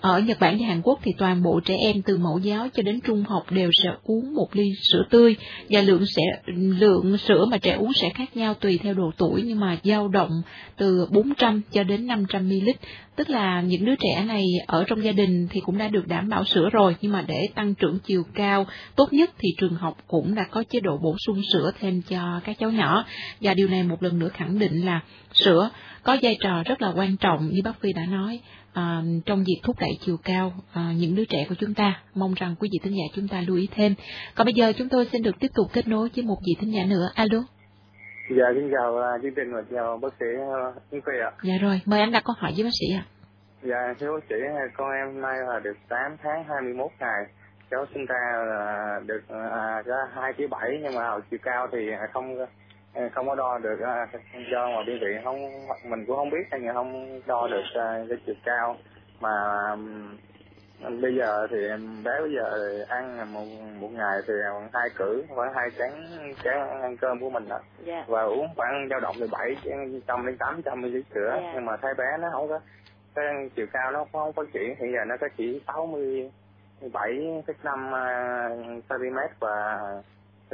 ở 0.00 0.18
Nhật 0.18 0.40
Bản 0.40 0.56
và 0.60 0.66
Hàn 0.66 0.82
Quốc 0.82 0.98
thì 1.02 1.12
toàn 1.18 1.42
bộ 1.42 1.60
trẻ 1.64 1.76
em 1.76 2.02
từ 2.02 2.16
mẫu 2.16 2.38
giáo 2.38 2.68
cho 2.74 2.82
đến 2.82 3.00
trung 3.00 3.24
học 3.28 3.42
đều 3.50 3.70
sẽ 3.82 3.90
uống 4.02 4.34
một 4.34 4.48
ly 4.52 4.64
sữa 4.92 5.04
tươi 5.10 5.36
và 5.70 5.80
lượng 5.80 6.06
sẽ, 6.06 6.22
lượng 6.54 7.18
sữa 7.18 7.44
mà 7.50 7.58
trẻ 7.58 7.72
uống 7.72 7.92
sẽ 7.92 8.10
khác 8.14 8.36
nhau 8.36 8.54
tùy 8.54 8.78
theo 8.82 8.94
độ 8.94 9.10
tuổi, 9.16 9.42
nhưng 9.44 9.60
mà 9.60 9.78
dao 9.84 10.08
động 10.08 10.30
từ 10.76 11.06
400 11.10 11.62
cho 11.72 11.82
đến 11.82 12.06
500 12.06 12.48
ml. 12.48 12.70
Tức 13.16 13.30
là 13.30 13.60
những 13.60 13.84
đứa 13.84 13.94
trẻ 13.96 14.24
này 14.24 14.44
ở 14.66 14.84
trong 14.86 15.04
gia 15.04 15.12
đình 15.12 15.48
thì 15.50 15.60
cũng 15.60 15.78
đã 15.78 15.88
được 15.88 16.06
đảm 16.06 16.28
bảo 16.28 16.44
sữa 16.44 16.68
rồi, 16.72 16.96
nhưng 17.00 17.12
mà 17.12 17.22
để 17.22 17.48
tăng 17.54 17.74
trưởng 17.74 17.98
chiều 17.98 18.22
cao 18.34 18.66
tốt 18.96 19.12
nhất 19.12 19.30
thì 19.38 19.48
trường 19.58 19.74
học 19.74 19.98
cũng 20.06 20.34
đã 20.34 20.44
có 20.50 20.64
chế 20.70 20.80
độ 20.80 20.98
bổ 20.98 21.16
sung 21.26 21.42
sữa 21.52 21.70
thêm 21.80 22.02
cho 22.08 22.40
các 22.44 22.58
cháu 22.58 22.70
nhỏ. 22.70 23.04
Và 23.40 23.54
điều 23.54 23.68
này 23.68 23.82
một 23.82 24.02
lần 24.02 24.18
nữa 24.18 24.28
khẳng 24.34 24.58
định 24.58 24.86
là 24.86 25.00
sữa 25.32 25.70
có 26.02 26.16
vai 26.22 26.36
trò 26.40 26.62
rất 26.62 26.82
là 26.82 26.92
quan 26.96 27.16
trọng 27.16 27.48
như 27.50 27.60
bác 27.64 27.80
Phi 27.80 27.92
đã 27.92 28.06
nói 28.06 28.40
à, 28.72 29.02
trong 29.26 29.44
việc 29.46 29.60
thúc 29.64 29.76
đẩy 29.80 29.90
chiều 30.00 30.16
cao 30.24 30.52
à, 30.72 30.92
những 30.96 31.14
đứa 31.14 31.24
trẻ 31.24 31.46
của 31.48 31.54
chúng 31.58 31.74
ta. 31.74 32.02
Mong 32.14 32.34
rằng 32.34 32.54
quý 32.60 32.68
vị 32.72 32.78
thính 32.82 32.92
giả 32.92 33.04
chúng 33.14 33.28
ta 33.28 33.42
lưu 33.46 33.56
ý 33.56 33.68
thêm. 33.74 33.94
Còn 34.34 34.44
bây 34.44 34.54
giờ 34.54 34.72
chúng 34.72 34.88
tôi 34.88 35.08
xin 35.12 35.22
được 35.22 35.38
tiếp 35.40 35.50
tục 35.54 35.66
kết 35.72 35.88
nối 35.88 36.10
với 36.16 36.24
một 36.24 36.38
vị 36.46 36.52
thính 36.60 36.74
giả 36.74 36.84
nữa. 36.88 37.10
Alo. 37.14 37.38
Dạ, 38.30 38.44
xin 38.54 38.70
chào 38.72 38.94
uh, 38.94 39.22
chương 39.22 39.34
trình 39.36 39.52
và 39.54 39.62
chào 39.70 39.98
bác 40.02 40.12
sĩ 40.20 40.26
uh, 40.26 40.90
Yến 40.90 41.00
Phi 41.00 41.12
ạ. 41.22 41.30
Dạ 41.42 41.54
rồi, 41.60 41.80
mời 41.84 42.00
anh 42.00 42.12
đặt 42.12 42.24
câu 42.24 42.34
hỏi 42.38 42.52
với 42.56 42.64
bác 42.64 42.74
sĩ 42.80 42.86
ạ. 42.96 43.04
Dạ, 43.62 43.94
thưa 44.00 44.12
bác 44.12 44.24
sĩ, 44.28 44.36
con 44.76 44.90
em 44.92 45.20
nay 45.20 45.36
là 45.48 45.60
được 45.64 45.76
8 45.88 46.16
tháng 46.22 46.44
21 46.48 46.90
ngày. 47.00 47.22
Cháu 47.70 47.86
sinh 47.94 48.06
ra 48.06 48.44
là 48.46 49.00
được 49.06 49.20
có 49.28 49.94
2 50.14 50.32
kg 50.32 50.50
7 50.50 50.70
nhưng 50.82 50.94
mà 50.94 51.10
chiều 51.30 51.40
cao 51.42 51.68
thì 51.72 51.78
không 52.12 52.36
không 53.12 53.28
có 53.28 53.34
đo 53.34 53.58
được 53.58 53.80
do 54.52 54.68
mà 54.68 54.82
biên 54.86 54.98
viện 55.00 55.20
không 55.24 55.66
mình 55.84 56.06
cũng 56.06 56.16
không 56.16 56.30
biết 56.30 56.46
hay 56.50 56.60
là 56.60 56.72
không 56.72 57.20
đo 57.26 57.48
được 57.50 57.62
cái 58.08 58.18
chiều 58.26 58.34
cao 58.44 58.76
mà 59.20 59.30
bây 61.00 61.16
giờ 61.16 61.46
thì 61.50 61.56
bé 62.04 62.20
bây 62.20 62.32
giờ 62.32 62.78
ăn 62.88 63.32
một 63.32 63.44
một 63.80 63.88
ngày 63.92 64.18
thì 64.26 64.34
hai 64.72 64.88
cử 64.96 65.24
khoảng 65.28 65.54
hai 65.54 65.68
chén 65.78 65.90
chén 66.44 66.54
ăn 66.82 66.96
cơm 66.96 67.20
của 67.20 67.30
mình 67.30 67.48
đó 67.48 67.58
yeah. 67.86 68.08
và 68.08 68.22
uống 68.22 68.48
khoảng 68.56 68.88
dao 68.90 69.00
động 69.00 69.16
từ 69.20 69.28
bảy 69.32 69.56
trăm 70.06 70.26
đến 70.26 70.36
tám 70.38 70.62
trăm 70.64 70.80
ml 70.80 70.96
sữa 71.14 71.30
yeah. 71.30 71.54
nhưng 71.54 71.64
mà 71.64 71.76
thấy 71.76 71.94
bé 71.94 72.04
nó 72.20 72.28
không 72.32 72.48
có 72.48 72.60
cái 73.14 73.50
chiều 73.56 73.66
cao 73.72 73.92
nó 73.92 74.04
không 74.12 74.32
phát 74.32 74.46
triển 74.52 74.74
hiện 74.78 74.92
giờ 74.92 75.04
nó 75.06 75.16
có 75.20 75.28
chỉ 75.36 75.60
sáu 75.66 75.86
mươi 75.86 76.30
bảy 76.92 77.42
năm 77.62 77.92
cm 78.88 79.18
và 79.40 79.78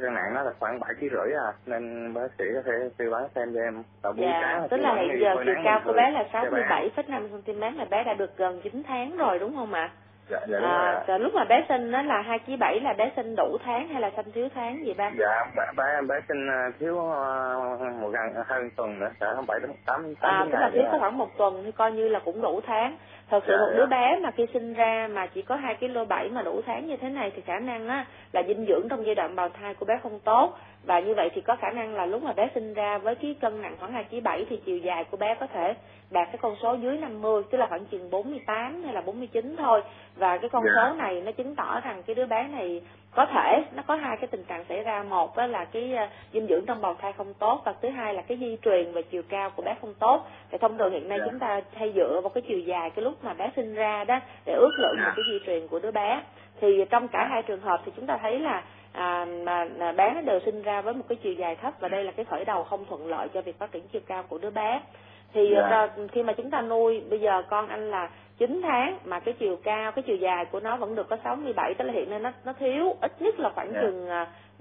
cân 0.00 0.14
nặng 0.14 0.34
nó 0.34 0.42
là 0.42 0.52
khoảng 0.58 0.80
bảy 0.80 0.94
kg 0.94 1.08
rưỡi 1.10 1.32
à. 1.32 1.52
Nên 1.66 2.14
bác 2.14 2.28
sĩ 2.38 2.44
có 2.54 2.62
thể 2.64 2.72
tư 2.96 3.10
vấn 3.10 3.28
xem 3.34 3.54
cho 3.54 3.60
em. 3.60 3.82
Vào 4.02 4.12
buổi 4.12 4.26
dạ, 4.26 4.40
sáng 4.42 4.68
tức 4.70 4.76
là 4.76 4.94
hiện 4.94 5.20
giờ 5.20 5.36
chiều 5.44 5.54
cao 5.64 5.80
của 5.84 5.92
bé 5.92 6.10
là 6.10 6.24
sáu 6.32 6.46
mươi 6.50 6.62
bảy 6.70 6.90
phẩy 6.96 7.04
năm 7.08 7.28
cm 7.46 7.60
là 7.60 7.84
bé 7.90 8.04
đã 8.04 8.14
được 8.14 8.36
gần 8.36 8.60
9 8.64 8.82
tháng 8.86 9.16
rồi 9.16 9.38
đúng 9.38 9.56
không 9.56 9.74
ạ 9.74 9.90
dạ 10.30 10.38
dạ 10.48 10.58
à, 10.58 11.04
rồi 11.06 11.18
lúc 11.20 11.34
mà 11.34 11.44
bé 11.44 11.64
sinh 11.68 11.90
nó 11.90 12.02
là 12.02 12.22
hai 12.22 12.38
ký 12.38 12.56
bảy 12.56 12.80
là 12.80 12.92
bé 12.92 13.10
sinh 13.16 13.36
đủ 13.36 13.58
tháng 13.64 13.88
hay 13.88 14.00
là 14.00 14.10
sinh 14.16 14.32
thiếu 14.32 14.48
tháng 14.54 14.86
gì 14.86 14.94
ba? 14.94 15.10
Dạ 15.18 15.46
bé 15.56 15.62
bé, 15.76 16.02
bé 16.08 16.14
sinh 16.28 16.48
à, 16.50 16.70
thiếu 16.80 16.94
uh, 16.94 17.80
một 18.00 18.08
gần 18.08 18.44
hơn 18.46 18.70
tuần 18.76 18.98
nữa 18.98 19.10
sẽ 19.20 19.26
bảy 19.48 19.60
đến 19.60 19.70
tám 19.86 20.14
à 20.20 20.46
tức 20.52 20.58
là 20.58 20.70
thiếu 20.72 20.82
có 20.92 20.98
khoảng 20.98 21.18
một 21.18 21.38
tuần 21.38 21.62
thì 21.64 21.72
coi 21.72 21.92
như 21.92 22.08
là 22.08 22.18
cũng 22.18 22.42
đủ 22.42 22.60
tháng. 22.66 22.96
Thật 23.30 23.44
sự 23.46 23.52
dạ, 23.52 23.58
một 23.58 23.72
đứa 23.76 23.86
dạ. 23.90 23.96
bé 23.96 24.18
mà 24.22 24.30
khi 24.30 24.46
sinh 24.52 24.74
ra 24.74 25.08
mà 25.12 25.26
chỉ 25.26 25.42
có 25.42 25.56
hai 25.56 25.74
kg 25.74 26.08
bảy 26.08 26.28
mà 26.28 26.42
đủ 26.42 26.60
tháng 26.66 26.86
như 26.86 26.96
thế 26.96 27.08
này 27.08 27.32
thì 27.36 27.42
khả 27.42 27.58
năng 27.58 27.88
á 27.88 28.06
là 28.32 28.42
dinh 28.48 28.66
dưỡng 28.68 28.88
trong 28.88 29.06
giai 29.06 29.14
đoạn 29.14 29.36
bào 29.36 29.48
thai 29.48 29.74
của 29.74 29.86
bé 29.86 29.98
không 30.02 30.20
tốt 30.20 30.58
và 30.84 31.00
như 31.00 31.14
vậy 31.14 31.30
thì 31.34 31.40
có 31.40 31.56
khả 31.56 31.70
năng 31.70 31.94
là 31.94 32.06
lúc 32.06 32.22
mà 32.22 32.32
bé 32.32 32.50
sinh 32.54 32.74
ra 32.74 32.98
với 32.98 33.14
cái 33.14 33.36
cân 33.40 33.62
nặng 33.62 33.76
khoảng 33.80 33.92
hai 33.92 34.04
kg 34.04 34.22
bảy 34.22 34.46
thì 34.50 34.56
chiều 34.56 34.78
dài 34.78 35.04
của 35.04 35.16
bé 35.16 35.34
có 35.40 35.46
thể 35.46 35.74
đạt 36.10 36.28
cái 36.28 36.38
con 36.40 36.56
số 36.62 36.74
dưới 36.74 36.96
50 36.96 37.42
tức 37.50 37.58
là 37.58 37.66
khoảng 37.66 37.84
chừng 37.86 38.10
48 38.10 38.82
hay 38.82 38.94
là 38.94 39.00
49 39.00 39.56
thôi 39.58 39.82
và 40.16 40.38
cái 40.38 40.50
con. 40.50 40.64
Dạ. 40.64 40.70
số 40.76 40.94
này 40.94 41.20
nó 41.20 41.32
chứng 41.32 41.56
tỏ 41.56 41.80
rằng 41.80 42.02
cái 42.02 42.14
đứa 42.14 42.26
bé 42.26 42.48
này 42.48 42.82
có 43.14 43.26
thể 43.26 43.64
nó 43.76 43.82
có 43.86 43.96
hai 43.96 44.16
cái 44.16 44.26
tình 44.26 44.44
trạng 44.44 44.64
xảy 44.68 44.82
ra 44.82 45.02
một 45.02 45.38
là 45.38 45.64
cái 45.64 45.94
uh, 45.94 46.10
dinh 46.32 46.46
dưỡng 46.46 46.64
trong 46.66 46.80
bào 46.80 46.94
thai 46.94 47.12
không 47.12 47.34
tốt 47.34 47.62
và 47.64 47.74
thứ 47.82 47.88
hai 47.88 48.14
là 48.14 48.22
cái 48.22 48.38
di 48.40 48.56
truyền 48.62 48.92
và 48.92 49.00
chiều 49.10 49.22
cao 49.28 49.50
của 49.50 49.62
bé 49.62 49.74
không 49.80 49.94
tốt 49.94 50.26
thì 50.50 50.58
thông 50.58 50.78
thường 50.78 50.92
hiện 50.92 51.08
nay. 51.08 51.18
Dạ. 51.18 51.26
chúng 51.30 51.38
ta 51.38 51.60
hay 51.74 51.92
dựa 51.94 52.20
vào 52.22 52.30
cái 52.30 52.42
chiều 52.48 52.58
dài 52.58 52.90
cái 52.90 53.04
lúc 53.04 53.24
mà 53.24 53.34
bé 53.34 53.50
sinh 53.56 53.74
ra 53.74 54.04
đó 54.04 54.20
để 54.46 54.52
ước 54.52 54.72
lượng 54.78 54.96
yeah. 54.98 55.08
một 55.08 55.12
cái 55.16 55.24
di 55.32 55.46
truyền 55.46 55.68
của 55.68 55.78
đứa 55.78 55.90
bé 55.90 56.22
thì 56.60 56.84
trong 56.90 57.08
cả 57.08 57.28
hai 57.30 57.42
trường 57.42 57.60
hợp 57.60 57.80
thì 57.84 57.92
chúng 57.96 58.06
ta 58.06 58.18
thấy 58.22 58.38
là 58.38 58.62
à, 58.92 59.26
mà 59.44 59.92
bé 59.92 60.22
đều 60.26 60.40
sinh 60.44 60.62
ra 60.62 60.80
với 60.80 60.94
một 60.94 61.04
cái 61.08 61.18
chiều 61.22 61.32
dài 61.32 61.56
thấp 61.56 61.74
và 61.80 61.88
đây 61.88 62.04
là 62.04 62.12
cái 62.12 62.24
khởi 62.24 62.44
đầu 62.44 62.64
không 62.64 62.84
thuận 62.84 63.06
lợi 63.06 63.28
cho 63.34 63.42
việc 63.42 63.58
phát 63.58 63.72
triển 63.72 63.88
chiều 63.92 64.02
cao 64.06 64.24
của 64.28 64.38
đứa 64.38 64.50
bé 64.50 64.80
thì 65.34 65.54
yeah. 65.54 65.70
Dạ. 65.70 66.04
khi 66.12 66.22
mà 66.22 66.32
chúng 66.32 66.50
ta 66.50 66.62
nuôi 66.62 67.02
bây 67.10 67.20
giờ 67.20 67.42
con 67.50 67.68
anh 67.68 67.90
là 67.90 68.10
9 68.38 68.60
tháng 68.62 68.98
mà 69.04 69.20
cái 69.20 69.34
chiều 69.38 69.56
cao 69.64 69.92
cái 69.92 70.02
chiều 70.06 70.16
dài 70.16 70.44
của 70.44 70.60
nó 70.60 70.76
vẫn 70.76 70.94
được 70.94 71.08
có 71.08 71.16
67 71.24 71.74
tức 71.74 71.84
là 71.84 71.92
hiện 71.92 72.10
nay 72.10 72.18
nó 72.18 72.32
nó 72.44 72.52
thiếu 72.52 72.96
ít 73.00 73.22
nhất 73.22 73.40
là 73.40 73.50
khoảng 73.54 73.72
yeah. 73.72 73.84
Dạ. 73.84 73.90
chừng 73.90 74.08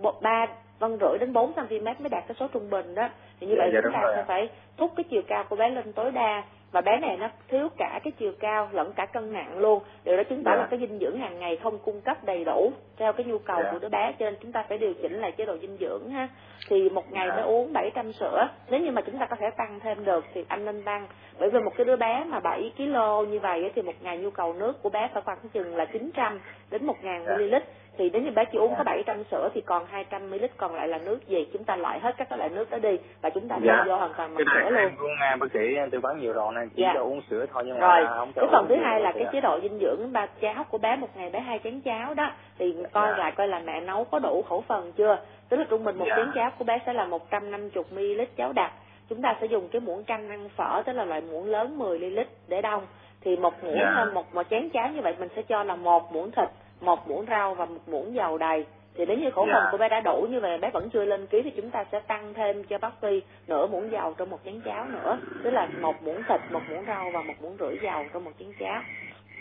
uh, 0.08 0.22
ba 0.22 0.48
vân 0.80 0.98
rưỡi 1.00 1.18
đến 1.20 1.34
4 1.34 1.54
cm 1.54 1.86
mới 1.86 2.10
đạt 2.10 2.24
cái 2.28 2.36
số 2.40 2.48
trung 2.48 2.70
bình 2.70 2.96
đó 2.96 3.10
thì 3.40 3.48
như 3.48 3.56
yeah, 3.56 3.60
vậy 3.60 3.72
yeah, 3.72 3.84
chúng 3.84 3.94
ta 3.94 4.02
sẽ 4.16 4.24
phải 4.28 4.50
thúc 4.78 4.92
cái 4.96 5.04
chiều 5.04 5.22
cao 5.28 5.44
của 5.50 5.56
bé 5.56 5.70
lên 5.70 5.94
tối 5.94 6.12
đa 6.12 6.44
và 6.72 6.82
bé 6.82 7.00
này 7.00 7.18
nó 7.18 7.30
thiếu 7.48 7.70
cả 7.78 8.00
cái 8.04 8.12
chiều 8.12 8.32
cao 8.40 8.70
lẫn 8.72 8.94
cả 8.96 9.06
cân 9.06 9.34
nặng 9.34 9.60
luôn 9.60 9.84
điều 10.06 10.18
đó 10.18 10.24
chứng 10.24 10.44
tỏ 10.44 10.52
yeah. 10.52 10.60
là 10.60 10.64
dạ. 10.64 10.78
cái 10.78 10.80
dinh 10.80 11.00
dưỡng 11.00 11.20
hàng 11.20 11.40
ngày 11.40 11.58
không 11.64 11.80
cung 11.80 12.02
cấp 12.02 12.24
đầy 12.26 12.44
đủ 12.44 12.72
theo 12.98 13.14
cái 13.14 13.26
nhu 13.26 13.38
cầu 13.38 13.58
yeah. 13.58 13.72
của 13.72 13.80
đứa 13.80 13.90
bé 13.90 14.14
cho 14.20 14.26
nên 14.26 14.36
chúng 14.42 14.52
ta 14.52 14.66
phải 14.70 14.78
điều 14.78 14.94
chỉnh 14.94 15.22
lại 15.22 15.32
chế 15.32 15.46
độ 15.46 15.58
dinh 15.58 15.78
dưỡng 15.80 16.10
ha 16.10 16.28
thì 16.70 16.90
một 16.90 17.12
ngày 17.12 17.28
yeah. 17.28 17.38
nó 17.38 17.44
uống 17.44 17.74
700 17.74 18.14
sữa 18.14 18.48
nếu 18.70 18.80
như 18.80 18.92
mà 18.92 19.02
chúng 19.02 19.20
ta 19.20 19.26
có 19.26 19.36
thể 19.36 19.50
tăng 19.58 19.80
thêm 19.80 20.06
được 20.06 20.26
thì 20.34 20.46
anh 20.48 20.66
nên 20.66 20.84
tăng 20.84 21.08
bởi 21.40 21.50
vì 21.50 21.60
một 21.60 21.72
cái 21.78 21.86
đứa 21.86 21.96
bé 21.96 22.24
mà 22.28 22.40
7 22.40 22.72
kg 22.78 23.32
như 23.32 23.40
vậy 23.40 23.72
thì 23.76 23.82
một 23.82 23.94
ngày 24.02 24.18
nhu 24.18 24.30
cầu 24.30 24.54
nước 24.54 24.84
của 24.84 24.90
bé 24.90 25.10
phải 25.14 25.22
khoảng 25.22 25.50
chừng 25.54 25.76
là 25.76 25.86
900 25.86 26.40
đến 26.70 26.86
1000 26.86 27.26
ml 27.26 27.56
thì 27.98 28.10
nếu 28.14 28.22
như 28.22 28.32
bé 28.32 28.46
chỉ 28.46 28.58
uống 28.58 28.74
có 28.78 28.84
700 28.84 29.24
sữa 29.32 29.50
thì 29.54 29.62
còn 29.62 29.86
200 29.86 30.30
ml 30.30 30.46
còn 30.58 30.76
lại 30.76 30.88
là 30.88 30.98
nước 30.98 31.28
gì 31.28 31.48
chúng 31.54 31.64
ta 31.64 31.76
loại 31.76 32.00
hết 32.00 32.16
các 32.18 32.32
loại 32.32 32.50
nước 32.50 32.70
đó 32.70 32.78
đi 32.78 32.98
và 33.22 33.30
chúng 33.30 33.48
ta 33.48 33.58
dạ. 33.64 33.84
vô 33.88 33.96
hoàn 33.96 34.14
toàn 34.18 34.36
bằng 34.36 34.46
sữa 34.54 34.70
luôn. 34.70 34.92
Cũng 34.98 35.12
nghe 35.20 35.36
bác 35.36 35.48
sĩ 35.54 35.60
tư 35.92 36.00
vấn 36.00 36.20
nhiều 36.20 36.34
rồi 36.34 36.54
nên 36.56 36.70
chỉ 36.70 36.82
dạ. 36.82 36.92
cho 36.94 37.02
uống 37.02 37.22
sữa 37.30 37.46
thôi 37.54 37.64
nhưng 37.66 37.80
rồi. 37.80 38.04
mà 38.04 38.14
không 38.18 38.32
cho 38.36 38.42
cái 38.42 38.50
phần 38.52 38.66
thứ 38.70 38.76
hai 38.84 39.00
là 39.00 39.12
cái 39.12 39.26
chế 39.32 39.42
độ 39.42 39.60
dinh 39.62 39.80
dưỡng 39.80 40.14
ba 40.14 40.26
cháo 40.26 40.64
của 40.64 40.78
bé 40.78 40.96
một 40.96 41.10
ngày 41.16 41.30
bé 41.30 41.40
hai 41.40 41.60
chén 41.64 41.82
cháo 41.82 42.14
đó 42.14 42.32
thì 42.60 42.76
coi 42.92 43.10
dạ. 43.12 43.18
lại 43.18 43.32
coi 43.32 43.48
là 43.48 43.60
mẹ 43.60 43.82
nấu 43.82 44.04
có 44.04 44.20
đủ 44.20 44.44
khẩu 44.50 44.62
phần 44.62 44.92
chưa 44.98 45.18
tức 45.50 45.58
là 45.58 45.66
trung 45.70 45.84
bình 45.84 45.98
một 45.98 46.06
dạ. 46.10 46.16
chén 46.16 46.32
cháo 46.36 46.52
của 46.58 46.64
bé 46.64 46.80
sẽ 46.86 46.94
là 46.94 47.06
150 47.06 47.84
ml 47.92 48.22
cháo 48.38 48.54
đặc 48.54 48.72
chúng 49.10 49.22
ta 49.22 49.36
sẽ 49.42 49.48
dùng 49.48 49.70
cái 49.70 49.82
muỗng 49.82 50.04
canh 50.04 50.30
ăn 50.30 50.50
phở 50.50 50.84
tức 50.86 50.94
là 50.94 51.06
loại 51.06 51.22
muỗng 51.22 51.46
lớn 51.46 51.78
10 51.78 52.00
ml 52.00 52.20
để 52.48 52.62
đông 52.62 52.86
thì 53.22 53.36
một 53.36 53.64
muỗng 53.64 53.74
yeah. 53.74 54.14
một 54.14 54.36
một 54.36 54.44
chén 54.50 54.70
cháo 54.70 54.90
như 54.90 55.02
vậy 55.02 55.16
mình 55.20 55.30
sẽ 55.36 55.42
cho 55.42 55.64
là 55.64 55.76
một 55.76 56.14
muỗng 56.14 56.32
thịt 56.32 56.50
một 56.82 57.10
muỗng 57.10 57.26
rau 57.30 57.54
và 57.54 57.66
một 57.66 57.88
muỗng 57.88 58.16
dầu 58.16 58.38
đầy 58.38 58.66
thì 58.96 59.06
nếu 59.06 59.18
như 59.18 59.32
khẩu 59.32 59.46
yeah. 59.46 59.58
phần 59.58 59.72
của 59.72 59.78
bé 59.78 59.90
đã 59.90 60.02
đủ 60.02 60.28
như 60.30 60.40
vậy 60.40 60.58
bé 60.58 60.70
vẫn 60.74 60.90
chưa 60.90 61.06
lên 61.06 61.28
ký 61.28 61.42
thì 61.44 61.52
chúng 61.56 61.70
ta 61.70 61.86
sẽ 61.92 62.00
tăng 62.00 62.34
thêm 62.34 62.64
cho 62.64 62.78
bác 62.78 63.02
Phi 63.02 63.22
nửa 63.48 63.68
muỗng 63.68 63.92
dầu 63.92 64.14
trong 64.18 64.30
một 64.30 64.40
chén 64.46 64.62
cháo 64.66 64.86
nữa 64.86 65.20
tức 65.44 65.50
là 65.50 65.68
một 65.82 66.04
muỗng 66.04 66.24
thịt 66.30 66.42
một 66.52 66.62
muỗng 66.70 66.86
rau 66.88 67.12
và 67.14 67.22
một 67.22 67.34
muỗng 67.42 67.58
rưỡi 67.60 67.78
dầu 67.84 68.06
trong 68.14 68.24
một 68.24 68.32
chén 68.40 68.48
cháo 68.60 68.82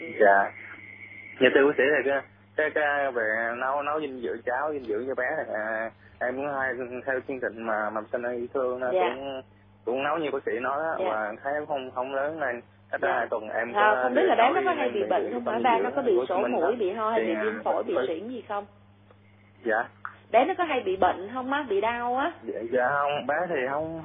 ừ. 0.00 0.06
dạ 0.20 0.52
dạ 1.40 1.48
thưa 1.54 1.66
bác 1.66 1.72
sĩ 1.76 1.82
là 1.84 1.98
cái 2.04 2.22
cái, 2.56 2.70
cái 2.74 3.12
về 3.12 3.54
nấu 3.58 3.82
nấu 3.82 4.00
dinh 4.00 4.20
dưỡng 4.20 4.42
cháo 4.42 4.72
dinh 4.72 4.84
dưỡng 4.84 5.06
cho 5.08 5.14
bé 5.14 5.24
thì 5.36 5.52
à, 5.54 5.90
em 6.20 6.36
cũng 6.36 6.48
hay 6.48 6.72
theo 7.06 7.20
chương 7.28 7.40
trình 7.40 7.62
mà 7.62 7.90
mầm 7.90 8.06
sinh 8.12 8.22
yêu 8.22 8.46
thương 8.54 8.80
nó 8.80 8.90
dạ. 8.92 9.00
cũng 9.14 9.42
cũng 9.84 10.02
nấu 10.02 10.18
như 10.18 10.30
bác 10.30 10.42
sĩ 10.46 10.52
nói 10.60 10.78
đó 10.78 10.96
dạ. 10.98 11.04
mà 11.10 11.32
thấy 11.42 11.54
không 11.68 11.90
không 11.90 12.14
lớn 12.14 12.40
nên 12.40 12.60
cách 12.90 13.00
dạ. 13.02 13.12
hai 13.12 13.26
tuần 13.30 13.48
em 13.48 13.72
à, 13.72 14.00
không 14.02 14.14
biết 14.14 14.22
là 14.22 14.34
bé 14.34 14.50
nó 14.54 14.60
có 14.64 14.72
hay 14.72 14.90
bị 14.90 15.04
bệnh 15.04 15.32
không 15.32 15.46
hả? 15.46 15.60
ba 15.62 15.78
nó 15.78 15.90
có 15.96 16.02
bị 16.02 16.12
sổ 16.28 16.48
mũi 16.48 16.76
bị 16.76 16.92
ho 16.92 17.10
hay 17.10 17.24
bị 17.24 17.34
viêm 17.34 17.62
phổi 17.64 17.82
bị 17.82 17.94
suyễn 18.06 18.28
gì 18.28 18.44
không? 18.48 18.66
Dạ. 19.64 19.84
Bé 20.32 20.44
nó 20.44 20.54
có 20.58 20.64
hay 20.64 20.80
bị 20.80 20.96
bệnh 20.96 21.30
không 21.34 21.52
á? 21.52 21.66
Bị 21.68 21.80
đau 21.80 22.16
á? 22.16 22.32
Dạ, 22.42 22.60
dạ 22.72 22.88
không. 22.88 23.26
Bé 23.26 23.34
thì 23.48 23.56
không 23.70 24.02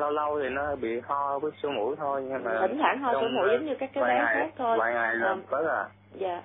lâu 0.00 0.10
lâu 0.10 0.40
thì 0.42 0.48
nó 0.48 0.76
bị 0.76 1.00
ho 1.00 1.38
với 1.38 1.50
sổ 1.62 1.70
mũi 1.70 1.96
thôi 1.98 2.24
nhưng 2.28 2.44
mà 2.44 2.58
thỉnh 2.60 2.78
thoảng 2.78 2.98
ho 2.98 3.12
sổ 3.12 3.28
mũi 3.28 3.48
giống 3.52 3.66
như 3.66 3.74
các 3.74 3.90
cái 3.94 4.04
bé 4.04 4.24
khác 4.24 4.48
thôi. 4.58 4.78
vài 4.78 4.94
ngày 4.94 5.16
là 5.16 5.36
có 5.50 5.62
à. 5.68 5.84
Dạ. 6.14 6.42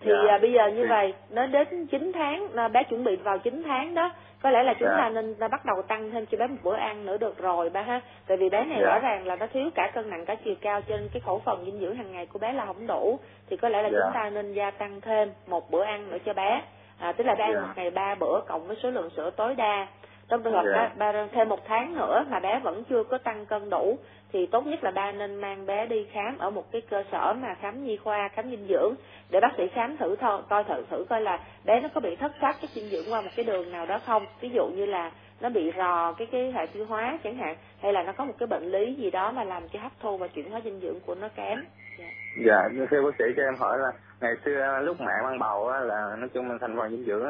Thì 0.00 0.10
dạ. 0.26 0.34
à, 0.34 0.38
bây 0.38 0.52
giờ 0.52 0.66
như 0.66 0.82
thì... 0.82 0.88
vậy 0.88 1.14
nó 1.30 1.46
đến 1.46 1.86
9 1.86 2.12
tháng 2.14 2.48
à, 2.56 2.68
bé 2.68 2.82
chuẩn 2.82 3.04
bị 3.04 3.16
vào 3.16 3.38
9 3.38 3.62
tháng 3.66 3.94
đó 3.94 4.12
có 4.42 4.50
lẽ 4.50 4.62
là 4.62 4.74
chúng 4.74 4.88
dạ. 4.88 4.96
ta 4.96 5.08
nên 5.08 5.34
ta 5.34 5.48
bắt 5.48 5.64
đầu 5.64 5.82
tăng 5.82 6.10
thêm 6.10 6.26
cho 6.26 6.38
bé 6.38 6.46
một 6.46 6.56
bữa 6.62 6.74
ăn 6.74 7.06
nữa 7.06 7.16
được 7.16 7.38
rồi 7.38 7.70
ba 7.70 7.82
ha 7.82 8.00
tại 8.26 8.36
vì 8.36 8.48
bé 8.48 8.64
này 8.64 8.78
dạ. 8.80 8.86
rõ 8.86 8.98
ràng 8.98 9.26
là 9.26 9.36
nó 9.36 9.46
thiếu 9.46 9.70
cả 9.74 9.90
cân 9.94 10.10
nặng 10.10 10.24
cả 10.26 10.34
chiều 10.44 10.54
cao 10.60 10.80
trên 10.80 11.08
cái 11.12 11.20
khẩu 11.20 11.38
phần 11.38 11.64
dinh 11.64 11.80
dưỡng 11.80 11.96
hàng 11.96 12.12
ngày 12.12 12.26
của 12.26 12.38
bé 12.38 12.52
là 12.52 12.66
không 12.66 12.86
đủ 12.86 13.18
thì 13.50 13.56
có 13.56 13.68
lẽ 13.68 13.82
là 13.82 13.88
dạ. 13.92 13.98
chúng 14.02 14.14
ta 14.14 14.30
nên 14.30 14.52
gia 14.52 14.70
tăng 14.70 15.00
thêm 15.00 15.32
một 15.46 15.70
bữa 15.70 15.82
ăn 15.82 16.10
nữa 16.10 16.18
cho 16.24 16.32
bé 16.32 16.62
à, 16.98 17.12
tức 17.12 17.24
là 17.24 17.34
bé 17.34 17.44
ăn 17.44 17.54
dạ. 17.54 17.60
một 17.60 17.72
ngày 17.76 17.90
ba 17.90 18.14
bữa 18.14 18.40
cộng 18.48 18.66
với 18.66 18.76
số 18.82 18.90
lượng 18.90 19.10
sữa 19.16 19.30
tối 19.30 19.54
đa 19.54 19.86
trong 20.30 20.42
trường 20.42 20.52
hợp 20.52 20.64
yeah. 20.74 20.96
ba, 20.98 21.12
ba 21.12 21.26
thêm 21.32 21.48
một 21.48 21.66
tháng 21.68 21.96
nữa 21.96 22.24
mà 22.30 22.40
bé 22.40 22.60
vẫn 22.62 22.84
chưa 22.90 23.04
có 23.04 23.18
tăng 23.18 23.46
cân 23.46 23.70
đủ 23.70 23.98
thì 24.32 24.46
tốt 24.46 24.66
nhất 24.66 24.84
là 24.84 24.90
ba 24.90 25.12
nên 25.12 25.40
mang 25.40 25.66
bé 25.66 25.86
đi 25.86 26.06
khám 26.12 26.38
ở 26.38 26.50
một 26.50 26.72
cái 26.72 26.82
cơ 26.90 27.02
sở 27.12 27.32
mà 27.32 27.54
khám 27.60 27.84
nhi 27.84 27.96
khoa 27.96 28.28
khám 28.28 28.50
dinh 28.50 28.66
dưỡng 28.68 28.94
để 29.30 29.40
bác 29.40 29.52
sĩ 29.56 29.68
khám 29.74 29.96
thử 29.96 30.16
thôi 30.16 30.42
coi 30.48 30.64
thử 30.64 30.82
thử 30.90 31.04
coi 31.08 31.20
là 31.20 31.40
bé 31.64 31.80
nó 31.80 31.88
có 31.94 32.00
bị 32.00 32.16
thất 32.16 32.32
thoát 32.40 32.56
cái 32.60 32.68
dinh 32.74 32.88
dưỡng 32.90 33.14
qua 33.14 33.20
một 33.20 33.30
cái 33.36 33.44
đường 33.44 33.72
nào 33.72 33.86
đó 33.86 33.98
không. 34.06 34.26
Ví 34.40 34.48
dụ 34.48 34.66
như 34.66 34.86
là 34.86 35.10
nó 35.40 35.48
bị 35.48 35.72
rò 35.76 36.12
cái 36.12 36.26
cái 36.32 36.52
hệ 36.52 36.66
tiêu 36.66 36.86
hóa 36.88 37.18
chẳng 37.24 37.36
hạn 37.36 37.56
hay 37.82 37.92
là 37.92 38.02
nó 38.02 38.12
có 38.12 38.24
một 38.24 38.34
cái 38.38 38.46
bệnh 38.46 38.70
lý 38.70 38.94
gì 38.94 39.10
đó 39.10 39.32
mà 39.32 39.44
làm 39.44 39.68
cho 39.68 39.78
hấp 39.80 39.92
thu 40.00 40.16
và 40.16 40.28
chuyển 40.28 40.50
hóa 40.50 40.60
dinh 40.64 40.80
dưỡng 40.80 41.00
của 41.06 41.14
nó 41.14 41.28
kém. 41.36 41.64
Dạ, 41.98 42.68
dạ 42.78 42.86
thưa 42.90 43.02
bác 43.02 43.14
sĩ 43.18 43.24
cho 43.36 43.42
em 43.42 43.54
hỏi 43.56 43.78
là 43.78 43.92
ngày 44.20 44.34
xưa 44.44 44.80
lúc 44.82 45.00
mẹ 45.00 45.12
mang 45.24 45.38
bầu 45.38 45.68
á 45.68 45.80
là 45.80 46.16
nói 46.18 46.28
chung 46.34 46.48
mình 46.48 46.58
thành 46.60 46.76
phần 46.76 46.90
dinh 46.90 47.04
dưỡng 47.04 47.24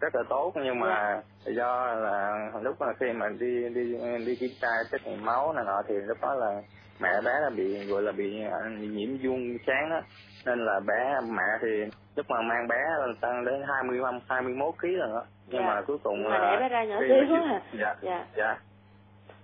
rất 0.00 0.14
là 0.14 0.22
tốt 0.28 0.52
nhưng 0.54 0.80
mà. 0.80 1.22
Dạ. 1.44 1.52
do 1.52 1.94
là 1.94 2.50
lúc 2.62 2.80
mà 2.80 2.86
khi 3.00 3.12
mà 3.12 3.28
đi 3.28 3.68
đi 3.68 3.96
đi 4.26 4.36
kiểm 4.36 4.50
tra 4.60 4.68
xét 4.92 5.06
nghiệm 5.06 5.24
máu 5.24 5.52
này 5.52 5.64
nọ 5.64 5.82
thì 5.88 5.94
lúc 5.94 6.18
đó 6.22 6.34
là 6.34 6.62
mẹ 7.00 7.20
bé 7.24 7.40
là 7.40 7.50
bị 7.50 7.86
gọi 7.86 8.02
là 8.02 8.12
bị 8.12 8.42
à, 8.42 8.58
nhiễm 8.80 9.08
vuông 9.22 9.58
sáng 9.66 9.90
đó 9.90 10.00
nên 10.46 10.64
là 10.64 10.80
bé 10.86 11.20
mẹ 11.30 11.58
thì 11.62 11.68
lúc 12.16 12.26
mà 12.28 12.42
mang 12.42 12.68
bé 12.68 12.76
là 12.98 13.06
tăng 13.20 13.44
đến 13.44 13.62
hai 13.68 13.82
mươi 13.82 14.00
hai 14.28 14.42
mươi 14.42 14.54
mốt 14.54 14.74
ký 14.82 14.96
rồi 14.96 15.08
đó 15.08 15.24
nhưng. 15.46 15.60
Dạ. 15.60 15.66
mà 15.66 15.82
cuối 15.86 15.98
cùng 16.02 16.26
là 16.26 16.38
đẻ 16.38 16.60
bé 16.60 16.68
ra 16.68 16.84
nhỏ 16.84 17.00
xíu 17.08 17.34
à 17.34 17.62
dạ 17.78 17.94
dạ 18.02 18.26
dạ 18.36 18.56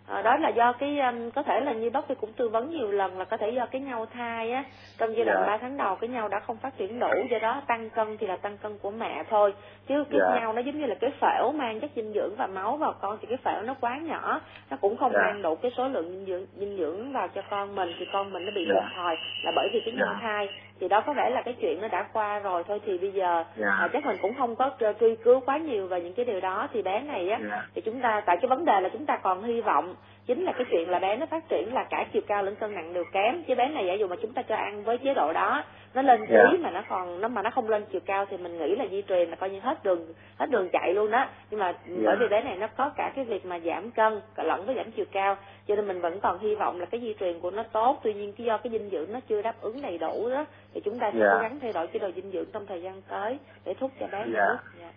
à, 0.09 0.23
đó 0.23 0.37
là 0.37 0.49
do 0.49 0.73
cái 0.73 0.99
um, 0.99 1.31
có 1.31 1.43
thể 1.43 1.61
là 1.61 1.73
như 1.73 1.91
bác 1.91 2.05
sĩ 2.09 2.15
cũng 2.21 2.33
tư 2.33 2.49
vấn 2.49 2.71
nhiều 2.71 2.91
lần 2.91 3.19
là 3.19 3.25
có 3.25 3.37
thể 3.37 3.51
do 3.51 3.67
cái 3.67 3.81
nhau 3.81 4.07
thai 4.07 4.53
á 4.53 4.65
trong 4.99 5.17
giai 5.17 5.25
đoạn 5.25 5.39
dạ. 5.41 5.47
3 5.47 5.57
tháng 5.57 5.77
đầu 5.77 5.97
cái 5.97 6.09
nhau 6.09 6.29
đã 6.29 6.41
không 6.41 6.57
phát 6.57 6.77
triển 6.77 6.99
đủ 6.99 7.09
do 7.31 7.39
đó 7.39 7.63
tăng 7.67 7.91
cân 7.91 8.17
thì 8.17 8.27
là 8.27 8.37
tăng 8.37 8.59
cân 8.59 8.79
của 8.79 8.91
mẹ 8.91 9.25
thôi 9.31 9.55
chứ 9.89 10.05
cái 10.11 10.21
dạ. 10.21 10.41
nhau 10.41 10.53
nó 10.53 10.61
giống 10.61 10.81
như 10.81 10.87
là 10.87 10.95
cái 11.01 11.11
phễu 11.21 11.53
mang 11.53 11.81
chất 11.81 11.91
dinh 11.97 12.13
dưỡng 12.13 12.37
và 12.37 12.47
máu 12.47 12.77
vào 12.77 12.95
con 13.01 13.19
thì 13.21 13.27
cái 13.27 13.39
phễu 13.45 13.63
nó 13.63 13.75
quá 13.81 13.99
nhỏ 13.99 14.41
nó 14.71 14.77
cũng 14.81 14.97
không 14.97 15.13
dạ. 15.15 15.21
mang 15.21 15.43
đủ 15.43 15.55
cái 15.55 15.71
số 15.77 15.89
lượng 15.89 16.09
dinh 16.11 16.27
dưỡng 16.27 16.47
dinh 16.57 16.77
dưỡng 16.77 17.13
vào 17.13 17.29
cho 17.29 17.43
con 17.51 17.75
mình 17.75 17.93
thì 17.99 18.07
con 18.13 18.33
mình 18.33 18.47
nó 18.47 18.53
bị 18.55 18.67
dạ. 18.69 18.75
hụt 18.75 18.93
hòi 18.97 19.17
là 19.45 19.53
bởi 19.57 19.69
vì 19.73 19.81
cái 19.85 19.95
nhau 19.95 20.09
dạ. 20.13 20.19
thai 20.21 20.49
thì 20.81 20.89
đó 20.89 21.01
có 21.01 21.13
vẻ 21.13 21.31
là 21.31 21.43
cái 21.43 21.55
chuyện 21.61 21.81
nó 21.81 21.89
đã 21.89 22.07
qua 22.13 22.39
rồi 22.39 22.63
thôi 22.69 22.81
thì 22.87 22.99
bây 22.99 23.13
giờ 23.13 23.35
yeah. 23.35 23.79
à, 23.81 23.89
chắc 23.93 24.07
mình 24.07 24.17
cũng 24.23 24.35
không 24.35 24.57
có 24.57 24.71
truy 25.01 25.17
cứu 25.25 25.41
quá 25.41 25.59
nhiều 25.59 25.87
về 25.87 26.01
những 26.01 26.15
cái 26.15 26.25
điều 26.25 26.41
đó 26.41 26.69
thì 26.73 26.83
bé 26.83 27.01
này 27.01 27.31
á 27.31 27.39
yeah. 27.51 27.65
thì 27.75 27.81
chúng 27.81 28.01
ta 28.01 28.23
tại 28.27 28.37
cái 28.41 28.49
vấn 28.49 28.65
đề 28.65 28.81
là 28.81 28.89
chúng 28.89 29.07
ta 29.07 29.17
còn 29.17 29.43
hy 29.43 29.61
vọng 29.61 29.94
chính 30.27 30.45
là 30.45 30.53
cái 30.53 30.65
chuyện 30.71 30.89
là 30.89 30.99
bé 30.99 31.17
nó 31.17 31.27
phát 31.27 31.49
triển 31.49 31.75
là 31.75 31.85
cả 31.91 32.07
chiều 32.13 32.23
cao 32.27 32.43
lẫn 32.43 32.57
cân 32.57 32.75
nặng 32.75 32.93
đều 32.93 33.05
kém 33.13 33.43
chứ 33.43 33.55
bé 33.55 33.69
này 33.69 33.87
giả 33.87 33.93
dụ 33.93 34.07
mà 34.07 34.17
chúng 34.23 34.33
ta 34.33 34.43
cho 34.43 34.57
ăn 34.57 34.85
với 34.85 34.99
chế 34.99 35.15
độ 35.15 35.33
đó 35.33 35.65
nó 35.95 36.03
lên 36.03 36.27
ký 36.27 36.35
yeah. 36.35 36.61
mà 36.61 36.71
nó 36.71 36.83
còn 36.89 37.21
nó 37.21 37.29
mà 37.29 37.43
nó 37.43 37.51
không 37.51 37.69
lên 37.69 37.85
chiều 37.93 38.01
cao 38.07 38.27
thì 38.31 38.37
mình 38.37 38.59
nghĩ 38.59 38.77
là 38.77 38.87
di 38.91 39.03
truyền 39.03 39.31
là 39.31 39.37
coi 39.37 39.51
như 39.51 39.61
hết 39.61 39.85
đường 39.85 40.07
hết 40.37 40.51
đường 40.51 40.69
chạy 40.73 40.95
luôn 40.95 41.11
đó 41.11 41.27
nhưng 41.51 41.61
mà 41.61 41.67
yeah. 41.67 42.01
bởi 42.05 42.17
vì 42.21 42.29
bé 42.29 42.43
này 42.43 42.57
nó 42.57 42.67
có 42.67 42.91
cả 42.97 43.13
cái 43.17 43.25
việc 43.25 43.47
mà 43.47 43.59
giảm 43.59 43.91
cân 43.91 44.21
lẫn 44.37 44.67
với 44.67 44.75
giảm 44.75 44.91
chiều 44.91 45.05
cao 45.13 45.37
cho 45.69 45.77
nên 45.77 45.89
mình 45.89 46.01
vẫn 46.01 46.21
còn 46.21 46.39
hy 46.39 46.55
vọng 46.55 46.81
là 46.81 46.87
cái 46.87 47.01
di 47.01 47.15
truyền 47.21 47.41
của 47.41 47.51
nó 47.51 47.63
tốt 47.63 48.01
tuy 48.03 48.15
nhiên 48.15 48.33
cái 48.33 48.45
do 48.47 48.59
cái 48.59 48.73
dinh 48.73 48.91
dưỡng 48.91 49.13
nó 49.13 49.21
chưa 49.29 49.43
đáp 49.43 49.55
ứng 49.61 49.83
đầy 49.83 49.99
đủ 49.99 50.31
đó 50.31 50.45
thì 50.75 50.81
chúng 50.85 50.99
ta 50.99 51.11
sẽ 51.13 51.21
yeah. 51.21 51.33
cố 51.35 51.43
gắng 51.43 51.59
thay 51.61 51.73
đổi 51.73 51.87
chế 51.87 51.99
độ 51.99 52.11
dinh 52.17 52.31
dưỡng 52.31 52.47
trong 52.53 52.67
thời 52.67 52.83
gian 52.83 53.03
tới 53.09 53.39
để 53.65 53.75
thúc 53.75 53.91
cho 54.01 54.07
bé 54.07 54.19
yeah. 54.19 54.29
nước 54.29 54.57
dạ. 54.81 54.93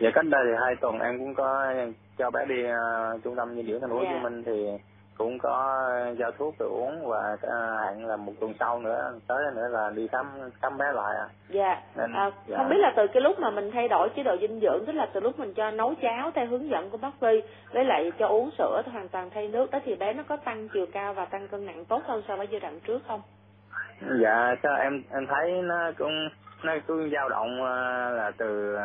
Dạ 0.00 0.10
cách 0.14 0.24
đây 0.30 0.42
thì 0.46 0.52
hai 0.64 0.76
tuần 0.76 0.98
em 0.98 1.18
cũng 1.18 1.34
có 1.34 1.74
cho 2.18 2.30
bé 2.30 2.44
đi 2.48 2.64
uh, 2.64 3.24
trung 3.24 3.36
tâm 3.36 3.54
dinh 3.54 3.66
dưỡng 3.66 3.80
thành 3.80 3.90
phố 3.90 3.96
Hồ 3.96 4.04
Chí 4.04 4.22
Minh 4.22 4.42
thì 4.46 4.66
cũng 5.20 5.38
có 5.38 5.86
giao 6.18 6.30
thuốc 6.30 6.54
để 6.58 6.66
uống 6.66 7.06
và 7.06 7.36
hẹn 7.84 8.06
là 8.06 8.16
một 8.16 8.32
tuần 8.40 8.54
sau 8.60 8.80
nữa 8.80 9.12
tới 9.26 9.38
nữa 9.54 9.68
là 9.70 9.90
đi 9.94 10.08
khám 10.08 10.26
khám 10.62 10.78
bé 10.78 10.84
lại 10.94 11.16
à. 11.16 11.28
Dạ. 11.48 11.82
Nên, 11.96 12.12
à, 12.12 12.30
dạ. 12.46 12.56
Không 12.56 12.68
biết 12.68 12.76
là 12.78 12.92
từ 12.96 13.06
cái 13.06 13.20
lúc 13.20 13.40
mà 13.40 13.50
mình 13.50 13.70
thay 13.70 13.88
đổi 13.88 14.08
chế 14.16 14.22
độ 14.22 14.36
dinh 14.40 14.60
dưỡng 14.60 14.84
tức 14.86 14.92
là 14.92 15.08
từ 15.12 15.20
lúc 15.20 15.38
mình 15.38 15.54
cho 15.54 15.70
nấu 15.70 15.94
cháo 16.02 16.30
theo 16.34 16.46
hướng 16.46 16.68
dẫn 16.68 16.90
của 16.90 16.96
bác 16.96 17.10
Phi 17.20 17.42
với 17.72 17.84
lại 17.84 18.12
cho 18.18 18.26
uống 18.26 18.50
sữa 18.58 18.82
hoàn 18.92 19.08
toàn 19.08 19.30
thay 19.30 19.48
nước 19.48 19.70
đó 19.70 19.78
thì 19.84 19.94
bé 19.94 20.12
nó 20.12 20.22
có 20.22 20.36
tăng 20.36 20.68
chiều 20.68 20.86
cao 20.92 21.14
và 21.14 21.24
tăng 21.24 21.48
cân 21.48 21.66
nặng 21.66 21.84
tốt 21.84 22.02
hơn 22.04 22.22
so 22.28 22.36
với 22.36 22.46
giai 22.50 22.60
đoạn 22.60 22.80
trước 22.80 23.02
không? 23.08 23.22
Dạ, 24.20 24.54
cho 24.62 24.74
em 24.74 25.02
em 25.12 25.26
thấy 25.26 25.62
nó 25.62 25.90
cũng 25.98 26.28
nó 26.62 26.72
cũng 26.86 27.10
dao 27.12 27.28
động 27.28 27.62
ờ, 27.62 28.10
là 28.10 28.30
từ 28.38 28.76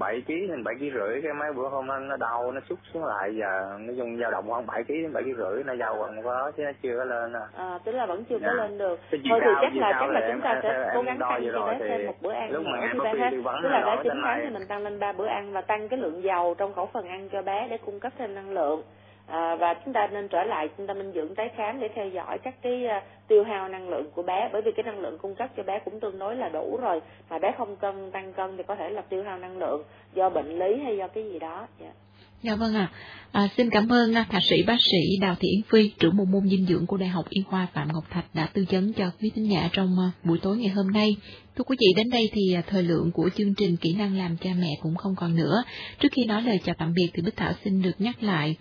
7 0.00 0.22
kg 0.26 0.48
đến 0.48 0.64
7 0.64 0.74
kg 0.74 0.90
rưỡi 0.94 1.22
cái 1.22 1.32
mấy 1.32 1.52
bữa 1.52 1.68
hôm 1.68 1.86
nó, 1.86 1.98
nó 1.98 2.16
đau 2.16 2.52
nó 2.52 2.60
xúc 2.68 2.78
xuống 2.92 3.04
lại 3.04 3.34
giờ 3.34 3.78
nó 3.80 3.92
dùng 3.92 4.18
dao 4.20 4.30
động 4.30 4.44
khoảng 4.48 4.66
7 4.66 4.84
kg 4.84 4.88
đến 4.88 5.12
7 5.12 5.22
kg 5.22 5.36
rưỡi 5.36 5.64
nó 5.64 5.76
dao 5.76 5.96
quần 6.00 6.22
có 6.22 6.52
chứ 6.56 6.62
nó 6.62 6.70
chưa 6.82 6.98
có 6.98 7.04
lên 7.04 7.32
à. 7.32 7.46
à 7.56 7.78
tức 7.84 7.92
là 7.92 8.06
vẫn 8.06 8.24
chưa 8.24 8.38
dạ. 8.38 8.46
có 8.46 8.52
lên 8.52 8.78
được 8.78 9.00
thôi 9.10 9.40
thì 9.44 9.50
chắc 9.62 9.76
là 9.76 9.92
chắc 10.00 10.10
là 10.10 10.28
chúng 10.32 10.40
ta 10.40 10.60
sẽ 10.62 10.90
cố 10.94 11.02
gắng 11.02 11.18
tăng 11.18 11.42
cho 11.52 11.66
bé 11.66 11.76
thêm 11.80 12.06
một 12.06 12.14
bữa 12.22 12.32
ăn 12.32 12.50
lúc 12.50 12.64
nữa 12.64 12.86
khi 12.92 12.98
bé 12.98 13.12
hết 13.18 13.30
tức 13.62 13.68
là 13.68 13.82
bé 13.86 14.02
9 14.02 14.12
tháng 14.24 14.40
thì 14.44 14.50
mình 14.50 14.66
tăng 14.68 14.82
lên 14.82 15.00
ba 15.00 15.12
bữa 15.12 15.26
ăn 15.26 15.52
và 15.52 15.60
tăng 15.60 15.88
cái 15.88 15.98
lượng 15.98 16.22
dầu 16.22 16.54
trong 16.58 16.74
khẩu 16.74 16.86
phần 16.86 17.08
ăn 17.08 17.28
cho 17.28 17.42
bé 17.42 17.68
để 17.70 17.78
cung 17.78 18.00
cấp 18.00 18.12
thêm 18.18 18.34
năng 18.34 18.50
lượng 18.50 18.82
à, 19.30 19.56
và 19.56 19.74
chúng 19.84 19.94
ta 19.94 20.08
nên 20.12 20.28
trở 20.28 20.42
lại 20.44 20.68
trung 20.76 20.86
tâm 20.86 20.96
dinh 20.96 21.12
dưỡng 21.12 21.34
tái 21.34 21.50
khám 21.56 21.80
để 21.80 21.88
theo 21.94 22.08
dõi 22.08 22.38
các 22.38 22.54
cái 22.62 22.84
uh, 22.84 23.02
tiêu 23.28 23.44
hao 23.44 23.68
năng 23.68 23.88
lượng 23.88 24.10
của 24.14 24.22
bé 24.22 24.48
bởi 24.52 24.62
vì 24.62 24.72
cái 24.76 24.82
năng 24.82 25.00
lượng 25.00 25.18
cung 25.18 25.34
cấp 25.34 25.50
cho 25.56 25.62
bé 25.62 25.78
cũng 25.84 26.00
tương 26.00 26.18
đối 26.18 26.36
là 26.36 26.48
đủ 26.48 26.78
rồi 26.82 27.00
mà 27.30 27.38
bé 27.38 27.52
không 27.58 27.76
cân 27.76 28.10
tăng 28.10 28.32
cân 28.32 28.56
thì 28.56 28.62
có 28.68 28.74
thể 28.74 28.90
là 28.90 29.02
tiêu 29.02 29.22
hao 29.24 29.38
năng 29.38 29.58
lượng 29.58 29.82
do 30.14 30.30
bệnh 30.30 30.58
lý 30.58 30.82
hay 30.84 30.96
do 30.96 31.08
cái 31.08 31.24
gì 31.24 31.38
đó 31.38 31.66
yeah. 31.80 31.94
Dạ 32.42 32.54
vâng 32.56 32.74
ạ. 32.74 32.90
À. 32.92 33.40
À, 33.40 33.48
xin 33.56 33.70
cảm 33.70 33.88
ơn 33.88 34.14
à, 34.14 34.26
thạc 34.30 34.42
sĩ 34.50 34.62
bác 34.62 34.76
sĩ 34.80 35.18
Đào 35.20 35.36
Thị 35.40 35.48
Yến 35.48 35.62
Phi, 35.70 35.90
trưởng 35.98 36.16
bộ 36.16 36.24
môn 36.24 36.48
dinh 36.48 36.66
dưỡng 36.66 36.86
của 36.86 36.96
Đại 36.96 37.08
học 37.08 37.24
Y 37.28 37.42
khoa 37.42 37.66
Phạm 37.74 37.88
Ngọc 37.92 38.04
Thạch 38.10 38.34
đã 38.34 38.48
tư 38.54 38.64
vấn 38.70 38.92
cho 38.92 39.10
quý 39.20 39.30
thính 39.34 39.50
giả 39.50 39.68
trong 39.72 39.96
à, 39.98 40.10
buổi 40.24 40.38
tối 40.42 40.56
ngày 40.56 40.68
hôm 40.68 40.90
nay. 40.90 41.16
Thưa 41.56 41.64
quý 41.64 41.76
vị, 41.80 41.86
đến 41.96 42.10
đây 42.10 42.30
thì 42.32 42.54
à, 42.54 42.62
thời 42.66 42.82
lượng 42.82 43.10
của 43.14 43.30
chương 43.36 43.54
trình 43.54 43.76
kỹ 43.76 43.94
năng 43.98 44.18
làm 44.18 44.36
cha 44.36 44.50
mẹ 44.58 44.68
cũng 44.82 44.94
không 44.94 45.14
còn 45.16 45.36
nữa. 45.36 45.62
Trước 45.98 46.08
khi 46.12 46.24
nói 46.24 46.42
lời 46.42 46.60
chào 46.64 46.74
tạm 46.78 46.92
biệt 46.94 47.10
thì 47.14 47.22
Bích 47.22 47.36
Thảo 47.36 47.52
xin 47.64 47.82
được 47.82 47.94
nhắc 47.98 48.22
lại 48.22 48.56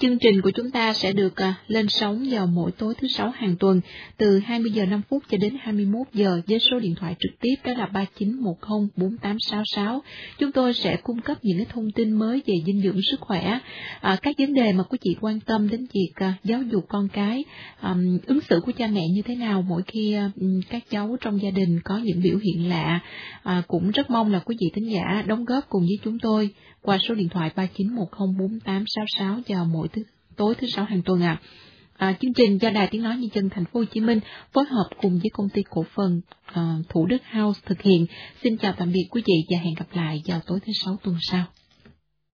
Chương 0.00 0.18
trình 0.18 0.40
của 0.40 0.50
chúng 0.50 0.70
ta 0.70 0.92
sẽ 0.92 1.12
được 1.12 1.36
à, 1.36 1.54
lên 1.66 1.88
sóng 1.88 2.26
vào 2.30 2.46
mỗi 2.46 2.72
tối 2.72 2.94
thứ 3.00 3.08
sáu 3.08 3.30
hàng 3.30 3.56
tuần 3.56 3.80
từ 4.16 4.38
20 4.38 4.70
giờ 4.70 4.86
5 4.86 5.02
phút 5.08 5.22
cho 5.30 5.38
đến 5.38 5.56
21 5.60 6.06
giờ 6.14 6.40
với 6.46 6.58
số 6.58 6.78
điện 6.78 6.94
thoại 6.94 7.16
trực 7.18 7.32
tiếp 7.40 7.54
đó 7.64 7.72
là 7.72 8.06
39104866. 8.18 10.00
Chúng 10.38 10.52
tôi 10.52 10.74
sẽ 10.74 10.96
cung 10.96 11.20
cấp 11.20 11.38
những 11.42 11.56
cái 11.56 11.66
thông 11.68 11.90
tin 11.90 12.12
mới 12.12 12.42
về 12.46 12.54
dinh 12.66 12.80
dưỡng 12.82 13.00
sức 13.10 13.20
khỏe, 13.20 13.58
à, 14.00 14.16
các 14.22 14.36
vấn 14.38 14.54
đề 14.54 14.72
mà 14.72 14.82
quý 14.82 14.98
chị 15.00 15.16
quan 15.20 15.40
tâm 15.40 15.68
đến 15.68 15.86
việc 15.94 16.12
à, 16.14 16.34
giáo 16.44 16.62
dục 16.62 16.84
con 16.88 17.08
cái, 17.12 17.44
ứng 18.26 18.40
xử 18.48 18.60
của 18.66 18.72
cha 18.78 18.86
mẹ 18.86 19.02
như 19.14 19.22
thế 19.22 19.34
nào 19.34 19.62
mỗi 19.62 19.82
khi 19.86 20.16
các 20.70 20.84
cháu 20.90 21.16
trong 21.20 21.42
gia 21.42 21.50
đình 21.50 21.80
có 21.84 21.98
những 21.98 22.22
biểu 22.22 22.38
hiện 22.38 22.68
lạ. 22.68 23.00
Cũng 23.68 23.90
rất 23.90 24.10
mong 24.10 24.32
là 24.32 24.38
quý 24.38 24.56
vị 24.60 24.66
thính 24.74 24.90
giả 24.92 25.24
đóng 25.26 25.44
góp 25.44 25.68
cùng 25.68 25.82
với 25.82 25.98
chúng 26.04 26.18
tôi 26.18 26.50
qua 26.82 26.98
số 27.08 27.14
điện 27.14 27.28
thoại 27.28 27.50
39104866 27.56 29.42
vào 29.48 29.64
mỗi 29.64 29.88
thứ, 29.88 30.02
tối 30.36 30.54
thứ 30.54 30.66
sáu 30.66 30.84
hàng 30.84 31.02
tuần 31.02 31.22
ạ. 31.22 31.40
À. 31.42 32.06
À, 32.06 32.16
chương 32.20 32.34
trình 32.34 32.58
do 32.58 32.70
Đài 32.70 32.88
Tiếng 32.90 33.02
Nói 33.02 33.16
Nhân 33.16 33.30
dân 33.34 33.50
Thành 33.50 33.64
phố 33.64 33.80
Hồ 33.80 33.84
Chí 33.84 34.00
Minh 34.00 34.20
phối 34.52 34.64
hợp 34.64 34.88
cùng 35.02 35.18
với 35.18 35.30
công 35.32 35.48
ty 35.48 35.62
cổ 35.70 35.84
phần 35.94 36.20
uh, 36.50 36.88
Thủ 36.88 37.06
Đức 37.06 37.22
House 37.32 37.60
thực 37.66 37.82
hiện. 37.82 38.06
Xin 38.42 38.58
chào 38.58 38.74
tạm 38.78 38.92
biệt 38.92 39.06
quý 39.10 39.22
vị 39.26 39.34
và 39.50 39.58
hẹn 39.58 39.74
gặp 39.74 39.86
lại 39.92 40.22
vào 40.26 40.40
tối 40.46 40.58
thứ 40.66 40.72
sáu 40.84 40.96
tuần 41.02 41.16
sau. 41.20 41.44